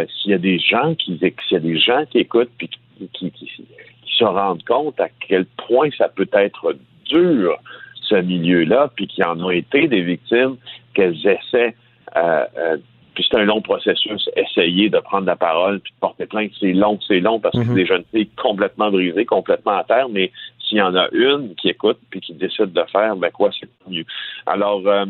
s'il 0.07 0.31
y 0.31 0.33
a 0.33 0.39
des 0.39 0.59
gens 0.59 0.93
qui 0.95 1.17
s'il 1.17 1.33
y 1.51 1.55
a 1.55 1.59
des 1.59 1.77
gens 1.77 2.03
qui 2.09 2.17
écoutent 2.19 2.51
puis 2.57 2.69
qui, 3.13 3.31
qui 3.31 3.47
se 4.17 4.25
rendent 4.25 4.63
compte 4.65 4.99
à 4.99 5.07
quel 5.25 5.45
point 5.45 5.89
ça 5.97 6.09
peut 6.09 6.27
être 6.33 6.75
dur 7.05 7.57
ce 8.09 8.15
milieu-là, 8.15 8.91
puis 8.95 9.07
qui 9.07 9.23
en 9.23 9.39
ont 9.39 9.51
été 9.51 9.87
des 9.87 10.01
victimes, 10.01 10.57
qu'elles 10.93 11.19
essaient, 11.25 11.75
euh, 12.17 12.45
euh, 12.57 12.77
puis 13.13 13.25
c'est 13.29 13.37
un 13.37 13.45
long 13.45 13.61
processus, 13.61 14.29
essayer 14.35 14.89
de 14.89 14.99
prendre 14.99 15.27
la 15.27 15.35
parole, 15.35 15.79
puis 15.79 15.93
de 15.93 15.99
porter 15.99 16.25
plainte, 16.25 16.51
c'est 16.59 16.73
long, 16.73 16.99
c'est 17.07 17.19
long, 17.19 17.39
parce 17.39 17.57
que 17.57 17.63
c'est 17.63 17.69
mhm. 17.69 17.75
des 17.75 17.85
jeunes 17.85 18.03
filles 18.13 18.29
complètement 18.41 18.89
brisées, 18.91 19.25
complètement 19.25 19.77
à 19.77 19.83
terre, 19.83 20.09
mais 20.09 20.31
s'il 20.59 20.77
y 20.77 20.81
en 20.81 20.95
a 20.95 21.07
une 21.11 21.55
qui 21.55 21.69
écoute 21.69 21.97
puis 22.09 22.21
qui 22.21 22.33
décide 22.33 22.71
de 22.71 22.83
faire, 22.91 23.15
ben 23.15 23.31
quoi, 23.31 23.49
c'est 23.59 23.67
mieux. 23.89 24.05
Alors, 24.45 24.81
euh, 24.85 25.05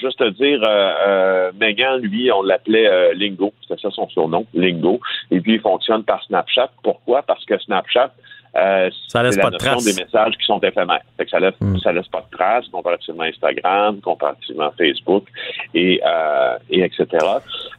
juste 0.00 0.18
te 0.18 0.30
dire, 0.30 0.60
euh, 0.66 1.50
Megan, 1.60 2.00
lui, 2.00 2.30
on 2.32 2.42
l'appelait 2.42 3.14
Lingo, 3.14 3.52
c'est 3.68 3.78
ça 3.78 3.90
son 3.90 4.08
surnom, 4.08 4.46
Lingo, 4.54 5.00
et 5.30 5.40
puis 5.40 5.54
il 5.54 5.60
fonctionne 5.60 6.04
par 6.04 6.22
Snapchat. 6.24 6.70
Pourquoi? 6.82 7.22
Parce 7.22 7.44
que 7.44 7.58
Snapchat, 7.58 8.14
euh, 8.56 8.88
ça 9.08 9.22
laisse 9.22 9.36
pas 9.36 9.50
de 9.50 9.56
traces. 9.56 9.84
des 9.84 10.00
messages 10.00 10.36
qui 10.36 10.44
sont 10.44 10.60
éphémères. 10.60 11.02
ça 11.28 11.40
laisse, 11.40 11.54
hmm. 11.60 11.78
ça 11.78 11.92
laisse 11.92 12.06
pas 12.08 12.24
de 12.30 12.36
traces 12.36 12.68
comparativement 12.68 13.24
à 13.24 13.26
Instagram, 13.26 14.00
comparativement 14.00 14.66
à 14.66 14.72
Facebook 14.72 15.26
et, 15.74 16.00
euh, 16.06 16.56
et 16.70 16.82
etc. 16.82 17.06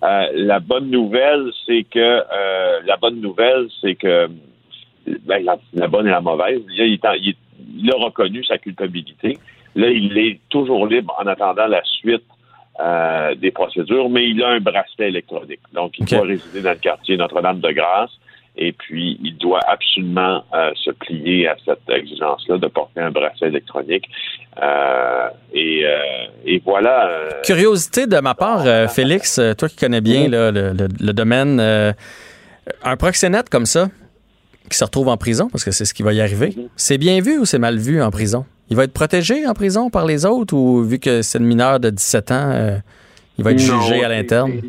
Euh, 0.03 0.27
la 0.33 0.59
bonne 0.59 0.89
nouvelle, 0.89 1.49
c'est 1.65 1.83
que 1.83 1.99
euh, 1.99 2.79
la 2.85 2.97
bonne 2.97 3.21
nouvelle, 3.21 3.67
c'est 3.81 3.95
que 3.95 4.27
ben, 5.25 5.45
la, 5.73 5.87
bonne 5.87 6.07
et 6.07 6.11
la 6.11 6.21
mauvaise. 6.21 6.61
Il, 6.69 6.99
il, 6.99 7.91
a 7.91 7.95
reconnu 7.95 8.43
sa 8.43 8.57
culpabilité. 8.57 9.37
Là, 9.75 9.89
il 9.89 10.17
est 10.17 10.39
toujours 10.49 10.87
libre 10.87 11.15
en 11.19 11.27
attendant 11.27 11.67
la 11.67 11.83
suite 11.83 12.23
euh, 12.79 13.35
des 13.35 13.51
procédures, 13.51 14.09
mais 14.09 14.27
il 14.27 14.43
a 14.43 14.49
un 14.49 14.59
bracelet 14.59 15.07
électronique. 15.07 15.61
Donc, 15.73 15.97
il 15.99 16.05
doit 16.05 16.23
résider 16.23 16.61
dans 16.61 16.71
le 16.71 16.77
quartier 16.77 17.15
Notre-Dame-de-Grâce 17.15 18.11
et 18.57 18.71
puis 18.73 19.19
il 19.23 19.37
doit 19.37 19.59
absolument 19.67 20.43
euh, 20.53 20.71
se 20.75 20.91
plier 20.91 21.47
à 21.47 21.55
cette 21.65 21.89
exigence-là 21.89 22.57
de 22.57 22.67
porter 22.67 23.01
un 23.01 23.11
bracelet 23.11 23.49
électronique. 23.49 24.05
Euh, 24.61 25.27
et, 25.53 25.85
euh, 25.85 25.97
et, 26.45 26.61
voilà. 26.63 27.09
Curiosité 27.43 28.07
de 28.07 28.19
ma 28.19 28.33
part, 28.33 28.89
Félix, 28.89 29.39
toi 29.57 29.69
qui 29.69 29.75
connais 29.75 30.01
bien 30.01 30.27
le, 30.27 30.51
le, 30.51 31.13
domaine, 31.13 31.59
un 31.59 32.97
proxénète 32.97 33.49
comme 33.49 33.65
ça, 33.65 33.89
qui 34.69 34.77
se 34.77 34.83
retrouve 34.83 35.09
en 35.09 35.17
prison, 35.17 35.49
parce 35.51 35.63
que 35.63 35.71
c'est 35.71 35.85
ce 35.85 35.93
qui 35.93 36.03
va 36.03 36.13
y 36.13 36.21
arriver, 36.21 36.55
c'est 36.75 36.97
bien 36.97 37.21
vu 37.21 37.37
ou 37.37 37.45
c'est 37.45 37.59
mal 37.59 37.77
vu 37.77 38.01
en 38.01 38.11
prison? 38.11 38.45
Il 38.69 38.75
va 38.75 38.85
être 38.85 38.93
protégé 38.93 39.45
en 39.45 39.53
prison 39.53 39.89
par 39.89 40.05
les 40.05 40.25
autres 40.25 40.55
ou 40.55 40.81
vu 40.83 40.97
que 40.97 41.21
c'est 41.21 41.37
le 41.37 41.45
mineur 41.45 41.79
de 41.79 41.89
17 41.89 42.31
ans, 42.31 42.79
il 43.37 43.43
va 43.43 43.51
être 43.51 43.59
jugé 43.59 44.03
à 44.03 44.09
l'interne? 44.09 44.61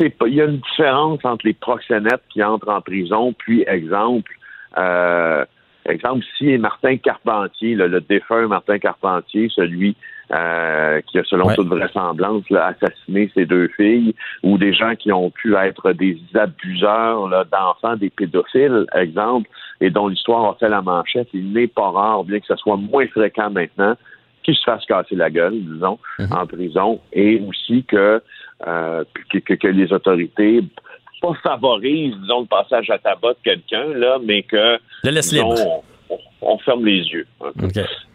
Il 0.00 0.34
y 0.34 0.40
a 0.40 0.44
une 0.44 0.58
différence 0.58 1.24
entre 1.24 1.46
les 1.46 1.54
proxénètes 1.54 2.22
qui 2.30 2.42
entrent 2.42 2.68
en 2.70 2.80
prison, 2.80 3.32
puis 3.32 3.64
exemple, 3.66 4.32
euh, 4.78 5.44
Exemple, 5.86 6.24
si 6.36 6.58
Martin 6.58 6.98
Carpentier, 6.98 7.74
le 7.74 8.00
défunt 8.02 8.46
Martin 8.48 8.78
Carpentier, 8.78 9.48
celui 9.48 9.96
euh, 10.30 11.00
qui 11.06 11.18
a, 11.18 11.24
selon 11.24 11.46
Ouais. 11.46 11.54
toute 11.56 11.68
vraisemblance, 11.68 12.48
là, 12.50 12.66
assassiné 12.66 13.30
ses 13.34 13.46
deux 13.46 13.66
filles, 13.68 14.14
ou 14.42 14.58
des 14.58 14.74
gens 14.74 14.94
qui 14.94 15.10
ont 15.10 15.30
pu 15.30 15.56
être 15.56 15.92
des 15.92 16.18
abuseurs 16.34 17.28
d'enfants, 17.46 17.96
des 17.96 18.10
pédophiles, 18.10 18.84
exemple, 18.94 19.48
et 19.80 19.90
dont 19.90 20.06
l'histoire 20.08 20.50
a 20.50 20.54
fait 20.60 20.68
la 20.68 20.82
manchette, 20.82 21.28
il 21.32 21.50
n'est 21.52 21.66
pas 21.66 21.90
rare, 21.90 22.24
bien 22.24 22.38
que 22.40 22.46
ce 22.46 22.56
soit 22.56 22.76
moins 22.76 23.06
fréquent 23.08 23.50
maintenant, 23.50 23.96
qu'ils 24.42 24.54
se 24.56 24.62
fassent 24.64 24.84
casser 24.84 25.16
la 25.16 25.30
gueule, 25.30 25.54
disons, 25.54 25.98
en 26.30 26.46
prison, 26.46 27.00
et 27.12 27.42
aussi 27.48 27.84
que, 27.84 28.22
euh, 28.66 29.04
que, 29.30 29.38
que- 29.38 29.54
que 29.54 29.68
les 29.68 29.92
autorités 29.92 30.60
pas 31.22 31.34
favorisent, 31.42 32.16
disons, 32.16 32.40
le 32.40 32.46
passage 32.46 32.88
à 32.90 32.98
tabac 32.98 33.34
de 33.34 33.38
quelqu'un, 33.44 33.84
là, 33.94 34.18
mais 34.24 34.42
que 34.42 34.78
Le 35.04 35.10
laisse 35.10 35.28
disons, 35.30 35.52
libre. 35.54 35.82
on, 36.08 36.18
on 36.40 36.58
ferme 36.58 36.86
les 36.86 37.02
yeux. 37.02 37.26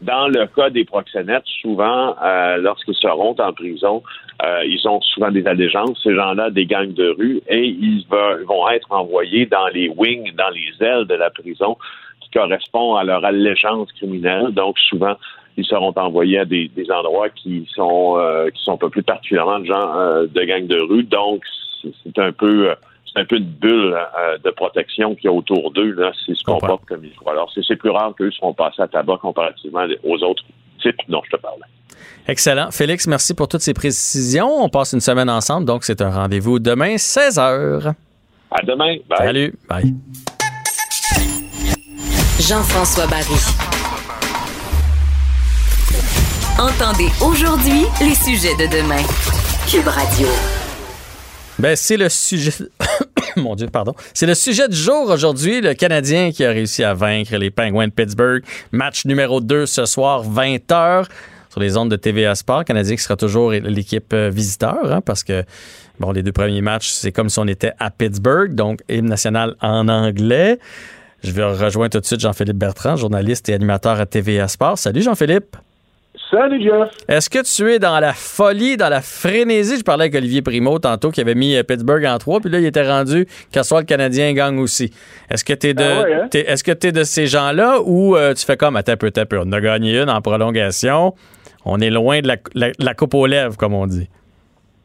Dans 0.01 0.27
le 0.27 0.47
cas 0.47 0.69
des 0.71 0.85
proxénètes, 0.85 1.45
souvent, 1.61 2.15
euh, 2.23 2.57
lorsqu'ils 2.57 2.95
seront 2.95 3.35
en 3.39 3.53
prison, 3.53 4.01
euh, 4.43 4.63
ils 4.65 4.87
ont 4.87 4.99
souvent 5.01 5.29
des 5.31 5.45
allégeances, 5.45 5.99
ces 6.03 6.15
gens-là, 6.15 6.49
des 6.49 6.65
gangs 6.65 6.93
de 6.93 7.09
rue, 7.09 7.41
et 7.47 7.65
ils 7.67 8.03
vont 8.09 8.67
être 8.69 8.91
envoyés 8.91 9.45
dans 9.45 9.67
les 9.67 9.87
wings, 9.89 10.33
dans 10.35 10.49
les 10.49 10.85
ailes 10.85 11.05
de 11.05 11.13
la 11.15 11.29
prison, 11.29 11.77
qui 12.21 12.29
correspond 12.31 12.95
à 12.95 13.03
leur 13.03 13.23
allégeance 13.23 13.91
criminelle. 13.93 14.47
Donc, 14.51 14.79
souvent, 14.79 15.15
ils 15.57 15.65
seront 15.65 15.93
envoyés 15.95 16.39
à 16.39 16.45
des, 16.45 16.67
des 16.69 16.91
endroits 16.91 17.29
qui 17.29 17.67
sont 17.73 18.17
euh, 18.17 18.49
qui 18.49 18.63
sont 18.63 18.77
peuplés 18.77 19.01
particulièrement 19.01 19.59
de 19.59 19.65
gens 19.65 19.97
euh, 19.97 20.27
de 20.27 20.41
gangs 20.43 20.67
de 20.67 20.81
rue. 20.81 21.03
Donc, 21.03 21.43
c'est 21.81 22.19
un 22.19 22.31
peu 22.31 22.71
euh, 22.71 22.75
c'est 23.05 23.21
un 23.21 23.25
peu 23.25 23.37
une 23.37 23.45
bulle 23.45 23.95
euh, 23.95 24.37
de 24.43 24.49
protection 24.51 25.15
qu'il 25.15 25.25
y 25.25 25.27
a 25.27 25.31
autour 25.31 25.71
d'eux, 25.71 25.91
là, 25.91 26.11
s'ils 26.25 26.35
se 26.35 26.43
comportent 26.43 26.85
comme 26.85 27.05
il 27.05 27.11
faut. 27.13 27.29
Alors, 27.29 27.49
c'est 27.53 27.61
c'est 27.65 27.75
plus 27.75 27.89
rare 27.89 28.13
qu'eux 28.17 28.31
seront 28.31 28.53
passés 28.53 28.81
à 28.81 28.87
tabac 28.87 29.17
comparativement 29.21 29.85
aux 30.03 30.23
autres 30.23 30.43
types 30.81 30.99
dont 31.07 31.21
je 31.25 31.37
te 31.37 31.41
parlais. 31.41 31.63
Excellent. 32.27 32.71
Félix, 32.71 33.07
merci 33.07 33.33
pour 33.33 33.47
toutes 33.47 33.61
ces 33.61 33.73
précisions. 33.73 34.49
On 34.49 34.69
passe 34.69 34.93
une 34.93 34.99
semaine 34.99 35.29
ensemble, 35.29 35.65
donc 35.65 35.83
c'est 35.83 36.01
un 36.01 36.09
rendez-vous 36.09 36.59
demain, 36.59 36.95
16h. 36.95 37.93
À 38.51 38.61
demain. 38.63 38.97
Bye. 39.07 39.17
Salut. 39.17 39.53
Bye. 39.69 39.93
Jean-François 42.39 43.07
Barry. 43.07 43.74
Entendez 46.57 47.09
aujourd'hui 47.21 47.83
les 47.99 48.15
sujets 48.15 48.55
de 48.55 48.71
demain. 48.71 49.03
Cube 49.69 49.89
Radio. 49.89 50.25
Ben, 51.59 51.75
c'est 51.75 51.97
le 51.97 52.07
sujet. 52.07 52.53
Mon 53.35 53.55
Dieu, 53.55 53.67
pardon. 53.67 53.93
C'est 54.13 54.25
le 54.25 54.35
sujet 54.35 54.69
du 54.69 54.77
jour 54.77 55.09
aujourd'hui. 55.09 55.59
Le 55.59 55.73
Canadien 55.73 56.31
qui 56.31 56.45
a 56.45 56.51
réussi 56.51 56.81
à 56.85 56.93
vaincre 56.93 57.35
les 57.35 57.51
Penguins 57.51 57.87
de 57.87 57.91
Pittsburgh. 57.91 58.41
Match 58.71 59.03
numéro 59.03 59.41
2 59.41 59.65
ce 59.65 59.85
soir, 59.85 60.23
20h, 60.23 61.07
sur 61.49 61.59
les 61.59 61.75
ondes 61.75 61.91
de 61.91 61.97
TVA 61.97 62.35
Sport. 62.35 62.63
Canadien 62.63 62.95
qui 62.95 63.03
sera 63.03 63.17
toujours 63.17 63.51
l'équipe 63.51 64.13
euh, 64.13 64.29
visiteur, 64.29 64.93
hein, 64.93 65.01
parce 65.01 65.25
que, 65.25 65.43
bon, 65.99 66.13
les 66.13 66.23
deux 66.23 66.31
premiers 66.31 66.61
matchs, 66.61 66.87
c'est 66.87 67.11
comme 67.11 67.27
si 67.27 67.37
on 67.37 67.47
était 67.47 67.73
à 67.79 67.91
Pittsburgh, 67.91 68.55
donc 68.55 68.79
hymne 68.87 69.09
national 69.09 69.57
en 69.59 69.89
anglais. 69.89 70.57
Je 71.21 71.31
vais 71.31 71.43
rejoindre 71.43 71.91
tout 71.91 71.99
de 71.99 72.05
suite 72.05 72.21
Jean-Philippe 72.21 72.57
Bertrand, 72.57 72.95
journaliste 72.95 73.49
et 73.49 73.53
animateur 73.53 73.99
à 73.99 74.05
TVA 74.05 74.47
Sport. 74.47 74.77
Salut 74.77 75.01
Jean-Philippe. 75.01 75.57
Salut, 76.31 76.61
Jeff. 76.61 76.89
Est-ce 77.07 77.29
que 77.29 77.39
tu 77.43 77.71
es 77.71 77.77
dans 77.79 77.99
la 77.99 78.13
folie, 78.13 78.77
dans 78.77 78.89
la 78.89 79.01
frénésie? 79.01 79.77
Je 79.77 79.83
parlais 79.83 80.05
avec 80.05 80.15
Olivier 80.15 80.41
Primo 80.41 80.79
tantôt 80.79 81.11
qui 81.11 81.21
avait 81.21 81.35
mis 81.35 81.55
euh, 81.55 81.63
Pittsburgh 81.63 82.03
en 82.05 82.17
3, 82.17 82.39
puis 82.41 82.49
là, 82.49 82.59
il 82.59 82.65
était 82.65 82.87
rendu 82.87 83.27
qu'à 83.51 83.63
soir 83.63 83.81
le 83.81 83.85
Canadien 83.85 84.33
gagne 84.33 84.57
aussi. 84.59 84.91
Est-ce 85.29 85.43
que 85.45 85.53
tu 85.53 85.67
es 85.67 85.73
de 85.73 85.83
Ah 85.83 86.01
ouais, 86.03 86.13
hein? 86.15 86.27
est-ce 86.33 86.63
que 86.63 86.71
tu 86.71 86.91
de 86.91 87.03
ces 87.03 87.27
gens-là 87.27 87.79
ou 87.83 88.15
euh, 88.15 88.33
tu 88.33 88.43
fais 88.45 88.57
comme 88.57 88.75
attends 88.75 88.97
peu, 88.97 89.11
on 89.39 89.51
a 89.51 89.61
gagné 89.61 89.99
une 89.99 90.09
en 90.09 90.21
prolongation. 90.21 91.13
On 91.63 91.79
est 91.79 91.89
loin 91.89 92.21
de 92.21 92.27
la, 92.27 92.37
la- 92.53 92.71
la 92.79 92.93
coupe 92.93 93.13
aux 93.13 93.27
lèvres, 93.27 93.55
comme 93.57 93.73
on 93.73 93.85
dit? 93.87 94.09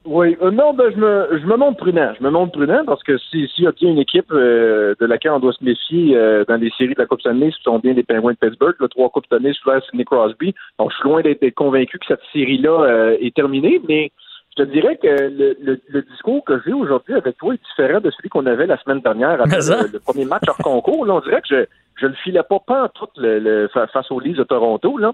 Oui, 0.07 0.34
euh, 0.40 0.51
non, 0.51 0.72
ben, 0.72 0.90
je 0.90 0.96
me, 0.96 1.38
je 1.40 1.46
me 1.46 1.57
montre 1.57 1.76
prudent. 1.76 2.12
Je 2.18 2.24
me 2.24 2.30
montre 2.30 2.53
prudent 2.53 2.84
parce 2.86 3.03
que 3.03 3.18
si- 3.18 3.46
s'il 3.48 3.64
y 3.64 3.66
a 3.66 3.72
bien 3.72 3.90
une 3.90 3.98
équipe 3.98 4.32
euh, 4.32 4.94
de 4.98 5.05
laquelle 5.05 5.32
on 5.32 5.40
doit 5.40 5.53
se 5.53 5.62
méfier 5.62 6.16
euh, 6.16 6.42
dans 6.48 6.57
les 6.57 6.70
séries 6.78 6.94
de 6.94 6.98
la 7.01 7.07
Coupe 7.07 7.20
Stanley, 7.20 7.51
ce 7.51 7.62
sont 7.62 7.78
bien 7.78 7.92
les 7.92 8.03
Penguins 8.03 8.32
de 8.32 8.36
Pittsburgh. 8.38 8.74
Le 8.80 8.88
trois 8.88 9.11
Coupes 9.11 9.26
Stanley 9.26 9.53
sous 9.53 9.68
l'air 9.68 9.82
Sidney 9.84 10.05
Crosby. 10.07 10.55
Donc, 10.78 10.90
je 10.90 10.96
suis 10.96 11.05
loin 11.09 11.20
d'être 11.20 11.51
convaincu 11.55 11.98
que 11.98 12.07
cette 12.09 12.22
série-là 12.32 12.80
euh, 12.84 13.16
est 13.20 13.34
terminée, 13.34 13.78
mais 13.88 14.11
je 14.57 14.64
te 14.64 14.68
dirais 14.70 14.96
que 14.96 15.07
le, 15.07 15.57
le- 15.62 15.80
le 15.88 16.03
discours 16.03 16.42
que 16.46 16.59
j'ai 16.64 16.72
aujourd'hui 16.72 17.14
avec 17.14 17.36
toi 17.36 17.53
est 17.53 17.62
différent 17.62 18.01
de 18.01 18.11
celui 18.11 18.30
qu'on 18.30 18.46
avait 18.46 18.66
la 18.66 18.78
semaine 18.78 19.01
dernière 19.01 19.38
après 19.42 19.59
le, 19.82 19.92
le 19.92 20.01
premier 20.01 20.24
match 20.24 20.44
hors 20.48 20.57
concours. 20.57 21.05
Là, 21.05 21.14
on 21.16 21.20
dirait 21.20 21.42
que 21.42 21.48
je, 21.51 21.64
je 22.01 22.07
le 22.07 22.14
filais 22.24 22.42
pas 22.48 22.59
pas 22.66 22.88
tout 22.94 23.07
le, 23.18 23.38
le- 23.38 23.68
fa- 23.68 23.86
face 23.88 24.11
aux 24.11 24.18
Leafs 24.18 24.38
de 24.38 24.44
Toronto. 24.44 24.96
Là. 24.96 25.12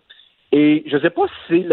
Et 0.53 0.85
je 0.87 0.97
sais 0.99 1.11
pas 1.11 1.27
si 1.27 1.35
c'est 1.49 1.67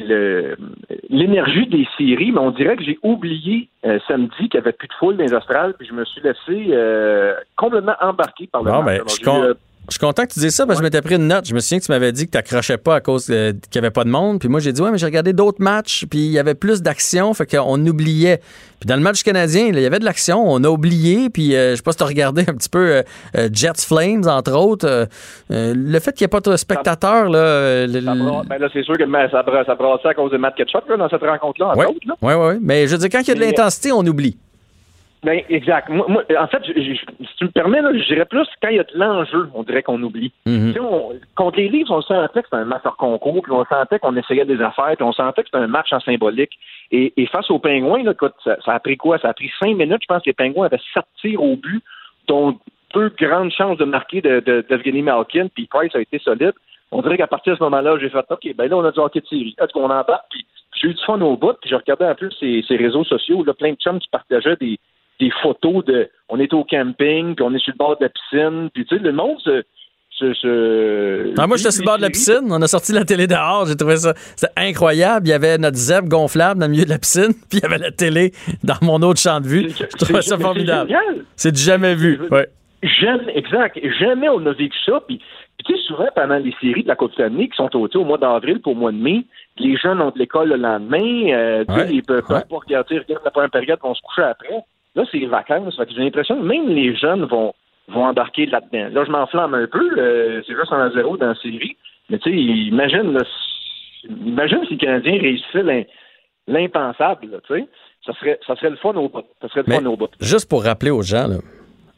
l'énergie 0.00 1.66
des 1.66 1.86
séries, 1.98 2.32
mais 2.32 2.38
on 2.38 2.50
dirait 2.50 2.76
que 2.76 2.84
j'ai 2.84 2.98
oublié 3.02 3.68
euh, 3.84 3.98
samedi 4.08 4.48
qu'il 4.48 4.54
n'y 4.54 4.60
avait 4.60 4.72
plus 4.72 4.88
de 4.88 4.94
foule 4.94 5.16
dans 5.16 5.24
les 5.24 5.34
astrales, 5.34 5.74
puis 5.78 5.86
je 5.86 5.92
me 5.92 6.04
suis 6.04 6.22
laissé 6.22 6.68
euh, 6.70 7.34
complètement 7.56 7.96
embarqué 8.00 8.46
par 8.46 8.62
le 8.62 8.70
match. 8.70 8.84
ben, 8.84 8.92
Alors, 8.92 9.08
je 9.08 9.48
euh, 9.48 9.54
Je 9.88 9.94
suis 9.94 9.98
content 9.98 10.22
que 10.24 10.32
tu 10.32 10.38
dises 10.38 10.54
ça 10.54 10.64
parce 10.64 10.78
que 10.78 10.82
je 10.84 10.86
m'étais 10.86 11.02
pris 11.02 11.16
une 11.16 11.26
note. 11.26 11.44
Je 11.46 11.52
me 11.54 11.60
souviens 11.60 11.80
que 11.80 11.84
tu 11.84 11.90
m'avais 11.92 12.12
dit 12.12 12.26
que 12.26 12.30
tu 12.30 12.38
n'accrochais 12.38 12.78
pas 12.78 12.94
à 12.94 13.00
cause 13.00 13.26
euh, 13.30 13.52
qu'il 13.70 13.80
n'y 13.80 13.86
avait 13.86 13.90
pas 13.92 14.04
de 14.04 14.10
monde. 14.10 14.38
Puis 14.38 14.48
moi, 14.48 14.60
j'ai 14.60 14.72
dit, 14.72 14.80
ouais, 14.80 14.90
mais 14.92 14.96
j'ai 14.96 15.06
regardé 15.06 15.32
d'autres 15.32 15.60
matchs, 15.60 16.06
puis 16.08 16.20
il 16.20 16.30
y 16.30 16.38
avait 16.38 16.54
plus 16.54 16.82
d'action, 16.82 17.34
fait 17.34 17.46
qu'on 17.46 17.84
oubliait. 17.84 18.38
Puis 18.78 18.86
dans 18.86 18.94
le 18.96 19.02
match 19.02 19.22
canadien, 19.24 19.66
il 19.66 19.78
y 19.78 19.84
avait 19.84 19.98
de 19.98 20.04
l'action, 20.04 20.40
on 20.46 20.62
a 20.62 20.68
oublié. 20.68 21.30
Puis 21.30 21.56
euh, 21.56 21.72
je 21.72 21.76
sais 21.76 21.82
pas 21.82 21.90
si 21.92 21.98
tu 21.98 22.04
as 22.04 22.06
regardé 22.06 22.42
un 22.48 22.54
petit 22.54 22.68
peu 22.68 23.02
euh, 23.36 23.48
Jets 23.52 23.84
Flames, 23.86 24.22
entre 24.28 24.52
autres. 24.56 24.86
Euh, 24.88 25.06
le 25.76 25.98
fait 25.98 26.12
qu'il 26.12 26.24
n'y 26.24 26.26
ait 26.26 26.40
pas 26.40 26.40
de 26.40 26.56
spectateurs, 26.56 27.28
là. 27.28 27.84
le- 27.86 28.00
ça 28.00 28.14
ben 28.48 28.58
là, 28.58 28.68
c'est 28.72 28.84
sûr 28.84 28.96
que 28.96 29.04
ça, 29.30 29.42
bra- 29.42 29.64
ça 29.64 29.74
brassait 29.74 30.08
à 30.08 30.14
cause 30.14 30.30
de 30.30 30.36
Matt 30.38 30.54
Ketchup 30.54 30.88
là, 30.88 30.96
dans 30.96 31.08
cette 31.08 31.22
rencontre-là, 31.22 31.66
entre 31.70 31.78
Ouais. 31.78 31.86
autres. 31.86 32.06
Là. 32.06 32.14
Oui, 32.22 32.34
oui. 32.34 32.60
Mais 32.62 32.86
je 32.86 32.92
veux 32.92 32.98
dire, 32.98 33.08
quand 33.10 33.20
il 33.20 33.28
y 33.28 33.32
a 33.32 33.34
de 33.34 33.40
l'intensité, 33.40 33.90
on 33.90 34.06
oublie. 34.06 34.36
Ben, 35.24 35.40
exact. 35.48 35.88
Moi, 35.88 36.04
moi, 36.08 36.24
en 36.36 36.46
fait, 36.48 36.64
je- 36.66 36.72
je- 36.80 36.94
si 37.26 37.36
tu 37.36 37.44
me 37.44 37.50
permets, 37.50 37.80
là, 37.80 37.92
je 37.96 38.04
dirais 38.06 38.24
plus 38.24 38.44
quand 38.60 38.68
il 38.70 38.76
y 38.76 38.80
a 38.80 38.84
de 38.84 38.98
l'enjeu, 38.98 39.48
on 39.54 39.62
dirait 39.62 39.84
qu'on 39.84 40.02
oublie. 40.02 40.32
Tu 40.44 40.72
sais, 40.72 40.80
on- 40.80 41.12
contre 41.36 41.58
les 41.58 41.68
livres, 41.68 41.92
on 41.92 42.02
sentait 42.02 42.40
que 42.40 42.46
c'était 42.46 42.56
un 42.62 42.64
match 42.64 42.82
hors 42.84 42.96
concours, 42.96 43.40
puis 43.42 43.52
on 43.52 43.64
sentait 43.66 44.00
qu'on 44.00 44.16
essayait 44.16 44.44
des 44.44 44.60
affaires, 44.60 44.96
puis 44.96 45.04
on 45.04 45.12
sentait 45.12 45.42
que 45.42 45.48
c'était 45.48 45.62
un 45.62 45.68
match 45.68 45.92
en 45.92 46.00
symbolique. 46.00 46.58
Et, 46.90 47.12
et 47.16 47.26
face 47.26 47.48
aux 47.52 47.60
Pingouins, 47.60 48.02
là, 48.02 48.12
écoute, 48.12 48.34
ça, 48.42 48.56
ça 48.64 48.72
a 48.74 48.80
pris 48.80 48.96
quoi? 48.96 49.18
Ça 49.18 49.28
a 49.28 49.32
pris 49.34 49.50
cinq 49.60 49.76
minutes. 49.76 50.02
Je 50.02 50.06
pense 50.08 50.22
que 50.22 50.30
les 50.30 50.34
Pingouins 50.34 50.66
avaient 50.66 50.80
sept 50.92 51.04
tirs 51.20 51.40
au 51.40 51.54
but, 51.54 51.82
dont 52.26 52.58
deux 52.92 53.10
grandes 53.16 53.52
chances 53.52 53.78
de 53.78 53.84
marquer 53.84 54.22
de, 54.22 54.40
de, 54.40 54.64
d'Evgeny 54.68 55.02
Malkin, 55.02 55.46
puis 55.54 55.66
Price 55.66 55.94
a 55.94 56.00
été 56.00 56.18
solide. 56.18 56.52
On 56.90 57.00
dirait 57.00 57.16
qu'à 57.16 57.28
partir 57.28 57.52
de 57.52 57.58
ce 57.58 57.62
moment-là, 57.62 57.96
j'ai 58.00 58.10
fait 58.10 58.24
OK, 58.28 58.54
ben 58.56 58.68
là, 58.68 58.76
on 58.76 58.84
a 58.84 58.90
du 58.90 58.98
hockey 58.98 59.20
de 59.20 59.26
série. 59.26 59.54
Est-ce 59.58 59.72
qu'on 59.72 59.88
en 59.88 60.04
parle? 60.04 60.20
Puis 60.30 60.44
j'ai 60.74 60.88
eu 60.88 60.94
du 60.94 61.04
fun 61.04 61.20
au 61.20 61.36
bout, 61.36 61.54
puis 61.60 61.70
je 61.70 61.76
regardais 61.76 62.06
un 62.06 62.14
peu 62.16 62.28
ces, 62.40 62.64
ces 62.66 62.76
réseaux 62.76 63.04
sociaux, 63.04 63.44
là, 63.44 63.54
plein 63.54 63.70
de 63.70 63.76
chums 63.76 64.00
qui 64.00 64.08
partageaient 64.08 64.56
des, 64.56 64.78
des 65.24 65.30
photos 65.42 65.84
de 65.84 66.08
on 66.28 66.38
est 66.40 66.52
au 66.54 66.64
camping, 66.64 67.34
puis 67.34 67.44
on 67.44 67.54
est 67.54 67.58
sur 67.58 67.72
le 67.74 67.78
bord 67.78 67.96
de 67.98 68.04
la 68.04 68.10
piscine, 68.10 68.70
puis 68.74 68.84
tu 68.86 68.96
sais, 68.96 69.02
le 69.02 69.12
monde 69.12 69.38
se. 69.40 69.62
se, 70.10 70.32
se- 70.34 71.34
Ah, 71.40 71.46
moi, 71.46 71.56
j'étais 71.56 71.70
sur 71.70 71.82
le 71.82 71.86
bord 71.86 71.96
de 71.96 72.02
la 72.02 72.10
piscine. 72.10 72.46
On 72.50 72.60
a 72.62 72.66
sorti 72.66 72.92
la 72.92 73.04
télé 73.04 73.26
dehors. 73.26 73.66
J'ai 73.66 73.76
trouvé 73.76 73.96
ça 73.96 74.12
c'était 74.36 74.52
incroyable. 74.56 75.26
Il 75.26 75.30
y 75.30 75.34
avait 75.34 75.58
notre 75.58 75.76
zèbre 75.76 76.08
gonflable 76.08 76.60
dans 76.60 76.66
le 76.66 76.72
milieu 76.72 76.84
de 76.84 76.90
la 76.90 76.98
piscine, 76.98 77.32
puis 77.50 77.58
il 77.58 77.62
y 77.62 77.66
avait 77.66 77.78
la 77.78 77.90
télé 77.90 78.32
dans 78.62 78.76
mon 78.82 79.00
autre 79.02 79.20
champ 79.20 79.40
de 79.40 79.46
vue. 79.46 79.70
Je 79.70 79.96
trouvais 79.96 80.22
ça 80.22 80.36
formidable. 80.38 80.92
C'est 81.36 81.56
jamais 81.56 81.94
vu. 81.94 82.20
Ouais. 82.30 82.48
Jamais, 82.82 83.36
exact. 83.38 83.78
Jamais 84.00 84.28
on 84.28 84.44
a 84.46 84.52
vécu 84.52 84.76
ça. 84.84 85.00
Puis, 85.06 85.20
tu 85.64 85.72
sais, 85.72 85.80
souvent, 85.86 86.08
pendant 86.16 86.38
les 86.38 86.52
séries 86.60 86.82
de 86.82 86.88
la 86.88 86.96
Coupe 86.96 87.12
Stanley 87.12 87.46
qui 87.48 87.56
sont 87.56 87.70
au, 87.76 87.86
au 87.86 88.04
mois 88.04 88.18
d'avril 88.18 88.60
pour 88.60 88.72
au 88.72 88.74
mois 88.76 88.90
de 88.90 88.96
mai, 88.96 89.24
les 89.58 89.76
jeunes 89.76 90.00
ont 90.00 90.10
de 90.10 90.18
l'école 90.18 90.48
le 90.48 90.56
lendemain. 90.56 90.98
Euh, 91.32 91.64
Ouais, 91.68 91.88
ils 91.92 92.02
peuvent 92.02 92.24
ouais. 92.28 92.40
pas 92.50 92.56
regarder, 92.56 92.98
regardent 92.98 93.24
la 93.24 93.30
première 93.30 93.50
période, 93.50 93.78
vont 93.82 93.94
se 93.94 94.02
coucher 94.02 94.22
après. 94.22 94.48
Là, 94.94 95.04
c'est 95.10 95.18
les 95.18 95.26
vacances. 95.26 95.76
Fait 95.76 95.86
que 95.86 95.92
j'ai 95.92 96.02
l'impression 96.04 96.36
que 96.36 96.42
même 96.46 96.68
les 96.68 96.94
jeunes 96.96 97.24
vont, 97.24 97.54
vont 97.88 98.04
embarquer 98.04 98.46
là-dedans. 98.46 98.88
Là, 98.92 99.04
je 99.06 99.10
m'enflamme 99.10 99.54
un 99.54 99.66
peu. 99.66 99.88
euh, 99.98 100.42
c'est 100.46 100.54
juste 100.54 100.72
un 100.72 100.86
à 100.86 100.90
zéro 100.90 101.16
dans 101.16 101.28
la 101.28 101.34
série. 101.36 101.76
Mais 102.10 102.18
tu 102.18 102.30
sais, 102.30 102.36
imagine, 102.36 103.12
là, 103.12 103.22
imagine 104.26 104.58
si 104.66 104.72
les 104.74 104.78
Canadiens 104.78 105.18
réussissaient 105.20 105.62
l'im- 105.62 105.84
l'impensable, 106.46 107.40
tu 107.46 107.54
sais. 107.54 107.68
Ça 108.04 108.12
serait, 108.18 108.38
ça 108.46 108.56
serait 108.56 108.70
le 108.70 108.76
fun 108.76 108.90
au 108.94 109.08
bout. 109.08 109.22
Ça 109.40 109.48
serait 109.48 109.60
le 109.60 109.66
Mais 109.68 109.76
fun 109.76 109.86
au 109.86 109.96
bout. 109.96 110.08
juste 110.20 110.48
pour 110.48 110.64
rappeler 110.64 110.90
aux 110.90 111.02
gens, 111.02 111.28
là, 111.28 111.36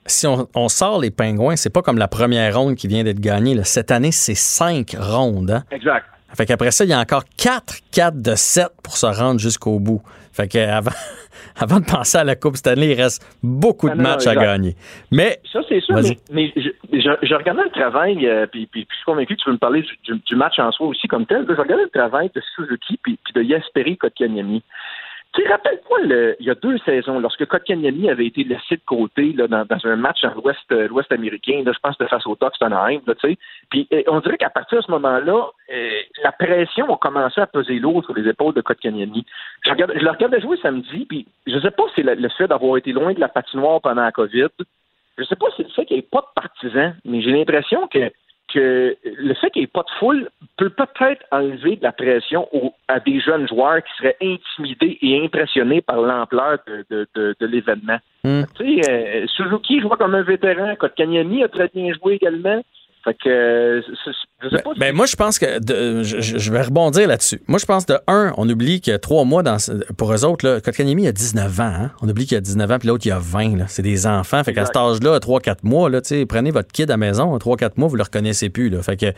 si 0.06 0.26
on, 0.26 0.46
on 0.54 0.68
sort 0.68 1.00
les 1.00 1.10
pingouins, 1.10 1.56
c'est 1.56 1.72
pas 1.72 1.80
comme 1.80 1.96
la 1.96 2.08
première 2.08 2.54
ronde 2.58 2.74
qui 2.76 2.86
vient 2.88 3.02
d'être 3.04 3.20
gagnée. 3.20 3.54
là. 3.54 3.64
Cette 3.64 3.90
année, 3.90 4.12
c'est 4.12 4.34
cinq 4.34 4.94
rondes. 4.98 5.50
Hein? 5.50 5.62
Exact. 5.70 6.04
Fait 6.36 6.44
qu'après 6.46 6.70
ça, 6.72 6.84
il 6.84 6.90
y 6.90 6.92
a 6.92 6.98
encore 7.00 7.22
4, 7.38 7.76
4 7.92 8.20
de 8.20 8.34
7 8.34 8.66
pour 8.82 8.96
se 8.96 9.06
rendre 9.06 9.40
jusqu'au 9.40 9.78
bout. 9.78 10.02
Fait 10.34 10.48
que 10.48 10.58
avant, 10.58 10.90
avant 11.56 11.78
de 11.80 11.84
penser 11.84 12.18
à 12.18 12.24
la 12.24 12.34
Coupe 12.34 12.56
Stanley, 12.56 12.88
il 12.94 13.00
reste 13.00 13.24
beaucoup 13.42 13.86
de 13.88 13.92
Ah 13.92 13.96
non, 13.96 14.02
matchs 14.02 14.26
à 14.26 14.34
gagner. 14.34 14.74
Mais 15.12 15.38
Ça, 15.52 15.60
c'est 15.68 15.80
sûr, 15.80 15.94
mais, 15.94 16.18
mais 16.30 16.52
je, 16.56 16.70
je, 16.92 17.10
je 17.22 17.34
regardais 17.34 17.62
le 17.62 17.70
travail, 17.70 18.26
euh, 18.26 18.46
puis, 18.46 18.66
puis, 18.66 18.84
puis 18.84 18.88
je 18.90 18.96
suis 18.96 19.04
convaincu 19.04 19.36
que 19.36 19.40
tu 19.42 19.48
veux 19.48 19.54
me 19.54 19.58
parler 19.58 19.82
du, 19.82 20.12
du- 20.12 20.20
du 20.20 20.36
match 20.36 20.58
en 20.58 20.72
soi 20.72 20.88
aussi 20.88 21.06
comme 21.06 21.24
tel. 21.26 21.44
Je 21.48 21.54
regardais 21.54 21.84
le 21.84 21.90
travail 21.90 22.30
de 22.34 22.42
Suzuki 22.56 22.98
puis, 23.02 23.18
puis 23.24 23.32
de 23.34 23.42
Yasperi 23.42 23.96
Kotkaniemi. 23.96 24.62
Tu 25.34 25.44
rappelle-toi, 25.48 25.98
il 26.38 26.46
y 26.46 26.50
a 26.50 26.54
deux 26.54 26.78
saisons, 26.78 27.18
lorsque 27.18 27.44
Kotkaniemi 27.46 28.08
avait 28.08 28.26
été 28.26 28.44
laissé 28.44 28.76
de 28.76 28.82
côté 28.86 29.32
là, 29.32 29.48
dans, 29.48 29.66
un 29.84 29.96
match 29.96 30.22
dans 30.22 30.32
l'Ouest, 30.34 30.60
euh, 30.70 30.86
l'Ouest 30.86 31.10
américain, 31.10 31.60
là, 31.66 31.72
je 31.74 31.78
pense 31.80 31.96
que 31.96 32.06
face 32.06 32.24
au 32.24 32.36
tu 32.36 32.46
sais. 33.20 33.38
Puis 33.68 33.88
euh, 33.92 34.02
on 34.06 34.20
dirait 34.20 34.38
qu'à 34.38 34.50
partir 34.50 34.78
de 34.78 34.84
ce 34.84 34.90
moment-là, 34.92 35.50
euh, 35.72 35.90
la 36.22 36.30
pression 36.30 36.92
a 36.94 36.96
commencé 36.98 37.40
à 37.40 37.48
peser 37.48 37.80
lourd 37.80 38.04
sur 38.04 38.14
les 38.14 38.28
épaules 38.28 38.54
de 38.54 38.60
Kotkaniemi. 38.60 39.26
Je, 39.66 39.70
je 39.70 40.04
le 40.04 40.10
regardais 40.10 40.40
jouer 40.40 40.56
samedi, 40.62 41.04
puis 41.04 41.26
je 41.48 41.58
sais 41.58 41.72
pas 41.72 41.84
si 41.96 42.04
le, 42.04 42.28
fait 42.28 42.46
d'avoir 42.46 42.76
été 42.76 42.92
loin 42.92 43.12
de 43.12 43.20
la 43.20 43.28
patinoire 43.28 43.80
pendant 43.80 44.02
la 44.02 44.12
COVID. 44.12 44.50
Je 45.18 45.24
sais 45.24 45.36
pas 45.36 45.46
si 45.50 45.56
c'est 45.56 45.62
le 45.64 45.68
fait 45.70 45.86
qu'il 45.86 45.96
n'y 45.96 46.02
ait 46.04 46.08
pas 46.08 46.20
de 46.20 46.40
partisans, 46.40 46.94
mais 47.04 47.22
j'ai 47.22 47.32
l'impression 47.32 47.88
que 47.88 48.12
que 48.54 48.96
le 49.04 49.34
fait 49.34 49.50
qu'il 49.50 49.62
n'y 49.62 49.64
ait 49.64 49.66
pas 49.66 49.82
de 49.82 49.98
foule 49.98 50.28
peut 50.56 50.70
peut-être 50.70 51.24
enlever 51.32 51.76
de 51.76 51.82
la 51.82 51.90
pression 51.90 52.48
à 52.86 53.00
des 53.00 53.20
jeunes 53.20 53.48
joueurs 53.48 53.82
qui 53.82 53.92
seraient 53.98 54.16
intimidés 54.22 54.96
et 55.02 55.24
impressionnés 55.24 55.80
par 55.80 56.00
l'ampleur 56.00 56.58
de, 56.88 57.36
l'événement. 57.40 57.98
Hmm. 58.22 58.42
Tu 58.56 58.80
sais, 58.80 58.90
euh, 58.90 59.26
Suzuki 59.26 59.80
joue 59.80 59.88
comme 59.88 60.14
un 60.14 60.22
vétéran, 60.22 60.76
Kotkaniemi 60.76 61.42
a 61.42 61.48
très 61.48 61.68
bien 61.74 61.92
joué 61.94 62.14
également. 62.14 62.62
Fait 63.04 63.14
que, 63.22 63.82
je 63.86 64.48
sais 64.48 64.62
pas 64.62 64.70
ben, 64.70 64.78
ben, 64.78 64.96
moi, 64.96 65.04
je 65.04 65.14
pense 65.14 65.38
que 65.38 65.46
je, 65.66 66.52
vais 66.52 66.62
rebondir 66.62 67.06
là-dessus. 67.06 67.42
Moi, 67.48 67.58
je 67.58 67.66
pense 67.66 67.84
de 67.84 67.98
un, 68.06 68.32
on 68.38 68.48
oublie 68.48 68.80
que 68.80 68.96
trois 68.96 69.24
mois 69.24 69.42
dans, 69.42 69.58
pour 69.98 70.12
eux 70.14 70.24
autres, 70.24 70.46
là, 70.48 70.60
Kotkaniemi 70.62 71.06
a 71.06 71.12
19 71.12 71.60
ans. 71.60 71.64
Hein. 71.64 71.90
On 72.00 72.08
oublie 72.08 72.26
qu'il 72.26 72.38
a 72.38 72.40
19 72.40 72.70
ans, 72.70 72.78
puis 72.78 72.88
l'autre, 72.88 73.06
il 73.06 73.12
a 73.12 73.18
20. 73.18 73.66
C'est 73.68 73.82
des 73.82 74.06
enfants. 74.06 74.42
Fait 74.42 74.54
qu'à 74.54 74.64
cet 74.64 74.76
âge-là, 74.76 75.18
3-4 75.18 75.56
mois, 75.64 75.90
là, 75.90 76.00
prenez 76.26 76.50
votre 76.50 76.72
kid 76.72 76.90
à 76.90 76.94
la 76.94 76.96
maison, 76.96 77.36
3-4 77.36 77.72
mois, 77.76 77.88
vous 77.88 77.96
le 77.96 78.02
reconnaissez 78.02 78.48
plus. 78.48 78.70
Là. 78.70 78.82
Fait 78.82 78.96
que, 78.96 79.12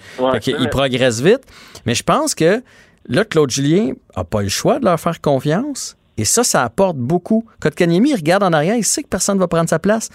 il 0.47 0.69
progresse 0.69 1.21
vite. 1.21 1.43
Mais 1.87 1.95
je 1.95 2.03
pense 2.03 2.35
que 2.35 2.63
là, 3.09 3.25
Claude 3.25 3.51
Julien 3.51 3.93
a 4.17 4.25
pas 4.25 4.43
le 4.43 4.49
choix 4.49 4.81
de 4.81 4.85
leur 4.85 4.99
faire 4.99 5.21
confiance. 5.21 5.97
Et 6.19 6.25
ça, 6.25 6.45
ça 6.45 6.63
apporte 6.63 6.97
beaucoup. 6.97 7.45
Kotkaniemi, 7.61 8.11
il 8.11 8.17
regarde 8.17 8.43
en 8.43 8.53
arrière, 8.53 8.77
il 8.77 8.85
sait 8.85 9.03
que 9.03 9.09
personne 9.09 9.37
ne 9.37 9.41
va 9.41 9.49
prendre 9.49 9.69
sa 9.69 9.79
place 9.79 10.09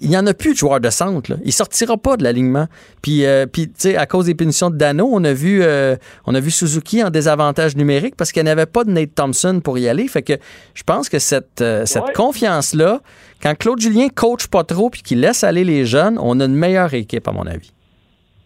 il 0.00 0.08
n'y 0.08 0.16
en 0.16 0.26
a 0.26 0.34
plus 0.34 0.52
de 0.52 0.58
joueurs 0.58 0.80
de 0.80 0.90
centre. 0.90 1.32
Là. 1.32 1.38
Il 1.44 1.52
sortira 1.52 1.96
pas 1.96 2.16
de 2.16 2.22
l'alignement. 2.22 2.68
Puis, 3.02 3.24
euh, 3.24 3.46
puis 3.46 3.68
tu 3.68 3.74
sais, 3.78 3.96
à 3.96 4.06
cause 4.06 4.26
des 4.26 4.34
punitions 4.34 4.70
de 4.70 4.76
Dano, 4.76 5.08
on 5.10 5.24
a 5.24 5.32
vu, 5.32 5.60
euh, 5.62 5.96
on 6.26 6.34
a 6.34 6.40
vu 6.40 6.50
Suzuki 6.50 7.02
en 7.02 7.10
désavantage 7.10 7.76
numérique 7.76 8.14
parce 8.16 8.32
qu'il 8.32 8.44
n'y 8.44 8.50
avait 8.50 8.66
pas 8.66 8.84
de 8.84 8.90
Nate 8.90 9.14
Thompson 9.14 9.60
pour 9.62 9.78
y 9.78 9.88
aller. 9.88 10.06
Fait 10.08 10.22
que 10.22 10.34
je 10.74 10.82
pense 10.84 11.08
que 11.08 11.18
cette, 11.18 11.60
euh, 11.60 11.84
cette 11.86 12.14
confiance-là, 12.14 13.00
quand 13.42 13.56
Claude 13.56 13.80
Julien 13.80 14.08
coach 14.08 14.46
pas 14.46 14.64
trop 14.64 14.90
puis 14.90 15.02
qu'il 15.02 15.20
laisse 15.20 15.42
aller 15.42 15.64
les 15.64 15.84
jeunes, 15.84 16.18
on 16.20 16.38
a 16.40 16.44
une 16.44 16.54
meilleure 16.54 16.94
équipe, 16.94 17.26
à 17.26 17.32
mon 17.32 17.46
avis. 17.46 17.72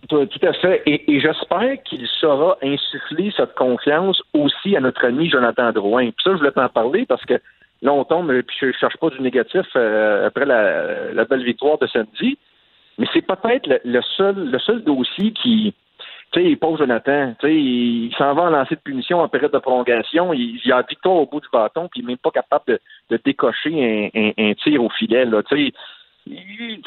Tout 0.09 0.29
à 0.43 0.53
fait. 0.55 0.83
Et, 0.87 1.21
j'espère 1.21 1.83
qu'il 1.85 2.07
saura 2.21 2.59
insuffler 2.63 3.33
cette 3.37 3.55
confiance 3.55 4.21
aussi 4.35 4.77
à 4.77 4.81
notre 4.81 5.05
ami 5.05 5.31
Jonathan 5.31 5.71
Drouin. 5.71 6.07
Puis 6.07 6.25
ça, 6.25 6.33
je 6.33 6.39
voulais 6.39 6.51
t'en 6.51 6.69
parler 6.69 7.07
parce 7.07 7.25
que 7.25 7.41
Là, 7.83 7.93
on 7.93 8.05
tombe, 8.05 8.33
puis 8.43 8.57
je 8.61 8.67
ne 8.67 8.73
cherche 8.73 8.97
pas 8.97 9.11
du 9.11 9.21
négatif 9.21 9.67
euh, 9.75 10.29
après 10.29 10.47
la, 10.47 11.25
belle 11.25 11.43
victoire 11.43 11.79
de 11.79 11.89
samedi. 11.89 12.39
Mais 12.97 13.07
c'est 13.13 13.23
peut-être 13.23 13.69
le, 13.85 14.01
seul, 14.17 14.51
le 14.51 14.59
seul 14.61 14.85
dossier 14.85 15.33
qui, 15.33 15.75
tu 16.31 16.43
sais, 16.49 16.57
pose 16.57 16.79
Jonathan. 16.79 17.35
Tu 17.41 17.47
sais, 17.47 17.55
il, 17.55 18.15
s'en 18.17 18.35
va 18.35 18.43
en 18.43 18.51
lancer 18.51 18.77
de 18.77 18.81
punition 18.81 19.19
en 19.19 19.29
période 19.29 19.53
de 19.53 19.59
prolongation. 19.59 20.33
Il, 20.33 20.61
il 20.65 20.73
a 20.73 20.83
victoire 20.89 21.17
au 21.17 21.27
bout 21.27 21.41
du 21.41 21.49
bâton, 21.53 21.89
puis 21.91 22.01
il 22.01 22.07
n'est 22.07 22.13
même 22.13 22.19
pas 22.19 22.31
capable 22.31 22.79
de, 23.11 23.21
décocher 23.25 24.13
un, 24.39 24.53
tir 24.55 24.85
au 24.85 24.91
filet. 24.91 25.25
Là. 25.25 25.43
Tu 25.43 25.57
sais, 25.57 25.73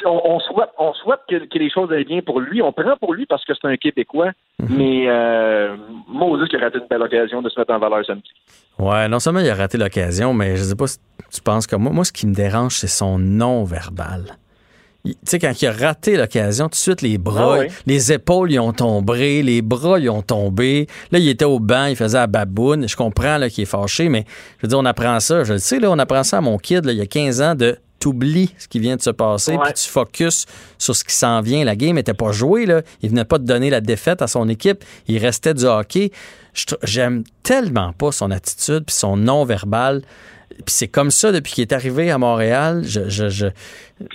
on, 0.05 0.39
souhaite, 0.39 0.69
on 0.77 0.93
souhaite 0.93 1.19
que, 1.29 1.57
les 1.57 1.69
choses 1.69 1.91
aillent 1.91 2.05
bien 2.05 2.21
pour 2.21 2.39
lui. 2.39 2.61
On 2.61 2.71
prend 2.71 2.95
pour 2.97 3.13
lui 3.13 3.25
parce 3.25 3.43
que 3.45 3.53
c'est 3.53 3.67
un 3.67 3.77
Québécois. 3.77 4.31
Mhm. 4.59 4.77
Mais 4.77 5.05
euh, 5.07 5.75
Moses 6.07 6.47
qui 6.47 6.55
a 6.55 6.59
raté 6.59 6.79
une 6.79 6.87
belle 6.87 7.01
occasion 7.01 7.41
de 7.41 7.49
se 7.49 7.59
mettre 7.59 7.73
en 7.73 7.79
valeur 7.79 8.05
samedi. 8.05 8.29
Ouais, 8.79 9.07
non 9.07 9.19
seulement 9.19 9.39
il 9.39 9.49
a 9.49 9.55
raté 9.55 9.77
l'occasion, 9.77 10.33
mais 10.33 10.55
je 10.55 10.63
sais 10.63 10.75
pas 10.75 10.87
si 10.87 10.99
tu 11.33 11.41
penses 11.41 11.67
comme 11.67 11.83
moi. 11.83 11.91
Moi, 11.91 12.05
ce 12.05 12.11
qui 12.11 12.27
me 12.27 12.33
dérange, 12.33 12.73
c'est 12.73 12.87
son 12.87 13.19
non-verbal. 13.19 14.37
Tu 15.05 15.13
sais, 15.23 15.39
quand 15.39 15.61
il 15.61 15.67
a 15.67 15.71
raté 15.71 16.17
l'occasion, 16.17 16.65
tout 16.65 16.71
de 16.71 16.75
suite, 16.75 17.01
les 17.03 17.19
bras, 17.19 17.59
ah 17.61 17.65
les 17.85 18.11
épaules, 18.11 18.51
ils 18.51 18.59
ont 18.59 18.73
tombé, 18.73 19.43
les 19.43 19.61
bras, 19.61 19.99
ils 19.99 20.09
ont 20.09 20.23
tombé. 20.23 20.87
Là, 21.11 21.19
il 21.19 21.29
était 21.29 21.45
au 21.45 21.59
banc, 21.59 21.85
il 21.85 21.95
faisait 21.95 22.17
la 22.17 22.25
baboune. 22.25 22.87
Je 22.87 22.95
comprends 22.95 23.39
qu'il 23.47 23.61
est 23.61 23.67
fâché, 23.67 24.09
mais 24.09 24.25
je 24.57 24.63
veux 24.63 24.67
dire, 24.69 24.79
on 24.79 24.85
apprend 24.85 25.19
ça. 25.19 25.43
Je 25.43 25.53
le 25.53 25.59
sais, 25.59 25.79
là, 25.79 25.91
on 25.91 25.99
apprend 25.99 26.23
ça 26.23 26.39
à 26.39 26.41
mon 26.41 26.57
kid, 26.57 26.85
il 26.87 26.95
y 26.95 27.01
a 27.01 27.05
15 27.05 27.41
ans, 27.41 27.53
de 27.53 27.77
oublies 28.05 28.53
ce 28.57 28.67
qui 28.67 28.79
vient 28.79 28.95
de 28.95 29.01
se 29.01 29.09
passer, 29.09 29.57
puis 29.63 29.73
tu 29.73 29.89
focuses 29.89 30.45
sur 30.77 30.95
ce 30.95 31.03
qui 31.03 31.13
s'en 31.13 31.41
vient. 31.41 31.63
La 31.63 31.75
game 31.75 31.95
n'était 31.95 32.13
pas 32.13 32.31
jouée, 32.31 32.65
là. 32.65 32.81
Il 33.01 33.09
venait 33.09 33.25
pas 33.25 33.37
de 33.37 33.45
donner 33.45 33.69
la 33.69 33.81
défaite 33.81 34.21
à 34.21 34.27
son 34.27 34.47
équipe. 34.49 34.83
Il 35.07 35.17
restait 35.17 35.53
du 35.53 35.65
hockey. 35.65 36.11
J'aime 36.83 37.23
tellement 37.43 37.93
pas 37.93 38.11
son 38.11 38.31
attitude 38.31 38.85
puis 38.85 38.95
son 38.95 39.17
non-verbal. 39.17 40.01
Puis 40.49 40.63
c'est 40.67 40.87
comme 40.87 41.11
ça 41.11 41.31
depuis 41.31 41.53
qu'il 41.53 41.61
est 41.63 41.73
arrivé 41.73 42.11
à 42.11 42.17
Montréal. 42.17 42.81
Je, 42.83 43.09
je, 43.09 43.27
je 43.27 43.47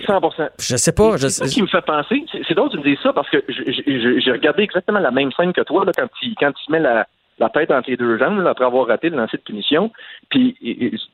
100%. 0.07 0.49
Je 0.59 0.75
sais 0.75 0.91
pas. 0.91 1.17
C'est 1.17 1.29
ça 1.29 1.45
qui 1.45 1.61
me 1.61 1.67
fait 1.67 1.81
penser. 1.81 2.23
C'est 2.47 2.53
drôle 2.55 2.71
de 2.71 2.77
me 2.77 2.83
dire 2.83 2.99
ça 3.03 3.13
parce 3.13 3.29
que 3.29 3.43
j'ai 3.47 4.31
regardé 4.31 4.63
exactement 4.63 4.99
la 4.99 5.11
même 5.11 5.31
scène 5.33 5.53
que 5.53 5.61
toi 5.61 5.85
là, 5.85 5.91
quand, 5.95 6.07
il, 6.21 6.33
quand 6.39 6.51
il 6.67 6.71
met 6.71 6.79
la, 6.79 7.07
la 7.41 7.49
tête 7.49 7.71
entre 7.71 7.89
les 7.89 7.97
deux 7.97 8.17
jambes 8.19 8.45
après 8.45 8.65
avoir 8.65 8.87
raté 8.87 9.09
le 9.09 9.17
lancer 9.17 9.37
de 9.37 9.41
punition. 9.41 9.91
Puis 10.29 10.55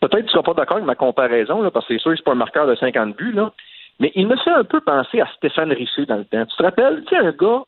peut-être 0.02 0.20
tu 0.20 0.26
ne 0.26 0.30
seras 0.30 0.44
pas 0.44 0.54
d'accord 0.54 0.78
avec 0.78 0.86
ma 0.86 0.96
comparaison, 0.96 1.62
là, 1.62 1.72
parce 1.72 1.88
que 1.88 1.94
c'est 1.94 2.02
sûr 2.02 2.12
que 2.12 2.18
c'est 2.18 2.24
pas 2.24 2.34
un 2.34 2.36
marqueur 2.36 2.68
de 2.68 2.76
50 2.76 3.16
buts, 3.16 3.32
là, 3.32 3.54
mais 4.00 4.12
il 4.14 4.28
me 4.28 4.36
fait 4.36 4.52
un 4.52 4.66
peu 4.66 4.82
penser 4.82 5.22
à 5.22 5.28
Stéphane 5.38 5.72
Richer 5.72 6.06
dans 6.06 6.18
le 6.18 6.26
temps. 6.26 6.46
Tu 6.46 6.58
te 6.58 6.64
rappelles, 6.64 7.04
tu 7.08 7.16
un 7.16 7.32
gars 7.32 7.64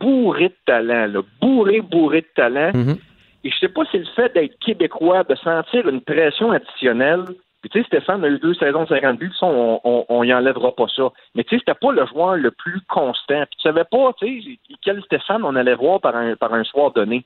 bourré 0.00 0.48
de 0.48 0.56
talent, 0.64 1.06
là, 1.06 1.20
bourré, 1.40 1.80
bourré 1.80 2.20
de 2.20 2.28
talent. 2.34 2.70
Mm-hmm. 2.70 2.98
Et 3.44 3.50
je 3.50 3.58
sais 3.58 3.68
pas 3.68 3.84
si 3.90 3.98
le 3.98 4.06
fait 4.16 4.32
d'être 4.32 4.58
québécois, 4.60 5.24
de 5.24 5.34
sentir 5.34 5.86
une 5.88 6.00
pression 6.00 6.52
additionnelle. 6.52 7.24
Puis 7.60 7.70
tu 7.70 7.80
sais, 7.80 7.86
Stéphane 7.86 8.24
a 8.24 8.28
eu 8.28 8.38
deux 8.38 8.54
saisons 8.54 8.84
de 8.84 8.88
50 8.88 9.18
buts, 9.18 9.32
on, 9.42 9.80
on, 9.82 10.04
on 10.08 10.22
y 10.22 10.32
enlèvera 10.32 10.72
pas 10.72 10.86
ça. 10.94 11.10
Mais 11.34 11.42
tu 11.44 11.56
sais, 11.56 11.62
c'était 11.66 11.78
pas 11.78 11.92
le 11.92 12.06
joueur 12.06 12.36
le 12.36 12.50
plus 12.52 12.80
constant. 12.88 13.44
Puis 13.46 13.56
tu 13.58 13.62
savais 13.62 13.84
pas, 13.84 14.12
tu 14.18 14.42
sais, 14.42 14.58
quel 14.82 15.02
Stéphane 15.02 15.44
on 15.44 15.56
allait 15.56 15.74
voir 15.74 16.00
par 16.00 16.14
un, 16.14 16.36
par 16.36 16.54
un 16.54 16.62
soir 16.64 16.92
donné. 16.92 17.24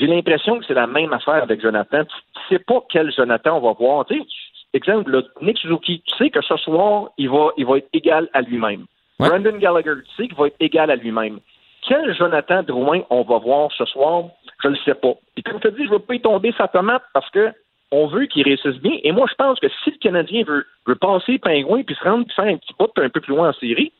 J'ai 0.00 0.06
l'impression 0.06 0.58
que 0.58 0.64
c'est 0.64 0.74
la 0.74 0.86
même 0.86 1.12
affaire 1.12 1.42
avec 1.42 1.60
Jonathan. 1.60 2.04
Tu 2.04 2.40
sais 2.48 2.58
pas 2.58 2.82
quel 2.88 3.12
Jonathan 3.12 3.58
on 3.58 3.60
va 3.60 3.72
voir. 3.74 4.06
Tu 4.06 4.18
sais, 4.18 4.26
exemple, 4.72 5.22
Nick 5.42 5.58
Suzuki, 5.58 6.02
tu 6.06 6.16
sais 6.16 6.30
que 6.30 6.40
ce 6.40 6.56
soir, 6.56 7.10
il 7.18 7.28
va, 7.28 7.50
il 7.58 7.66
va 7.66 7.76
être 7.76 7.88
égal 7.92 8.26
à 8.32 8.40
lui-même. 8.40 8.86
Brandon 9.18 9.58
Gallagher, 9.58 9.92
tu 10.08 10.16
sais 10.16 10.28
qu'il 10.28 10.38
va 10.38 10.46
être 10.46 10.56
égal 10.58 10.90
à 10.90 10.96
lui-même. 10.96 11.40
Quel 11.86 12.14
Jonathan 12.16 12.62
Drouin 12.62 13.02
on 13.10 13.22
va 13.22 13.36
voir 13.38 13.70
ce 13.76 13.84
soir, 13.84 14.24
je 14.62 14.68
ne 14.68 14.72
le 14.72 14.78
sais 14.86 14.94
pas. 14.94 15.12
Et 15.36 15.42
comme 15.42 15.60
tu 15.60 15.70
dis, 15.72 15.84
je 15.84 15.90
ne 15.90 15.94
veux 15.94 15.98
pas 15.98 16.14
y 16.14 16.20
tomber 16.20 16.54
sa 16.56 16.66
tomate 16.66 17.02
parce 17.12 17.28
que 17.30 17.52
on 17.92 18.06
veut 18.06 18.24
qu'il 18.24 18.44
réussisse 18.44 18.80
bien. 18.80 18.96
Et 19.02 19.12
moi, 19.12 19.26
je 19.28 19.34
pense 19.34 19.60
que 19.60 19.68
si 19.84 19.90
le 19.90 19.98
Canadien 19.98 20.44
veut, 20.44 20.64
veut 20.86 20.94
passer 20.94 21.38
pingouin 21.38 21.82
puis 21.82 21.94
se 21.96 22.04
rendre 22.04 22.24
faire 22.34 22.46
un 22.46 22.56
petit 22.56 22.72
bout 22.78 22.90
un 22.96 23.08
peu 23.10 23.20
plus 23.20 23.34
loin 23.34 23.50
en 23.50 23.52
série, 23.54 23.92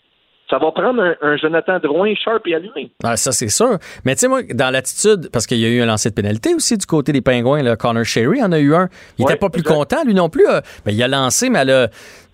ça 0.50 0.58
va 0.58 0.72
prendre 0.72 1.16
un, 1.22 1.36
Jonathan 1.36 1.78
Drouin 1.78 2.12
sharp 2.14 2.46
et 2.46 2.54
allumé. 2.54 2.90
Ah, 3.04 3.16
ça, 3.16 3.32
c'est 3.32 3.48
sûr. 3.48 3.78
Mais 4.04 4.14
tu 4.16 4.20
sais, 4.20 4.28
moi, 4.28 4.42
dans 4.52 4.70
l'attitude, 4.70 5.30
parce 5.32 5.46
qu'il 5.46 5.58
y 5.58 5.64
a 5.64 5.68
eu 5.68 5.80
un 5.80 5.86
lancer 5.86 6.10
de 6.10 6.14
pénalité 6.14 6.54
aussi 6.54 6.76
du 6.76 6.86
côté 6.86 7.12
des 7.12 7.20
Pingouins, 7.20 7.62
là, 7.62 7.76
Connor 7.76 8.04
Sherry 8.04 8.42
en 8.42 8.50
a 8.52 8.58
eu 8.58 8.74
un. 8.74 8.88
Il 9.18 9.24
n'était 9.24 9.38
pas 9.38 9.48
plus 9.48 9.62
content, 9.62 10.02
lui 10.04 10.14
non 10.14 10.28
plus. 10.28 10.44
Ben, 10.84 10.92
il 10.92 11.02
a 11.02 11.08
lancé, 11.08 11.50
mais 11.50 11.60
elle 11.60 11.70
a, 11.70 11.88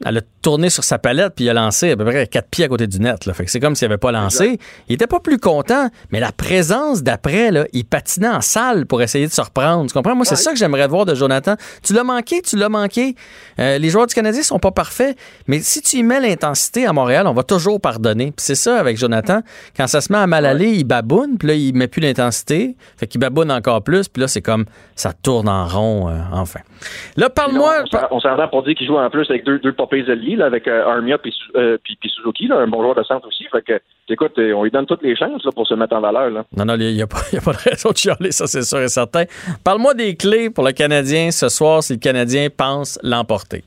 elle 0.04 0.18
a 0.18 0.20
tourné 0.42 0.70
sur 0.70 0.84
sa 0.84 0.98
palette 0.98 1.34
puis 1.34 1.44
il 1.46 1.50
a 1.50 1.54
lancé 1.54 1.90
à 1.90 1.96
peu 1.96 2.04
près 2.04 2.26
quatre 2.26 2.48
pieds 2.48 2.64
à 2.64 2.68
côté 2.68 2.86
du 2.86 3.00
net. 3.00 3.26
Là. 3.26 3.34
Fait 3.34 3.44
que 3.44 3.50
c'est 3.50 3.60
comme 3.60 3.74
s'il 3.74 3.88
n'avait 3.88 3.98
pas 3.98 4.12
lancé. 4.12 4.58
Il 4.88 4.94
était 4.94 5.06
pas 5.06 5.20
plus 5.20 5.38
content, 5.38 5.88
mais 6.10 6.20
la 6.20 6.32
présence 6.32 7.02
d'après, 7.02 7.50
là, 7.50 7.66
il 7.72 7.84
patinait 7.84 8.28
en 8.28 8.40
salle 8.40 8.86
pour 8.86 9.02
essayer 9.02 9.26
de 9.26 9.32
se 9.32 9.40
reprendre. 9.40 9.86
Tu 9.86 9.92
comprends? 9.92 10.14
Moi, 10.14 10.24
c'est 10.24 10.36
ça 10.36 10.52
que 10.52 10.58
j'aimerais 10.58 10.86
voir 10.86 11.04
de 11.04 11.14
Jonathan. 11.14 11.56
Tu 11.82 11.92
l'as 11.92 12.04
manqué, 12.04 12.42
tu 12.42 12.56
l'as 12.56 12.68
manqué. 12.68 13.14
Euh, 13.58 13.78
les 13.78 13.88
joueurs 13.88 14.06
du 14.06 14.14
Canadien 14.14 14.42
sont 14.42 14.58
pas 14.58 14.70
parfaits, 14.70 15.16
mais 15.46 15.60
si 15.60 15.82
tu 15.82 15.96
y 15.96 16.02
mets 16.02 16.20
l'intensité 16.20 16.86
à 16.86 16.92
Montréal, 16.92 17.26
on 17.26 17.34
va 17.34 17.42
toujours 17.42 17.80
pardonner. 17.80 18.05
Puis 18.14 18.32
c'est 18.38 18.54
ça 18.54 18.78
avec 18.78 18.96
Jonathan. 18.96 19.40
Quand 19.76 19.86
ça 19.86 20.00
se 20.00 20.12
met 20.12 20.18
à 20.18 20.26
mal 20.26 20.46
aller, 20.46 20.70
il 20.70 20.84
baboune, 20.84 21.38
puis 21.38 21.48
là, 21.48 21.54
il 21.54 21.74
met 21.74 21.88
plus 21.88 22.00
l'intensité. 22.00 22.76
Fait 22.96 23.06
qu'il 23.06 23.20
baboune 23.20 23.50
encore 23.50 23.82
plus, 23.82 24.08
puis 24.08 24.20
là, 24.20 24.28
c'est 24.28 24.42
comme 24.42 24.64
ça 24.94 25.12
tourne 25.12 25.48
en 25.48 25.66
rond, 25.66 26.08
euh, 26.08 26.18
enfin. 26.32 26.60
Là, 27.16 27.30
parle-moi. 27.30 27.84
On 28.10 28.20
s'entend 28.20 28.48
pour 28.48 28.62
dire 28.62 28.74
qu'il 28.74 28.86
joue 28.86 28.96
en 28.96 29.10
plus 29.10 29.28
avec 29.30 29.44
deux, 29.44 29.58
deux 29.58 29.72
popés 29.72 30.04
alliés, 30.08 30.36
là, 30.36 30.46
avec 30.46 30.68
euh, 30.68 30.86
Armia 30.86 31.18
puis, 31.18 31.34
euh, 31.56 31.78
puis, 31.82 31.98
Suzuki, 32.04 32.46
là, 32.46 32.58
un 32.58 32.66
bon 32.66 32.82
joueur 32.82 32.94
de 32.94 33.02
centre 33.02 33.26
aussi. 33.28 33.44
Fait 33.50 33.62
que, 33.62 33.80
écoute, 34.08 34.32
on 34.38 34.64
lui 34.64 34.70
donne 34.70 34.86
toutes 34.86 35.02
les 35.02 35.16
chances 35.16 35.44
là, 35.44 35.50
pour 35.52 35.66
se 35.66 35.74
mettre 35.74 35.94
en 35.96 36.00
valeur. 36.00 36.30
Là. 36.30 36.44
Non, 36.56 36.64
non, 36.64 36.76
il 36.78 36.94
n'y 36.94 37.02
a, 37.02 37.06
pas 37.06 37.20
de 37.20 37.70
raison 37.70 37.90
de 37.90 37.96
chialer, 37.96 38.32
ça, 38.32 38.46
c'est 38.46 38.62
sûr 38.62 38.80
et 38.80 38.88
certain. 38.88 39.24
Parle-moi 39.64 39.94
des 39.94 40.16
clés 40.16 40.50
pour 40.50 40.64
le 40.64 40.72
Canadien 40.72 41.30
ce 41.30 41.48
soir 41.48 41.82
si 41.82 41.94
le 41.94 41.98
Canadien 41.98 42.48
pense 42.54 42.98
l'emporter. 43.02 43.64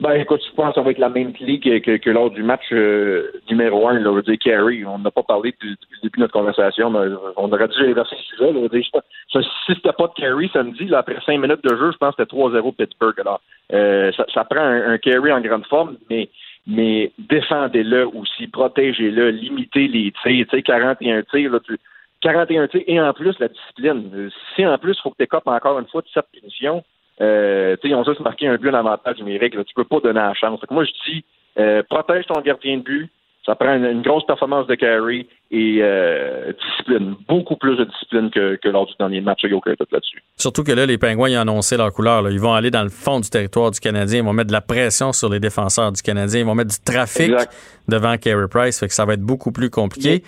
Ben, 0.00 0.12
écoute, 0.12 0.40
je 0.48 0.54
pense 0.54 0.68
que 0.68 0.74
ça 0.76 0.82
va 0.82 0.92
être 0.92 0.98
la 0.98 1.08
même 1.08 1.32
clé 1.32 1.58
que, 1.58 2.10
lors 2.10 2.30
du 2.30 2.44
match 2.44 2.66
euh, 2.70 3.32
numéro 3.50 3.88
un, 3.88 3.98
là, 3.98 4.12
je 4.14 4.30
dire, 4.30 4.38
Carey. 4.38 4.84
On 4.86 4.98
n'a 5.00 5.10
pas 5.10 5.24
parlé 5.24 5.50
depuis, 5.50 5.70
le 5.70 6.02
début 6.02 6.18
de 6.18 6.22
notre 6.22 6.32
conversation, 6.32 6.92
on 7.36 7.52
aurait 7.52 7.68
dû 7.68 7.84
inverser 7.84 8.14
le 8.14 8.36
sujet. 8.36 8.52
Là, 8.52 8.68
dire, 8.68 8.84
si 9.32 9.72
c'était 9.74 9.92
pas 9.92 10.06
de 10.06 10.12
Carey 10.14 10.48
samedi, 10.52 10.84
là, 10.84 10.98
après 10.98 11.16
cinq 11.26 11.38
minutes 11.38 11.64
de 11.64 11.76
jeu, 11.76 11.90
je 11.90 11.96
pense 11.96 12.14
que 12.14 12.22
c'était 12.22 12.36
3-0 12.36 12.76
Pittsburgh. 12.76 13.18
Alors, 13.18 13.40
euh, 13.72 14.12
ça, 14.12 14.44
prend 14.44 14.60
un, 14.60 14.92
un 14.94 15.36
en 15.36 15.40
grande 15.40 15.66
forme, 15.66 15.96
mais 16.08 16.28
mais 16.68 17.12
défendez-le 17.18 18.06
aussi, 18.08 18.46
protégez-le, 18.46 19.30
limitez 19.30 19.88
les 19.88 20.12
tirs, 20.22 20.46
tu 20.50 20.56
sais, 20.56 20.62
41 20.62 21.22
tirs, 21.22 21.50
là, 21.50 21.60
tu, 21.64 21.78
41 22.20 22.68
tirs, 22.68 22.82
et 22.86 23.00
en 23.00 23.12
plus, 23.14 23.38
la 23.40 23.48
discipline. 23.48 24.30
Si 24.54 24.66
en 24.66 24.76
plus, 24.76 24.92
il 24.92 25.02
faut 25.02 25.10
que 25.10 25.24
tu 25.24 25.28
encore 25.46 25.78
une 25.78 25.86
fois 25.86 26.02
de 26.02 26.08
cette 26.12 26.26
punition, 26.30 26.84
Euh, 27.20 27.76
ils 27.82 27.94
ont 27.94 28.04
juste 28.04 28.20
marqué 28.20 28.46
un 28.46 28.56
but 28.56 28.70
en 28.70 28.74
avantage 28.74 29.18
numérique. 29.18 29.54
Là. 29.54 29.64
Tu 29.64 29.74
peux 29.74 29.84
pas 29.84 30.00
donner 30.00 30.20
la 30.20 30.34
chance. 30.34 30.60
Que 30.60 30.72
moi, 30.74 30.84
je 30.84 30.92
dis, 31.10 31.24
euh, 31.58 31.82
protège 31.88 32.26
ton 32.26 32.40
gardien 32.40 32.78
de 32.78 32.82
but. 32.82 33.10
Ça 33.46 33.54
prend 33.54 33.74
une, 33.74 33.86
une 33.86 34.02
grosse 34.02 34.26
performance 34.26 34.66
de 34.66 34.74
carry 34.74 35.26
et 35.50 35.78
euh, 35.80 36.52
discipline. 36.52 37.14
Beaucoup 37.26 37.56
plus 37.56 37.76
de 37.76 37.84
discipline 37.84 38.30
que, 38.30 38.56
que 38.56 38.68
lors 38.68 38.84
du 38.86 38.92
dernier 39.00 39.22
match. 39.22 39.40
Il 39.42 39.48
n'y 39.48 39.54
a 39.54 39.56
aucun 39.56 39.70
doute 39.78 39.90
là-dessus. 39.90 40.22
Surtout 40.36 40.62
que 40.64 40.72
là, 40.72 40.84
les 40.84 40.98
Pingouins, 40.98 41.30
ils 41.30 41.38
ont 41.38 41.40
annoncé 41.40 41.78
leur 41.78 41.90
couleur. 41.92 42.20
là. 42.20 42.30
Ils 42.30 42.40
vont 42.40 42.52
aller 42.52 42.70
dans 42.70 42.82
le 42.82 42.90
fond 42.90 43.20
du 43.20 43.30
territoire 43.30 43.70
du 43.70 43.80
Canadien. 43.80 44.18
Ils 44.20 44.24
vont 44.24 44.34
mettre 44.34 44.48
de 44.48 44.52
la 44.52 44.60
pression 44.60 45.12
sur 45.12 45.30
les 45.30 45.40
défenseurs 45.40 45.90
du 45.92 46.02
Canadien. 46.02 46.40
Ils 46.40 46.46
vont 46.46 46.54
mettre 46.54 46.70
du 46.76 46.84
trafic 46.84 47.32
Exact. 47.32 47.52
devant 47.88 48.16
Carey 48.18 48.48
Price. 48.50 48.78
Fait 48.80 48.88
que 48.88 48.92
ça 48.94 49.06
va 49.06 49.14
être 49.14 49.22
beaucoup 49.22 49.50
plus 49.50 49.70
compliqué. 49.70 50.22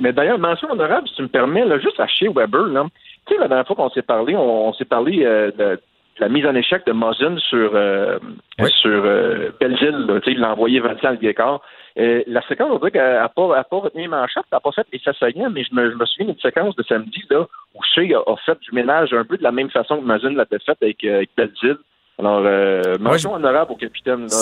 Mais 0.00 0.12
d'ailleurs, 0.14 0.38
mention 0.38 0.70
honorable, 0.70 1.06
si 1.08 1.14
tu 1.16 1.22
me 1.22 1.28
permets, 1.28 1.66
là, 1.66 1.78
juste 1.78 2.00
à 2.00 2.06
chez 2.06 2.28
Weber, 2.28 2.66
là. 2.68 2.86
Tu 3.26 3.34
sais, 3.34 3.40
la 3.40 3.48
dernière 3.48 3.66
fois 3.66 3.76
qu'on 3.76 3.90
s'est 3.90 4.02
parlé, 4.02 4.34
on, 4.36 4.68
on 4.68 4.72
s'est 4.72 4.84
parlé 4.86 5.22
euh, 5.24 5.50
de 5.52 5.80
la 6.18 6.28
mise 6.28 6.46
en 6.46 6.54
échec 6.54 6.86
de 6.86 6.92
Mosin 6.92 7.36
sur 7.38 7.72
euh, 7.74 8.18
Oui. 8.60 8.70
sur 8.80 9.02
euh, 9.04 9.50
Belleville. 9.60 10.06
là. 10.06 10.20
Tu 10.20 10.26
sais, 10.26 10.32
il 10.32 10.40
l'a 10.40 10.52
envoyé 10.52 10.80
20 10.80 11.04
ans 11.04 11.10
le 11.10 11.16
Guécard. 11.16 11.60
Euh, 11.98 12.22
la 12.26 12.42
séquence, 12.48 12.68
on 12.72 12.78
dirait 12.78 12.90
qu'elle 12.90 13.14
n'a 13.14 13.28
pas, 13.28 13.56
a 13.56 13.64
pas 13.64 13.76
retenu 13.76 14.02
les 14.02 14.08
manchettes, 14.08 14.44
elle 14.50 14.56
n'a 14.56 14.60
pas 14.60 14.72
fait 14.72 14.86
les 14.92 15.00
assaillants, 15.06 15.50
mais 15.50 15.62
je 15.64 15.74
me, 15.74 15.90
je 15.90 15.96
me 15.96 16.04
souviens 16.06 16.26
d'une 16.26 16.40
séquence 16.40 16.74
de 16.76 16.82
samedi 16.82 17.22
là, 17.30 17.46
où 17.74 17.80
Shea 17.94 18.14
a, 18.16 18.30
a 18.32 18.36
fait 18.44 18.58
du 18.60 18.72
ménage 18.72 19.12
un 19.12 19.24
peu 19.24 19.36
de 19.36 19.42
la 19.44 19.52
même 19.52 19.70
façon 19.70 19.98
que 19.98 20.04
Mosin 20.04 20.30
l'avait 20.34 20.58
fait 20.58 20.76
avec, 20.82 21.04
euh, 21.04 21.16
avec 21.16 21.30
Belleville. 21.36 21.78
Alors, 22.18 22.42
euh, 22.46 22.96
mention 23.00 23.34
honorable 23.34 23.72
au 23.72 23.76
capitaine. 23.76 24.22
là. 24.22 24.36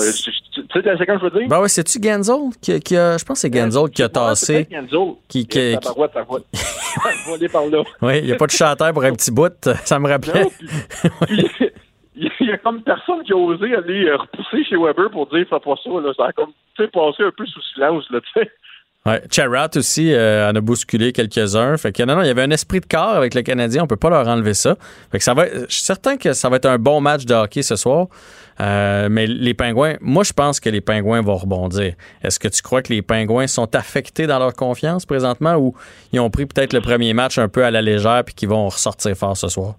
Tu 0.55 0.63
sais 0.73 0.83
la 0.83 0.99
séquence, 0.99 1.21
je 1.23 1.25
veux 1.29 1.39
dire? 1.41 1.49
Ben 1.49 1.61
ouais, 1.61 1.69
c'est-tu 1.69 1.99
Genzel 2.03 2.51
qui, 2.61 2.79
qui 2.81 2.97
a. 2.97 3.17
Je 3.17 3.25
pense 3.25 3.41
que 3.43 3.49
c'est 3.49 3.55
Genzel 3.55 3.89
qui 3.91 4.03
a 4.03 4.09
tassé. 4.11 4.55
Ouais, 4.57 4.69
Genzel. 4.71 5.15
Qui, 5.29 5.47
qui, 5.47 5.79
qui- 5.79 5.89
aller 7.35 7.49
par 7.49 7.67
là. 7.67 7.83
Oui, 8.03 8.19
il 8.19 8.27
n'y 8.27 8.33
a 8.33 8.37
pas 8.37 8.47
de 8.47 8.51
chanteur 8.51 8.93
pour 8.93 9.03
un 9.05 9.13
petit 9.15 9.31
bout. 9.31 9.53
Ça 9.85 9.99
me 9.99 10.09
rappelait. 10.09 10.47
Il 12.15 12.31
y 12.47 12.53
a 12.53 12.59
comme 12.59 12.83
personne 12.83 13.23
qui 13.25 13.33
a 13.33 13.37
osé 13.37 13.75
aller 13.75 14.05
euh, 14.05 14.17
repousser 14.19 14.63
chez 14.65 14.77
Weber 14.77 15.11
pour 15.11 15.27
dire 15.29 15.47
fais 15.49 15.59
pas 15.59 15.75
ça. 15.83 15.91
Là. 15.91 16.13
Ça 16.15 16.27
a 16.27 16.33
comme 16.33 16.51
tu 16.77 16.85
sais, 16.85 16.89
passé 16.91 17.23
un 17.23 17.31
peu 17.37 17.47
sous 17.47 17.63
silence. 17.75 18.05
Là, 18.11 18.21
tu 18.21 18.41
sais. 18.41 18.51
Ouais. 19.05 19.21
Charat 19.33 19.71
aussi 19.75 20.13
euh, 20.13 20.49
en 20.51 20.55
a 20.55 20.61
bousculé 20.61 21.13
quelques-uns. 21.13 21.77
Fait 21.77 21.91
que 21.91 22.05
non, 22.05 22.15
non, 22.15 22.23
il 22.23 22.29
y 22.29 22.31
avait 22.31 22.43
un 22.43 22.51
esprit 22.53 22.79
de 22.79 22.87
corps 22.87 23.17
avec 23.17 23.35
le 23.35 23.43
Canadien. 23.43 23.83
On 23.83 23.87
peut 23.89 23.97
pas 23.97 24.11
leur 24.11 24.29
enlever 24.29 24.55
ça. 24.55 24.77
Fait 25.11 25.19
que 25.19 25.25
ça 25.25 25.35
va. 25.35 25.47
Je 25.47 25.67
suis 25.69 25.83
certain 25.83 26.17
que 26.17 26.33
ça 26.33 26.49
va 26.49 26.57
être 26.57 26.67
un 26.67 26.79
bon 26.79 27.01
match 27.01 27.25
de 27.25 27.35
hockey 27.35 27.63
ce 27.63 27.75
soir. 27.75 28.07
Euh, 28.61 29.09
mais 29.11 29.27
les 29.27 29.55
Pingouins, 29.55 29.95
moi 30.01 30.23
je 30.23 30.33
pense 30.33 30.61
que 30.61 30.69
les 30.69 30.81
Pingouins 30.81 31.23
vont 31.23 31.37
rebondir. 31.37 31.95
Est-ce 32.23 32.39
que 32.39 32.49
tu 32.49 32.63
crois 32.63 32.83
que 32.83 32.93
les 32.93 33.03
Pingouins 33.03 33.49
sont 33.49 33.75
affectés 33.75 34.27
dans 34.27 34.39
leur 34.39 34.55
confiance 34.55 35.05
présentement 35.05 35.57
ou 35.57 35.75
ils 36.13 36.21
ont 36.21 36.31
pris 36.31 36.47
peut-être 36.47 36.73
le 36.73 36.81
premier 36.81 37.13
match 37.13 37.39
un 37.39 37.49
peu 37.49 37.65
à 37.65 37.71
la 37.71 37.83
légère 37.83 38.23
puis 38.25 38.35
qu'ils 38.35 38.51
vont 38.51 38.67
ressortir 38.67 39.17
fort 39.17 39.37
ce 39.37 39.49
soir? 39.49 39.75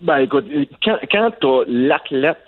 Ben 0.00 0.18
écoute, 0.18 0.46
quand, 0.82 0.98
quand 1.10 1.30
tu 1.40 1.70
l'athlète, 1.70 2.38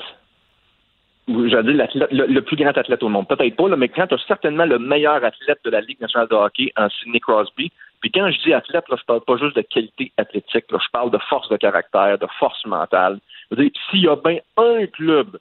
dire 1.28 1.62
l'athlète, 1.62 2.10
le, 2.12 2.26
le 2.26 2.42
plus 2.42 2.56
grand 2.56 2.76
athlète 2.76 3.02
au 3.02 3.08
monde, 3.08 3.28
peut-être 3.28 3.56
pas, 3.56 3.76
mais 3.76 3.88
quand 3.88 4.06
tu 4.06 4.14
as 4.14 4.26
certainement 4.26 4.64
le 4.64 4.78
meilleur 4.78 5.22
athlète 5.24 5.60
de 5.64 5.70
la 5.70 5.80
Ligue 5.80 6.00
nationale 6.00 6.28
de 6.28 6.34
hockey 6.34 6.72
en 6.76 6.88
Sidney 6.88 7.20
Crosby, 7.20 7.70
puis 8.00 8.10
quand 8.10 8.30
je 8.30 8.40
dis 8.42 8.54
athlète, 8.54 8.88
là, 8.88 8.96
je 8.98 9.04
parle 9.04 9.22
pas 9.22 9.36
juste 9.36 9.56
de 9.56 9.62
qualité 9.62 10.12
athlétique, 10.16 10.70
là, 10.70 10.78
je 10.80 10.90
parle 10.92 11.10
de 11.10 11.18
force 11.28 11.48
de 11.48 11.56
caractère, 11.56 12.18
de 12.18 12.26
force 12.38 12.64
mentale. 12.64 13.18
Je 13.50 13.68
s'il 13.90 14.00
y 14.00 14.08
a 14.08 14.16
bien 14.16 14.38
un 14.56 14.86
club 14.86 15.38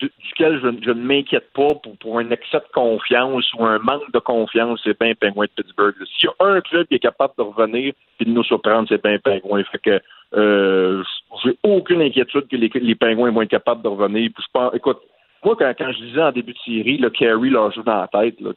du- 0.00 0.12
duquel 0.28 0.60
je, 0.62 0.68
je 0.84 0.90
ne 0.90 1.02
m'inquiète 1.02 1.50
pas 1.54 1.68
pour, 2.00 2.18
un 2.18 2.30
excès 2.30 2.58
de 2.58 2.72
confiance 2.74 3.50
ou 3.54 3.64
un 3.64 3.78
manque 3.78 4.12
de 4.12 4.18
confiance, 4.18 4.80
c'est 4.84 4.98
bien 5.00 5.14
Penguin 5.14 5.44
de 5.44 5.62
Pittsburgh. 5.62 5.94
S'il 6.18 6.28
y 6.28 6.32
a 6.38 6.46
un 6.46 6.60
club 6.60 6.86
qui 6.86 6.96
est 6.96 6.98
capable 6.98 7.32
de 7.38 7.42
revenir 7.42 7.94
et 8.20 8.24
de 8.24 8.30
nous 8.30 8.44
surprendre, 8.44 8.88
c'est 8.88 9.02
bien 9.02 9.18
Penguin. 9.18 9.64
Fait 9.72 9.78
que 9.78 10.00
euh, 10.34 11.02
j'ai 11.44 11.56
aucune 11.62 12.02
inquiétude 12.02 12.48
que 12.48 12.56
les, 12.56 12.94
Pingouins 12.94 13.30
vont 13.30 13.42
être 13.42 13.50
capables 13.50 13.82
de 13.82 13.88
revenir. 13.88 14.30
Je 14.36 14.76
écoute, 14.76 15.00
moi, 15.46 15.54
quand, 15.56 15.72
quand 15.78 15.92
je 15.92 16.04
disais 16.04 16.20
en 16.20 16.32
début 16.32 16.54
de 16.54 16.58
série, 16.58 16.98
le 16.98 17.08
Carey 17.08 17.50
leur 17.50 17.70
joue 17.70 17.84
dans 17.84 18.00
la 18.00 18.08
tête. 18.08 18.40
Là, 18.40 18.50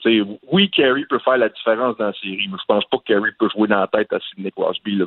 oui, 0.51 0.71
Carey 0.71 1.03
peut 1.07 1.19
faire 1.19 1.37
la 1.37 1.49
différence 1.49 1.95
dans 1.97 2.07
la 2.07 2.13
série, 2.13 2.47
mais 2.51 2.57
je 2.59 2.65
pense 2.67 2.83
pas 2.85 2.97
que 2.97 3.13
Carey 3.13 3.29
peut 3.37 3.47
jouer 3.49 3.67
dans 3.67 3.81
la 3.81 3.87
tête 3.87 4.11
à 4.11 4.19
Sidney 4.19 4.49
Crosby. 4.49 4.95
Là, 4.95 5.05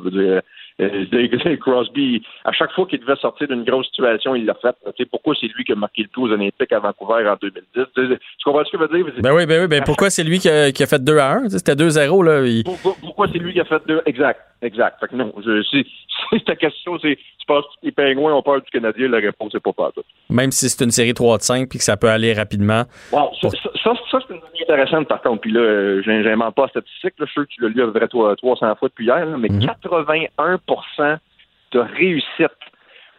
Crosby, 1.57 2.23
à 2.45 2.51
chaque 2.51 2.71
fois 2.73 2.85
qu'il 2.85 2.99
devait 2.99 3.15
sortir 3.17 3.47
d'une 3.47 3.63
grosse 3.63 3.87
situation, 3.87 4.35
il 4.35 4.45
l'a 4.45 4.53
fait. 4.55 4.75
là. 4.85 4.91
Tu 4.95 5.03
sais, 5.03 5.05
pourquoi 5.09 5.33
c'est 5.39 5.47
lui 5.47 5.63
qui 5.63 5.71
a 5.71 5.75
marqué 5.75 6.03
le 6.03 6.07
tout 6.09 6.23
aux 6.23 6.31
Olympiques 6.31 6.71
à 6.71 6.79
Vancouver 6.79 7.27
en 7.27 7.35
2010? 7.41 7.83
Tu, 7.95 8.17
comprends 8.43 8.63
ce 8.65 8.71
que 8.71 8.77
je 8.77 8.83
veux 8.83 9.03
dire? 9.03 9.13
Ben 9.21 9.33
oui, 9.33 9.45
ben 9.45 9.61
oui. 9.61 9.67
Ben 9.67 9.83
pourquoi 9.85 10.09
c'est 10.09 10.23
lui 10.23 10.39
qui 10.39 10.49
a, 10.49 10.71
qui 10.71 10.83
a 10.83 10.87
fait 10.87 11.03
2 11.03 11.17
à 11.17 11.33
1? 11.45 11.49
C'était 11.49 11.75
2-0. 11.75 12.23
Là. 12.23 12.45
Il- 12.45 12.63
Pourquoi, 12.63 12.95
pourquoi 13.01 13.27
c'est 13.31 13.39
lui 13.39 13.53
qui 13.53 13.59
a 13.59 13.65
fait 13.65 13.81
deux? 13.87 14.01
Exact, 14.05 14.39
exact. 14.61 14.99
Fait 14.99 15.07
que 15.07 15.15
non, 15.15 15.33
si 15.71 16.43
ta 16.45 16.55
question, 16.55 16.97
c'est 16.99 17.17
tu 17.39 17.47
penses 17.47 17.65
que 17.65 17.85
les 17.85 17.91
Pingouins 17.91 18.33
ont 18.33 18.41
peur 18.41 18.61
du 18.61 18.69
Canadien, 18.71 19.09
la 19.09 19.17
réponse 19.17 19.53
est 19.53 19.59
pas 19.59 19.73
pas 19.73 19.91
ça. 19.93 20.01
Même 20.29 20.51
si 20.51 20.69
c'est 20.69 20.81
une 20.85 20.91
série 20.91 21.13
3 21.13 21.39
de 21.39 21.43
5 21.43 21.67
puis 21.69 21.77
que 21.77 21.83
ça 21.83 21.97
peut 21.97 22.07
aller 22.07 22.31
rapidement. 22.33 22.83
Wow, 23.11 23.31
ça, 23.41 23.49
ça, 23.49 23.69
ça, 23.83 23.91
ça, 24.09 24.19
c'est 24.25 24.33
une 24.33 24.39
donnée 24.39 24.61
intéressante 24.61 25.07
par 25.09 25.21
contre. 25.21 25.41
Puis 25.41 25.51
là, 25.51 25.59
euh, 25.59 26.01
j'invente 26.05 26.55
pas 26.55 26.63
la 26.63 26.67
statistique. 26.69 27.13
Là, 27.19 27.25
je 27.25 27.31
suis 27.31 27.33
sûr 27.33 27.43
que 27.43 27.49
tu 27.53 27.61
l'as 27.61 27.67
lu 27.67 27.81
à 27.83 27.85
peu 27.87 27.99
près 27.99 28.07
toi- 28.07 28.35
300 28.37 28.75
fois 28.77 28.87
depuis 28.87 29.05
hier, 29.05 29.25
là, 29.25 29.35
mais 29.37 29.49
81 29.49 30.57
de 30.67 31.79
réussite 31.79 32.51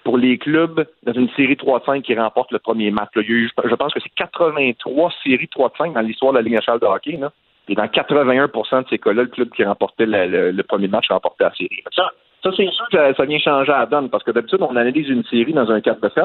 pour 0.04 0.18
les 0.18 0.36
clubs 0.38 0.86
dans 1.04 1.12
une 1.12 1.30
série 1.30 1.56
3 1.56 1.80
de 1.80 1.84
5 1.84 2.02
qui 2.02 2.14
remporte 2.14 2.52
le 2.52 2.58
premier 2.58 2.90
match. 2.90 3.08
je 3.16 3.74
pense 3.74 3.94
que 3.94 4.00
c'est 4.00 4.14
83 4.16 5.12
séries 5.22 5.48
3 5.48 5.68
de 5.70 5.74
5 5.78 5.92
dans 5.94 6.00
l'histoire 6.00 6.32
de 6.32 6.38
la 6.38 6.42
Ligue 6.42 6.54
nationale 6.54 6.80
de 6.80 6.86
hockey. 6.86 7.18
Et 7.68 7.74
dans 7.74 7.86
81% 7.86 8.82
de 8.82 8.88
ces 8.90 8.98
cas-là, 8.98 9.22
le 9.22 9.28
club 9.28 9.48
qui 9.50 9.64
remportait 9.64 10.04
le, 10.04 10.26
le- 10.26 10.50
le 10.50 10.62
premier 10.62 10.88
match 10.88 11.06
remportait 11.08 11.44
la 11.44 11.54
série. 11.54 11.82
Ça, 11.96 12.10
ça 12.42 12.50
c'est 12.54 12.68
sûr 12.70 12.86
que 12.92 13.14
ça, 13.14 13.24
vient 13.24 13.38
changer 13.38 13.72
à 13.72 13.78
la 13.80 13.86
donne 13.86 14.10
parce 14.10 14.22
que 14.22 14.30
d'habitude, 14.32 14.60
on 14.60 14.76
analyse 14.76 15.08
une 15.08 15.24
série 15.24 15.54
dans 15.54 15.70
un 15.70 15.80
4 15.80 16.00
de 16.00 16.10
7. 16.10 16.24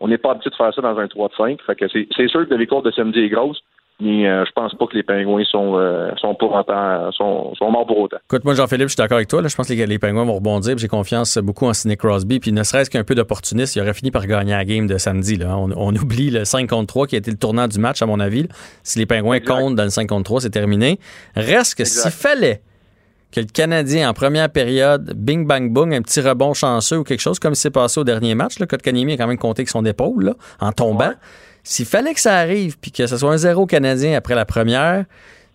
On 0.00 0.08
n'est 0.08 0.18
pas 0.18 0.32
habitué 0.32 0.50
de 0.50 0.56
faire 0.56 0.74
ça 0.74 0.82
dans 0.82 0.98
un 0.98 1.06
3 1.06 1.28
de 1.28 1.34
5. 1.34 1.62
Fait 1.62 1.76
que 1.76 1.86
c'est 1.88 2.08
c'est 2.16 2.26
sûr 2.26 2.44
que 2.44 2.50
la 2.50 2.56
victoire 2.56 2.82
de 2.82 2.90
samedi 2.90 3.20
est 3.20 3.28
grosse, 3.28 3.62
mais 4.00 4.26
euh, 4.26 4.44
je 4.46 4.52
pense 4.52 4.74
pas 4.74 4.86
que 4.86 4.96
les 4.96 5.02
Pingouins 5.02 5.44
sont, 5.44 5.76
euh, 5.76 6.10
sont 6.16 6.34
pour 6.34 6.54
autant, 6.54 7.10
sont, 7.12 7.54
sont 7.54 7.70
morts 7.70 7.86
pour 7.86 7.98
autant. 7.98 8.16
Écoute, 8.24 8.44
moi, 8.44 8.54
Jean-Philippe, 8.54 8.88
je 8.88 8.92
suis 8.94 8.96
d'accord 8.96 9.16
avec 9.16 9.28
toi. 9.28 9.42
Là. 9.42 9.48
Je 9.48 9.56
pense 9.56 9.68
que 9.68 9.72
les, 9.74 9.86
les 9.86 9.98
Pingouins 9.98 10.24
vont 10.24 10.34
rebondir. 10.34 10.74
puis 10.74 10.82
J'ai 10.82 10.88
confiance 10.88 11.36
beaucoup 11.38 11.66
en 11.66 11.74
Sidney 11.74 11.96
Crosby. 11.96 12.40
Puis 12.40 12.52
ne 12.52 12.62
serait-ce 12.62 12.90
qu'un 12.90 13.04
peu 13.04 13.14
d'opportuniste, 13.14 13.76
il 13.76 13.82
aurait 13.82 13.94
fini 13.94 14.10
par 14.10 14.26
gagner 14.26 14.52
la 14.52 14.64
game 14.64 14.86
de 14.86 14.98
samedi. 14.98 15.36
Là. 15.36 15.56
On, 15.56 15.70
on 15.76 15.94
oublie 15.94 16.30
le 16.30 16.44
5 16.44 16.68
contre 16.68 16.86
3 16.86 17.06
qui 17.06 17.14
a 17.16 17.18
été 17.18 17.30
le 17.30 17.36
tournant 17.36 17.68
du 17.68 17.78
match, 17.78 18.00
à 18.02 18.06
mon 18.06 18.20
avis. 18.20 18.42
là. 18.42 18.48
Si 18.82 18.98
les 18.98 19.06
Pingouins 19.06 19.36
Exact. 19.36 19.52
comptent 19.52 19.76
dans 19.76 19.84
le 19.84 19.90
5 19.90 20.08
contre 20.08 20.24
3, 20.24 20.40
c'est 20.42 20.50
terminé. 20.50 20.98
Reste 21.36 21.76
que 21.76 21.84
s'il 21.84 22.10
fallait 22.10 22.62
que 23.32 23.40
le 23.40 23.46
Canadien, 23.46 24.10
en 24.10 24.12
première 24.12 24.50
période, 24.50 25.12
bing, 25.14 25.46
bang, 25.46 25.72
boom, 25.72 25.92
un 25.92 26.02
petit 26.02 26.20
rebond 26.20 26.52
chanceux 26.52 26.98
ou 26.98 27.04
quelque 27.04 27.20
chose, 27.20 27.38
comme 27.38 27.54
c'est 27.54 27.70
passé 27.70 28.00
au 28.00 28.04
dernier 28.04 28.34
match, 28.34 28.58
le 28.58 28.66
Kotkaniemi 28.66 29.12
a 29.12 29.16
quand 29.18 29.28
même 29.28 29.38
compté 29.38 29.60
avec 29.60 29.68
son 29.68 29.84
épaule, 29.84 30.24
là, 30.24 30.32
en 30.58 30.72
tombant. 30.72 31.12
S'il 31.62 31.86
fallait 31.86 32.14
que 32.14 32.20
ça 32.20 32.36
arrive, 32.36 32.78
puis 32.78 32.90
que 32.90 33.06
ce 33.06 33.16
soit 33.16 33.32
un 33.32 33.36
zéro 33.36 33.66
Canadien 33.66 34.16
après 34.16 34.34
la 34.34 34.44
première, 34.44 35.04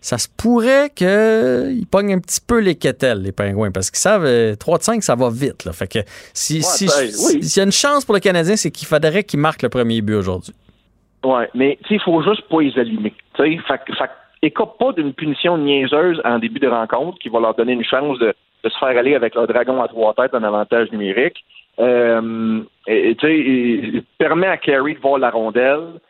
ça 0.00 0.18
se 0.18 0.28
pourrait 0.28 0.90
qu'ils 0.94 1.86
pognent 1.90 2.14
un 2.14 2.20
petit 2.20 2.40
peu 2.46 2.60
les 2.60 2.76
quételles, 2.76 3.22
les 3.22 3.32
pingouins, 3.32 3.72
parce 3.72 3.90
qu'ils 3.90 3.98
savent, 3.98 4.24
euh, 4.24 4.54
3 4.54 4.78
de 4.78 4.82
5, 4.82 5.02
ça 5.02 5.16
va 5.16 5.30
vite. 5.30 5.64
Là. 5.64 5.72
Fait 5.72 5.90
que 5.90 5.98
si, 6.32 6.60
ben, 6.60 6.86
oui. 7.00 7.42
s'il 7.42 7.56
y 7.56 7.60
a 7.60 7.64
une 7.64 7.72
chance 7.72 8.04
pour 8.04 8.14
le 8.14 8.20
Canadien, 8.20 8.56
c'est 8.56 8.70
qu'il 8.70 8.86
faudrait 8.86 9.24
qu'il 9.24 9.40
marque 9.40 9.62
le 9.62 9.68
premier 9.68 10.00
but 10.02 10.14
aujourd'hui. 10.14 10.54
Ouais, 11.24 11.48
mais 11.54 11.78
il 11.90 12.00
faut 12.00 12.22
juste 12.22 12.42
pas 12.48 12.60
les 12.60 12.78
allumer. 12.78 13.12
Fait, 13.36 13.58
fait 13.66 14.10
écope 14.42 14.78
pas 14.78 14.92
d'une 14.92 15.12
punition 15.12 15.58
niaiseuse 15.58 16.20
en 16.24 16.38
début 16.38 16.60
de 16.60 16.68
rencontre 16.68 17.18
qui 17.18 17.28
va 17.28 17.40
leur 17.40 17.54
donner 17.54 17.72
une 17.72 17.84
chance 17.84 18.18
de, 18.18 18.32
de 18.62 18.68
se 18.68 18.78
faire 18.78 18.96
aller 18.96 19.14
avec 19.14 19.34
leur 19.34 19.46
dragon 19.46 19.82
à 19.82 19.88
trois 19.88 20.14
têtes 20.14 20.34
en 20.34 20.42
avantage 20.42 20.92
numérique. 20.92 21.44
Euh, 21.78 22.60
et- 22.86 24.02
permet 24.18 24.46
à 24.46 24.56
Carey 24.56 24.94
de 24.94 24.98
voir 25.00 25.18
la 25.18 25.30
rondelle. 25.30 26.00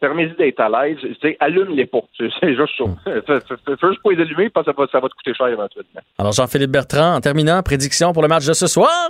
Permets-y 0.00 0.36
d'être 0.36 0.60
à 0.60 0.68
l'aise. 0.68 0.98
Allume-les 1.40 1.86
pas. 1.86 2.00
C'est 2.18 2.28
c'est 2.40 2.54
juste 2.54 2.74
ça. 2.76 2.84
Fais- 3.04 3.88
juste 3.88 4.02
pas 4.02 4.10
les 4.12 4.20
allumer 4.20 4.50
parce 4.50 4.66
que 4.66 4.72
ça 4.72 4.76
va, 4.82 4.86
ça 4.92 5.00
va 5.00 5.08
te 5.08 5.14
coûter 5.14 5.32
cher 5.34 5.48
éventuellement. 5.48 6.00
Alors, 6.18 6.32
Jean-Philippe 6.32 6.70
Bertrand, 6.70 7.14
en 7.14 7.20
terminant, 7.20 7.62
prédiction 7.62 8.12
pour 8.12 8.22
le 8.22 8.28
match 8.28 8.46
de 8.46 8.52
ce 8.52 8.66
soir? 8.66 9.08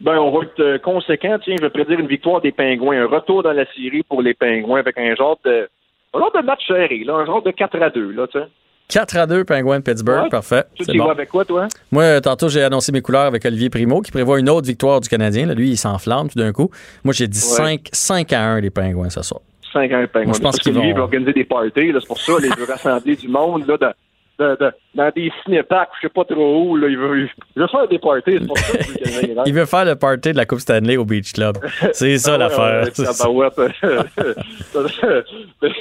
Ben, 0.00 0.18
on 0.18 0.30
va 0.36 0.44
être 0.44 0.60
euh, 0.60 0.78
conséquent. 0.78 1.38
Tiens, 1.42 1.54
je 1.58 1.62
vais 1.62 1.70
prédire 1.70 2.00
une 2.00 2.08
victoire 2.08 2.40
des 2.40 2.50
Pingouins. 2.52 3.00
Un 3.02 3.06
retour 3.06 3.42
dans 3.44 3.52
la 3.52 3.64
série 3.72 4.02
pour 4.02 4.20
les 4.20 4.34
Pingouins 4.34 4.80
avec 4.80 4.98
un 4.98 5.14
genre 5.14 5.38
de, 5.44 5.68
un 6.12 6.18
genre 6.18 6.32
de 6.34 6.40
match 6.44 6.66
serré, 6.66 7.04
là, 7.04 7.14
un 7.14 7.24
genre 7.24 7.42
de 7.42 7.52
4 7.52 7.80
à 7.80 7.90
2. 7.90 8.10
Là, 8.10 8.26
tu 8.26 8.38
sais. 8.40 8.46
4 8.92 9.16
à 9.16 9.26
2, 9.26 9.44
Pingouins 9.44 9.78
de 9.78 9.84
Pittsburgh. 9.84 10.24
Ouais. 10.24 10.28
Parfait. 10.28 10.64
Tu 10.74 10.84
bon. 10.98 11.06
vas 11.06 11.12
avec 11.12 11.28
quoi, 11.30 11.44
toi? 11.44 11.68
Moi, 11.90 12.20
tantôt, 12.20 12.48
j'ai 12.48 12.62
annoncé 12.62 12.92
mes 12.92 13.00
couleurs 13.00 13.22
avec 13.26 13.44
Olivier 13.44 13.70
Primo, 13.70 14.00
qui 14.02 14.10
prévoit 14.10 14.38
une 14.38 14.50
autre 14.50 14.66
victoire 14.66 15.00
du 15.00 15.08
Canadien. 15.08 15.46
Là, 15.46 15.54
lui, 15.54 15.70
il 15.70 15.76
s'enflamme 15.76 16.28
tout 16.28 16.38
d'un 16.38 16.52
coup. 16.52 16.70
Moi, 17.04 17.14
j'ai 17.14 17.26
dit 17.28 17.38
Ouais. 17.38 17.56
5, 17.56 17.88
5 17.92 18.32
à 18.32 18.42
1 18.42 18.60
les 18.60 18.70
Pingouins 18.70 19.10
ce 19.10 19.22
soir. 19.22 19.40
5 19.72 19.90
à 19.92 19.98
1 19.98 20.06
Pingouins. 20.06 20.24
Moi, 20.26 20.34
je 20.34 20.38
pense 20.40 20.40
Parce 20.40 20.58
que 20.58 20.62
qu'ils 20.64 20.72
lui, 20.74 20.80
vont- 20.80 20.88
il 20.88 20.94
va 20.94 21.00
organiser 21.02 21.32
des 21.32 21.44
parties. 21.44 21.70
C'est 21.98 22.06
pour 22.06 22.18
ça, 22.20 22.32
les 22.40 22.48
veut 22.50 22.64
rassembler 22.68 23.16
du 23.16 23.28
monde 23.28 23.64
là, 23.66 23.94
de- 24.38 24.56
de- 24.60 24.72
dans 24.94 25.10
des 25.14 25.30
cinéparks, 25.44 25.88
je 26.00 26.06
sais 26.08 26.12
pas 26.12 26.24
trop 26.24 26.62
où. 26.64 26.76
Là, 26.76 26.88
il, 26.88 26.98
veut, 26.98 27.20
il 27.20 27.62
veut 27.62 27.68
faire 27.68 27.88
des 27.88 27.98
parties, 27.98 28.38
c'est 28.40 28.46
pour 28.46 28.58
ça. 28.58 28.78
Il 29.46 29.54
veut 29.54 29.64
faire 29.64 29.84
le 29.84 29.94
party 29.96 30.32
de 30.32 30.36
la 30.36 30.44
Coupe 30.46 30.60
Stanley 30.60 30.96
au 30.96 31.04
Beach 31.04 31.32
Club. 31.32 31.58
C'est 31.92 32.18
ça 32.18 32.32
Ah 32.34 32.38
l'affaire. 32.38 32.84
ouais, 32.84 32.90
ça, 32.94 33.12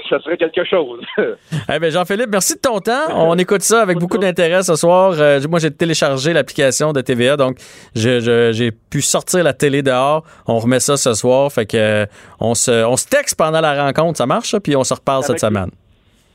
ça 0.09 0.19
serait 0.19 0.37
quelque 0.37 0.63
chose. 0.63 1.01
Eh 1.17 1.79
ben 1.79 1.91
Jean-Philippe, 1.91 2.29
merci 2.31 2.55
de 2.55 2.59
ton 2.59 2.79
temps. 2.79 3.07
On 3.15 3.37
écoute 3.37 3.61
ça 3.61 3.81
avec 3.81 3.97
beaucoup 3.97 4.17
d'intérêt 4.17 4.63
ce 4.63 4.75
soir. 4.75 5.13
Euh, 5.17 5.39
moi, 5.49 5.59
j'ai 5.59 5.71
téléchargé 5.71 6.33
l'application 6.33 6.93
de 6.93 7.01
TVA, 7.01 7.37
donc 7.37 7.57
j'ai 7.95 8.71
pu 8.71 9.01
sortir 9.01 9.43
la 9.43 9.53
télé 9.53 9.81
dehors. 9.81 10.23
On 10.47 10.59
remet 10.59 10.79
ça 10.79 10.97
ce 10.97 11.13
soir. 11.13 11.51
Fait 11.51 11.65
que 11.65 11.77
euh, 11.77 12.05
on 12.39 12.53
se, 12.55 12.85
on 12.85 12.95
se 12.97 13.07
texte 13.07 13.37
pendant 13.37 13.61
la 13.61 13.83
rencontre. 13.85 14.17
Ça 14.17 14.25
marche? 14.25 14.55
Puis 14.59 14.75
on 14.75 14.83
se 14.83 14.93
reparle 14.93 15.23
cette 15.23 15.39
semaine. 15.39 15.69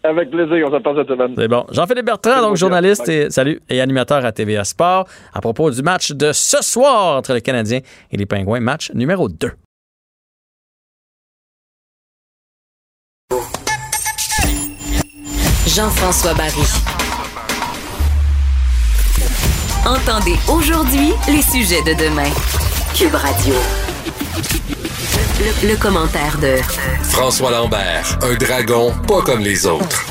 Avec 0.09 0.31
plaisir, 0.31 0.69
on 0.69 0.77
se 0.77 0.83
passe 0.83 0.97
cette 0.97 1.09
semaine. 1.09 1.35
C'est 1.37 1.49
bon. 1.49 1.67
Jean-Philippe 1.73 2.07
Bertrand, 2.07 2.41
donc 2.41 2.57
journaliste 2.57 3.09
et, 3.09 3.31
salut, 3.31 3.61
et 3.69 3.81
animateur 3.81 4.25
à 4.25 4.33
TVA 4.33 4.65
Sport, 4.65 5.07
à 5.35 5.41
propos 5.41 5.71
du 5.71 5.83
match 5.83 6.13
de 6.13 6.33
ce 6.33 6.63
soir 6.63 7.17
entre 7.17 7.33
les 7.33 7.41
Canadiens 7.41 7.81
et 8.11 8.17
les 8.17 8.27
Pingouins, 8.27 8.61
match 8.61 8.93
numéro 8.95 9.29
2. 9.29 9.51
Jean-François 15.67 16.35
Barry. 16.35 16.63
Entendez 19.85 20.37
aujourd'hui 20.49 21.13
les 21.29 21.43
sujets 21.43 21.83
de 21.83 21.93
demain. 21.99 22.31
Cube 22.95 23.15
Radio. 23.15 23.86
Le, 25.39 25.69
le 25.73 25.77
commentaire 25.77 26.39
de 26.39 26.57
François 27.03 27.51
Lambert, 27.51 28.19
un 28.23 28.35
dragon 28.37 28.93
pas 29.07 29.21
comme 29.23 29.41
les 29.41 29.67
autres. 29.67 30.05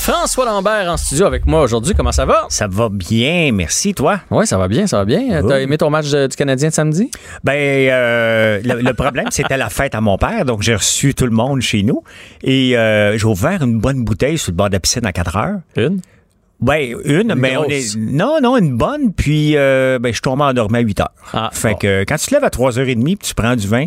François 0.00 0.44
Lambert 0.44 0.90
en 0.90 0.96
studio 0.98 1.24
avec 1.26 1.46
moi 1.46 1.62
aujourd'hui. 1.62 1.94
Comment 1.96 2.12
ça 2.12 2.26
va? 2.26 2.44
Ça 2.50 2.66
va 2.68 2.88
bien, 2.90 3.50
merci, 3.52 3.94
toi? 3.94 4.20
Oui, 4.30 4.46
ça 4.46 4.58
va 4.58 4.68
bien, 4.68 4.86
ça 4.86 4.98
va 4.98 5.04
bien. 5.06 5.42
T'as 5.46 5.60
aimé 5.60 5.78
ton 5.78 5.88
match 5.88 6.10
de- 6.10 6.26
du 6.26 6.36
Canadien 6.36 6.68
de 6.68 6.74
samedi? 6.74 7.10
Ben, 7.42 7.52
euh, 7.54 8.60
le, 8.62 8.82
le 8.82 8.94
problème, 8.94 9.26
c'était 9.30 9.56
la 9.56 9.70
fête 9.70 9.94
à 9.94 10.00
mon 10.02 10.18
père, 10.18 10.44
donc 10.44 10.60
j'ai 10.62 10.74
reçu 10.74 11.14
tout 11.14 11.24
le 11.24 11.30
monde 11.32 11.62
chez 11.62 11.82
nous 11.82 12.02
et 12.42 12.76
euh, 12.76 13.16
j'ai 13.16 13.24
ouvert 13.26 13.62
une 13.62 13.78
bonne 13.78 14.04
bouteille 14.04 14.36
sur 14.36 14.52
le 14.52 14.56
bord 14.56 14.68
de 14.68 14.74
la 14.74 14.80
piscine 14.80 15.06
à 15.06 15.12
4 15.12 15.36
heures. 15.36 15.58
Une? 15.76 16.00
Ben, 16.60 16.94
une, 17.04 17.34
mais 17.34 17.56
on 17.56 17.64
est. 17.64 17.96
Non, 17.96 18.38
non, 18.42 18.56
une 18.58 18.76
bonne, 18.76 19.12
puis 19.14 19.56
euh, 19.56 19.98
ben, 19.98 20.12
je 20.12 20.20
tombe 20.20 20.40
endormi 20.42 20.78
à 20.78 20.80
8 20.80 21.00
heures. 21.00 21.12
Ah, 21.32 21.50
fait 21.52 21.72
bon. 21.72 21.76
que 21.78 22.04
quand 22.06 22.16
tu 22.16 22.26
te 22.26 22.34
lèves 22.34 22.44
à 22.44 22.48
3h30 22.50 23.02
puis 23.04 23.16
tu 23.28 23.34
prends 23.34 23.56
du 23.56 23.66
vin, 23.66 23.86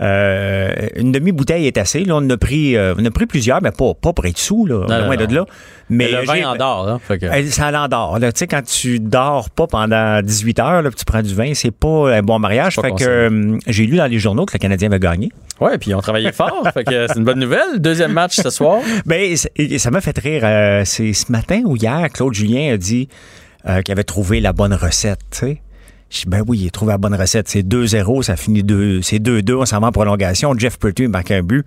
euh, 0.00 0.72
une 0.96 1.12
demi-bouteille 1.12 1.66
est 1.66 1.78
assez. 1.78 2.04
Là, 2.04 2.14
on 2.16 2.18
en 2.18 2.30
a 2.30 2.36
pris, 2.36 2.76
euh, 2.76 2.94
on 2.98 3.02
en 3.02 3.06
a 3.06 3.10
pris 3.10 3.26
plusieurs, 3.26 3.62
mais 3.62 3.70
pas, 3.70 3.94
pas 3.94 4.12
près 4.12 4.32
de 4.32 4.38
sous, 4.38 4.66
là, 4.66 4.86
Non, 4.88 5.06
loin 5.06 5.16
non, 5.16 5.24
de 5.26 5.34
là. 5.34 5.46
Mais 5.90 6.10
le 6.10 6.24
vin 6.24 6.34
j'ai- 6.36 6.44
endort, 6.44 6.88
hein? 6.88 7.00
Fait 7.06 7.18
que- 7.18 7.26
Euh, 7.26 7.46
Ça 7.50 7.70
l'endort. 7.70 8.18
là. 8.18 8.32
Tu 8.32 8.38
sais, 8.40 8.46
quand 8.46 8.62
tu 8.64 8.98
dors 9.00 9.50
pas 9.50 9.66
pendant 9.66 10.22
18 10.22 10.58
heures, 10.58 10.82
là, 10.82 10.90
puis 10.90 10.98
tu 10.98 11.04
prends 11.04 11.22
du 11.22 11.34
vin, 11.34 11.52
c'est 11.54 11.70
pas 11.70 12.14
un 12.16 12.22
bon 12.22 12.38
mariage. 12.38 12.76
Fait 12.80 12.90
que 12.92 13.04
euh, 13.04 13.58
j'ai 13.66 13.86
lu 13.86 13.96
dans 13.98 14.06
les 14.06 14.18
journaux 14.18 14.46
que 14.46 14.54
le 14.54 14.58
Canadien 14.58 14.88
avait 14.90 14.98
gagné. 14.98 15.30
Ouais, 15.60 15.76
puis 15.78 15.90
ils 15.90 15.94
ont 15.94 16.00
travaillé 16.00 16.32
fort. 16.32 16.64
fait 16.74 16.84
que 16.84 17.06
c'est 17.06 17.18
une 17.18 17.24
bonne 17.24 17.38
nouvelle. 17.38 17.78
Deuxième 17.80 18.12
match 18.12 18.36
ce 18.36 18.50
soir. 18.50 18.80
Ben, 19.06 19.36
ça 19.36 19.90
m'a 19.90 20.00
fait 20.00 20.18
rire. 20.18 20.42
euh, 20.44 20.82
c'est 20.84 21.12
ce 21.12 21.30
matin 21.30 21.62
ou 21.66 21.76
hier, 21.76 22.08
Claude 22.12 22.34
Julien 22.34 22.72
a 22.72 22.76
dit 22.76 23.08
euh, 23.68 23.80
qu'il 23.82 23.92
avait 23.92 24.04
trouvé 24.04 24.40
la 24.40 24.52
bonne 24.52 24.74
recette. 24.74 25.20
Tu 25.30 25.38
sais. 25.38 25.60
Ben 26.26 26.42
oui, 26.46 26.60
il 26.62 26.68
a 26.68 26.70
trouvé 26.70 26.92
la 26.92 26.98
bonne 26.98 27.14
recette. 27.14 27.48
C'est 27.48 27.62
2-0, 27.62 28.22
ça 28.22 28.36
finit 28.36 28.62
2, 28.62 29.02
c'est 29.02 29.18
2-2, 29.18 29.54
on 29.54 29.66
s'en 29.66 29.80
va 29.80 29.88
en 29.88 29.92
prolongation. 29.92 30.56
Jeff 30.56 30.78
Pertu 30.78 31.08
marque 31.08 31.30
un 31.30 31.42
but. 31.42 31.66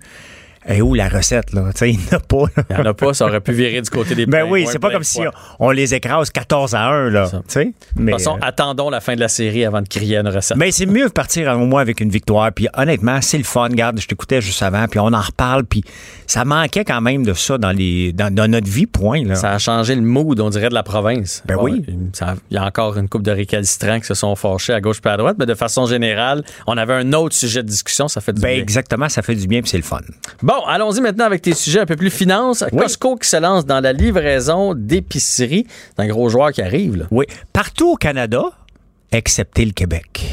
Et 0.68 0.82
où 0.82 0.94
la 0.94 1.08
recette, 1.08 1.52
là? 1.54 1.70
Tu 1.72 1.78
sais, 1.78 1.90
il 1.90 1.98
n'a 2.12 2.20
pas. 2.20 2.44
là. 2.56 2.62
Il 2.70 2.76
n'y 2.76 2.82
en 2.82 2.86
a 2.86 2.94
pas, 2.94 3.14
ça 3.14 3.24
aurait 3.26 3.40
pu 3.40 3.52
virer 3.52 3.80
du 3.80 3.88
côté 3.90 4.14
des 4.14 4.26
Ben 4.26 4.44
oui, 4.48 4.66
c'est 4.70 4.78
pas 4.78 4.90
comme 4.90 5.02
si 5.02 5.20
on, 5.58 5.66
on 5.68 5.70
les 5.70 5.94
écrase 5.94 6.30
14 6.30 6.74
à 6.74 6.82
1, 6.88 7.10
là. 7.10 7.28
Tu 7.30 7.38
sais. 7.48 7.64
De 7.64 7.72
Mais, 7.96 8.12
toute 8.12 8.20
façon, 8.20 8.36
euh, 8.36 8.40
attendons 8.46 8.90
la 8.90 9.00
fin 9.00 9.14
de 9.14 9.20
la 9.20 9.28
série 9.28 9.64
avant 9.64 9.80
de 9.80 9.88
crier 9.88 10.18
une 10.18 10.28
recette. 10.28 10.56
Mais 10.58 10.70
c'est 10.70 10.86
mieux 10.86 11.06
de 11.06 11.12
partir 11.12 11.50
au 11.56 11.66
moins 11.66 11.80
avec 11.80 12.00
une 12.00 12.10
victoire. 12.10 12.52
Puis 12.52 12.68
honnêtement, 12.76 13.20
c'est 13.22 13.38
le 13.38 13.44
fun. 13.44 13.68
Regarde, 13.68 13.98
je 14.00 14.06
t'écoutais 14.06 14.40
juste 14.40 14.62
avant, 14.62 14.86
puis 14.88 15.00
on 15.00 15.12
en 15.12 15.20
reparle. 15.20 15.64
Puis 15.64 15.82
ça 16.26 16.44
manquait 16.44 16.84
quand 16.84 17.00
même 17.00 17.24
de 17.24 17.32
ça 17.32 17.56
dans, 17.56 17.72
les, 17.72 18.12
dans, 18.12 18.32
dans 18.32 18.50
notre 18.50 18.68
vie, 18.68 18.86
point. 18.86 19.24
Là. 19.24 19.34
Ça 19.36 19.52
a 19.52 19.58
changé 19.58 19.94
le 19.94 20.02
mood, 20.02 20.38
on 20.40 20.50
dirait, 20.50 20.68
de 20.68 20.74
la 20.74 20.82
province. 20.82 21.42
Ben 21.46 21.56
oui. 21.58 21.82
Il 21.88 22.54
y 22.54 22.56
a 22.58 22.64
encore 22.64 22.96
une 22.98 23.08
couple 23.08 23.24
de 23.24 23.30
récalcitrants 23.30 24.00
qui 24.00 24.06
se 24.06 24.14
sont 24.14 24.34
fâchés 24.36 24.72
à 24.74 24.80
gauche 24.80 24.98
et 25.04 25.08
à 25.08 25.16
droite, 25.16 25.36
mais 25.38 25.46
de 25.46 25.54
façon 25.54 25.86
générale, 25.86 26.44
on 26.66 26.76
avait 26.76 26.94
un 26.94 27.12
autre 27.14 27.34
sujet 27.34 27.62
de 27.62 27.68
discussion, 27.68 28.08
ça 28.08 28.20
fait 28.20 28.32
du 28.32 28.40
Ben 28.42 28.52
bien. 28.54 28.62
exactement, 28.62 29.08
ça 29.08 29.22
fait 29.22 29.34
du 29.34 29.46
bien, 29.46 29.60
puis 29.62 29.70
c'est 29.70 29.76
le 29.78 29.82
fun. 29.82 30.00
Bon, 30.42 30.57
allons-y 30.66 31.00
maintenant 31.00 31.24
avec 31.24 31.42
tes 31.42 31.54
sujets 31.54 31.80
un 31.80 31.86
peu 31.86 31.96
plus 31.96 32.10
finances. 32.10 32.64
Oui. 32.72 32.78
Costco 32.80 33.16
qui 33.16 33.28
se 33.28 33.36
lance 33.36 33.66
dans 33.66 33.80
la 33.80 33.92
livraison 33.92 34.74
d'épicerie. 34.74 35.66
C'est 35.96 36.02
un 36.02 36.08
gros 36.08 36.28
joueur 36.28 36.52
qui 36.52 36.62
arrive, 36.62 36.96
là. 36.96 37.04
Oui, 37.10 37.26
partout 37.52 37.92
au 37.92 37.96
Canada, 37.96 38.42
excepté 39.12 39.64
le 39.64 39.72
Québec. 39.72 40.24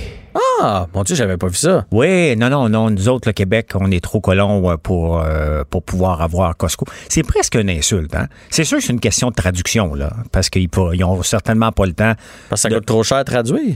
Ah, 0.61 0.87
mon 0.93 1.03
Dieu, 1.03 1.15
j'avais 1.15 1.37
pas 1.37 1.47
vu 1.47 1.55
ça. 1.55 1.85
Oui, 1.91 2.35
non, 2.35 2.49
non, 2.49 2.67
non. 2.67 2.89
Nous 2.89 3.07
autres, 3.07 3.29
le 3.29 3.33
Québec, 3.33 3.71
on 3.75 3.89
est 3.91 4.03
trop 4.03 4.19
colons 4.19 4.69
euh, 4.69 4.75
pour, 4.77 5.21
euh, 5.21 5.63
pour 5.69 5.81
pouvoir 5.83 6.21
avoir 6.21 6.55
Costco. 6.57 6.85
C'est 7.07 7.23
presque 7.23 7.55
une 7.55 7.69
insulte. 7.69 8.13
Hein? 8.15 8.27
C'est 8.49 8.63
sûr 8.65 8.77
que 8.79 8.83
c'est 8.83 8.91
une 8.93 8.99
question 8.99 9.29
de 9.29 9.35
traduction, 9.35 9.93
là, 9.95 10.11
parce 10.31 10.49
qu'ils 10.49 10.67
ils 10.93 11.03
ont 11.03 11.23
certainement 11.23 11.71
pas 11.71 11.85
le 11.85 11.93
temps. 11.93 12.13
Parce 12.49 12.61
que 12.63 12.67
ça 12.67 12.69
de- 12.69 12.75
coûte 12.75 12.85
trop 12.85 13.03
cher 13.03 13.17
à 13.19 13.23
traduire. 13.23 13.75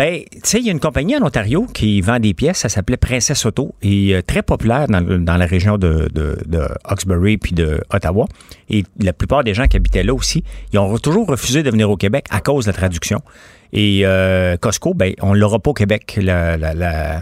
Ben, 0.00 0.22
tu 0.32 0.40
sais, 0.44 0.58
il 0.60 0.64
y 0.64 0.70
a 0.70 0.72
une 0.72 0.80
compagnie 0.80 1.14
en 1.14 1.22
Ontario 1.22 1.66
qui 1.74 2.00
vend 2.00 2.18
des 2.18 2.32
pièces, 2.32 2.60
ça 2.60 2.70
s'appelait 2.70 2.96
Princesse 2.96 3.44
Auto, 3.44 3.74
et 3.82 4.14
euh, 4.14 4.22
très 4.22 4.40
populaire 4.40 4.86
dans, 4.88 5.36
la 5.36 5.44
région 5.44 5.76
de, 5.76 6.08
de, 6.14 6.38
de 6.46 6.62
Hawkesbury 6.84 7.36
puis 7.36 7.52
de 7.52 7.82
Ottawa. 7.92 8.24
Et 8.70 8.84
la 8.98 9.12
plupart 9.12 9.44
des 9.44 9.52
gens 9.52 9.66
qui 9.66 9.76
habitaient 9.76 10.02
là 10.02 10.14
aussi, 10.14 10.42
ils 10.72 10.78
ont 10.78 10.96
toujours 10.96 11.26
refusé 11.26 11.62
de 11.62 11.70
venir 11.70 11.90
au 11.90 11.98
Québec 11.98 12.24
à 12.30 12.40
cause 12.40 12.64
de 12.64 12.70
la 12.70 12.78
traduction. 12.78 13.20
Et 13.74 14.06
euh, 14.06 14.56
Costco, 14.56 14.94
ben, 14.94 15.12
on 15.20 15.34
l'aura 15.34 15.58
pas 15.58 15.72
au 15.72 15.74
Québec, 15.74 16.18
la- 16.22 16.56
la- 16.56 16.72
la- 16.72 17.20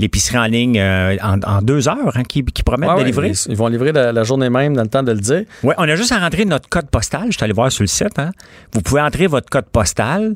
l'épicerie 0.00 0.38
en 0.38 0.46
ligne 0.46 0.80
euh, 0.80 1.16
en, 1.22 1.38
en 1.42 1.62
deux 1.62 1.86
heures 1.88 2.16
hein, 2.16 2.24
qui, 2.24 2.44
qui 2.44 2.64
promettent 2.64 2.90
Ouais, 2.90 3.02
de 3.02 3.04
livrer. 3.04 3.28
ils, 3.28 3.52
ils 3.52 3.56
vont 3.56 3.68
livrer 3.68 3.92
la, 3.92 4.10
la 4.10 4.24
journée 4.24 4.50
même 4.50 4.74
dans 4.74 4.82
le 4.82 4.88
temps 4.88 5.04
de 5.04 5.12
le 5.12 5.20
dire. 5.20 5.44
Oui, 5.62 5.74
on 5.78 5.88
a 5.88 5.94
juste 5.94 6.10
à 6.10 6.18
rentrer 6.18 6.44
notre 6.44 6.68
code 6.68 6.90
postal. 6.90 7.26
Je 7.30 7.36
suis 7.36 7.44
allé 7.44 7.52
voir 7.52 7.70
sur 7.70 7.84
le 7.84 7.86
site. 7.86 8.18
Hein. 8.18 8.32
Vous 8.72 8.80
pouvez 8.80 9.00
entrer 9.00 9.28
votre 9.28 9.48
code 9.48 9.66
postal. 9.66 10.34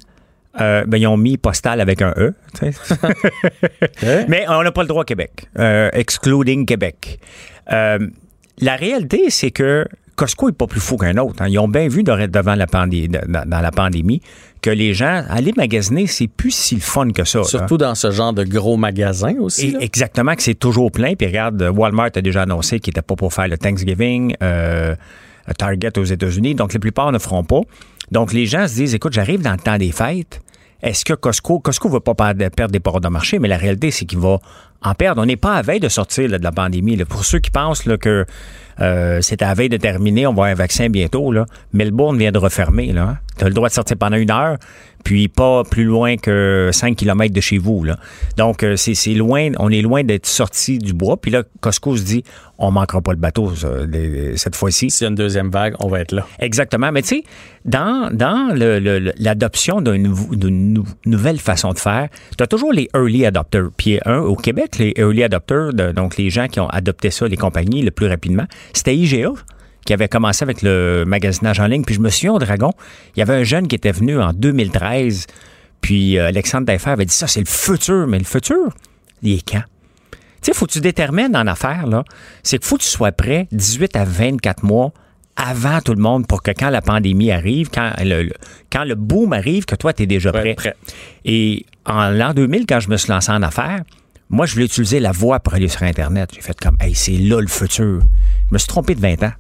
Euh, 0.61 0.85
ben, 0.87 0.97
ils 0.99 1.07
ont 1.07 1.17
mis 1.17 1.37
postal 1.37 1.81
avec 1.81 2.03
un 2.03 2.13
E. 2.17 2.35
sais. 2.59 2.73
Mais 4.29 4.45
on 4.49 4.63
n'a 4.63 4.73
pas 4.73 4.83
le 4.83 4.89
droit 4.89 5.03
au 5.03 5.05
Québec, 5.05 5.47
euh, 5.59 5.91
excluding 5.93 6.67
Québec. 6.67 7.21
Euh, 7.73 7.99
la 8.61 8.77
réalité, 8.77 9.31
c'est 9.31 9.51
que 9.53 9.87
Costco 10.17 10.49
n'est 10.49 10.53
pas 10.55 10.67
plus 10.67 10.81
fou 10.81 10.97
qu'un 10.97 11.17
autre. 11.19 11.41
hein. 11.43 11.47
Ils 11.49 11.59
ont 11.59 11.69
bien 11.69 11.89
vu 11.89 12.03
de- 12.03 12.27
devant 12.27 12.55
la 12.57 12.67
pandémie, 12.67 13.09
dans, 13.09 13.49
dans 13.49 13.61
la 13.61 13.71
pandémie 13.71 14.21
que 14.61 14.71
les 14.71 14.93
gens, 14.93 15.25
aller 15.31 15.53
magasiner, 15.57 16.07
c'est 16.07 16.27
plus 16.27 16.51
si 16.51 16.75
le 16.75 16.81
fun 16.83 17.11
que 17.13 17.25
ça. 17.25 17.39
là. 17.39 17.45
Surtout 17.45 17.79
dans 17.79 17.95
ce 17.95 18.11
genre 18.11 18.33
de 18.35 18.45
gros 18.45 18.77
magasins 18.77 19.37
aussi. 19.39 19.69
Et- 19.81 19.85
exactement, 19.85 20.35
que 20.35 20.43
c'est 20.43 20.55
toujours 20.59 20.91
plein. 20.93 21.15
Puis 21.15 21.27
regarde, 21.29 21.63
Walmart 21.75 22.11
a 22.17 22.21
déjà 22.21 22.43
annoncé 22.43 22.81
qu'il 22.81 22.91
n'était 22.91 23.03
pas 23.03 23.15
pour 23.15 23.33
faire 23.33 23.49
le 23.49 23.57
Thanksgiving, 23.57 24.35
Target 25.59 25.99
aux 25.99 26.05
États-Unis. 26.05 26.55
Donc, 26.55 26.75
la 26.75 26.79
plupart 26.81 27.11
ne 27.13 27.19
feront 27.19 27.43
pas. 27.45 27.61
Donc, 28.11 28.33
les 28.33 28.47
gens 28.47 28.67
se 28.67 28.75
disent, 28.75 28.95
écoute, 28.95 29.13
j'arrive 29.13 29.43
dans 29.43 29.53
le 29.53 29.59
temps 29.59 29.79
des 29.79 29.93
fêtes. 29.93 30.41
Est-ce 30.83 31.05
que 31.05 31.13
Costco, 31.13 31.61
Costco 31.61 31.89
va 31.89 32.01
pas 32.01 32.15
perdre 32.15 32.73
des 32.73 32.81
parts 32.81 33.01
de 33.01 33.09
marché, 33.09 33.39
mais 33.39 33.49
la 33.49 33.59
réalité, 33.59 33.91
c'est 33.91 34.07
qu'il 34.07 34.19
va 34.19 34.39
en 34.83 34.95
perdre. 34.95 35.21
On 35.21 35.27
n'est 35.27 35.37
pas 35.37 35.57
à 35.57 35.63
veille 35.63 35.81
de 35.81 35.89
sortir 35.89 36.29
de 36.29 36.43
la 36.43 36.53
pandémie. 36.53 36.97
là. 36.97 37.05
Pour 37.05 37.25
ceux 37.25 37.39
qui 37.39 37.51
pensent 37.51 37.83
que 37.83 38.25
euh, 38.81 39.19
c'est 39.21 39.43
à 39.43 39.53
veille 39.53 39.69
de 39.69 39.77
terminer, 39.77 40.27
on 40.27 40.31
va 40.31 40.45
avoir 40.45 40.49
un 40.49 40.55
vaccin 40.55 40.89
bientôt, 40.89 41.33
là. 41.33 41.45
Melbourne 41.75 42.17
vient 42.17 42.33
de 42.33 42.39
refermer. 42.39 42.93
Là. 42.93 43.19
Tu 43.37 43.45
as 43.45 43.49
le 43.49 43.55
droit 43.55 43.69
de 43.69 43.75
sortir 43.75 43.99
pendant 43.99 44.17
une 44.17 44.31
heure, 44.31 44.57
puis 45.05 45.29
pas 45.29 45.65
plus 45.65 45.85
loin 45.85 46.17
que 46.17 46.71
5 46.73 46.97
km 46.97 47.33
de 47.35 47.41
chez 47.41 47.59
vous. 47.59 47.85
Là. 47.85 47.99
Donc, 48.37 48.63
euh, 48.63 48.77
c'est 48.77 49.15
loin, 49.15 49.51
on 49.59 49.71
est 49.71 49.83
loin 49.83 50.05
d'être 50.05 50.27
sorti 50.27 50.79
du 50.79 50.93
bois. 50.93 51.17
Puis 51.21 51.31
là, 51.31 51.43
Costco 51.61 51.97
se 51.97 52.03
dit, 52.05 52.25
on 52.59 52.71
manquera 52.71 53.01
pas 53.01 53.13
le 53.13 53.19
bateau 53.19 53.55
ça, 53.55 53.69
cette 54.37 54.55
fois-ci. 54.57 54.91
S'il 54.91 55.05
y 55.05 55.07
a 55.07 55.09
une 55.11 55.15
deuxième 55.15 55.51
vague, 55.51 55.75
on 55.81 55.89
va 55.89 56.01
être 56.01 56.13
là. 56.13 56.27
Exactement. 56.39 56.93
Mais 56.93 57.03
tu 57.03 57.09
sais, 57.09 57.25
dans, 57.65 58.11
dans 58.13 58.55
le- 58.55 58.79
le- 58.79 58.99
le- 58.99 59.13
l'adoption 59.19 59.81
d'une 59.81 60.03
nou- 60.03 60.37
d'une 60.37 60.75
nou- 60.75 60.85
nouvelle 61.07 61.39
façon 61.39 61.73
de 61.73 61.79
faire, 61.79 62.09
tu 62.37 62.43
as 62.45 62.47
toujours 62.47 62.73
les 62.73 62.89
early 62.95 63.25
adopters. 63.25 63.69
Puis 63.77 63.99
un, 64.05 64.19
au 64.19 64.37
Québec, 64.37 64.79
les 64.79 64.93
early 64.97 65.23
adopters, 65.23 65.73
donc 65.95 66.17
les 66.19 66.29
gens 66.31 66.49
qui 66.49 66.61
ont 66.61 66.69
adopté 66.69 67.11
ça, 67.11 67.27
les 67.27 67.37
compagnies, 67.37 67.83
le 67.83 67.91
plus 67.91 68.07
rapidement, 68.09 68.45
c'était 68.75 68.95
IGA 68.97 69.31
qui 69.87 69.93
avait 69.93 70.09
commencé 70.09 70.43
avec 70.43 70.63
le 70.63 71.05
magasinage 71.07 71.59
en 71.61 71.67
ligne. 71.67 71.85
Puis 71.85 71.95
je 71.95 72.01
me 72.01 72.11
souviens 72.11 72.33
au 72.35 72.39
Dragon, 72.39 72.73
il 73.17 73.21
y 73.21 73.23
avait 73.23 73.35
un 73.35 73.45
jeune 73.45 73.67
qui 73.69 73.77
était 73.77 73.93
venu 73.93 74.21
en 74.21 74.33
2013, 74.33 75.27
puis 75.81 76.19
euh, 76.19 76.27
Alexandre 76.29 76.67
Taillefer 76.67 76.91
avait 76.91 77.07
dit 77.07 77.15
ça, 77.15 77.27
c'est 77.27 77.41
le 77.41 77.47
futur. 77.47 78.07
Mais 78.07 78.19
le 78.19 78.25
futur, 78.25 78.69
il 79.23 79.35
est 79.35 79.49
quand? 79.51 79.63
Tu 80.13 80.19
sais, 80.43 80.53
faut 80.55 80.67
que 80.67 80.73
tu 80.73 80.81
détermines 80.81 81.37
en 81.37 81.47
affaires, 81.47 81.87
là, 81.87 82.05
c'est 82.43 82.59
qu'il 82.59 82.67
faut 82.67 82.77
que 82.79 82.83
tu 82.83 82.89
sois 82.89 83.13
prêt 83.13 83.47
18 83.53 83.97
à 83.97 84.05
24 84.05 84.63
mois 84.65 84.93
avant 85.37 85.81
tout 85.81 85.95
le 85.95 86.01
monde 86.03 86.27
pour 86.27 86.43
que 86.43 86.51
quand 86.51 86.71
la 86.71 86.81
pandémie 86.83 87.31
arrive, 87.31 87.69
quand 87.71 87.93
le, 88.01 88.23
le- 88.25 88.33
quand 88.73 88.85
le 88.85 88.95
boom 88.95 89.33
arrive, 89.33 89.65
que 89.65 89.75
toi, 89.75 89.93
tu 89.93 90.03
es 90.03 90.07
déjà 90.07 90.33
prêt. 90.33 90.55
prêt. 90.55 90.75
Et 91.25 91.65
en 91.87 92.11
l'an 92.11 92.33
2000, 92.35 92.67
quand 92.67 92.81
je 92.81 92.89
me 92.89 92.97
suis 92.97 93.11
lancé 93.11 93.31
en 93.33 93.43
affaires, 93.43 93.81
moi, 94.29 94.47
je 94.47 94.53
voulais 94.55 94.67
utiliser 94.67 95.01
la 95.01 95.13
voix 95.13 95.41
pour 95.41 95.55
aller 95.55 95.69
sur 95.69 95.83
Internet. 95.83 96.31
J'ai 96.35 96.41
fait 96.41 96.59
comme, 96.61 96.77
hey, 96.81 96.95
c'est 96.95 97.13
là 97.19 97.41
le 97.41 97.49
futur. 97.49 98.01
Je 98.49 98.55
me 98.55 98.59
suis 98.59 98.69
trompé 98.69 98.95
de 98.95 99.01
20 99.01 99.23
ans. 99.25 99.33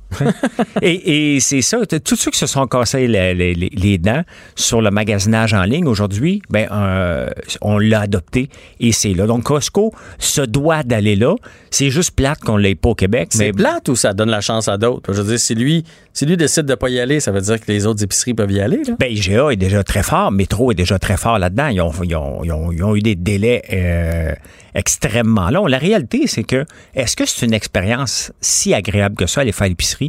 Et 0.82 1.34
et 1.36 1.40
c'est 1.40 1.62
ça. 1.62 1.78
Tous 2.04 2.16
ceux 2.16 2.30
qui 2.30 2.38
se 2.38 2.46
sont 2.46 2.66
cassés 2.66 3.06
les, 3.06 3.34
les- 3.34 3.54
les- 3.54 3.70
les 3.72 3.98
dents 3.98 4.22
sur 4.54 4.80
le 4.82 4.90
magasinage 4.90 5.54
en 5.54 5.62
ligne 5.62 5.86
aujourd'hui, 5.86 6.42
ben, 6.50 6.68
euh, 6.72 7.28
on 7.60 7.78
l'a 7.78 8.00
adopté 8.00 8.48
et 8.80 8.92
c'est 8.92 9.14
là. 9.14 9.26
Donc, 9.26 9.44
Costco 9.44 9.92
se 10.18 10.40
doit 10.42 10.82
d'aller 10.82 11.16
là. 11.16 11.34
C'est 11.70 11.90
juste 11.90 12.12
plate 12.12 12.40
qu'on 12.40 12.56
l'ait 12.56 12.74
pas 12.74 12.90
au 12.90 12.94
Québec. 12.94 13.28
C'est 13.30 13.38
Mais 13.46 13.52
plate 13.52 13.88
ou 13.88 13.96
ça 13.96 14.12
donne 14.12 14.30
la 14.30 14.40
chance 14.40 14.68
à 14.68 14.76
d'autres? 14.78 15.12
Je 15.12 15.20
veux 15.22 15.28
dire, 15.28 15.38
si 15.40 15.54
lui, 15.54 15.84
si 16.12 16.26
lui 16.26 16.36
décide 16.36 16.66
de 16.66 16.74
pas 16.74 16.88
y 16.88 16.98
aller, 17.00 17.20
ça 17.20 17.30
veut 17.32 17.40
dire 17.40 17.60
que 17.60 17.70
les 17.70 17.86
autres 17.86 18.02
épiceries 18.02 18.34
peuvent 18.34 18.50
y 18.52 18.60
aller. 18.60 18.82
Là? 18.86 18.94
Ben, 18.98 19.10
IGA 19.10 19.50
est 19.52 19.56
déjà 19.56 19.82
très 19.84 20.02
fort, 20.02 20.32
Métro 20.32 20.72
est 20.72 20.74
déjà 20.74 20.98
très 20.98 21.16
fort 21.16 21.38
là-dedans. 21.38 21.68
Ils 21.68 21.80
ont, 21.80 21.92
ils 22.02 22.16
ont- 22.16 22.44
ils 22.44 22.52
ont- 22.52 22.72
ils 22.72 22.82
ont 22.82 22.96
eu 22.96 23.00
des 23.00 23.14
délais 23.14 23.62
euh, 23.72 24.32
extrêmement 24.74 25.50
longs. 25.50 25.66
La 25.66 25.78
réalité, 25.78 26.26
c'est 26.26 26.44
que 26.44 26.64
est-ce 26.94 27.16
que 27.16 27.26
c'est 27.26 27.44
une 27.46 27.54
expérience 27.54 28.32
si 28.40 28.74
agréable 28.74 29.16
que 29.16 29.26
ça, 29.26 29.40
aller 29.42 29.52
faire 29.52 29.68
l'épicerie? 29.68 29.99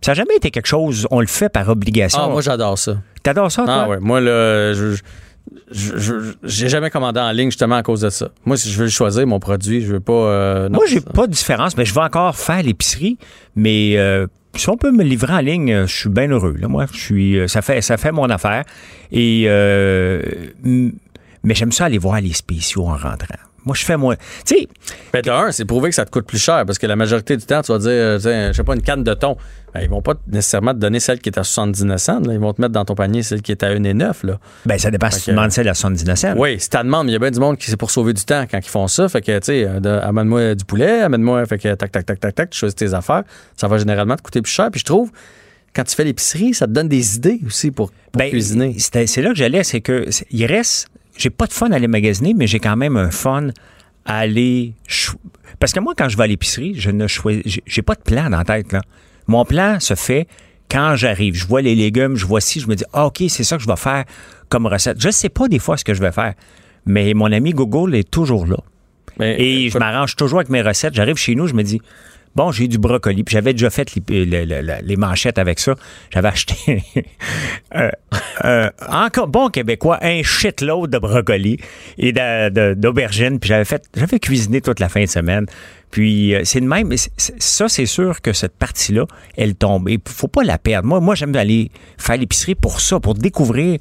Ça 0.00 0.10
n'a 0.12 0.14
jamais 0.16 0.36
été 0.36 0.50
quelque 0.50 0.66
chose, 0.66 1.06
on 1.10 1.20
le 1.20 1.26
fait 1.26 1.48
par 1.48 1.68
obligation. 1.68 2.20
Ah, 2.22 2.28
moi, 2.28 2.42
j'adore 2.42 2.76
ça. 2.78 2.98
T'adores 3.22 3.50
ça, 3.50 3.64
toi? 3.64 3.82
Ah 3.84 3.88
ouais, 3.88 4.00
moi 4.00 4.20
là, 4.20 4.74
je, 4.74 4.96
j'ai 6.42 6.68
jamais 6.68 6.90
commandé 6.90 7.20
en 7.20 7.30
ligne 7.30 7.48
justement 7.50 7.76
à 7.76 7.82
cause 7.82 8.02
de 8.02 8.10
ça. 8.10 8.28
Moi, 8.44 8.56
si 8.58 8.70
je 8.70 8.82
veux 8.82 8.88
choisir 8.88 9.26
mon 9.26 9.40
produit, 9.40 9.80
je 9.82 9.92
veux 9.94 10.00
pas. 10.00 10.12
euh, 10.12 10.68
non. 10.68 10.76
Moi, 10.76 10.86
j'ai 10.86 11.00
pas 11.00 11.26
de 11.26 11.32
différence, 11.32 11.76
mais 11.76 11.84
je 11.86 11.94
vais 11.94 12.02
encore 12.02 12.36
faire 12.36 12.62
l'épicerie, 12.62 13.16
mais 13.56 13.94
euh, 13.96 14.26
si 14.54 14.68
on 14.68 14.76
peut 14.76 14.92
me 14.92 15.02
livrer 15.02 15.32
en 15.32 15.38
ligne, 15.40 15.72
euh, 15.72 15.86
je 15.86 15.94
suis 15.94 16.08
bien 16.10 16.28
heureux. 16.28 16.54
Là. 16.58 16.68
Moi, 16.68 16.84
je 16.92 16.98
suis, 16.98 17.48
ça 17.48 17.62
fait, 17.62 17.80
ça 17.80 17.96
fait 17.96 18.12
mon 18.12 18.28
affaire. 18.28 18.64
Et 19.10 19.44
euh, 19.48 20.20
mais 21.42 21.54
j'aime 21.54 21.72
ça 21.72 21.86
aller 21.86 21.98
voir 21.98 22.20
les 22.20 22.32
spéciaux 22.34 22.84
en 22.86 22.96
rentrant. 22.96 23.38
Moi, 23.64 23.74
je 23.74 23.84
fais 23.84 23.96
moi. 23.96 24.16
Tu 24.44 24.56
sais, 24.56 24.68
Ben, 25.12 25.22
c'est 25.52 25.64
prouvé 25.64 25.88
que 25.88 25.94
ça 25.94 26.04
te 26.04 26.10
coûte 26.10 26.26
plus 26.26 26.38
cher 26.42 26.64
parce 26.66 26.78
que 26.78 26.86
la 26.86 26.96
majorité 26.96 27.36
du 27.36 27.44
temps, 27.46 27.62
tu 27.62 27.72
vas 27.72 27.78
dire, 27.78 27.90
euh, 27.90 28.18
tiens, 28.18 28.48
je 28.52 28.56
sais 28.56 28.62
pas, 28.64 28.74
une 28.74 28.82
canne 28.82 29.02
de 29.02 29.14
thon. 29.14 29.36
Ben, 29.72 29.80
ils 29.82 29.88
vont 29.88 30.02
pas 30.02 30.14
nécessairement 30.28 30.72
te 30.72 30.78
donner 30.78 31.00
celle 31.00 31.18
qui 31.20 31.30
est 31.30 31.38
à 31.38 31.44
79 31.44 31.98
cents. 32.00 32.20
là. 32.20 32.32
Ils 32.32 32.38
vont 32.38 32.52
te 32.52 32.60
mettre 32.60 32.72
dans 32.74 32.84
ton 32.84 32.94
panier 32.94 33.22
celle 33.22 33.42
qui 33.42 33.52
est 33.52 33.62
à 33.62 33.70
1,9. 33.74 34.26
Là. 34.26 34.38
ben 34.66 34.78
ça 34.78 34.90
dépend 34.90 35.10
si 35.10 35.22
tu 35.22 35.30
demandes 35.30 35.50
celle 35.50 35.68
à 35.68 35.74
79 35.74 36.18
cents. 36.18 36.34
Oui, 36.36 36.60
si 36.60 36.68
t'as 36.70 36.82
demande, 36.82 37.06
mais 37.06 37.12
il 37.12 37.14
y 37.14 37.16
a 37.16 37.18
bien 37.20 37.30
du 37.30 37.40
monde 37.40 37.56
qui 37.58 37.70
c'est 37.70 37.76
pour 37.76 37.90
sauver 37.90 38.12
du 38.12 38.24
temps 38.24 38.44
quand 38.50 38.58
ils 38.58 38.68
font 38.68 38.86
ça. 38.86 39.08
Fait 39.08 39.22
que, 39.22 39.38
tu 39.38 39.46
sais, 39.46 39.66
euh, 39.66 40.00
amène-moi 40.02 40.54
du 40.54 40.64
poulet, 40.64 41.00
amène-moi, 41.00 41.44
fait 41.46 41.58
que 41.58 41.74
tac, 41.74 41.90
tac, 41.90 42.06
tac, 42.06 42.20
tac, 42.20 42.34
tac, 42.34 42.50
tu 42.50 42.58
choisis 42.58 42.76
tes 42.76 42.94
affaires. 42.94 43.24
Ça 43.56 43.66
va 43.66 43.78
généralement 43.78 44.16
te 44.16 44.22
coûter 44.22 44.42
plus 44.42 44.52
cher. 44.52 44.68
Puis 44.70 44.80
je 44.80 44.84
trouve, 44.84 45.10
quand 45.74 45.84
tu 45.84 45.96
fais 45.96 46.04
l'épicerie, 46.04 46.54
ça 46.54 46.66
te 46.66 46.72
donne 46.72 46.88
des 46.88 47.16
idées 47.16 47.40
aussi 47.46 47.70
pour, 47.70 47.90
pour 47.90 48.18
Ben, 48.18 48.30
cuisiner. 48.30 48.76
C'est 48.78 49.22
là 49.22 49.30
que 49.30 49.36
j'allais, 49.36 49.64
c'est 49.64 49.80
que 49.80 50.06
il 50.30 50.46
reste. 50.46 50.88
J'ai 51.16 51.30
pas 51.30 51.46
de 51.46 51.52
fun 51.52 51.70
à 51.70 51.76
aller 51.76 51.88
magasiner, 51.88 52.34
mais 52.34 52.46
j'ai 52.46 52.58
quand 52.60 52.76
même 52.76 52.96
un 52.96 53.10
fun 53.10 53.48
à 54.04 54.18
aller. 54.18 54.74
Parce 55.60 55.72
que 55.72 55.80
moi, 55.80 55.94
quand 55.96 56.08
je 56.08 56.16
vais 56.16 56.24
à 56.24 56.26
l'épicerie, 56.26 56.74
je 56.76 56.90
ne 56.90 57.06
choisis. 57.06 57.60
j'ai- 57.66 57.82
pas 57.82 57.94
de 57.94 58.02
plan 58.02 58.28
dans 58.30 58.38
la 58.38 58.44
tête, 58.44 58.72
là. 58.72 58.80
Mon 59.26 59.44
plan 59.44 59.78
se 59.80 59.94
fait 59.94 60.26
quand 60.70 60.96
j'arrive. 60.96 61.34
Je 61.34 61.46
vois 61.46 61.62
les 61.62 61.74
légumes, 61.74 62.16
je 62.16 62.26
vois 62.26 62.40
ci, 62.40 62.60
je 62.60 62.66
me 62.66 62.74
dis, 62.74 62.84
ah, 62.92 63.06
OK, 63.06 63.22
c'est 63.28 63.44
ça 63.44 63.56
que 63.56 63.62
je 63.62 63.68
vais 63.68 63.76
faire 63.76 64.04
comme 64.48 64.66
recette. 64.66 65.00
Je 65.00 65.10
sais 65.10 65.28
pas 65.28 65.48
des 65.48 65.58
fois 65.58 65.76
ce 65.76 65.84
que 65.84 65.94
je 65.94 66.00
vais 66.00 66.12
faire, 66.12 66.34
mais 66.84 67.14
mon 67.14 67.30
ami 67.32 67.52
Google 67.52 67.94
est 67.94 68.10
toujours 68.10 68.46
là. 68.46 68.56
Mais, 69.18 69.40
Et 69.40 69.66
euh, 69.66 69.70
je 69.70 69.78
m'arrange 69.78 70.16
toujours 70.16 70.40
avec 70.40 70.50
mes 70.50 70.60
recettes. 70.62 70.94
J'arrive 70.94 71.16
chez 71.16 71.34
nous, 71.36 71.46
je 71.46 71.54
me 71.54 71.62
dis, 71.62 71.80
bon, 72.34 72.52
j'ai 72.52 72.68
du 72.68 72.78
brocoli. 72.78 73.24
Puis 73.24 73.32
j'avais 73.34 73.52
déjà 73.52 73.70
fait 73.70 73.94
les, 74.08 74.24
les- 74.24 74.96
manchettes 74.96 75.38
avec 75.38 75.58
ça. 75.58 75.74
J'avais 76.12 76.28
acheté, 76.28 76.82
euh, 77.74 77.90
euh, 78.44 78.70
encore 78.88 79.28
bon 79.28 79.48
québécois, 79.48 79.98
un 80.02 80.22
shitload 80.22 80.90
de 80.90 80.98
brocoli 80.98 81.58
et 81.98 82.12
d'aubergines. 82.12 83.38
Puis 83.40 83.48
j'avais 83.48 83.64
fait, 83.64 83.84
j'avais 83.96 84.18
cuisiné 84.18 84.60
toute 84.60 84.80
la 84.80 84.88
fin 84.88 85.02
de 85.02 85.08
semaine. 85.08 85.46
Puis 85.90 86.34
euh, 86.34 86.40
c'est 86.44 86.60
de 86.60 86.66
même. 86.66 86.92
Ça, 87.16 87.68
c'est 87.68 87.86
sûr 87.86 88.20
que 88.20 88.32
cette 88.32 88.56
partie-là, 88.56 89.06
elle 89.36 89.54
tombe. 89.54 89.88
Et 89.88 89.98
faut 90.06 90.28
pas 90.28 90.42
la 90.42 90.58
perdre. 90.58 90.88
Moi, 90.88 91.00
moi 91.00 91.14
j'aime 91.14 91.34
aller 91.36 91.70
faire 91.98 92.16
l'épicerie 92.16 92.54
pour 92.54 92.80
ça, 92.80 92.98
pour 93.00 93.14
découvrir 93.14 93.78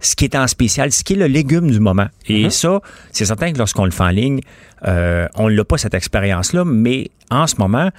ce 0.00 0.16
qui 0.16 0.24
est 0.24 0.34
en 0.34 0.46
spécial, 0.46 0.92
ce 0.92 1.04
qui 1.04 1.14
est 1.14 1.16
le 1.16 1.26
légume 1.26 1.70
du 1.70 1.80
moment. 1.80 2.06
Et 2.26 2.50
ça, 2.50 2.80
c'est 3.12 3.24
certain 3.24 3.52
que 3.52 3.58
lorsqu'on 3.58 3.84
le 3.84 3.90
fait 3.90 4.02
en 4.02 4.08
ligne, 4.08 4.40
euh, 4.86 5.28
on 5.34 5.50
n'a 5.50 5.64
pas 5.64 5.78
cette 5.78 5.94
expérience-là, 5.94 6.64
mais 6.64 7.10
en 7.30 7.46
ce 7.46 7.56
moment, 7.58 7.90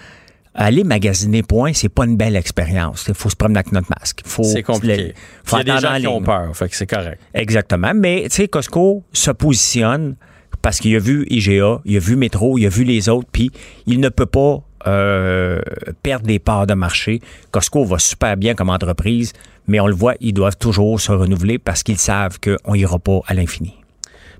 aller 0.53 0.83
magasiner 0.83 1.43
point, 1.43 1.73
c'est 1.73 1.89
pas 1.89 2.05
une 2.05 2.17
belle 2.17 2.35
expérience. 2.35 3.05
Il 3.07 3.13
faut 3.13 3.29
se 3.29 3.35
promener 3.35 3.59
avec 3.59 3.71
notre 3.71 3.89
masque. 3.99 4.21
Faut, 4.25 4.43
c'est 4.43 4.63
compliqué. 4.63 5.13
Faut 5.43 5.57
Il 5.57 5.67
y 5.67 5.71
a 5.71 5.75
des 5.75 5.81
gens 5.81 5.95
en 5.95 5.99
qui 5.99 6.07
ont 6.07 6.21
peur, 6.21 6.55
fait 6.55 6.69
que 6.69 6.75
c'est 6.75 6.87
correct. 6.87 7.19
Exactement. 7.33 7.93
Mais, 7.95 8.23
tu 8.29 8.35
sais, 8.35 8.47
Costco 8.47 9.03
se 9.13 9.31
positionne 9.31 10.15
parce 10.61 10.79
qu'il 10.79 10.95
a 10.95 10.99
vu 10.99 11.25
IGA, 11.29 11.81
il 11.85 11.97
a 11.97 11.99
vu 11.99 12.15
Métro, 12.15 12.57
il 12.57 12.65
a 12.65 12.69
vu 12.69 12.83
les 12.83 13.09
autres, 13.09 13.27
puis 13.31 13.51
il 13.87 13.99
ne 13.99 14.09
peut 14.09 14.25
pas 14.25 14.63
euh, 14.87 15.61
perdre 16.03 16.25
des 16.25 16.39
parts 16.39 16.67
de 16.67 16.73
marché. 16.73 17.21
Costco 17.51 17.85
va 17.85 17.99
super 17.99 18.37
bien 18.37 18.53
comme 18.55 18.69
entreprise, 18.69 19.33
mais 19.67 19.79
on 19.79 19.87
le 19.87 19.95
voit, 19.95 20.15
ils 20.19 20.33
doivent 20.33 20.57
toujours 20.57 20.99
se 20.99 21.11
renouveler 21.11 21.57
parce 21.59 21.83
qu'ils 21.83 21.97
savent 21.99 22.39
qu'on 22.39 22.73
n'ira 22.75 22.99
pas 22.99 23.19
à 23.27 23.33
l'infini. 23.33 23.75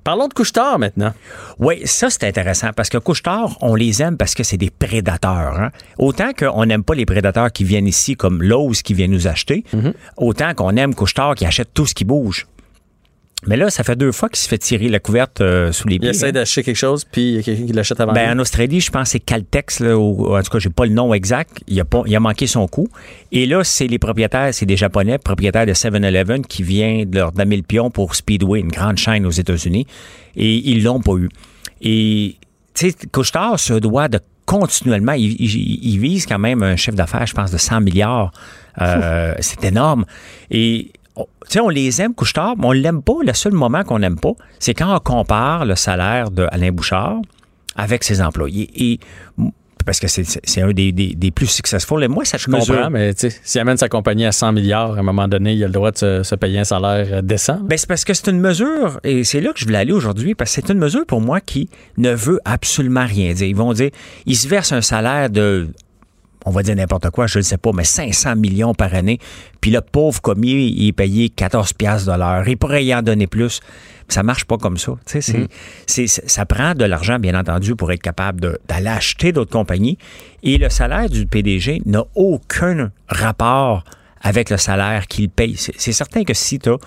Parlons 0.04 0.28
de 0.28 0.34
couche-tard 0.34 0.80
maintenant. 0.80 1.14
Oui, 1.60 1.82
ça 1.86 2.10
c'est 2.10 2.24
intéressant 2.24 2.72
parce 2.76 2.90
que 2.90 2.98
Couche-Tard, 2.98 3.56
on 3.62 3.76
les 3.76 4.02
aime 4.02 4.18
parce 4.18 4.34
que 4.34 4.42
c'est 4.42 4.58
des 4.58 4.72
prédateurs. 4.72 5.60
hein. 5.60 5.70
Autant 6.00 6.32
qu'on 6.34 6.66
n'aime 6.66 6.84
pas 6.84 6.96
les 6.96 7.06
prédateurs 7.06 7.52
qui 7.52 7.64
viennent 7.66 7.86
ici 7.86 8.16
comme 8.16 8.42
Lowe's 8.42 8.82
qui 8.82 8.96
vient 8.96 9.08
nous 9.08 9.28
acheter, 9.28 9.64
autant 10.18 10.56
qu'on 10.56 10.76
aime 10.76 10.96
Couche-Tard 10.96 11.36
qui 11.36 11.46
achète 11.46 11.72
tout 11.76 11.86
ce 11.86 11.94
qui 11.94 12.04
bouge. 12.04 12.48
Mais 13.48 13.58
là, 13.58 13.70
ça 13.72 13.84
fait 13.84 13.96
deux 13.96 14.12
fois 14.12 14.30
qu'il 14.30 14.38
se 14.38 14.48
fait 14.48 14.60
tirer 14.60 14.88
la 14.88 15.00
couverte 15.00 15.42
euh, 15.42 15.72
sous 15.72 15.88
les 15.88 15.96
Il 15.96 16.02
pieds. 16.02 16.10
essaie 16.12 16.28
hein. 16.28 16.32
d'acheter 16.32 16.62
quelque 16.62 16.76
chose, 16.76 17.06
puis 17.12 17.22
il 17.30 17.36
y 17.36 17.40
a 17.40 17.42
quelqu'un 17.42 17.66
qui 17.66 17.74
l'achète 17.74 18.00
avant 18.00 18.14
Ben, 18.14 18.26
lui. 18.26 18.32
en 18.34 18.40
Australie, 18.40 18.80
je 18.82 18.92
pense 18.92 19.04
que 19.04 19.10
c'est 19.14 19.20
Caltex, 19.20 19.80
là, 19.80 19.98
ou, 19.98 20.36
en 20.36 20.44
tout 20.44 20.52
cas, 20.52 20.60
j'ai 20.60 20.70
pas 20.70 20.86
le 20.86 20.92
nom 20.94 21.12
exact. 21.14 21.60
Il 21.68 21.80
a, 21.80 21.86
pas, 21.86 22.04
il 22.06 22.16
a 22.16 22.20
manqué 22.20 22.46
son 22.46 22.68
coup. 22.68 22.88
Et 23.32 23.48
là, 23.48 23.64
c'est 23.64 23.88
les 23.88 23.98
propriétaires, 23.98 24.54
c'est 24.54 24.68
des 24.68 24.78
Japonais, 24.78 25.18
propriétaires 25.18 25.66
de 25.66 25.74
7-Eleven, 25.74 26.46
qui 26.46 26.62
viennent 26.62 27.10
de 27.10 27.18
leur 27.18 27.32
damer 27.32 27.58
le 27.58 27.64
pion 27.64 27.90
pour 27.90 28.14
Speedway, 28.16 28.60
une 28.60 28.72
grande 28.72 28.98
chaîne 28.98 29.26
aux 29.26 29.32
États-Unis. 29.32 29.88
Et 30.36 30.56
ils 30.70 30.84
l'ont 30.84 31.02
pas 31.02 31.14
eu. 31.16 31.30
Et, 31.82 32.36
tu 32.76 32.92
sais, 32.92 32.96
Couchetard 33.12 33.60
se 33.60 33.74
doit 33.74 34.08
de 34.08 34.20
continuellement, 34.46 35.14
il, 35.14 35.32
il- 35.40 35.80
il 35.94 36.00
vise 36.00 36.26
quand 36.26 36.40
même 36.40 36.62
un 36.62 36.76
chiffre 36.76 36.98
d'affaires, 36.98 37.26
je 37.26 37.34
pense, 37.34 37.52
de 37.52 37.58
100 37.58 37.82
milliards. 37.82 38.32
Euh, 38.82 39.34
c'est 39.40 39.64
énorme. 39.64 40.06
Et, 40.50 40.92
on- 41.22 41.62
on 41.66 41.70
les 41.70 42.02
aime, 42.02 42.14
Couchetard, 42.14 42.56
mais 42.58 42.66
on 42.68 42.72
l'aime 42.72 43.02
pas. 43.02 43.14
Le 43.26 43.34
seul 43.34 43.54
moment 43.54 43.84
qu'on 43.84 44.00
n'aime 44.00 44.20
pas, 44.20 44.34
c'est 44.60 44.74
quand 44.74 44.96
on 44.96 45.00
compare 45.00 45.66
le 45.66 45.76
salaire 45.76 46.32
de 46.32 46.48
Alain 46.52 46.72
Bouchard 46.72 47.18
avec 47.76 48.04
ses 48.04 48.22
employés. 48.22 48.70
Et 48.76 49.00
parce 49.84 50.00
que 50.00 50.08
c'est- 50.08 50.62
un 50.62 50.72
des, 50.74 50.92
des- 50.92 51.16
des 51.16 51.32
plus 51.32 51.48
successful. 51.48 52.04
Et 52.04 52.08
moi, 52.08 52.24
ça 52.24 52.38
Je 52.38 52.46
comprends, 52.46 52.90
mais 52.92 53.16
tu 53.16 53.32
sais, 53.32 53.40
s'il 53.44 53.60
amène 53.62 53.78
sa 53.78 53.90
compagnie 53.90 54.26
à 54.28 54.32
100 54.32 54.52
milliards, 54.52 54.96
à 54.96 55.00
un 55.00 55.04
moment 55.04 55.28
donné, 55.28 55.54
il 55.54 55.64
a 55.64 55.68
le 55.68 55.74
droit 55.74 55.90
de 55.92 55.98
se, 55.98 56.22
se 56.24 56.36
payer 56.36 56.60
un 56.60 56.64
salaire 56.64 57.08
euh, 57.12 57.22
décent. 57.24 57.60
Ben, 57.64 57.78
c'est 57.80 57.88
parce 57.88 58.06
que 58.06 58.14
c'est 58.14 58.28
une 58.30 58.40
mesure, 58.40 59.00
et 59.04 59.24
c'est 59.24 59.42
là 59.42 59.52
que 59.54 59.60
je 59.60 59.66
voulais 59.66 59.80
aller 59.80 59.92
aujourd'hui, 59.92 60.36
parce 60.36 60.56
que 60.56 60.62
c'est 60.62 60.72
une 60.72 60.78
mesure 60.78 61.04
pour 61.08 61.20
moi 61.20 61.42
qui 61.42 61.68
ne 61.98 62.12
veut 62.14 62.40
absolument 62.46 63.06
rien 63.08 63.34
dire. 63.34 63.48
Ils 63.48 63.56
vont 63.56 63.74
dire, 63.74 63.90
ils 64.28 64.38
se 64.38 64.48
versent 64.48 64.72
un 64.72 64.82
salaire 64.82 65.32
de, 65.32 65.68
on 66.46 66.52
va 66.52 66.64
dire 66.64 66.76
n'importe 66.76 67.10
quoi, 67.12 67.28
je 67.28 67.40
ne 67.40 67.44
sais 67.44 67.58
pas, 67.58 67.72
mais 67.74 67.84
500 67.84 68.36
millions 68.36 68.74
par 68.74 68.94
année, 68.94 69.20
puis 69.62 69.72
le 69.72 69.82
pauvre 69.82 70.22
commis, 70.22 70.70
il 70.72 70.88
est 70.88 70.92
payé 70.92 71.30
14 71.30 71.74
piastres 71.74 72.12
de 72.12 72.18
l'heure. 72.18 72.48
Il 72.48 72.58
pourrait 72.58 72.84
y 72.86 72.94
en 72.96 73.02
donner 73.02 73.28
plus. 73.28 73.60
Ça 74.08 74.24
marche 74.24 74.44
pas 74.46 74.58
comme 74.58 74.78
ça. 74.78 74.94
Tu 75.06 75.14
sais, 75.14 75.22
c'est- 75.22 75.48
c'est- 75.88 76.08
c'est- 76.08 76.30
ça 76.30 76.46
prend 76.46 76.74
de 76.74 76.84
l'argent, 76.84 77.18
bien 77.20 77.40
entendu, 77.40 77.76
pour 77.76 77.92
être 77.94 78.02
capable 78.02 78.42
de- 78.42 78.60
d'aller 78.68 78.88
acheter 78.90 79.32
d'autres 79.32 79.52
compagnies. 79.52 79.98
Et 80.44 80.58
le 80.58 80.70
salaire 80.70 81.10
du 81.10 81.26
PDG 81.26 81.82
n'a 81.86 82.04
aucun 82.16 82.92
rapport 83.08 83.84
avec 84.22 84.50
le 84.50 84.58
salaire 84.58 85.08
qu'il 85.08 85.30
paye. 85.30 85.56
C'est 85.58 85.74
c'est 85.78 85.94
certain 85.94 86.24
que 86.26 86.34
si 86.34 86.60
tu 86.60 86.70
as 86.70 86.78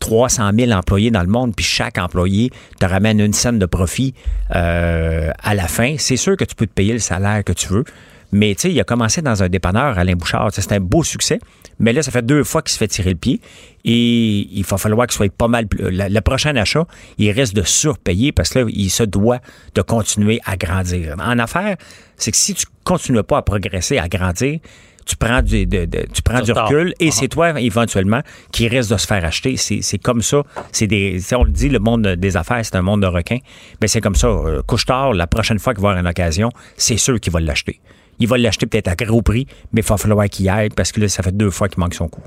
300 0.00 0.50
000 0.58 0.72
employés 0.72 1.10
dans 1.12 1.22
le 1.22 1.28
monde, 1.28 1.54
puis 1.54 1.64
chaque 1.64 1.96
employé 1.98 2.50
te 2.80 2.86
ramène 2.86 3.20
une 3.20 3.32
scène 3.32 3.58
de 3.60 3.66
profit 3.66 4.14
euh, 4.54 5.30
à 5.42 5.54
la 5.54 5.68
fin, 5.68 5.94
c'est 5.98 6.16
sûr 6.16 6.36
que 6.36 6.44
tu 6.44 6.54
peux 6.56 6.66
te 6.66 6.72
payer 6.72 6.92
le 6.92 6.98
salaire 6.98 7.44
que 7.44 7.52
tu 7.52 7.68
veux. 7.68 7.84
Mais 8.32 8.54
tu 8.54 8.62
sais, 8.62 8.72
il 8.72 8.80
a 8.80 8.84
commencé 8.84 9.20
dans 9.20 9.42
un 9.42 9.48
dépanneur, 9.50 9.98
Alain 9.98 10.14
Bouchard. 10.14 10.48
C'est 10.52 10.72
un 10.72 10.80
beau 10.80 11.02
succès. 11.04 11.38
Mais 11.78 11.92
là, 11.92 12.02
ça 12.02 12.10
fait 12.10 12.24
deux 12.24 12.44
fois 12.44 12.62
qu'il 12.62 12.72
se 12.72 12.78
fait 12.78 12.88
tirer 12.88 13.10
le 13.10 13.16
pied. 13.16 13.40
Et 13.84 14.48
il 14.52 14.64
va 14.64 14.78
falloir 14.78 15.06
qu'il 15.06 15.14
soit 15.16 15.30
pas 15.32 15.48
mal. 15.48 15.66
Le, 15.78 16.20
prochain 16.20 16.54
achat, 16.56 16.86
il 17.18 17.30
risque 17.30 17.54
de 17.54 17.62
surpayer 17.62 18.32
parce 18.32 18.50
que 18.50 18.60
là, 18.60 18.64
il 18.68 18.90
se 18.90 19.02
doit 19.02 19.38
de 19.74 19.82
continuer 19.82 20.40
à 20.46 20.56
grandir. 20.56 21.14
En 21.18 21.38
affaires, 21.38 21.76
c'est 22.16 22.30
que 22.30 22.36
si 22.36 22.54
tu 22.54 22.64
continues 22.84 23.22
pas 23.22 23.38
à 23.38 23.42
progresser, 23.42 23.98
à 23.98 24.08
grandir, 24.08 24.60
tu 25.04 25.16
prends 25.16 25.42
du, 25.42 25.66
de- 25.66 25.84
de- 25.84 26.06
tu 26.14 26.22
prends 26.22 26.38
Du 26.38 26.44
du 26.44 26.50
retard. 26.52 26.68
recul 26.68 26.94
et 27.00 27.08
Ah. 27.08 27.10
c'est 27.10 27.26
toi, 27.28 27.60
éventuellement, 27.60 28.22
qui 28.52 28.68
risque 28.68 28.92
de 28.92 28.96
se 28.96 29.06
faire 29.06 29.24
acheter. 29.24 29.56
C'est 29.56 29.98
comme 29.98 30.22
ça. 30.22 30.42
C'est 30.70 30.86
des, 30.86 31.20
on 31.34 31.42
le 31.42 31.50
dit, 31.50 31.68
le 31.68 31.80
monde 31.80 32.06
des 32.06 32.36
affaires, 32.36 32.64
c'est 32.64 32.76
un 32.76 32.82
monde 32.82 33.02
de 33.02 33.08
requins. 33.08 33.38
Ben, 33.80 33.88
c'est 33.88 34.00
comme 34.00 34.14
ça. 34.14 34.28
Euh, 34.28 34.62
Couche-tard, 34.62 35.12
la 35.12 35.26
prochaine 35.26 35.58
fois 35.58 35.74
qu'il 35.74 35.82
va 35.82 35.90
avoir 35.90 36.00
une 36.00 36.08
occasion, 36.08 36.50
c'est 36.76 36.96
sûr 36.96 37.18
qu'il 37.20 37.32
va 37.32 37.40
l'acheter. 37.40 37.80
Il 38.22 38.28
va 38.28 38.38
l'acheter 38.38 38.66
peut-être 38.66 38.88
à 38.88 38.94
gros 38.94 39.20
prix, 39.22 39.46
mais 39.72 39.80
il 39.80 39.86
va 39.86 39.96
falloir 39.96 40.28
qu'il 40.28 40.46
y 40.46 40.48
aille 40.48 40.68
parce 40.70 40.92
que 40.92 41.00
là, 41.00 41.08
ça 41.08 41.22
fait 41.22 41.36
deux 41.36 41.50
fois 41.50 41.68
qu'il 41.68 41.80
manque 41.80 41.94
son 41.94 42.08
coup. 42.08 42.22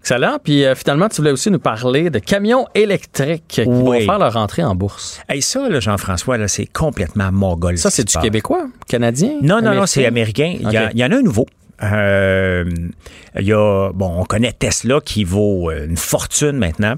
Excellent. 0.00 0.36
Puis 0.42 0.64
euh, 0.64 0.74
finalement, 0.74 1.08
tu 1.08 1.16
voulais 1.16 1.30
aussi 1.30 1.50
nous 1.50 1.58
parler 1.58 2.10
de 2.10 2.18
camions 2.18 2.66
électriques 2.74 3.44
qui 3.48 3.62
Oui. 3.62 3.66
vont 3.66 4.12
faire 4.12 4.18
leur 4.18 4.36
entrée 4.36 4.62
en 4.62 4.74
bourse. 4.74 5.18
Hey, 5.30 5.40
ça, 5.40 5.66
là, 5.68 5.80
Jean-François, 5.80 6.36
là, 6.36 6.46
c'est 6.46 6.66
complètement 6.66 7.32
mogol. 7.32 7.78
Ça, 7.78 7.88
ce 7.90 7.96
c'est 7.96 8.08
du. 8.08 8.18
Québécois, 8.18 8.66
Canadien? 8.86 9.38
Non, 9.40 9.62
non, 9.62 9.74
non, 9.74 9.86
c'est 9.86 10.04
américain? 10.04 10.56
Il 10.60 10.70
y, 10.70 11.04
en 11.04 11.10
a 11.10 11.16
un 11.16 11.22
nouveau. 11.22 11.46
Euh, 11.82 12.64
Il 13.40 13.46
y 13.46 13.52
a, 13.52 13.90
bon, 13.92 14.20
on 14.20 14.24
connaît 14.24 14.52
Tesla 14.52 15.00
qui 15.04 15.24
vaut 15.24 15.70
euh, 15.70 15.86
une 15.86 15.96
fortune 15.96 16.52
maintenant, 16.58 16.94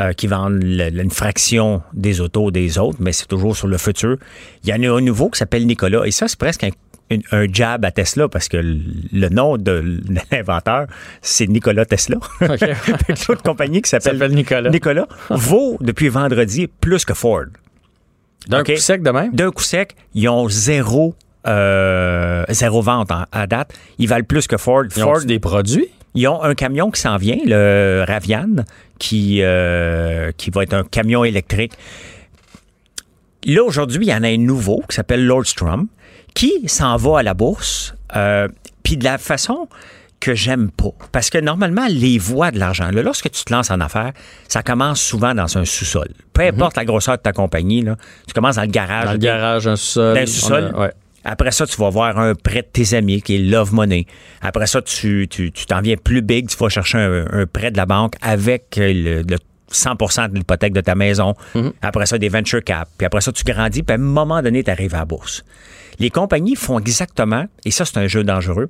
euh, 0.00 0.12
qui 0.12 0.26
vend 0.26 0.48
le- 0.48 0.90
une 1.02 1.10
fraction 1.10 1.82
des 1.92 2.20
autos 2.20 2.50
des 2.50 2.78
autres, 2.78 2.98
mais 3.00 3.12
c'est 3.12 3.26
toujours 3.28 3.56
sur 3.56 3.68
le 3.68 3.78
futur. 3.78 4.16
Il 4.64 4.70
y 4.70 4.72
en 4.72 4.82
a 4.92 4.96
un 4.96 5.00
nouveau 5.02 5.28
qui 5.28 5.38
s'appelle 5.38 5.66
Nicolas, 5.66 6.04
et 6.06 6.10
ça, 6.10 6.26
c'est 6.28 6.38
presque 6.38 6.64
un, 6.64 6.70
une- 7.10 7.22
un 7.32 7.46
jab 7.52 7.84
à 7.84 7.90
Tesla 7.90 8.28
parce 8.28 8.48
que 8.48 8.56
le, 8.58 9.28
nom 9.28 9.56
de 9.56 10.00
l'inventeur, 10.30 10.86
c'est 11.22 11.46
Nicolas 11.46 11.84
Tesla. 11.86 12.16
Que 12.40 13.28
L'autre 13.28 13.42
compagnie 13.42 13.82
qui 13.82 13.90
s'appelle 13.90 14.18
Nicolas. 14.32 14.70
Nicolas 14.70 15.06
vaut 15.30 15.76
depuis 15.80 16.08
vendredi 16.08 16.66
plus 16.66 17.04
que 17.04 17.14
Ford. 17.14 17.46
D'un 18.48 18.62
coup 18.64 18.76
sec 18.76 19.02
de 19.02 19.10
même? 19.10 19.34
D'un 19.34 19.50
coup 19.50 19.62
sec, 19.62 19.94
ils 20.14 20.28
ont 20.28 20.48
zéro, 20.48 21.14
euh, 21.46 22.44
zéro 22.50 22.82
vente 22.82 23.10
en- 23.10 23.24
à 23.32 23.46
date. 23.46 23.72
Ils 23.98 24.08
valent 24.08 24.24
plus 24.24 24.46
que 24.46 24.56
Ford. 24.56 24.84
Ils 24.84 25.02
Ford 25.02 25.18
ont 25.22 25.24
des 25.24 25.38
produits? 25.38 25.88
ils 26.14 26.26
ont 26.26 26.42
un 26.42 26.54
camion 26.54 26.90
qui 26.90 27.00
s'en 27.00 27.16
vient, 27.16 27.38
le 27.44 28.04
Ravian, 28.08 28.64
qui, 28.98 29.38
euh, 29.42 30.32
qui 30.36 30.50
va 30.50 30.62
être 30.64 30.74
un 30.74 30.82
camion 30.82 31.22
électrique. 31.24 31.72
Là, 33.46 33.62
aujourd'hui, 33.62 34.06
il 34.06 34.08
y 34.08 34.14
en 34.14 34.24
a 34.24 34.28
un 34.28 34.36
nouveau 34.38 34.82
qui 34.88 34.96
s'appelle 34.96 35.24
Lordstrom, 35.24 35.86
qui 36.38 36.68
s'en 36.68 36.96
va 36.96 37.18
à 37.18 37.22
la 37.24 37.34
bourse, 37.34 37.94
euh, 38.14 38.46
puis 38.84 38.96
de 38.96 39.02
la 39.02 39.18
façon 39.18 39.68
que 40.20 40.36
j'aime 40.36 40.70
pas. 40.70 40.92
Parce 41.10 41.30
que 41.30 41.38
normalement, 41.38 41.86
les 41.90 42.16
voies 42.16 42.52
de 42.52 42.60
l'argent, 42.60 42.92
là, 42.92 43.02
lorsque 43.02 43.28
tu 43.28 43.42
te 43.44 43.52
lances 43.52 43.72
en 43.72 43.80
affaires, 43.80 44.12
ça 44.46 44.62
commence 44.62 45.00
souvent 45.00 45.34
dans 45.34 45.58
un 45.58 45.64
sous-sol. 45.64 46.06
Peu 46.32 46.42
importe 46.42 46.76
la 46.76 46.84
grosseur 46.84 47.16
de 47.16 47.22
ta 47.22 47.32
compagnie, 47.32 47.82
là, 47.82 47.96
tu 48.28 48.34
commences 48.34 48.54
dans 48.54 48.62
le 48.62 48.68
garage. 48.68 49.02
Mhm. 49.02 49.06
Dans 49.06 49.12
le 49.14 49.18
garage, 49.18 49.66
un 49.66 49.74
sous-sol. 49.74 50.14
dans 50.14 50.20
un 50.20 50.26
sous-sol. 50.26 50.74
Ouais. 50.76 50.92
Après 51.24 51.50
ça, 51.50 51.66
tu 51.66 51.76
vas 51.76 51.90
voir 51.90 52.16
un 52.16 52.36
prêt 52.36 52.62
de 52.62 52.68
tes 52.72 52.94
amis 52.94 53.20
qui 53.20 53.34
est 53.34 53.40
Love 53.40 53.74
Money. 53.74 54.06
Après 54.40 54.68
ça, 54.68 54.80
tu 54.80 55.26
tu 55.28 55.50
tu 55.50 55.66
t'en 55.66 55.80
viens 55.80 55.96
plus 55.96 56.22
big, 56.22 56.48
tu 56.48 56.56
vas 56.56 56.68
chercher 56.68 56.98
un, 56.98 57.26
un 57.32 57.46
prêt 57.46 57.72
de 57.72 57.76
la 57.76 57.86
banque 57.86 58.14
avec 58.22 58.76
le, 58.76 59.22
le 59.22 59.36
100% 59.72 60.30
de 60.30 60.36
l'hypothèque 60.36 60.72
de 60.72 60.80
ta 60.80 60.94
maison. 60.94 61.34
Mhm. 61.54 61.72
Après 61.82 62.06
ça, 62.06 62.18
des 62.18 62.28
venture 62.28 62.62
cap. 62.62 62.88
Puis 62.96 63.06
après 63.06 63.20
ça, 63.20 63.32
tu 63.32 63.44
grandis, 63.44 63.82
puis 63.82 63.92
à 63.92 63.98
un 63.98 64.02
moment 64.02 64.42
donné, 64.42 64.64
tu 64.64 64.70
arrives 64.70 64.94
à 64.94 64.98
la 64.98 65.04
bourse. 65.04 65.44
Les 65.98 66.10
compagnies 66.10 66.54
font 66.54 66.78
exactement, 66.78 67.46
et 67.64 67.70
ça, 67.70 67.84
c'est 67.84 67.98
un 67.98 68.06
jeu 68.06 68.22
dangereux, 68.22 68.68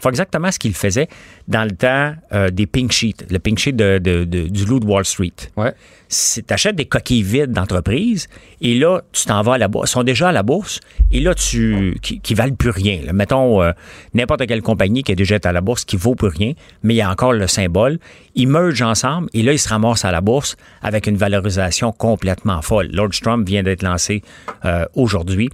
font 0.00 0.08
exactement 0.08 0.50
ce 0.50 0.58
qu'ils 0.58 0.74
faisaient 0.74 1.08
dans 1.48 1.64
le 1.64 1.72
temps 1.72 2.14
euh, 2.32 2.48
des 2.50 2.66
pink 2.66 2.92
sheets, 2.92 3.26
le 3.30 3.38
pink 3.38 3.58
sheet 3.58 3.72
de, 3.72 3.98
de- 3.98 4.24
de- 4.24 4.48
du 4.48 4.64
loup 4.64 4.80
de 4.80 4.86
Wall 4.86 5.04
Street. 5.04 5.32
Ouais. 5.56 5.72
Tu 6.08 6.42
achètes 6.50 6.76
des 6.76 6.84
coquilles 6.84 7.22
vides 7.22 7.52
d'entreprise 7.52 8.28
et 8.60 8.74
là, 8.78 9.00
tu 9.12 9.24
t'en 9.24 9.40
vas 9.42 9.54
à 9.54 9.58
la 9.58 9.68
bourse. 9.68 9.90
Ils 9.90 9.92
sont 9.92 10.02
déjà 10.02 10.28
à 10.28 10.32
la 10.32 10.42
bourse 10.42 10.80
et 11.10 11.20
là, 11.20 11.34
tu 11.34 11.96
qui, 12.02 12.20
qui 12.20 12.34
valent 12.34 12.54
plus 12.54 12.68
rien. 12.70 13.00
là. 13.04 13.12
Mettons 13.14 13.62
euh, 13.62 13.72
n'importe 14.12 14.46
quelle 14.46 14.60
compagnie 14.62 15.02
qui 15.02 15.12
est 15.12 15.16
déjà 15.16 15.36
à 15.42 15.52
la 15.52 15.60
bourse 15.62 15.84
qui 15.86 15.96
vaut 15.96 16.14
plus 16.14 16.28
rien, 16.28 16.52
mais 16.82 16.94
il 16.94 16.98
y 16.98 17.00
a 17.02 17.10
encore 17.10 17.32
le 17.32 17.46
symbole. 17.46 17.98
Ils 18.34 18.46
mergent 18.48 18.82
ensemble 18.82 19.28
et 19.32 19.42
là, 19.42 19.52
ils 19.52 19.58
se 19.58 19.68
ramassent 19.68 20.04
à 20.04 20.12
la 20.12 20.20
bourse 20.20 20.56
avec 20.82 21.06
une 21.06 21.16
valorisation 21.16 21.92
complètement 21.92 22.60
folle. 22.62 22.88
Lordstrom 22.92 23.44
vient 23.44 23.62
d'être 23.62 23.82
lancé 23.82 24.22
euh, 24.66 24.84
aujourd'hui 24.94 25.48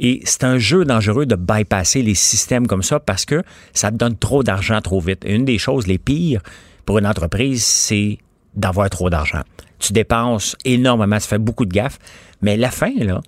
et 0.00 0.22
c'est 0.24 0.44
un 0.44 0.58
jeu 0.58 0.84
dangereux 0.84 1.26
de 1.26 1.36
bypasser 1.36 2.02
les 2.02 2.14
systèmes 2.14 2.66
comme 2.66 2.82
ça 2.82 2.98
parce 3.00 3.24
que 3.24 3.42
ça 3.80 3.90
te 3.90 3.96
donne 3.96 4.16
trop 4.16 4.42
d'argent 4.42 4.80
trop 4.80 5.00
vite. 5.00 5.24
Et 5.24 5.34
une 5.34 5.44
des 5.44 5.58
choses 5.58 5.86
les 5.86 5.98
pires 5.98 6.42
pour 6.84 6.98
une 6.98 7.06
entreprise, 7.06 7.64
c'est 7.64 8.18
d'avoir 8.54 8.90
trop 8.90 9.10
d'argent. 9.10 9.42
Tu 9.78 9.92
dépenses 9.92 10.56
énormément, 10.64 11.18
tu 11.18 11.26
fais 11.26 11.38
beaucoup 11.38 11.64
de 11.64 11.72
gaffes, 11.72 11.98
mais 12.42 12.56
la 12.56 12.70
fin, 12.70 12.92
là, 12.98 13.22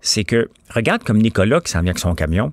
c'est 0.00 0.24
que, 0.24 0.48
regarde 0.74 1.04
comme 1.04 1.18
Nicolas 1.18 1.60
qui 1.60 1.70
s'en 1.70 1.80
vient 1.80 1.90
avec 1.90 1.98
son 1.98 2.14
camion, 2.14 2.52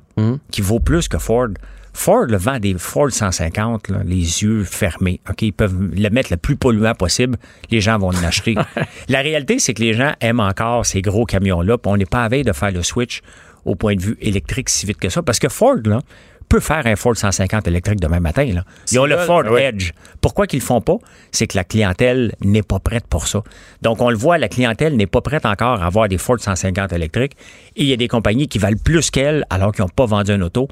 qui 0.51 0.61
vaut 0.61 0.81
plus 0.81 1.07
que 1.07 1.17
Ford. 1.17 1.47
Ford 1.93 2.25
le 2.25 2.37
vend 2.37 2.59
des 2.59 2.75
Ford 2.77 3.09
150, 3.09 3.87
là, 3.87 3.99
les 4.05 4.43
yeux 4.43 4.63
fermés. 4.63 5.21
OK, 5.29 5.41
ils 5.41 5.53
peuvent 5.53 5.75
le 5.81 6.09
mettre 6.09 6.31
le 6.31 6.37
plus 6.37 6.57
polluant 6.57 6.93
possible. 6.93 7.37
Les 7.71 7.81
gens 7.81 7.97
vont 7.97 8.11
l'acheter. 8.11 8.55
la 9.09 9.21
réalité, 9.21 9.57
c'est 9.57 9.73
que 9.73 9.81
les 9.81 9.93
gens 9.93 10.13
aiment 10.19 10.41
encore 10.41 10.85
ces 10.85 11.01
gros 11.01 11.25
camions-là. 11.25 11.77
on 11.85 11.97
n'est 11.97 12.05
pas 12.05 12.23
à 12.23 12.29
veille 12.29 12.43
de 12.43 12.53
faire 12.53 12.71
le 12.71 12.83
switch 12.83 13.21
au 13.65 13.75
point 13.75 13.95
de 13.95 14.01
vue 14.01 14.17
électrique 14.21 14.69
si 14.69 14.85
vite 14.85 14.97
que 14.97 15.09
ça. 15.09 15.23
Parce 15.23 15.39
que 15.39 15.49
Ford, 15.49 15.77
là, 15.85 16.01
peut 16.49 16.59
faire 16.59 16.85
un 16.87 16.95
Ford 16.95 17.15
150 17.15 17.67
électrique 17.67 17.99
demain 17.99 18.19
matin. 18.19 18.45
Là. 18.45 18.63
Ils 18.91 18.99
ont 18.99 19.05
le 19.05 19.17
Ford 19.17 19.43
ouais. 19.45 19.65
Edge. 19.65 19.91
Pourquoi 20.21 20.47
qu'ils 20.47 20.59
le 20.59 20.65
font 20.65 20.81
pas? 20.81 20.95
C'est 21.31 21.47
que 21.47 21.57
la 21.57 21.63
clientèle 21.63 22.33
n'est 22.41 22.61
pas 22.63 22.79
prête 22.79 23.05
pour 23.07 23.27
ça. 23.27 23.43
Donc, 23.81 24.01
on 24.01 24.09
le 24.09 24.15
voit, 24.17 24.37
la 24.37 24.47
clientèle 24.47 24.95
n'est 24.95 25.07
pas 25.07 25.21
prête 25.21 25.45
encore 25.45 25.81
à 25.81 25.85
avoir 25.87 26.07
des 26.07 26.17
Ford 26.17 26.37
150 26.39 26.93
électriques. 26.93 27.33
Et 27.75 27.83
il 27.83 27.87
y 27.87 27.93
a 27.93 27.97
des 27.97 28.07
compagnies 28.07 28.47
qui 28.47 28.59
valent 28.59 28.77
plus 28.83 29.09
qu'elles 29.11 29.45
alors 29.49 29.71
qu'ils 29.71 29.83
n'ont 29.83 29.89
pas 29.89 30.05
vendu 30.05 30.31
un 30.31 30.41
auto. 30.41 30.67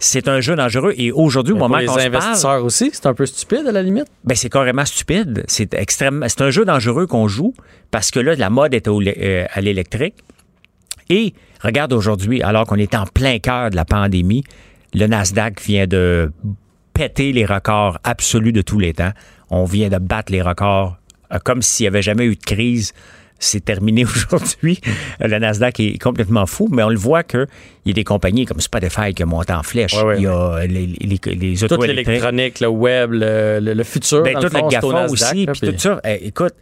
C'est 0.00 0.28
un 0.28 0.40
jeu 0.40 0.54
dangereux. 0.54 0.94
Et 0.96 1.10
aujourd'hui, 1.10 1.54
au 1.54 1.56
moment 1.56 1.78
les 1.78 1.86
qu'on 1.86 1.94
se 1.98 1.98
parle, 2.08 2.14
investisseurs 2.16 2.64
aussi, 2.64 2.90
c'est 2.92 3.06
un 3.06 3.14
peu 3.14 3.26
stupide 3.26 3.66
à 3.66 3.72
la 3.72 3.82
limite. 3.82 4.06
ben 4.24 4.36
c'est 4.36 4.48
carrément 4.48 4.84
stupide. 4.84 5.44
C'est 5.48 5.74
extrêmement. 5.74 6.26
C'est 6.28 6.40
un 6.42 6.50
jeu 6.50 6.64
dangereux 6.64 7.06
qu'on 7.08 7.26
joue 7.26 7.52
parce 7.90 8.10
que 8.12 8.20
là, 8.20 8.36
la 8.36 8.48
mode 8.48 8.74
est 8.74 8.86
au- 8.86 9.02
euh, 9.02 9.44
à 9.52 9.60
l'électrique. 9.60 10.14
Et 11.10 11.34
regarde 11.62 11.92
aujourd'hui, 11.92 12.42
alors 12.42 12.66
qu'on 12.66 12.76
est 12.76 12.94
en 12.94 13.06
plein 13.06 13.38
cœur 13.40 13.70
de 13.70 13.76
la 13.76 13.84
pandémie, 13.84 14.44
le 14.94 15.06
Nasdaq 15.06 15.60
vient 15.62 15.86
de 15.86 16.30
péter 16.94 17.32
les 17.32 17.44
records 17.46 17.98
absolus 18.04 18.52
de 18.52 18.62
tous 18.62 18.78
les 18.78 18.94
temps. 18.94 19.12
On 19.50 19.64
vient 19.64 19.88
de 19.88 19.98
battre 19.98 20.32
les 20.32 20.42
records 20.42 20.96
euh, 21.32 21.38
comme 21.44 21.62
s'il 21.62 21.84
n'y 21.84 21.88
avait 21.88 22.02
jamais 22.02 22.24
eu 22.26 22.36
de 22.36 22.44
crise. 22.44 22.92
C'est 23.40 23.64
terminé 23.64 24.04
aujourd'hui. 24.32 24.80
Le 25.20 25.38
Nasdaq 25.38 25.78
est 25.78 25.98
complètement 26.02 26.44
fou, 26.46 26.68
mais 26.72 26.82
on 26.82 26.88
le 26.88 26.96
voit 26.98 27.22
qu'il 27.22 27.46
y 27.86 27.90
a 27.90 27.92
des 27.92 28.02
compagnies 28.02 28.46
comme 28.46 28.60
Spotify 28.60 29.14
qui 29.14 29.22
montent 29.24 29.50
en 29.50 29.62
flèche. 29.62 29.94
Ouais, 29.94 30.02
ouais. 30.02 30.16
Il 30.18 30.22
y 30.22 30.26
a 30.26 30.66
les, 30.66 30.86
les, 30.86 31.20
les 31.36 31.56
Toute 31.56 31.86
l'électronique, 31.86 32.58
le 32.58 32.66
web, 32.66 33.12
le, 33.12 33.60
le- 33.60 33.74
le 33.74 33.84
futur. 33.84 34.22
Ben, 34.24 34.34
dans 34.34 34.40
tout 34.40 34.46
le 34.46 34.50
fond, 34.58 34.66
le 34.66 34.70
c'est 34.70 34.84
au 34.84 34.90
GAFA 34.90 35.02
Nasdaq, 35.02 35.12
aussi, 35.12 35.46
là, 35.46 35.52
puis 35.52 35.60
tout 35.72 35.78
ça. 35.78 36.00
Eh, 36.04 36.26
écoute, 36.26 36.54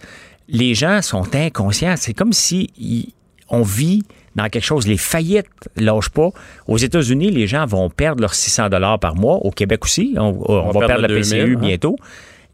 les 0.48 0.74
gens 0.74 1.00
sont 1.00 1.34
inconscients. 1.34 1.94
C'est 1.96 2.12
comme 2.12 2.34
si 2.34 3.14
on 3.48 3.62
vit 3.62 4.02
dans 4.36 4.48
quelque 4.48 4.64
chose. 4.64 4.86
Les 4.86 4.98
faillites 4.98 5.48
lâchent 5.76 6.10
pas. 6.10 6.28
Aux 6.68 6.76
États-Unis, 6.76 7.30
les 7.30 7.46
gens 7.46 7.66
vont 7.66 7.90
perdre 7.90 8.20
leurs 8.20 8.34
600 8.34 8.68
dollars 8.68 9.00
par 9.00 9.16
mois. 9.16 9.36
Au 9.36 9.50
Québec 9.50 9.84
aussi, 9.84 10.14
on, 10.16 10.36
on 10.46 10.70
va, 10.70 10.86
perdre, 10.86 11.08
le 11.08 11.14
le 11.14 11.20
2000, 11.20 11.42
PCU 11.42 11.56
hein. 11.56 11.58
bientôt. 11.58 11.96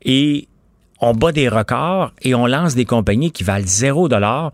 Et 0.04 0.48
on 1.00 1.12
bat 1.12 1.32
des 1.32 1.48
records 1.48 2.12
et 2.22 2.34
on 2.34 2.46
lance 2.46 2.74
des 2.76 2.84
compagnies 2.84 3.32
qui 3.32 3.42
valent 3.44 3.66
0 3.66 4.08
dollar. 4.08 4.52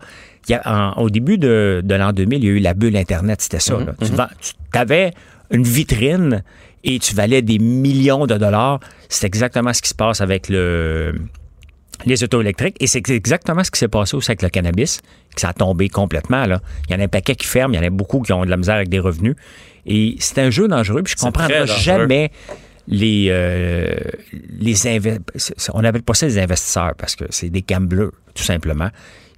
Au 0.97 1.09
début 1.11 1.37
de, 1.37 1.81
de 1.85 1.95
l'an 1.95 2.11
2000, 2.11 2.43
il 2.43 2.45
y 2.45 2.49
a 2.49 2.51
eu 2.53 2.59
la 2.59 2.73
bulle 2.73 2.97
Internet, 2.97 3.41
c'était 3.41 3.59
ça. 3.59 3.77
là. 3.77 3.93
Tu, 4.03 4.11
vends- 4.11 4.27
tu 4.41 4.79
avais 4.79 5.13
une 5.51 5.63
vitrine 5.63 6.43
et 6.83 6.97
tu 6.97 7.13
valais 7.13 7.43
des 7.43 7.59
millions 7.59 8.25
de 8.25 8.35
dollars. 8.35 8.79
C'est 9.09 9.27
exactement 9.27 9.73
ce 9.73 9.81
qui 9.83 9.89
se 9.89 9.95
passe 9.95 10.21
avec 10.21 10.49
le, 10.49 11.13
les 12.05 12.23
autos 12.23 12.41
électriques. 12.41 12.75
Et 12.79 12.87
c'est 12.87 13.07
exactement 13.09 13.63
ce 13.63 13.71
qui 13.71 13.79
s'est 13.79 13.87
passé 13.87 14.15
aussi 14.15 14.31
avec 14.31 14.41
le 14.41 14.49
cannabis, 14.49 15.01
que 15.35 15.41
ça 15.41 15.49
a 15.49 15.53
tombé 15.53 15.89
complètement. 15.89 16.45
Là. 16.45 16.61
Il 16.87 16.93
y 16.93 16.95
en 16.95 16.99
a 16.99 17.03
un 17.03 17.07
paquet 17.07 17.35
qui 17.35 17.47
ferme, 17.47 17.73
il 17.73 17.77
y 17.77 17.79
en 17.79 17.83
a 17.83 17.89
beaucoup 17.89 18.21
qui 18.21 18.33
ont 18.33 18.45
de 18.45 18.49
la 18.49 18.57
misère 18.57 18.75
avec 18.75 18.89
des 18.89 18.99
revenus. 18.99 19.35
Et 19.85 20.15
c'est 20.19 20.39
un 20.39 20.49
jeu 20.49 20.67
dangereux, 20.67 21.03
puis 21.03 21.15
je 21.17 21.21
comprendrai 21.21 21.65
jamais 21.67 22.31
les, 22.87 23.27
euh, 23.29 23.95
les 24.59 24.75
on 25.73 25.81
n'appelle 25.81 26.01
pas 26.01 26.15
ça 26.15 26.25
des 26.25 26.39
investisseurs 26.39 26.95
parce 26.97 27.15
que 27.15 27.25
c'est 27.29 27.49
des 27.49 27.61
gamblers, 27.61 28.09
tout 28.33 28.43
simplement, 28.43 28.89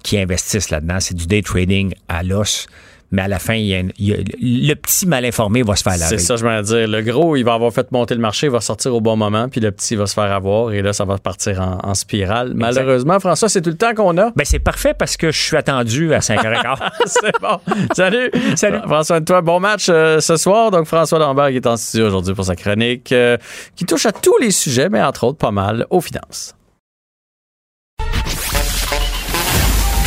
qui 0.03 0.17
investissent 0.17 0.69
là-dedans. 0.69 0.99
C'est 0.99 1.15
du 1.15 1.27
day 1.27 1.41
trading 1.41 1.93
à 2.07 2.23
l'os. 2.23 2.67
Mais 3.11 3.23
à 3.23 3.27
la 3.27 3.39
fin, 3.39 3.55
il 3.55 3.65
y 3.65 3.75
a 3.75 3.79
une- 3.79 3.91
il 3.97 4.07
y 4.07 4.13
a- 4.13 4.17
le 4.17 4.73
petit 4.75 5.05
mal 5.05 5.25
informé 5.25 5.63
va 5.63 5.75
se 5.75 5.83
faire 5.83 5.97
laver. 5.97 6.17
C'est 6.17 6.17
ça, 6.17 6.37
je 6.37 6.45
vais 6.45 6.61
dire. 6.61 6.87
Le 6.87 7.01
gros, 7.01 7.35
il 7.35 7.43
va 7.43 7.53
avoir 7.55 7.73
fait 7.73 7.91
monter 7.91 8.15
le 8.15 8.21
marché, 8.21 8.47
il 8.47 8.51
va 8.51 8.61
sortir 8.61 8.95
au 8.95 9.01
bon 9.01 9.17
moment, 9.17 9.49
puis 9.49 9.59
le 9.59 9.71
petit 9.71 9.95
va 9.97 10.05
se 10.07 10.13
faire 10.13 10.31
avoir, 10.31 10.71
et 10.71 10.81
là, 10.81 10.93
ça 10.93 11.03
va 11.03 11.17
partir 11.17 11.59
en, 11.61 11.79
en 11.83 11.93
spirale. 11.93 12.53
Malheureusement, 12.55 13.19
François, 13.19 13.49
c'est 13.49 13.61
tout 13.61 13.69
le 13.69 13.77
temps 13.77 13.93
qu'on 13.93 14.17
a. 14.17 14.31
Ben, 14.35 14.45
c'est 14.45 14.59
parfait 14.59 14.93
parce 14.97 15.17
que 15.17 15.29
je 15.31 15.39
suis 15.41 15.57
attendu 15.57 16.13
à 16.13 16.19
5h15. 16.19 16.77
c'est 17.05 17.41
bon. 17.41 17.59
Salut. 17.93 18.31
Salut. 18.55 18.79
François 18.85 19.19
de 19.19 19.25
toi. 19.25 19.41
Bon 19.41 19.59
match 19.59 19.87
euh, 19.89 20.19
ce 20.21 20.37
soir. 20.37 20.71
Donc, 20.71 20.85
François 20.85 21.19
Lambert 21.19 21.49
qui 21.49 21.57
est 21.57 21.67
en 21.67 21.75
studio 21.77 22.07
aujourd'hui 22.07 22.33
pour 22.33 22.45
sa 22.45 22.55
chronique 22.55 23.11
euh, 23.11 23.35
qui 23.75 23.85
touche 23.85 24.05
à 24.05 24.11
tous 24.13 24.37
les 24.39 24.51
sujets, 24.51 24.87
mais 24.89 25.01
entre 25.03 25.25
autres 25.25 25.37
pas 25.37 25.51
mal 25.51 25.85
aux 25.89 25.99
finances. 26.01 26.55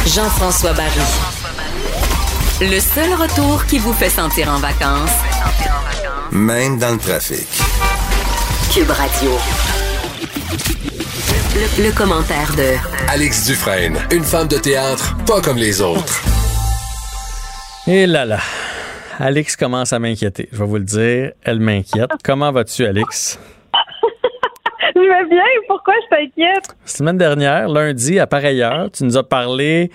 Jean-François 0.06 0.72
Barry. 0.72 1.00
Le 2.70 2.80
seul 2.80 3.12
retour 3.14 3.66
qui 3.66 3.78
vous 3.78 3.92
fait 3.92 4.08
sentir 4.08 4.48
en 4.48 4.58
vacances, 4.58 5.10
Même 6.32 6.78
dans 6.78 6.92
le 6.92 6.98
trafic. 6.98 7.46
Cube 8.72 8.90
Radio. 8.90 9.30
Le, 11.54 11.84
le 11.84 11.92
commentaire 11.92 12.54
de 12.56 12.74
Alex 13.08 13.44
Dufresne, 13.46 13.98
une 14.10 14.24
femme 14.24 14.48
de 14.48 14.56
théâtre 14.56 15.14
pas 15.26 15.40
comme 15.42 15.58
les 15.58 15.80
autres. 15.82 16.22
Et 17.86 18.06
là 18.06 18.24
là. 18.24 18.40
Alex 19.18 19.56
commence 19.56 19.92
à 19.92 19.98
m'inquiéter. 19.98 20.48
Je 20.50 20.58
vais 20.58 20.64
vous 20.66 20.78
le 20.78 20.84
dire. 20.84 21.32
Elle 21.42 21.60
m'inquiète. 21.60 22.10
Comment 22.24 22.50
vas-tu, 22.50 22.86
Alex? 22.86 23.38
Je 24.94 25.00
vais 25.00 25.28
bien. 25.28 25.42
Pourquoi 25.66 25.94
je 26.04 26.16
t'inquiète? 26.16 26.76
Semaine 26.84 27.18
dernière, 27.18 27.68
lundi, 27.68 28.18
à 28.20 28.26
pareille 28.26 28.62
heure, 28.62 28.90
tu 28.92 29.04
nous 29.04 29.16
as 29.16 29.24
parlé 29.24 29.90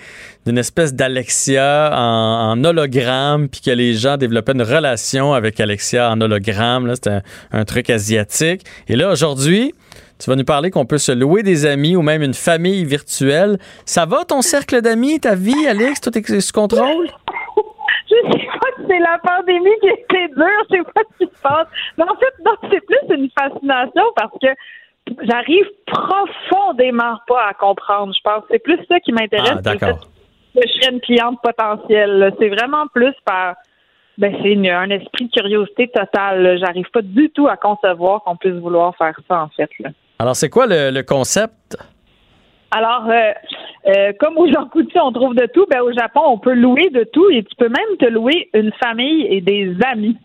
d'une 0.46 0.58
espèce 0.58 0.94
d'Alexia 0.94 1.90
en, 1.94 2.50
en 2.52 2.64
hologramme, 2.64 3.48
puis 3.48 3.60
que 3.60 3.70
les 3.70 3.94
gens 3.94 4.16
développaient 4.16 4.52
une 4.52 4.62
relation 4.62 5.32
avec 5.32 5.58
Alexia 5.60 6.10
en 6.10 6.20
hologramme. 6.20 6.86
Là, 6.86 6.96
C'était 6.96 7.10
un, 7.10 7.22
un 7.52 7.64
truc 7.64 7.88
asiatique. 7.88 8.62
Et 8.88 8.96
là, 8.96 9.10
aujourd'hui, 9.10 9.74
tu 10.18 10.28
vas 10.28 10.36
nous 10.36 10.44
parler 10.44 10.70
qu'on 10.70 10.84
peut 10.84 10.98
se 10.98 11.12
louer 11.12 11.42
des 11.42 11.64
amis 11.64 11.96
ou 11.96 12.02
même 12.02 12.22
une 12.22 12.34
famille 12.34 12.84
virtuelle. 12.84 13.58
Ça 13.86 14.04
va 14.04 14.24
ton 14.24 14.42
cercle 14.42 14.82
d'amis, 14.82 15.18
ta 15.18 15.34
vie, 15.34 15.66
Alex? 15.66 16.00
Tout 16.02 16.16
est 16.16 16.40
sous 16.40 16.52
contrôle? 16.52 17.06
Je 18.10 18.16
sais 18.32 18.46
pas 18.60 18.68
si 18.76 18.82
c'est 18.88 18.98
la 18.98 19.18
pandémie 19.22 19.70
qui 19.80 19.88
a 19.88 19.92
été 19.92 20.34
dure, 20.34 20.46
je 20.68 20.76
sais 20.76 20.82
pas 20.92 21.02
ce 21.12 21.24
qui 21.24 21.30
se 21.32 21.40
passe. 21.42 21.68
Mais 21.96 22.02
en 22.04 22.16
fait, 22.16 22.34
non, 22.44 22.52
c'est 22.68 22.84
plus 22.84 23.16
une 23.16 23.30
fascination 23.38 24.02
parce 24.16 24.32
que 24.42 24.48
j'arrive 25.22 25.66
profondément 25.86 27.16
pas 27.26 27.46
à 27.48 27.54
comprendre, 27.54 28.12
je 28.14 28.20
pense. 28.22 28.42
C'est 28.50 28.62
plus 28.62 28.78
ça 28.88 29.00
qui 29.00 29.12
m'intéresse. 29.12 29.52
Ah, 29.58 29.62
d'accord. 29.62 30.00
que 30.54 30.60
je 30.66 30.72
serais 30.80 30.92
une 30.92 31.00
cliente 31.00 31.38
potentielle. 31.42 32.34
C'est 32.38 32.48
vraiment 32.48 32.86
plus 32.92 33.14
par 33.24 33.54
ben 34.18 34.34
c'est 34.42 34.50
une- 34.52 34.68
un 34.68 34.90
esprit 34.90 35.26
de 35.26 35.30
curiosité 35.30 35.88
totale. 35.88 36.58
J'arrive 36.58 36.90
pas 36.92 37.02
du 37.02 37.30
tout 37.30 37.46
à 37.48 37.56
concevoir 37.56 38.22
qu'on 38.24 38.36
puisse 38.36 38.54
vouloir 38.54 38.94
faire 38.96 39.18
ça 39.28 39.42
en 39.44 39.48
fait. 39.48 39.70
Là. 39.78 39.90
Alors, 40.18 40.36
c'est 40.36 40.50
quoi 40.50 40.66
le, 40.66 40.90
le 40.90 41.02
concept? 41.02 41.76
Alors, 42.72 43.08
euh, 43.08 43.32
euh, 43.88 44.12
comme 44.20 44.36
au 44.38 44.46
Jean 44.52 44.66
Coutu, 44.66 44.98
on 45.00 45.12
trouve 45.12 45.34
de 45.34 45.46
tout, 45.46 45.66
ben 45.70 45.80
au 45.80 45.92
Japon, 45.92 46.20
on 46.26 46.38
peut 46.38 46.52
louer 46.54 46.90
de 46.90 47.04
tout 47.04 47.30
et 47.30 47.42
tu 47.44 47.54
peux 47.56 47.68
même 47.68 47.96
te 47.98 48.04
louer 48.06 48.50
une 48.52 48.72
famille 48.82 49.26
et 49.30 49.40
des 49.40 49.74
amis. 49.90 50.16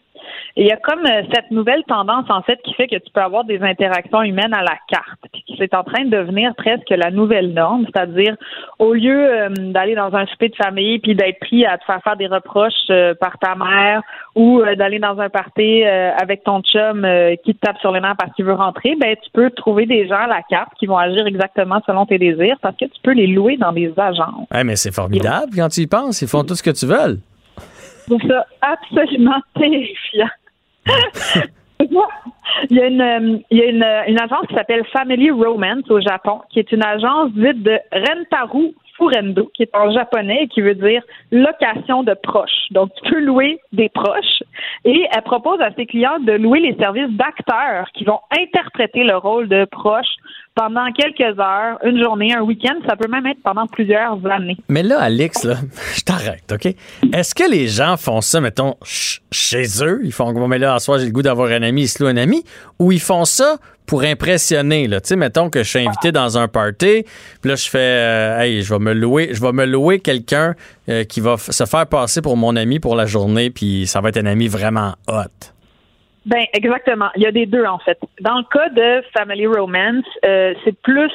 Et 0.55 0.63
il 0.63 0.67
y 0.67 0.71
a 0.71 0.77
comme 0.77 1.05
euh, 1.05 1.23
cette 1.33 1.51
nouvelle 1.51 1.83
tendance, 1.87 2.25
en 2.29 2.41
fait, 2.41 2.59
qui 2.63 2.73
fait 2.73 2.87
que 2.87 2.95
tu 2.95 3.11
peux 3.13 3.21
avoir 3.21 3.43
des 3.43 3.61
interactions 3.61 4.21
humaines 4.21 4.53
à 4.53 4.63
la 4.63 4.77
carte. 4.87 5.19
Puis 5.31 5.43
c'est 5.57 5.73
en 5.73 5.83
train 5.83 6.05
de 6.05 6.09
devenir 6.09 6.53
presque 6.55 6.89
la 6.89 7.11
nouvelle 7.11 7.53
norme, 7.53 7.85
c'est-à-dire 7.85 8.35
au 8.79 8.93
lieu 8.93 9.15
euh, 9.15 9.49
d'aller 9.49 9.95
dans 9.95 10.13
un 10.13 10.25
souper 10.27 10.49
de 10.49 10.55
famille 10.55 10.99
puis 10.99 11.15
d'être 11.15 11.39
pris 11.39 11.65
à 11.65 11.77
te 11.77 11.85
faire 11.85 12.01
faire 12.03 12.17
des 12.17 12.27
reproches 12.27 12.73
euh, 12.89 13.13
par 13.19 13.37
ta 13.39 13.55
mère 13.55 14.01
ou 14.35 14.61
euh, 14.61 14.75
d'aller 14.75 14.99
dans 14.99 15.17
un 15.19 15.29
party 15.29 15.83
avec 15.83 16.43
ton 16.43 16.61
chum 16.61 17.07
qui 17.43 17.55
te 17.55 17.59
tape 17.59 17.77
sur 17.79 17.91
les 17.91 17.99
nerfs 17.99 18.15
parce 18.17 18.33
qu'il 18.33 18.45
veut 18.45 18.53
rentrer, 18.53 18.95
ben 18.99 19.15
tu 19.21 19.29
peux 19.31 19.49
trouver 19.51 19.85
des 19.85 20.07
gens 20.07 20.15
à 20.15 20.27
la 20.27 20.41
carte 20.49 20.73
qui 20.79 20.85
vont 20.85 20.97
agir 20.97 21.25
exactement 21.25 21.81
selon 21.85 22.05
tes 22.05 22.17
désirs 22.17 22.57
parce 22.61 22.75
que 22.75 22.85
tu 22.85 23.01
peux 23.03 23.13
les 23.13 23.27
louer 23.27 23.57
dans 23.57 23.71
des 23.71 23.93
agences. 23.97 24.47
Mais 24.51 24.75
c'est 24.75 24.93
formidable 24.93 25.51
quand 25.55 25.69
tu 25.69 25.81
y 25.81 25.87
penses. 25.87 26.21
Ils 26.21 26.27
font 26.27 26.43
tout 26.43 26.55
ce 26.55 26.63
que 26.63 26.71
tu 26.71 26.85
veux. 26.85 27.19
Trouve 28.07 28.21
ça 28.27 28.45
absolument 28.61 29.39
terrifiant. 29.55 30.29
Il 32.69 32.77
y 32.77 32.81
a 32.81 32.87
une, 32.87 33.01
euh, 33.01 33.37
il 33.51 33.57
y 33.57 33.61
a 33.61 33.65
une, 33.65 33.83
euh, 33.83 34.03
une 34.07 34.19
agence 34.19 34.47
qui 34.47 34.55
s'appelle 34.55 34.85
Family 34.93 35.29
Romance 35.29 35.89
au 35.89 35.99
Japon, 35.99 36.41
qui 36.49 36.59
est 36.59 36.71
une 36.71 36.83
agence 36.83 37.31
dite 37.33 37.63
de 37.63 37.77
Rentaru 37.91 38.73
Furendo, 38.97 39.51
qui 39.53 39.63
est 39.63 39.75
en 39.75 39.91
japonais 39.91 40.43
et 40.43 40.47
qui 40.47 40.61
veut 40.61 40.75
dire 40.75 41.01
location 41.31 42.03
de 42.03 42.13
proches. 42.13 42.71
Donc, 42.71 42.91
tu 42.95 43.11
peux 43.11 43.19
louer 43.19 43.59
des 43.73 43.89
proches 43.89 44.43
et 44.85 45.05
elle 45.13 45.21
propose 45.23 45.59
à 45.61 45.71
ses 45.73 45.85
clients 45.85 46.19
de 46.19 46.33
louer 46.33 46.61
les 46.61 46.75
services 46.75 47.11
d'acteurs 47.11 47.87
qui 47.93 48.05
vont 48.05 48.19
interpréter 48.39 49.03
le 49.03 49.17
rôle 49.17 49.49
de 49.49 49.65
proche 49.65 50.15
pendant 50.55 50.89
quelques 50.93 51.37
heures, 51.39 51.77
une 51.83 52.01
journée, 52.01 52.33
un 52.33 52.41
week-end. 52.41 52.75
Ça 52.87 52.95
peut 52.95 53.09
même 53.09 53.25
être 53.25 53.41
pendant 53.43 53.67
plusieurs 53.67 54.17
années. 54.25 54.57
Mais 54.69 54.83
là, 54.83 54.99
Alex, 55.01 55.43
là, 55.43 55.55
je 55.95 56.01
t'arrête, 56.01 56.49
OK? 56.51 56.73
Est-ce 57.13 57.35
que 57.35 57.49
les 57.49 57.67
gens 57.67 57.97
font 57.97 58.21
ça, 58.21 58.39
mettons, 58.41 58.75
ch- 58.83 59.21
chez 59.31 59.65
eux? 59.83 59.99
Ils 60.03 60.13
font, 60.13 60.31
bon, 60.33 60.47
mais 60.47 60.57
là, 60.57 60.73
à 60.75 60.79
soir, 60.79 60.97
j'ai 60.99 61.05
le 61.05 61.11
goût 61.11 61.21
d'avoir 61.21 61.49
un 61.51 61.61
ami, 61.61 61.83
ils 61.83 61.87
se 61.87 62.01
louent 62.01 62.09
un 62.09 62.17
ami? 62.17 62.43
Ou 62.79 62.91
ils 62.93 63.01
font 63.01 63.25
ça 63.25 63.57
pour 63.85 64.01
impressionner, 64.03 64.87
là? 64.87 64.99
Tu 65.01 65.09
sais, 65.09 65.15
mettons 65.15 65.49
que 65.49 65.61
je 65.61 65.69
suis 65.69 65.79
invité 65.85 66.11
dans 66.11 66.37
un 66.37 66.47
party, 66.47 67.03
puis 67.41 67.49
là, 67.49 67.55
je 67.55 67.69
fais, 67.69 67.77
euh, 67.79 68.39
hey, 68.39 68.61
je 68.63 68.73
vais 68.73 68.79
me 68.79 68.93
louer, 68.93 69.29
je 69.33 69.41
vais 69.41 69.51
me 69.51 69.65
louer 69.65 69.99
quelqu'un 69.99 70.55
euh, 70.89 71.03
qui 71.03 71.19
va 71.19 71.37
se 71.37 71.65
faire 71.65 71.85
passer 71.85 72.21
pour 72.21 72.35
mon 72.37 72.55
ami 72.55 72.79
pour 72.79 72.95
la 72.95 73.05
journée, 73.05 73.49
puis 73.51 73.85
ça 73.85 74.01
va 74.01 74.09
être 74.09 74.17
un 74.17 74.25
ami 74.25 74.47
vraiment 74.47 74.95
hot. 75.07 75.51
Ben 76.25 76.45
exactement. 76.53 77.09
Il 77.15 77.21
y 77.21 77.27
a 77.27 77.31
des 77.31 77.45
deux 77.45 77.65
en 77.65 77.79
fait. 77.79 77.99
Dans 78.21 78.37
le 78.37 78.43
cas 78.43 78.69
de 78.69 79.03
Family 79.15 79.45
Romance, 79.47 80.05
euh, 80.25 80.53
c'est 80.63 80.79
plus 80.81 81.11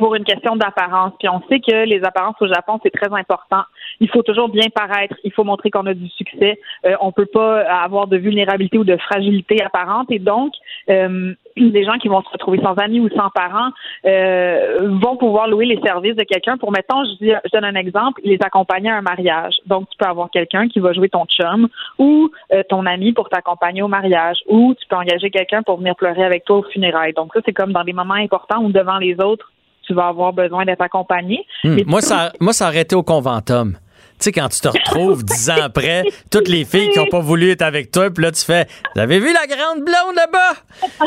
pour 0.00 0.14
une 0.14 0.24
question 0.24 0.56
d'apparence. 0.56 1.12
Puis 1.18 1.28
on 1.28 1.42
sait 1.48 1.60
que 1.60 1.84
les 1.84 2.02
apparences 2.04 2.40
au 2.40 2.48
Japon 2.48 2.80
c'est 2.82 2.90
très 2.90 3.12
important. 3.12 3.62
Il 4.00 4.08
faut 4.08 4.22
toujours 4.22 4.48
bien 4.48 4.68
paraître. 4.74 5.14
Il 5.24 5.32
faut 5.32 5.44
montrer 5.44 5.70
qu'on 5.70 5.84
a 5.86 5.94
du 5.94 6.08
succès. 6.08 6.58
Euh, 6.86 6.96
on 7.02 7.12
peut 7.12 7.26
pas 7.26 7.60
avoir 7.60 8.06
de 8.06 8.16
vulnérabilité 8.16 8.78
ou 8.78 8.84
de 8.84 8.96
fragilité 8.96 9.62
apparente. 9.62 10.10
Et 10.10 10.18
donc, 10.18 10.54
euh, 10.88 11.34
les 11.56 11.84
gens 11.84 11.98
qui 11.98 12.08
vont 12.08 12.22
se 12.22 12.30
retrouver 12.30 12.58
sans 12.62 12.74
amis 12.74 13.00
ou 13.00 13.08
sans 13.10 13.28
parents 13.30 13.70
euh, 14.06 14.88
vont 15.02 15.16
pouvoir 15.16 15.48
louer 15.48 15.66
les 15.66 15.80
services 15.82 16.16
de 16.16 16.24
quelqu'un 16.24 16.56
pour, 16.56 16.72
mettons, 16.72 17.04
je, 17.04 17.24
dis, 17.24 17.32
je 17.44 17.50
donne 17.52 17.64
un 17.64 17.74
exemple, 17.74 18.20
les 18.24 18.38
accompagner 18.42 18.90
à 18.90 18.96
un 18.96 19.02
mariage. 19.02 19.56
Donc, 19.66 19.88
tu 19.90 19.96
peux 19.98 20.06
avoir 20.06 20.30
quelqu'un 20.30 20.68
qui 20.68 20.80
va 20.80 20.92
jouer 20.92 21.08
ton 21.08 21.26
chum 21.26 21.68
ou 21.98 22.30
euh, 22.52 22.62
ton 22.68 22.86
ami 22.86 23.12
pour 23.12 23.28
t'accompagner 23.28 23.82
au 23.82 23.88
mariage 23.88 24.38
ou 24.46 24.74
tu 24.80 24.86
peux 24.88 24.96
engager 24.96 25.30
quelqu'un 25.30 25.62
pour 25.62 25.78
venir 25.78 25.94
pleurer 25.94 26.24
avec 26.24 26.44
toi 26.44 26.58
au 26.58 26.62
funérailles. 26.62 27.12
Donc, 27.12 27.32
ça, 27.34 27.40
c'est 27.44 27.52
comme 27.52 27.72
dans 27.72 27.84
des 27.84 27.92
moments 27.92 28.14
importants 28.14 28.62
où 28.62 28.70
devant 28.72 28.98
les 28.98 29.20
autres, 29.20 29.50
tu 29.90 29.94
vas 29.94 30.06
avoir 30.06 30.32
besoin 30.32 30.64
d'être 30.64 30.82
accompagné. 30.82 31.44
Hmm. 31.64 31.78
Moi, 31.84 32.00
ça, 32.00 32.32
moi, 32.38 32.52
ça 32.52 32.68
aurait 32.68 32.82
été 32.82 32.94
au 32.94 33.02
conventum. 33.02 33.72
Tu 33.72 34.24
sais, 34.24 34.32
quand 34.32 34.48
tu 34.48 34.60
te 34.60 34.68
retrouves 34.68 35.24
dix 35.24 35.50
ans 35.50 35.64
après, 35.64 36.04
toutes 36.30 36.46
les 36.46 36.64
filles 36.64 36.90
qui 36.90 36.98
n'ont 36.98 37.06
pas 37.06 37.18
voulu 37.18 37.50
être 37.50 37.62
avec 37.62 37.90
toi, 37.90 38.08
puis 38.08 38.22
là, 38.22 38.30
tu 38.30 38.44
fais 38.44 38.66
Vous 38.94 39.00
avez 39.00 39.18
vu 39.18 39.32
la 39.32 39.46
grande 39.48 39.78
blonde 39.78 40.14
là-bas? 40.14 40.60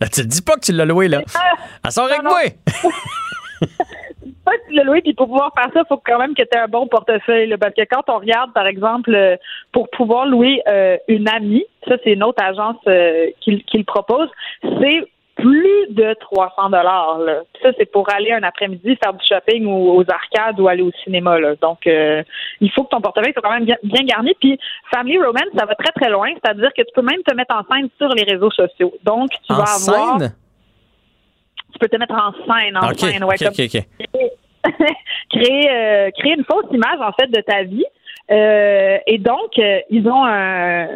là, 0.00 0.06
tu 0.06 0.22
te 0.22 0.26
dis 0.26 0.42
pas 0.42 0.54
que 0.54 0.60
tu 0.60 0.72
l'as 0.72 0.84
loué, 0.84 1.08
là. 1.08 1.22
Elle 1.84 1.90
sort 1.90 2.04
avec 2.04 2.22
moi. 2.22 2.42
pas 4.44 4.52
que 4.52 4.68
tu 4.68 4.74
l'as 4.74 4.84
loué, 4.84 5.00
puis 5.00 5.14
pour 5.14 5.26
pouvoir 5.26 5.50
faire 5.56 5.72
ça, 5.72 5.80
il 5.80 5.88
faut 5.88 6.00
quand 6.04 6.18
même 6.18 6.34
que 6.34 6.42
tu 6.42 6.56
aies 6.56 6.60
un 6.60 6.68
bon 6.68 6.86
portefeuille. 6.86 7.48
là, 7.48 7.58
parce 7.58 7.74
que 7.74 7.82
quand 7.90 8.04
on 8.08 8.18
regarde, 8.18 8.52
par 8.52 8.66
exemple, 8.68 9.12
euh, 9.12 9.36
pour 9.72 9.90
pouvoir 9.90 10.26
louer 10.26 10.62
euh, 10.68 10.96
une 11.08 11.28
amie, 11.28 11.64
ça, 11.88 11.96
c'est 12.04 12.12
une 12.12 12.22
autre 12.22 12.42
agence 12.44 12.76
euh, 12.86 13.30
qui, 13.40 13.64
qui 13.64 13.78
le 13.78 13.84
propose, 13.84 14.28
c'est 14.62 15.08
plus 15.40 15.86
de 15.90 16.14
300 16.20 16.70
dollars. 16.70 17.18
Ça, 17.62 17.70
c'est 17.78 17.90
pour 17.90 18.08
aller 18.12 18.32
un 18.32 18.42
après-midi 18.42 18.96
faire 19.02 19.12
du 19.14 19.24
shopping 19.26 19.64
ou 19.66 19.90
aux 19.98 20.04
arcades 20.10 20.60
ou 20.60 20.68
aller 20.68 20.82
au 20.82 20.90
cinéma. 21.04 21.38
Là. 21.38 21.54
Donc, 21.62 21.86
euh, 21.86 22.22
il 22.60 22.70
faut 22.72 22.84
que 22.84 22.90
ton 22.90 23.00
portefeuille 23.00 23.32
soit 23.32 23.42
quand 23.42 23.52
même 23.52 23.64
bien, 23.64 23.76
bien 23.82 24.02
garni. 24.04 24.34
Puis, 24.40 24.58
Family 24.94 25.18
Romance, 25.18 25.50
ça 25.56 25.64
va 25.66 25.74
très, 25.74 25.92
très 25.92 26.10
loin. 26.10 26.28
C'est-à-dire 26.42 26.70
que 26.76 26.82
tu 26.82 26.92
peux 26.94 27.02
même 27.02 27.22
te 27.26 27.34
mettre 27.34 27.54
en 27.54 27.62
scène 27.74 27.88
sur 27.98 28.08
les 28.10 28.24
réseaux 28.24 28.50
sociaux. 28.50 28.92
Donc, 29.04 29.30
tu 29.46 29.52
En 29.52 29.56
vas 29.56 29.64
avoir... 29.92 30.18
scène? 30.20 30.34
Tu 31.72 31.78
peux 31.78 31.88
te 31.88 31.96
mettre 31.96 32.14
en 32.14 32.32
scène, 32.32 32.76
en 32.76 32.92
scène. 32.94 33.24
Ouais, 33.24 33.36
OK, 33.40 33.44
comme- 33.44 34.72
créer, 35.30 35.70
euh, 35.70 36.10
créer 36.18 36.34
une 36.36 36.44
fausse 36.44 36.66
image 36.70 37.00
en 37.00 37.12
fait 37.12 37.28
de 37.28 37.40
ta 37.40 37.62
vie. 37.62 37.84
Euh, 38.30 38.98
et 39.06 39.18
donc, 39.18 39.58
euh, 39.58 39.78
ils 39.90 40.06
ont 40.08 40.24
un- 40.24 40.88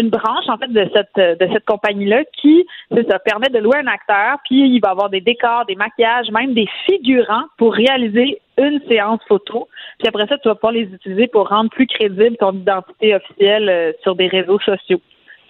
une 0.00 0.10
branche 0.10 0.48
en 0.48 0.56
fait 0.58 0.68
de 0.68 0.88
cette 0.94 1.40
de 1.40 1.52
cette 1.52 1.64
compagnie-là 1.64 2.24
qui, 2.40 2.66
c'est 2.94 3.08
ça, 3.08 3.18
permet 3.18 3.48
de 3.48 3.58
louer 3.58 3.78
un 3.78 3.86
acteur, 3.86 4.38
puis 4.44 4.68
il 4.68 4.80
va 4.80 4.90
avoir 4.90 5.10
des 5.10 5.20
décors, 5.20 5.64
des 5.66 5.76
maquillages, 5.76 6.30
même 6.30 6.54
des 6.54 6.68
figurants 6.86 7.44
pour 7.58 7.74
réaliser 7.74 8.40
une 8.58 8.80
séance 8.88 9.20
photo. 9.26 9.68
Puis 9.98 10.08
après 10.08 10.26
ça, 10.26 10.36
tu 10.38 10.48
vas 10.48 10.54
pouvoir 10.54 10.72
les 10.72 10.82
utiliser 10.82 11.28
pour 11.28 11.48
rendre 11.48 11.70
plus 11.70 11.86
crédible 11.86 12.36
ton 12.36 12.52
identité 12.52 13.14
officielle 13.14 13.68
euh, 13.68 13.92
sur 14.02 14.14
des 14.14 14.26
réseaux 14.26 14.60
sociaux. 14.60 15.00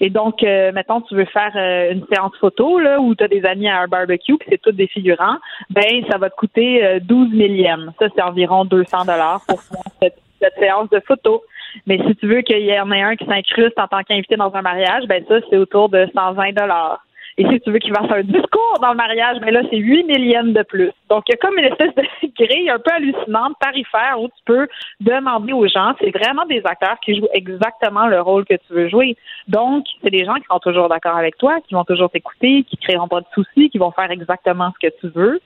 Et 0.01 0.09
donc, 0.09 0.43
euh, 0.43 0.73
mettons, 0.73 1.03
tu 1.03 1.15
veux 1.15 1.27
faire 1.27 1.53
euh, 1.57 1.93
une 1.93 2.07
séance 2.11 2.33
photo 2.41 2.79
là, 2.79 3.01
où 3.01 3.15
tu 3.15 3.23
as 3.23 3.29
des 3.29 3.45
amis 3.45 3.69
à 3.69 3.83
un 3.83 3.87
barbecue, 3.87 4.37
puis 4.39 4.49
c'est 4.51 4.61
tous 4.61 4.73
des 4.73 4.87
figurants, 4.87 5.37
ben 5.69 6.05
ça 6.11 6.17
va 6.17 6.31
te 6.31 6.37
coûter 6.37 6.85
euh, 6.85 7.01
12 7.03 7.33
millièmes. 7.33 7.93
Ça, 7.99 8.07
c'est 8.15 8.23
environ 8.23 8.65
200 8.65 9.05
dollars 9.05 9.43
pour 9.47 9.61
cette, 10.01 10.17
cette 10.41 10.55
séance 10.59 10.89
de 10.89 11.01
photo. 11.01 11.43
Mais 11.87 11.99
si 12.07 12.15
tu 12.17 12.27
veux 12.27 12.43
qu'il 12.43 12.61
y 12.65 12.79
en 12.79 12.91
ait 12.93 13.03
un 13.03 13.17
qui 13.17 13.25
s'incruste 13.27 13.79
en 13.79 13.87
tant 13.89 14.03
qu'invité 14.03 14.37
dans 14.37 14.55
un 14.55 14.63
mariage, 14.63 15.05
ben 15.09 15.25
ça, 15.29 15.37
c'est 15.49 15.57
autour 15.57 15.89
de 15.89 16.07
120 16.15 16.53
dollars. 16.53 17.01
Et 17.39 17.47
si 17.49 17.61
tu 17.61 17.71
veux 17.71 17.79
qu'il 17.79 17.95
fasse 17.95 18.11
un 18.11 18.23
discours 18.23 18.79
dans 18.83 18.91
le 18.91 18.97
mariage, 18.97 19.39
ben 19.41 19.55
là, 19.55 19.63
c'est 19.71 19.77
8 19.79 20.05
millièmes 20.05 20.53
de 20.53 20.63
plus. 20.63 20.91
Donc, 21.09 21.23
il 21.29 21.33
y 21.33 21.35
a 21.35 21.37
comme 21.39 21.57
une 21.59 21.65
espèce 21.65 21.95
de 21.95 22.03
grille 22.39 22.69
un 22.69 22.79
peu 22.79 22.91
hallucinante, 22.93 23.55
tarifaire, 23.61 24.21
où 24.21 24.27
tu 24.27 24.43
peux 24.45 24.67
demander 25.01 25.53
aux 25.55 25.67
gens. 25.67 25.95
C'est 26.01 26.11
vraiment 26.11 26.45
des 26.47 26.61
acteurs 26.67 26.99
qui 27.03 27.17
jouent 27.17 27.29
exactement 27.33 28.09
le 28.09 28.21
rôle 28.21 28.45
que 28.45 28.55
tu 28.55 28.75
veux 28.75 28.89
jouer. 28.91 29.17
Donc, 29.49 29.87
c'est 30.03 30.11
des 30.11 30.25
gens 30.27 30.35
qui 30.35 30.45
sont 30.51 30.59
toujours 30.59 30.89
d'accord 30.89 31.17
avec 31.17 31.39
toi, 31.39 31.59
qui 31.67 31.73
vont 31.75 31.85
toujours 31.85 32.11
t'écouter, 32.11 32.65
qui 32.69 32.77
créeront 32.77 33.09
pas 33.09 33.21
de 33.21 33.27
soucis, 33.33 33.71
qui 33.71 33.79
vont 33.79 33.93
faire 33.93 34.11
exactement 34.11 34.73
ce 34.79 34.89
que 34.89 34.93
tu 35.01 35.09
veux. 35.15 35.41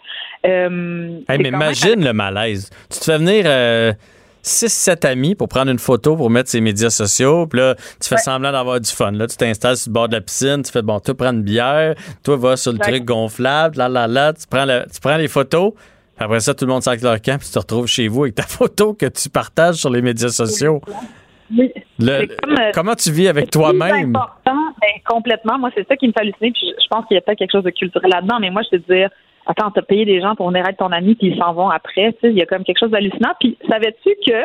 Euh, 0.46 1.20
Hey, 1.28 1.38
mais 1.38 1.50
même- 1.50 1.54
imagine 1.60 2.04
le 2.04 2.12
malaise. 2.12 2.70
Tu 2.90 2.98
te 2.98 3.04
fais 3.04 3.18
venir 3.18 3.44
6-7 4.44 5.06
amis 5.06 5.34
pour 5.34 5.48
prendre 5.48 5.70
une 5.70 5.78
photo 5.78 6.16
pour 6.16 6.30
mettre 6.30 6.50
ses 6.50 6.60
médias 6.60 6.90
sociaux. 6.90 7.46
Puis 7.46 7.58
là, 7.60 7.74
tu 8.00 8.08
fais 8.08 8.16
semblant 8.18 8.52
d'avoir 8.52 8.78
du 8.80 8.90
fun. 8.90 9.10
Là, 9.12 9.26
tu 9.26 9.36
t'installes 9.36 9.76
sur 9.76 9.90
le 9.90 9.94
bord 9.94 10.08
de 10.08 10.14
la 10.14 10.20
piscine. 10.20 10.62
Tu 10.62 10.70
fais, 10.70 10.82
bon, 10.82 11.00
toi, 11.00 11.14
prends 11.14 11.32
une 11.32 11.42
bière. 11.42 11.94
Toi, 12.22 12.36
va 12.36 12.56
sur 12.56 12.72
le 12.72 12.78
truc 12.78 13.04
gonflable. 13.04 13.78
Là, 13.78 13.88
là, 13.88 14.06
là. 14.06 14.32
Tu 14.32 14.46
prends, 14.48 14.64
le- 14.66 14.84
tu 14.92 15.00
prends 15.00 15.16
les 15.16 15.28
photos. 15.28 15.72
Puis 16.16 16.24
après 16.24 16.40
ça, 16.40 16.54
tout 16.54 16.64
le 16.66 16.72
monde 16.72 16.82
sac 16.82 17.00
leur 17.02 17.20
camp. 17.20 17.38
Puis 17.38 17.48
tu 17.48 17.54
te 17.54 17.58
retrouves 17.58 17.86
chez 17.86 18.06
vous 18.08 18.24
avec 18.24 18.34
ta 18.36 18.42
photo 18.46 18.94
que 18.94 19.06
tu 19.06 19.28
partages 19.30 19.76
sur 19.76 19.90
les 19.90 20.02
médias 20.02 20.28
sociaux. 20.28 20.80
Oui. 21.56 21.72
Le- 21.98 22.20
C'est 22.20 22.36
comme, 22.42 22.52
euh, 22.58 22.70
comment 22.74 22.94
tu 22.94 23.10
vis 23.12 23.28
avec 23.28 23.50
toi-même? 23.50 24.12
ben, 24.12 24.20
complètement. 25.06 25.58
Moi, 25.58 25.70
c'est 25.74 25.86
ça 25.88 25.96
qui 25.96 26.06
me 26.08 26.12
fait 26.12 26.20
halluciner. 26.20 26.50
Puis 26.52 26.72
je, 26.82 26.86
pense 26.88 27.06
qu'il 27.06 27.14
y 27.14 27.18
a 27.18 27.20
peut-être 27.20 27.38
quelque 27.38 27.52
chose 27.52 27.64
de 27.64 27.70
culturel 27.70 28.10
là-dedans. 28.10 28.38
Mais 28.40 28.50
moi, 28.50 28.62
je 28.70 28.76
te 28.76 28.92
dire, 28.92 29.08
attends, 29.46 29.70
t'as 29.70 29.82
payé 29.82 30.04
des 30.04 30.20
gens 30.20 30.34
pour 30.34 30.48
venir 30.50 30.66
être 30.66 30.78
ton 30.78 30.92
ami, 30.92 31.14
puis 31.14 31.28
ils 31.28 31.38
s'en 31.38 31.52
vont 31.52 31.70
après. 31.70 32.12
Tu 32.14 32.18
sais, 32.20 32.30
il 32.30 32.36
y 32.38 32.42
a 32.42 32.46
comme 32.46 32.64
quelque 32.64 32.78
chose 32.78 32.90
d'hallucinant. 32.90 33.32
Puis 33.40 33.56
savais-tu 33.68 34.10
que 34.26 34.42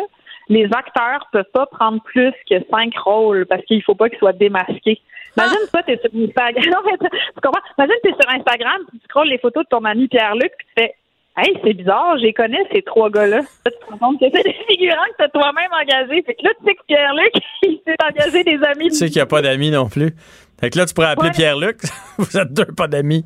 les 0.50 0.66
acteurs 0.66 1.28
peuvent 1.32 1.52
pas 1.54 1.66
prendre 1.68 2.02
plus 2.04 2.34
que 2.50 2.56
cinq 2.72 2.98
rôles 2.98 3.46
parce 3.46 3.64
qu'il 3.66 3.82
faut 3.84 3.96
pas 3.96 4.10
qu'ils 4.10 4.20
soient 4.20 4.34
démasqués? 4.34 5.00
Imagine, 5.38 5.58
toi, 5.72 5.84
t'es 5.84 5.98
sur 6.00 6.10
Instagram. 6.22 6.64
Non, 6.74 6.80
mais 6.86 6.98
tu 6.98 7.42
comprends? 7.42 7.62
Imagine, 7.78 7.96
t'es 8.04 8.14
sur 8.20 8.30
Instagram, 8.30 8.82
tu 8.92 9.00
scrolles 9.06 9.30
les 9.30 9.38
photos 9.38 9.64
de 9.64 9.70
ton 9.70 9.86
ami 9.86 10.08
Pierre-Luc, 10.08 10.52
puis 10.58 10.68
tu 10.76 10.84
fais 10.84 10.96
Hey, 11.38 11.58
c'est 11.64 11.74
bizarre, 11.74 12.16
les 12.16 12.34
connais, 12.34 12.58
ces 12.74 12.82
trois 12.82 13.10
gars-là. 13.10 13.38
Là, 13.38 13.44
tu 13.66 13.72
te 13.72 13.92
rends 13.92 13.98
compte 13.98 14.20
que 14.20 14.26
c'est 14.34 14.44
des 14.44 14.56
figurants 14.68 15.06
que 15.12 15.18
t'as 15.20 15.30
toi-même 15.30 15.72
engagés. 15.72 16.22
Fait 16.24 16.34
que 16.34 16.44
là, 16.44 16.50
tu 16.60 16.66
sais 16.66 16.76
que 16.76 16.82
Pierre-Luc, 16.88 17.32
il 17.64 17.80
s'est 17.86 17.96
engagé 18.04 18.44
des 18.44 18.60
amis. 18.66 18.90
Tu 18.90 18.96
sais 18.96 19.06
qu'il 19.08 19.16
n'y 19.18 19.22
a 19.22 19.26
pas 19.26 19.42
d'amis 19.42 19.72
non 19.72 19.88
plus. 19.88 20.12
Fait 20.60 20.70
que 20.70 20.78
là, 20.78 20.86
tu 20.86 20.94
pourrais 20.94 21.08
appeler 21.10 21.30
Ouais. 21.30 21.34
Pierre-Luc. 21.36 21.78
Vous 22.18 22.38
êtes 22.38 22.52
deux 22.52 22.66
pas 22.76 22.88
d'amis. 22.88 23.24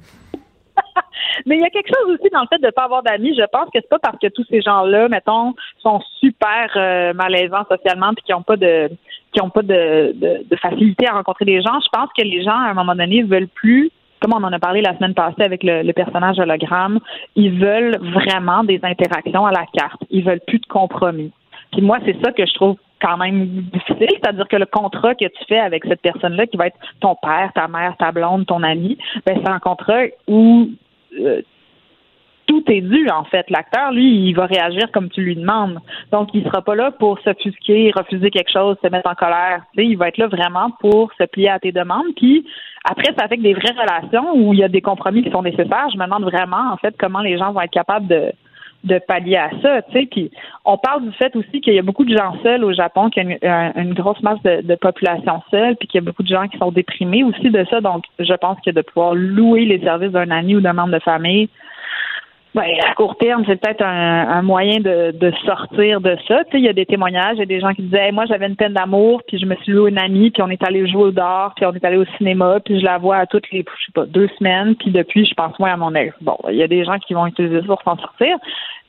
Mais 1.45 1.55
il 1.55 1.61
y 1.61 1.65
a 1.65 1.69
quelque 1.69 1.89
chose 1.89 2.13
aussi 2.13 2.29
dans 2.31 2.41
le 2.41 2.47
fait 2.47 2.59
de 2.59 2.67
ne 2.67 2.71
pas 2.71 2.83
avoir 2.83 3.03
d'amis. 3.03 3.35
Je 3.35 3.45
pense 3.51 3.65
que 3.65 3.79
c'est 3.79 3.89
pas 3.89 3.99
parce 3.99 4.17
que 4.19 4.27
tous 4.27 4.45
ces 4.49 4.61
gens-là, 4.61 5.07
mettons, 5.09 5.53
sont 5.79 6.01
super 6.19 6.71
euh, 6.75 7.13
malaisants 7.13 7.65
socialement 7.69 8.13
puis 8.13 8.23
qui 8.25 8.31
n'ont 8.31 8.43
pas 8.43 8.57
de 8.57 8.89
qui 9.31 9.41
ont 9.41 9.49
pas 9.49 9.63
de, 9.63 10.13
de, 10.13 10.55
facilité 10.57 11.07
à 11.07 11.13
rencontrer 11.13 11.45
des 11.45 11.59
gens. 11.59 11.79
Je 11.81 11.89
pense 11.91 12.09
que 12.15 12.21
les 12.21 12.43
gens, 12.43 12.51
à 12.51 12.69
un 12.69 12.75
moment 12.75 12.93
donné, 12.93 13.23
veulent 13.23 13.47
plus, 13.47 13.89
comme 14.21 14.31
on 14.31 14.43
en 14.43 14.53
a 14.53 14.59
parlé 14.59 14.81
la 14.81 14.95
semaine 14.95 15.15
passée 15.15 15.41
avec 15.41 15.63
le, 15.63 15.81
le 15.81 15.91
personnage 15.91 16.37
hologramme, 16.37 16.99
ils 17.35 17.59
veulent 17.59 17.97
vraiment 17.97 18.63
des 18.63 18.79
interactions 18.83 19.47
à 19.47 19.51
la 19.51 19.65
carte. 19.73 20.03
Ils 20.11 20.23
veulent 20.23 20.41
plus 20.45 20.59
de 20.59 20.67
compromis. 20.67 21.31
Puis 21.71 21.81
moi, 21.81 21.97
c'est 22.05 22.15
ça 22.23 22.31
que 22.31 22.45
je 22.45 22.53
trouve 22.53 22.77
quand 23.03 23.17
même 23.17 23.45
difficile, 23.73 24.07
c'est-à-dire 24.11 24.47
que 24.47 24.55
le 24.55 24.65
contrat 24.65 25.13
que 25.15 25.25
tu 25.25 25.45
fais 25.47 25.59
avec 25.59 25.83
cette 25.85 26.01
personne-là, 26.01 26.47
qui 26.47 26.57
va 26.57 26.67
être 26.67 26.77
ton 27.01 27.15
père, 27.21 27.51
ta 27.53 27.67
mère, 27.67 27.95
ta 27.97 28.11
blonde, 28.11 28.45
ton 28.45 28.63
ami, 28.63 28.97
ben 29.25 29.39
c'est 29.43 29.49
un 29.49 29.59
contrat 29.59 30.03
où 30.27 30.69
euh, 31.19 31.41
tout 32.45 32.63
est 32.71 32.81
dû, 32.81 33.07
en 33.09 33.23
fait. 33.25 33.49
L'acteur, 33.49 33.91
lui, 33.91 34.27
il 34.27 34.33
va 34.33 34.45
réagir 34.45 34.91
comme 34.91 35.09
tu 35.09 35.21
lui 35.21 35.35
demandes. 35.35 35.79
Donc, 36.11 36.29
il 36.33 36.43
sera 36.43 36.61
pas 36.61 36.75
là 36.75 36.91
pour 36.91 37.19
s'offusquer, 37.19 37.91
refuser 37.95 38.31
quelque 38.31 38.51
chose, 38.51 38.75
se 38.83 38.89
mettre 38.89 39.09
en 39.09 39.15
colère. 39.15 39.61
Tu 39.73 39.81
sais, 39.81 39.87
il 39.87 39.97
va 39.97 40.09
être 40.09 40.17
là 40.17 40.27
vraiment 40.27 40.71
pour 40.79 41.11
se 41.17 41.23
plier 41.23 41.49
à 41.49 41.59
tes 41.59 41.71
demandes. 41.71 42.13
Puis, 42.15 42.45
après, 42.83 43.13
ça 43.17 43.27
fait 43.27 43.37
que 43.37 43.43
des 43.43 43.53
vraies 43.53 43.71
relations 43.71 44.35
où 44.35 44.53
il 44.53 44.59
y 44.59 44.63
a 44.63 44.67
des 44.67 44.81
compromis 44.81 45.23
qui 45.23 45.31
sont 45.31 45.41
nécessaires. 45.41 45.87
Je 45.91 45.97
me 45.97 46.03
demande 46.03 46.23
vraiment, 46.23 46.71
en 46.71 46.77
fait, 46.77 46.95
comment 46.99 47.21
les 47.21 47.37
gens 47.37 47.53
vont 47.53 47.61
être 47.61 47.71
capables 47.71 48.07
de 48.07 48.33
de 48.83 48.99
pallier 48.99 49.37
à 49.37 49.49
ça, 49.61 49.81
tu 49.83 49.93
sais. 49.93 50.05
Puis 50.05 50.31
on 50.65 50.77
parle 50.77 51.03
du 51.03 51.11
fait 51.13 51.35
aussi 51.35 51.61
qu'il 51.61 51.73
y 51.73 51.79
a 51.79 51.83
beaucoup 51.83 52.05
de 52.05 52.15
gens 52.15 52.35
seuls 52.43 52.63
au 52.63 52.73
Japon, 52.73 53.09
qu'il 53.09 53.37
y 53.41 53.45
a 53.45 53.77
une, 53.79 53.93
grosse 53.93 54.21
masse 54.21 54.41
de, 54.43 54.61
de 54.61 54.75
population 54.75 55.41
seule, 55.51 55.75
puis 55.77 55.87
qu'il 55.87 55.99
y 55.99 56.03
a 56.03 56.05
beaucoup 56.05 56.23
de 56.23 56.27
gens 56.27 56.47
qui 56.47 56.57
sont 56.57 56.71
déprimés 56.71 57.23
aussi 57.23 57.49
de 57.49 57.65
ça. 57.69 57.81
Donc, 57.81 58.03
je 58.19 58.33
pense 58.33 58.57
que 58.65 58.71
de 58.71 58.81
pouvoir 58.81 59.15
louer 59.15 59.65
les 59.65 59.79
services 59.79 60.11
d'un 60.11 60.31
ami 60.31 60.55
ou 60.55 60.61
d'un 60.61 60.73
membre 60.73 60.93
de 60.93 60.99
famille, 60.99 61.49
ben, 62.55 62.65
à 62.87 62.93
court 62.93 63.17
terme, 63.17 63.43
c'est 63.47 63.59
peut-être 63.59 63.83
un, 63.83 64.29
un 64.29 64.41
moyen 64.43 64.79
de, 64.79 65.11
de 65.11 65.31
sortir 65.45 66.01
de 66.01 66.15
ça. 66.27 66.43
Tu 66.45 66.51
sais, 66.51 66.57
il 66.59 66.65
y 66.65 66.69
a 66.69 66.73
des 66.73 66.85
témoignages, 66.85 67.37
il 67.37 67.39
y 67.39 67.43
a 67.43 67.47
des 67.47 67.59
gens 67.59 67.73
qui 67.73 67.81
disaient, 67.81 68.11
moi, 68.11 68.25
j'avais 68.27 68.47
une 68.47 68.55
peine 68.55 68.73
d'amour, 68.73 69.21
puis 69.27 69.39
je 69.39 69.45
me 69.45 69.55
suis 69.55 69.71
loué 69.71 69.89
une 69.89 69.97
amie, 69.97 70.29
puis 70.29 70.43
on 70.43 70.49
est 70.49 70.63
allé 70.63 70.87
jouer 70.87 71.05
au 71.05 71.11
dehors, 71.11 71.53
puis 71.55 71.65
on 71.65 71.73
est 71.73 71.83
allé 71.83 71.97
au 71.97 72.05
cinéma, 72.17 72.59
puis 72.63 72.79
je 72.79 72.85
la 72.85 72.99
vois 72.99 73.17
à 73.17 73.25
toutes 73.25 73.49
les, 73.51 73.65
je 73.79 73.85
sais 73.85 73.91
pas, 73.93 74.05
deux 74.05 74.29
semaines, 74.37 74.75
puis 74.75 74.91
depuis, 74.91 75.25
je 75.25 75.33
pense 75.33 75.57
moins 75.57 75.73
à 75.73 75.77
mon 75.77 75.95
ex. 75.95 76.13
Bon, 76.21 76.37
il 76.49 76.55
y 76.55 76.63
a 76.63 76.67
des 76.67 76.85
gens 76.85 76.99
qui 76.99 77.13
vont 77.13 77.25
utiliser 77.25 77.61
ça 77.61 77.67
pour 77.67 77.81
s'en 77.81 77.97
sortir. 77.97 78.37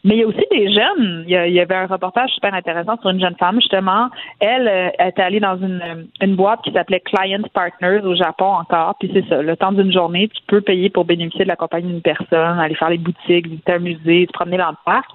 Mais 0.05 0.17
il 0.17 0.21
y 0.21 0.23
a 0.23 0.27
aussi 0.27 0.45
des 0.51 0.71
jeunes. 0.73 1.25
Il 1.27 1.31
y, 1.31 1.37
a- 1.37 1.47
il 1.47 1.55
y 1.55 1.61
avait 1.61 1.75
un 1.75 1.87
reportage 1.87 2.31
super 2.31 2.53
intéressant 2.53 2.99
sur 3.01 3.09
une 3.11 3.21
jeune 3.21 3.37
femme, 3.37 3.57
justement. 3.61 4.11
Elle, 4.39 4.69
euh, 4.69 4.91
elle 4.99 5.09
était 5.09 5.23
allée 5.23 5.41
dans 5.41 5.57
une, 5.57 6.07
une 6.21 6.37
boîte 6.37 6.61
qui 6.63 6.73
s'appelait 6.73 7.01
Client 7.01 7.41
Partners 7.55 8.01
au 8.05 8.15
Japon 8.15 8.45
encore. 8.45 8.97
Puis 9.01 9.11
c'est 9.15 9.27
ça, 9.29 9.41
le 9.41 9.57
temps 9.57 9.73
d'une 9.73 9.93
journée, 9.93 10.29
tu 10.29 10.43
peux 10.47 10.61
payer 10.61 10.91
pour 10.91 11.07
bénéficier 11.07 11.45
de 11.45 11.49
la 11.49 11.57
compagnie 11.57 11.89
d'une 11.91 12.03
personne, 12.03 12.59
aller 12.61 12.75
faire 12.75 12.91
les 12.91 12.99
boutiques, 12.99 13.47
visiter 13.49 13.73
un 13.73 13.79
musée, 13.79 14.27
se 14.27 14.33
promener 14.33 14.59
dans 14.59 14.71
le 14.71 14.77
parc. 14.85 15.11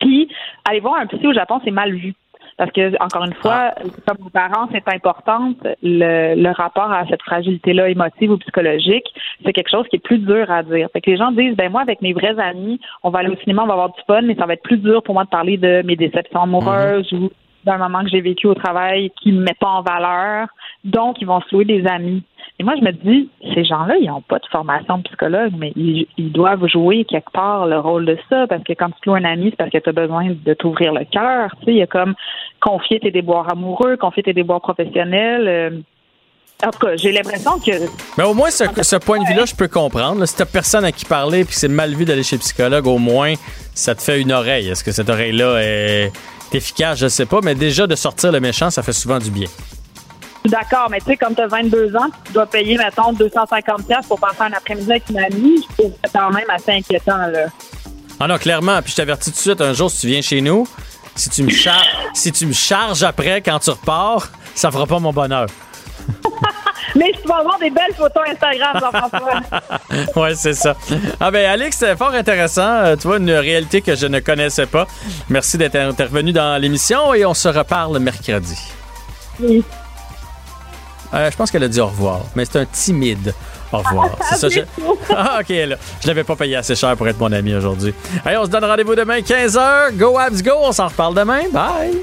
Puis 0.00 0.28
aller 0.68 0.80
voir 0.80 0.96
un 1.00 1.06
psy 1.06 1.26
au 1.26 1.32
Japon, 1.32 1.60
c'est 1.64 1.70
mal 1.70 1.92
vu. 1.94 2.14
Parce 2.56 2.70
que, 2.72 3.02
encore 3.02 3.24
une 3.24 3.34
fois, 3.34 3.72
comme 4.06 4.18
vos 4.20 4.30
parents, 4.30 4.68
c'est 4.72 4.86
importante, 4.88 5.56
le, 5.82 6.34
le 6.34 6.50
rapport 6.50 6.90
à 6.92 7.06
cette 7.06 7.22
fragilité-là 7.22 7.88
émotive 7.88 8.32
ou 8.32 8.38
psychologique, 8.38 9.06
c'est 9.44 9.52
quelque 9.52 9.70
chose 9.70 9.86
qui 9.88 9.96
est 9.96 10.04
plus 10.04 10.18
dur 10.18 10.50
à 10.50 10.62
dire. 10.62 10.88
Fait 10.92 11.00
que 11.00 11.10
les 11.10 11.16
gens 11.16 11.32
disent, 11.32 11.56
ben 11.56 11.70
moi, 11.70 11.82
avec 11.82 12.02
mes 12.02 12.12
vrais 12.12 12.38
amis, 12.38 12.80
on 13.02 13.10
va 13.10 13.20
aller 13.20 13.30
au 13.30 13.36
cinéma, 13.36 13.62
on 13.62 13.66
va 13.66 13.74
avoir 13.74 13.90
du 13.90 14.00
fun, 14.06 14.22
mais 14.22 14.34
ça 14.34 14.46
va 14.46 14.54
être 14.54 14.62
plus 14.62 14.78
dur 14.78 15.02
pour 15.02 15.14
moi 15.14 15.24
de 15.24 15.30
parler 15.30 15.56
de 15.56 15.82
mes 15.84 15.96
déceptions 15.96 16.42
amoureuses 16.42 17.12
ou 17.12 17.30
d'un 17.64 17.78
moment 17.78 18.02
que 18.02 18.10
j'ai 18.10 18.20
vécu 18.20 18.46
au 18.46 18.54
travail 18.54 19.10
qui 19.20 19.32
me 19.32 19.40
met 19.42 19.56
pas 19.58 19.68
en 19.68 19.82
valeur. 19.82 20.48
Donc, 20.84 21.20
ils 21.20 21.26
vont 21.26 21.40
se 21.40 21.54
louer 21.54 21.64
des 21.64 21.86
amis. 21.86 22.22
Et 22.58 22.64
moi, 22.64 22.74
je 22.78 22.84
me 22.84 22.92
dis, 22.92 23.28
ces 23.54 23.64
gens-là, 23.64 23.96
ils 24.00 24.06
n'ont 24.08 24.20
pas 24.20 24.38
de 24.38 24.46
formation 24.46 24.98
de 24.98 25.02
psychologue, 25.04 25.52
mais 25.56 25.72
ils, 25.74 26.06
ils 26.16 26.32
doivent 26.32 26.66
jouer 26.66 27.04
quelque 27.04 27.30
part 27.32 27.66
le 27.66 27.78
rôle 27.78 28.04
de 28.04 28.16
ça, 28.28 28.46
parce 28.46 28.62
que 28.62 28.72
quand 28.72 28.88
tu 28.88 29.08
loues 29.08 29.14
un 29.14 29.24
ami, 29.24 29.50
c'est 29.50 29.56
parce 29.56 29.70
que 29.70 29.78
tu 29.78 29.88
as 29.88 29.92
besoin 29.92 30.30
de 30.30 30.54
t'ouvrir 30.54 30.92
le 30.92 31.04
cœur. 31.04 31.50
Tu 31.60 31.64
sais, 31.64 31.70
il 31.72 31.78
y 31.78 31.82
a 31.82 31.86
comme 31.86 32.14
confier 32.60 33.00
tes 33.00 33.10
déboires 33.10 33.50
amoureux, 33.50 33.96
confier 33.96 34.22
tes 34.22 34.32
déboires 34.32 34.60
professionnels. 34.60 35.48
euh. 35.48 35.70
En 36.64 36.70
tout 36.70 36.78
cas, 36.78 36.96
j'ai 36.96 37.12
l'impression 37.12 37.58
que 37.58 37.70
Mais 38.16 38.24
au 38.24 38.34
moins, 38.34 38.50
ce, 38.50 38.64
ce 38.82 38.96
point 38.96 39.20
de 39.22 39.26
vue-là, 39.26 39.44
je 39.46 39.54
peux 39.54 39.68
comprendre. 39.68 40.20
là. 40.20 40.26
Si 40.26 40.34
t'as 40.36 40.44
personne 40.46 40.84
à 40.84 40.92
qui 40.92 41.04
parler 41.04 41.44
puis 41.44 41.54
que 41.54 41.60
c'est 41.60 41.68
mal 41.68 41.94
vu 41.94 42.04
d'aller 42.04 42.22
chez 42.22 42.36
le 42.36 42.40
psychologue, 42.40 42.86
au 42.86 42.98
moins, 42.98 43.34
ça 43.74 43.94
te 43.94 44.02
fait 44.02 44.20
une 44.20 44.32
oreille. 44.32 44.68
Est-ce 44.68 44.84
que 44.84 44.92
cette 44.92 45.08
oreille-là 45.08 45.58
est 45.62 46.12
efficace? 46.52 46.98
Je 46.98 47.08
sais 47.08 47.26
pas, 47.26 47.40
mais 47.42 47.54
déjà, 47.54 47.86
de 47.86 47.94
sortir 47.96 48.32
le 48.32 48.40
méchant, 48.40 48.70
ça 48.70 48.82
fait 48.82 48.92
souvent 48.92 49.18
du 49.18 49.30
bien. 49.30 49.48
D'accord, 50.44 50.88
mais 50.90 50.98
tu 50.98 51.06
sais, 51.06 51.16
comme 51.16 51.34
tu 51.36 51.40
as 51.40 51.46
22 51.46 51.94
ans, 51.94 52.08
tu 52.24 52.32
dois 52.32 52.46
payer, 52.46 52.76
mettons, 52.76 53.12
250 53.12 53.86
pièces 53.86 54.06
pour 54.08 54.18
passer 54.18 54.40
un 54.42 54.52
après-midi 54.52 54.90
avec 54.90 55.04
une 55.08 55.18
amie, 55.20 55.64
je 55.70 55.74
trouve 55.82 55.92
ça 56.04 56.18
quand 56.20 56.30
même 56.32 56.50
assez 56.50 56.72
inquiétant, 56.72 57.16
là. 57.28 57.46
Ah 58.18 58.26
non, 58.26 58.38
clairement. 58.38 58.82
Puis 58.82 58.90
je 58.92 58.96
t'avertis 58.96 59.30
tout 59.30 59.36
de 59.36 59.40
suite, 59.40 59.60
un 59.60 59.72
jour, 59.72 59.88
si 59.90 60.00
tu 60.00 60.06
viens 60.08 60.20
chez 60.20 60.40
nous, 60.40 60.66
si 61.14 61.30
tu 61.30 61.42
me, 61.44 61.50
char- 61.50 61.84
si 62.14 62.32
tu 62.32 62.46
me 62.46 62.52
charges 62.52 63.02
après 63.04 63.40
quand 63.40 63.58
tu 63.60 63.70
repars, 63.70 64.30
ça 64.54 64.70
fera 64.72 64.86
pas 64.86 64.98
mon 64.98 65.12
bonheur. 65.12 65.46
Mais 66.96 67.12
tu 67.20 67.26
vas 67.26 67.36
avoir 67.36 67.58
des 67.58 67.70
belles 67.70 67.94
photos 67.96 68.22
Instagram, 68.28 68.78
Jean-François. 68.80 69.40
ouais, 70.22 70.34
c'est 70.34 70.54
ça. 70.54 70.74
Ah 71.20 71.30
ben 71.30 71.50
Alex, 71.50 71.78
c'était 71.78 71.96
fort 71.96 72.12
intéressant. 72.12 72.68
Euh, 72.84 72.96
tu 72.96 73.06
vois, 73.06 73.16
une 73.18 73.30
réalité 73.30 73.80
que 73.80 73.94
je 73.94 74.06
ne 74.06 74.20
connaissais 74.20 74.66
pas. 74.66 74.86
Merci 75.28 75.56
d'être 75.58 75.76
intervenu 75.76 76.32
dans 76.32 76.60
l'émission 76.60 77.14
et 77.14 77.24
on 77.24 77.34
se 77.34 77.48
reparle 77.48 77.98
mercredi. 77.98 78.58
Oui. 79.40 79.64
Euh, 81.14 81.30
je 81.30 81.36
pense 81.36 81.50
qu'elle 81.50 81.64
a 81.64 81.68
dit 81.68 81.80
au 81.80 81.86
revoir, 81.86 82.22
mais 82.34 82.44
c'est 82.44 82.58
un 82.58 82.66
timide 82.66 83.34
au 83.72 83.78
revoir. 83.78 84.10
C'est 84.30 84.36
ça, 84.36 84.48
je... 84.48 84.60
Ah, 85.10 85.38
ok, 85.40 85.48
là. 85.48 85.76
Je 86.02 86.08
l'avais 86.08 86.24
pas 86.24 86.36
payé 86.36 86.56
assez 86.56 86.74
cher 86.74 86.96
pour 86.96 87.08
être 87.08 87.18
mon 87.18 87.32
ami 87.32 87.54
aujourd'hui. 87.54 87.94
Allez, 88.24 88.36
on 88.36 88.44
se 88.44 88.50
donne 88.50 88.64
rendez-vous 88.64 88.94
demain 88.94 89.20
15h. 89.20 89.96
Go 89.96 90.18
Abs 90.18 90.42
Go, 90.42 90.52
on 90.60 90.72
s'en 90.72 90.88
reparle 90.88 91.14
demain. 91.14 91.42
Bye! 91.52 92.02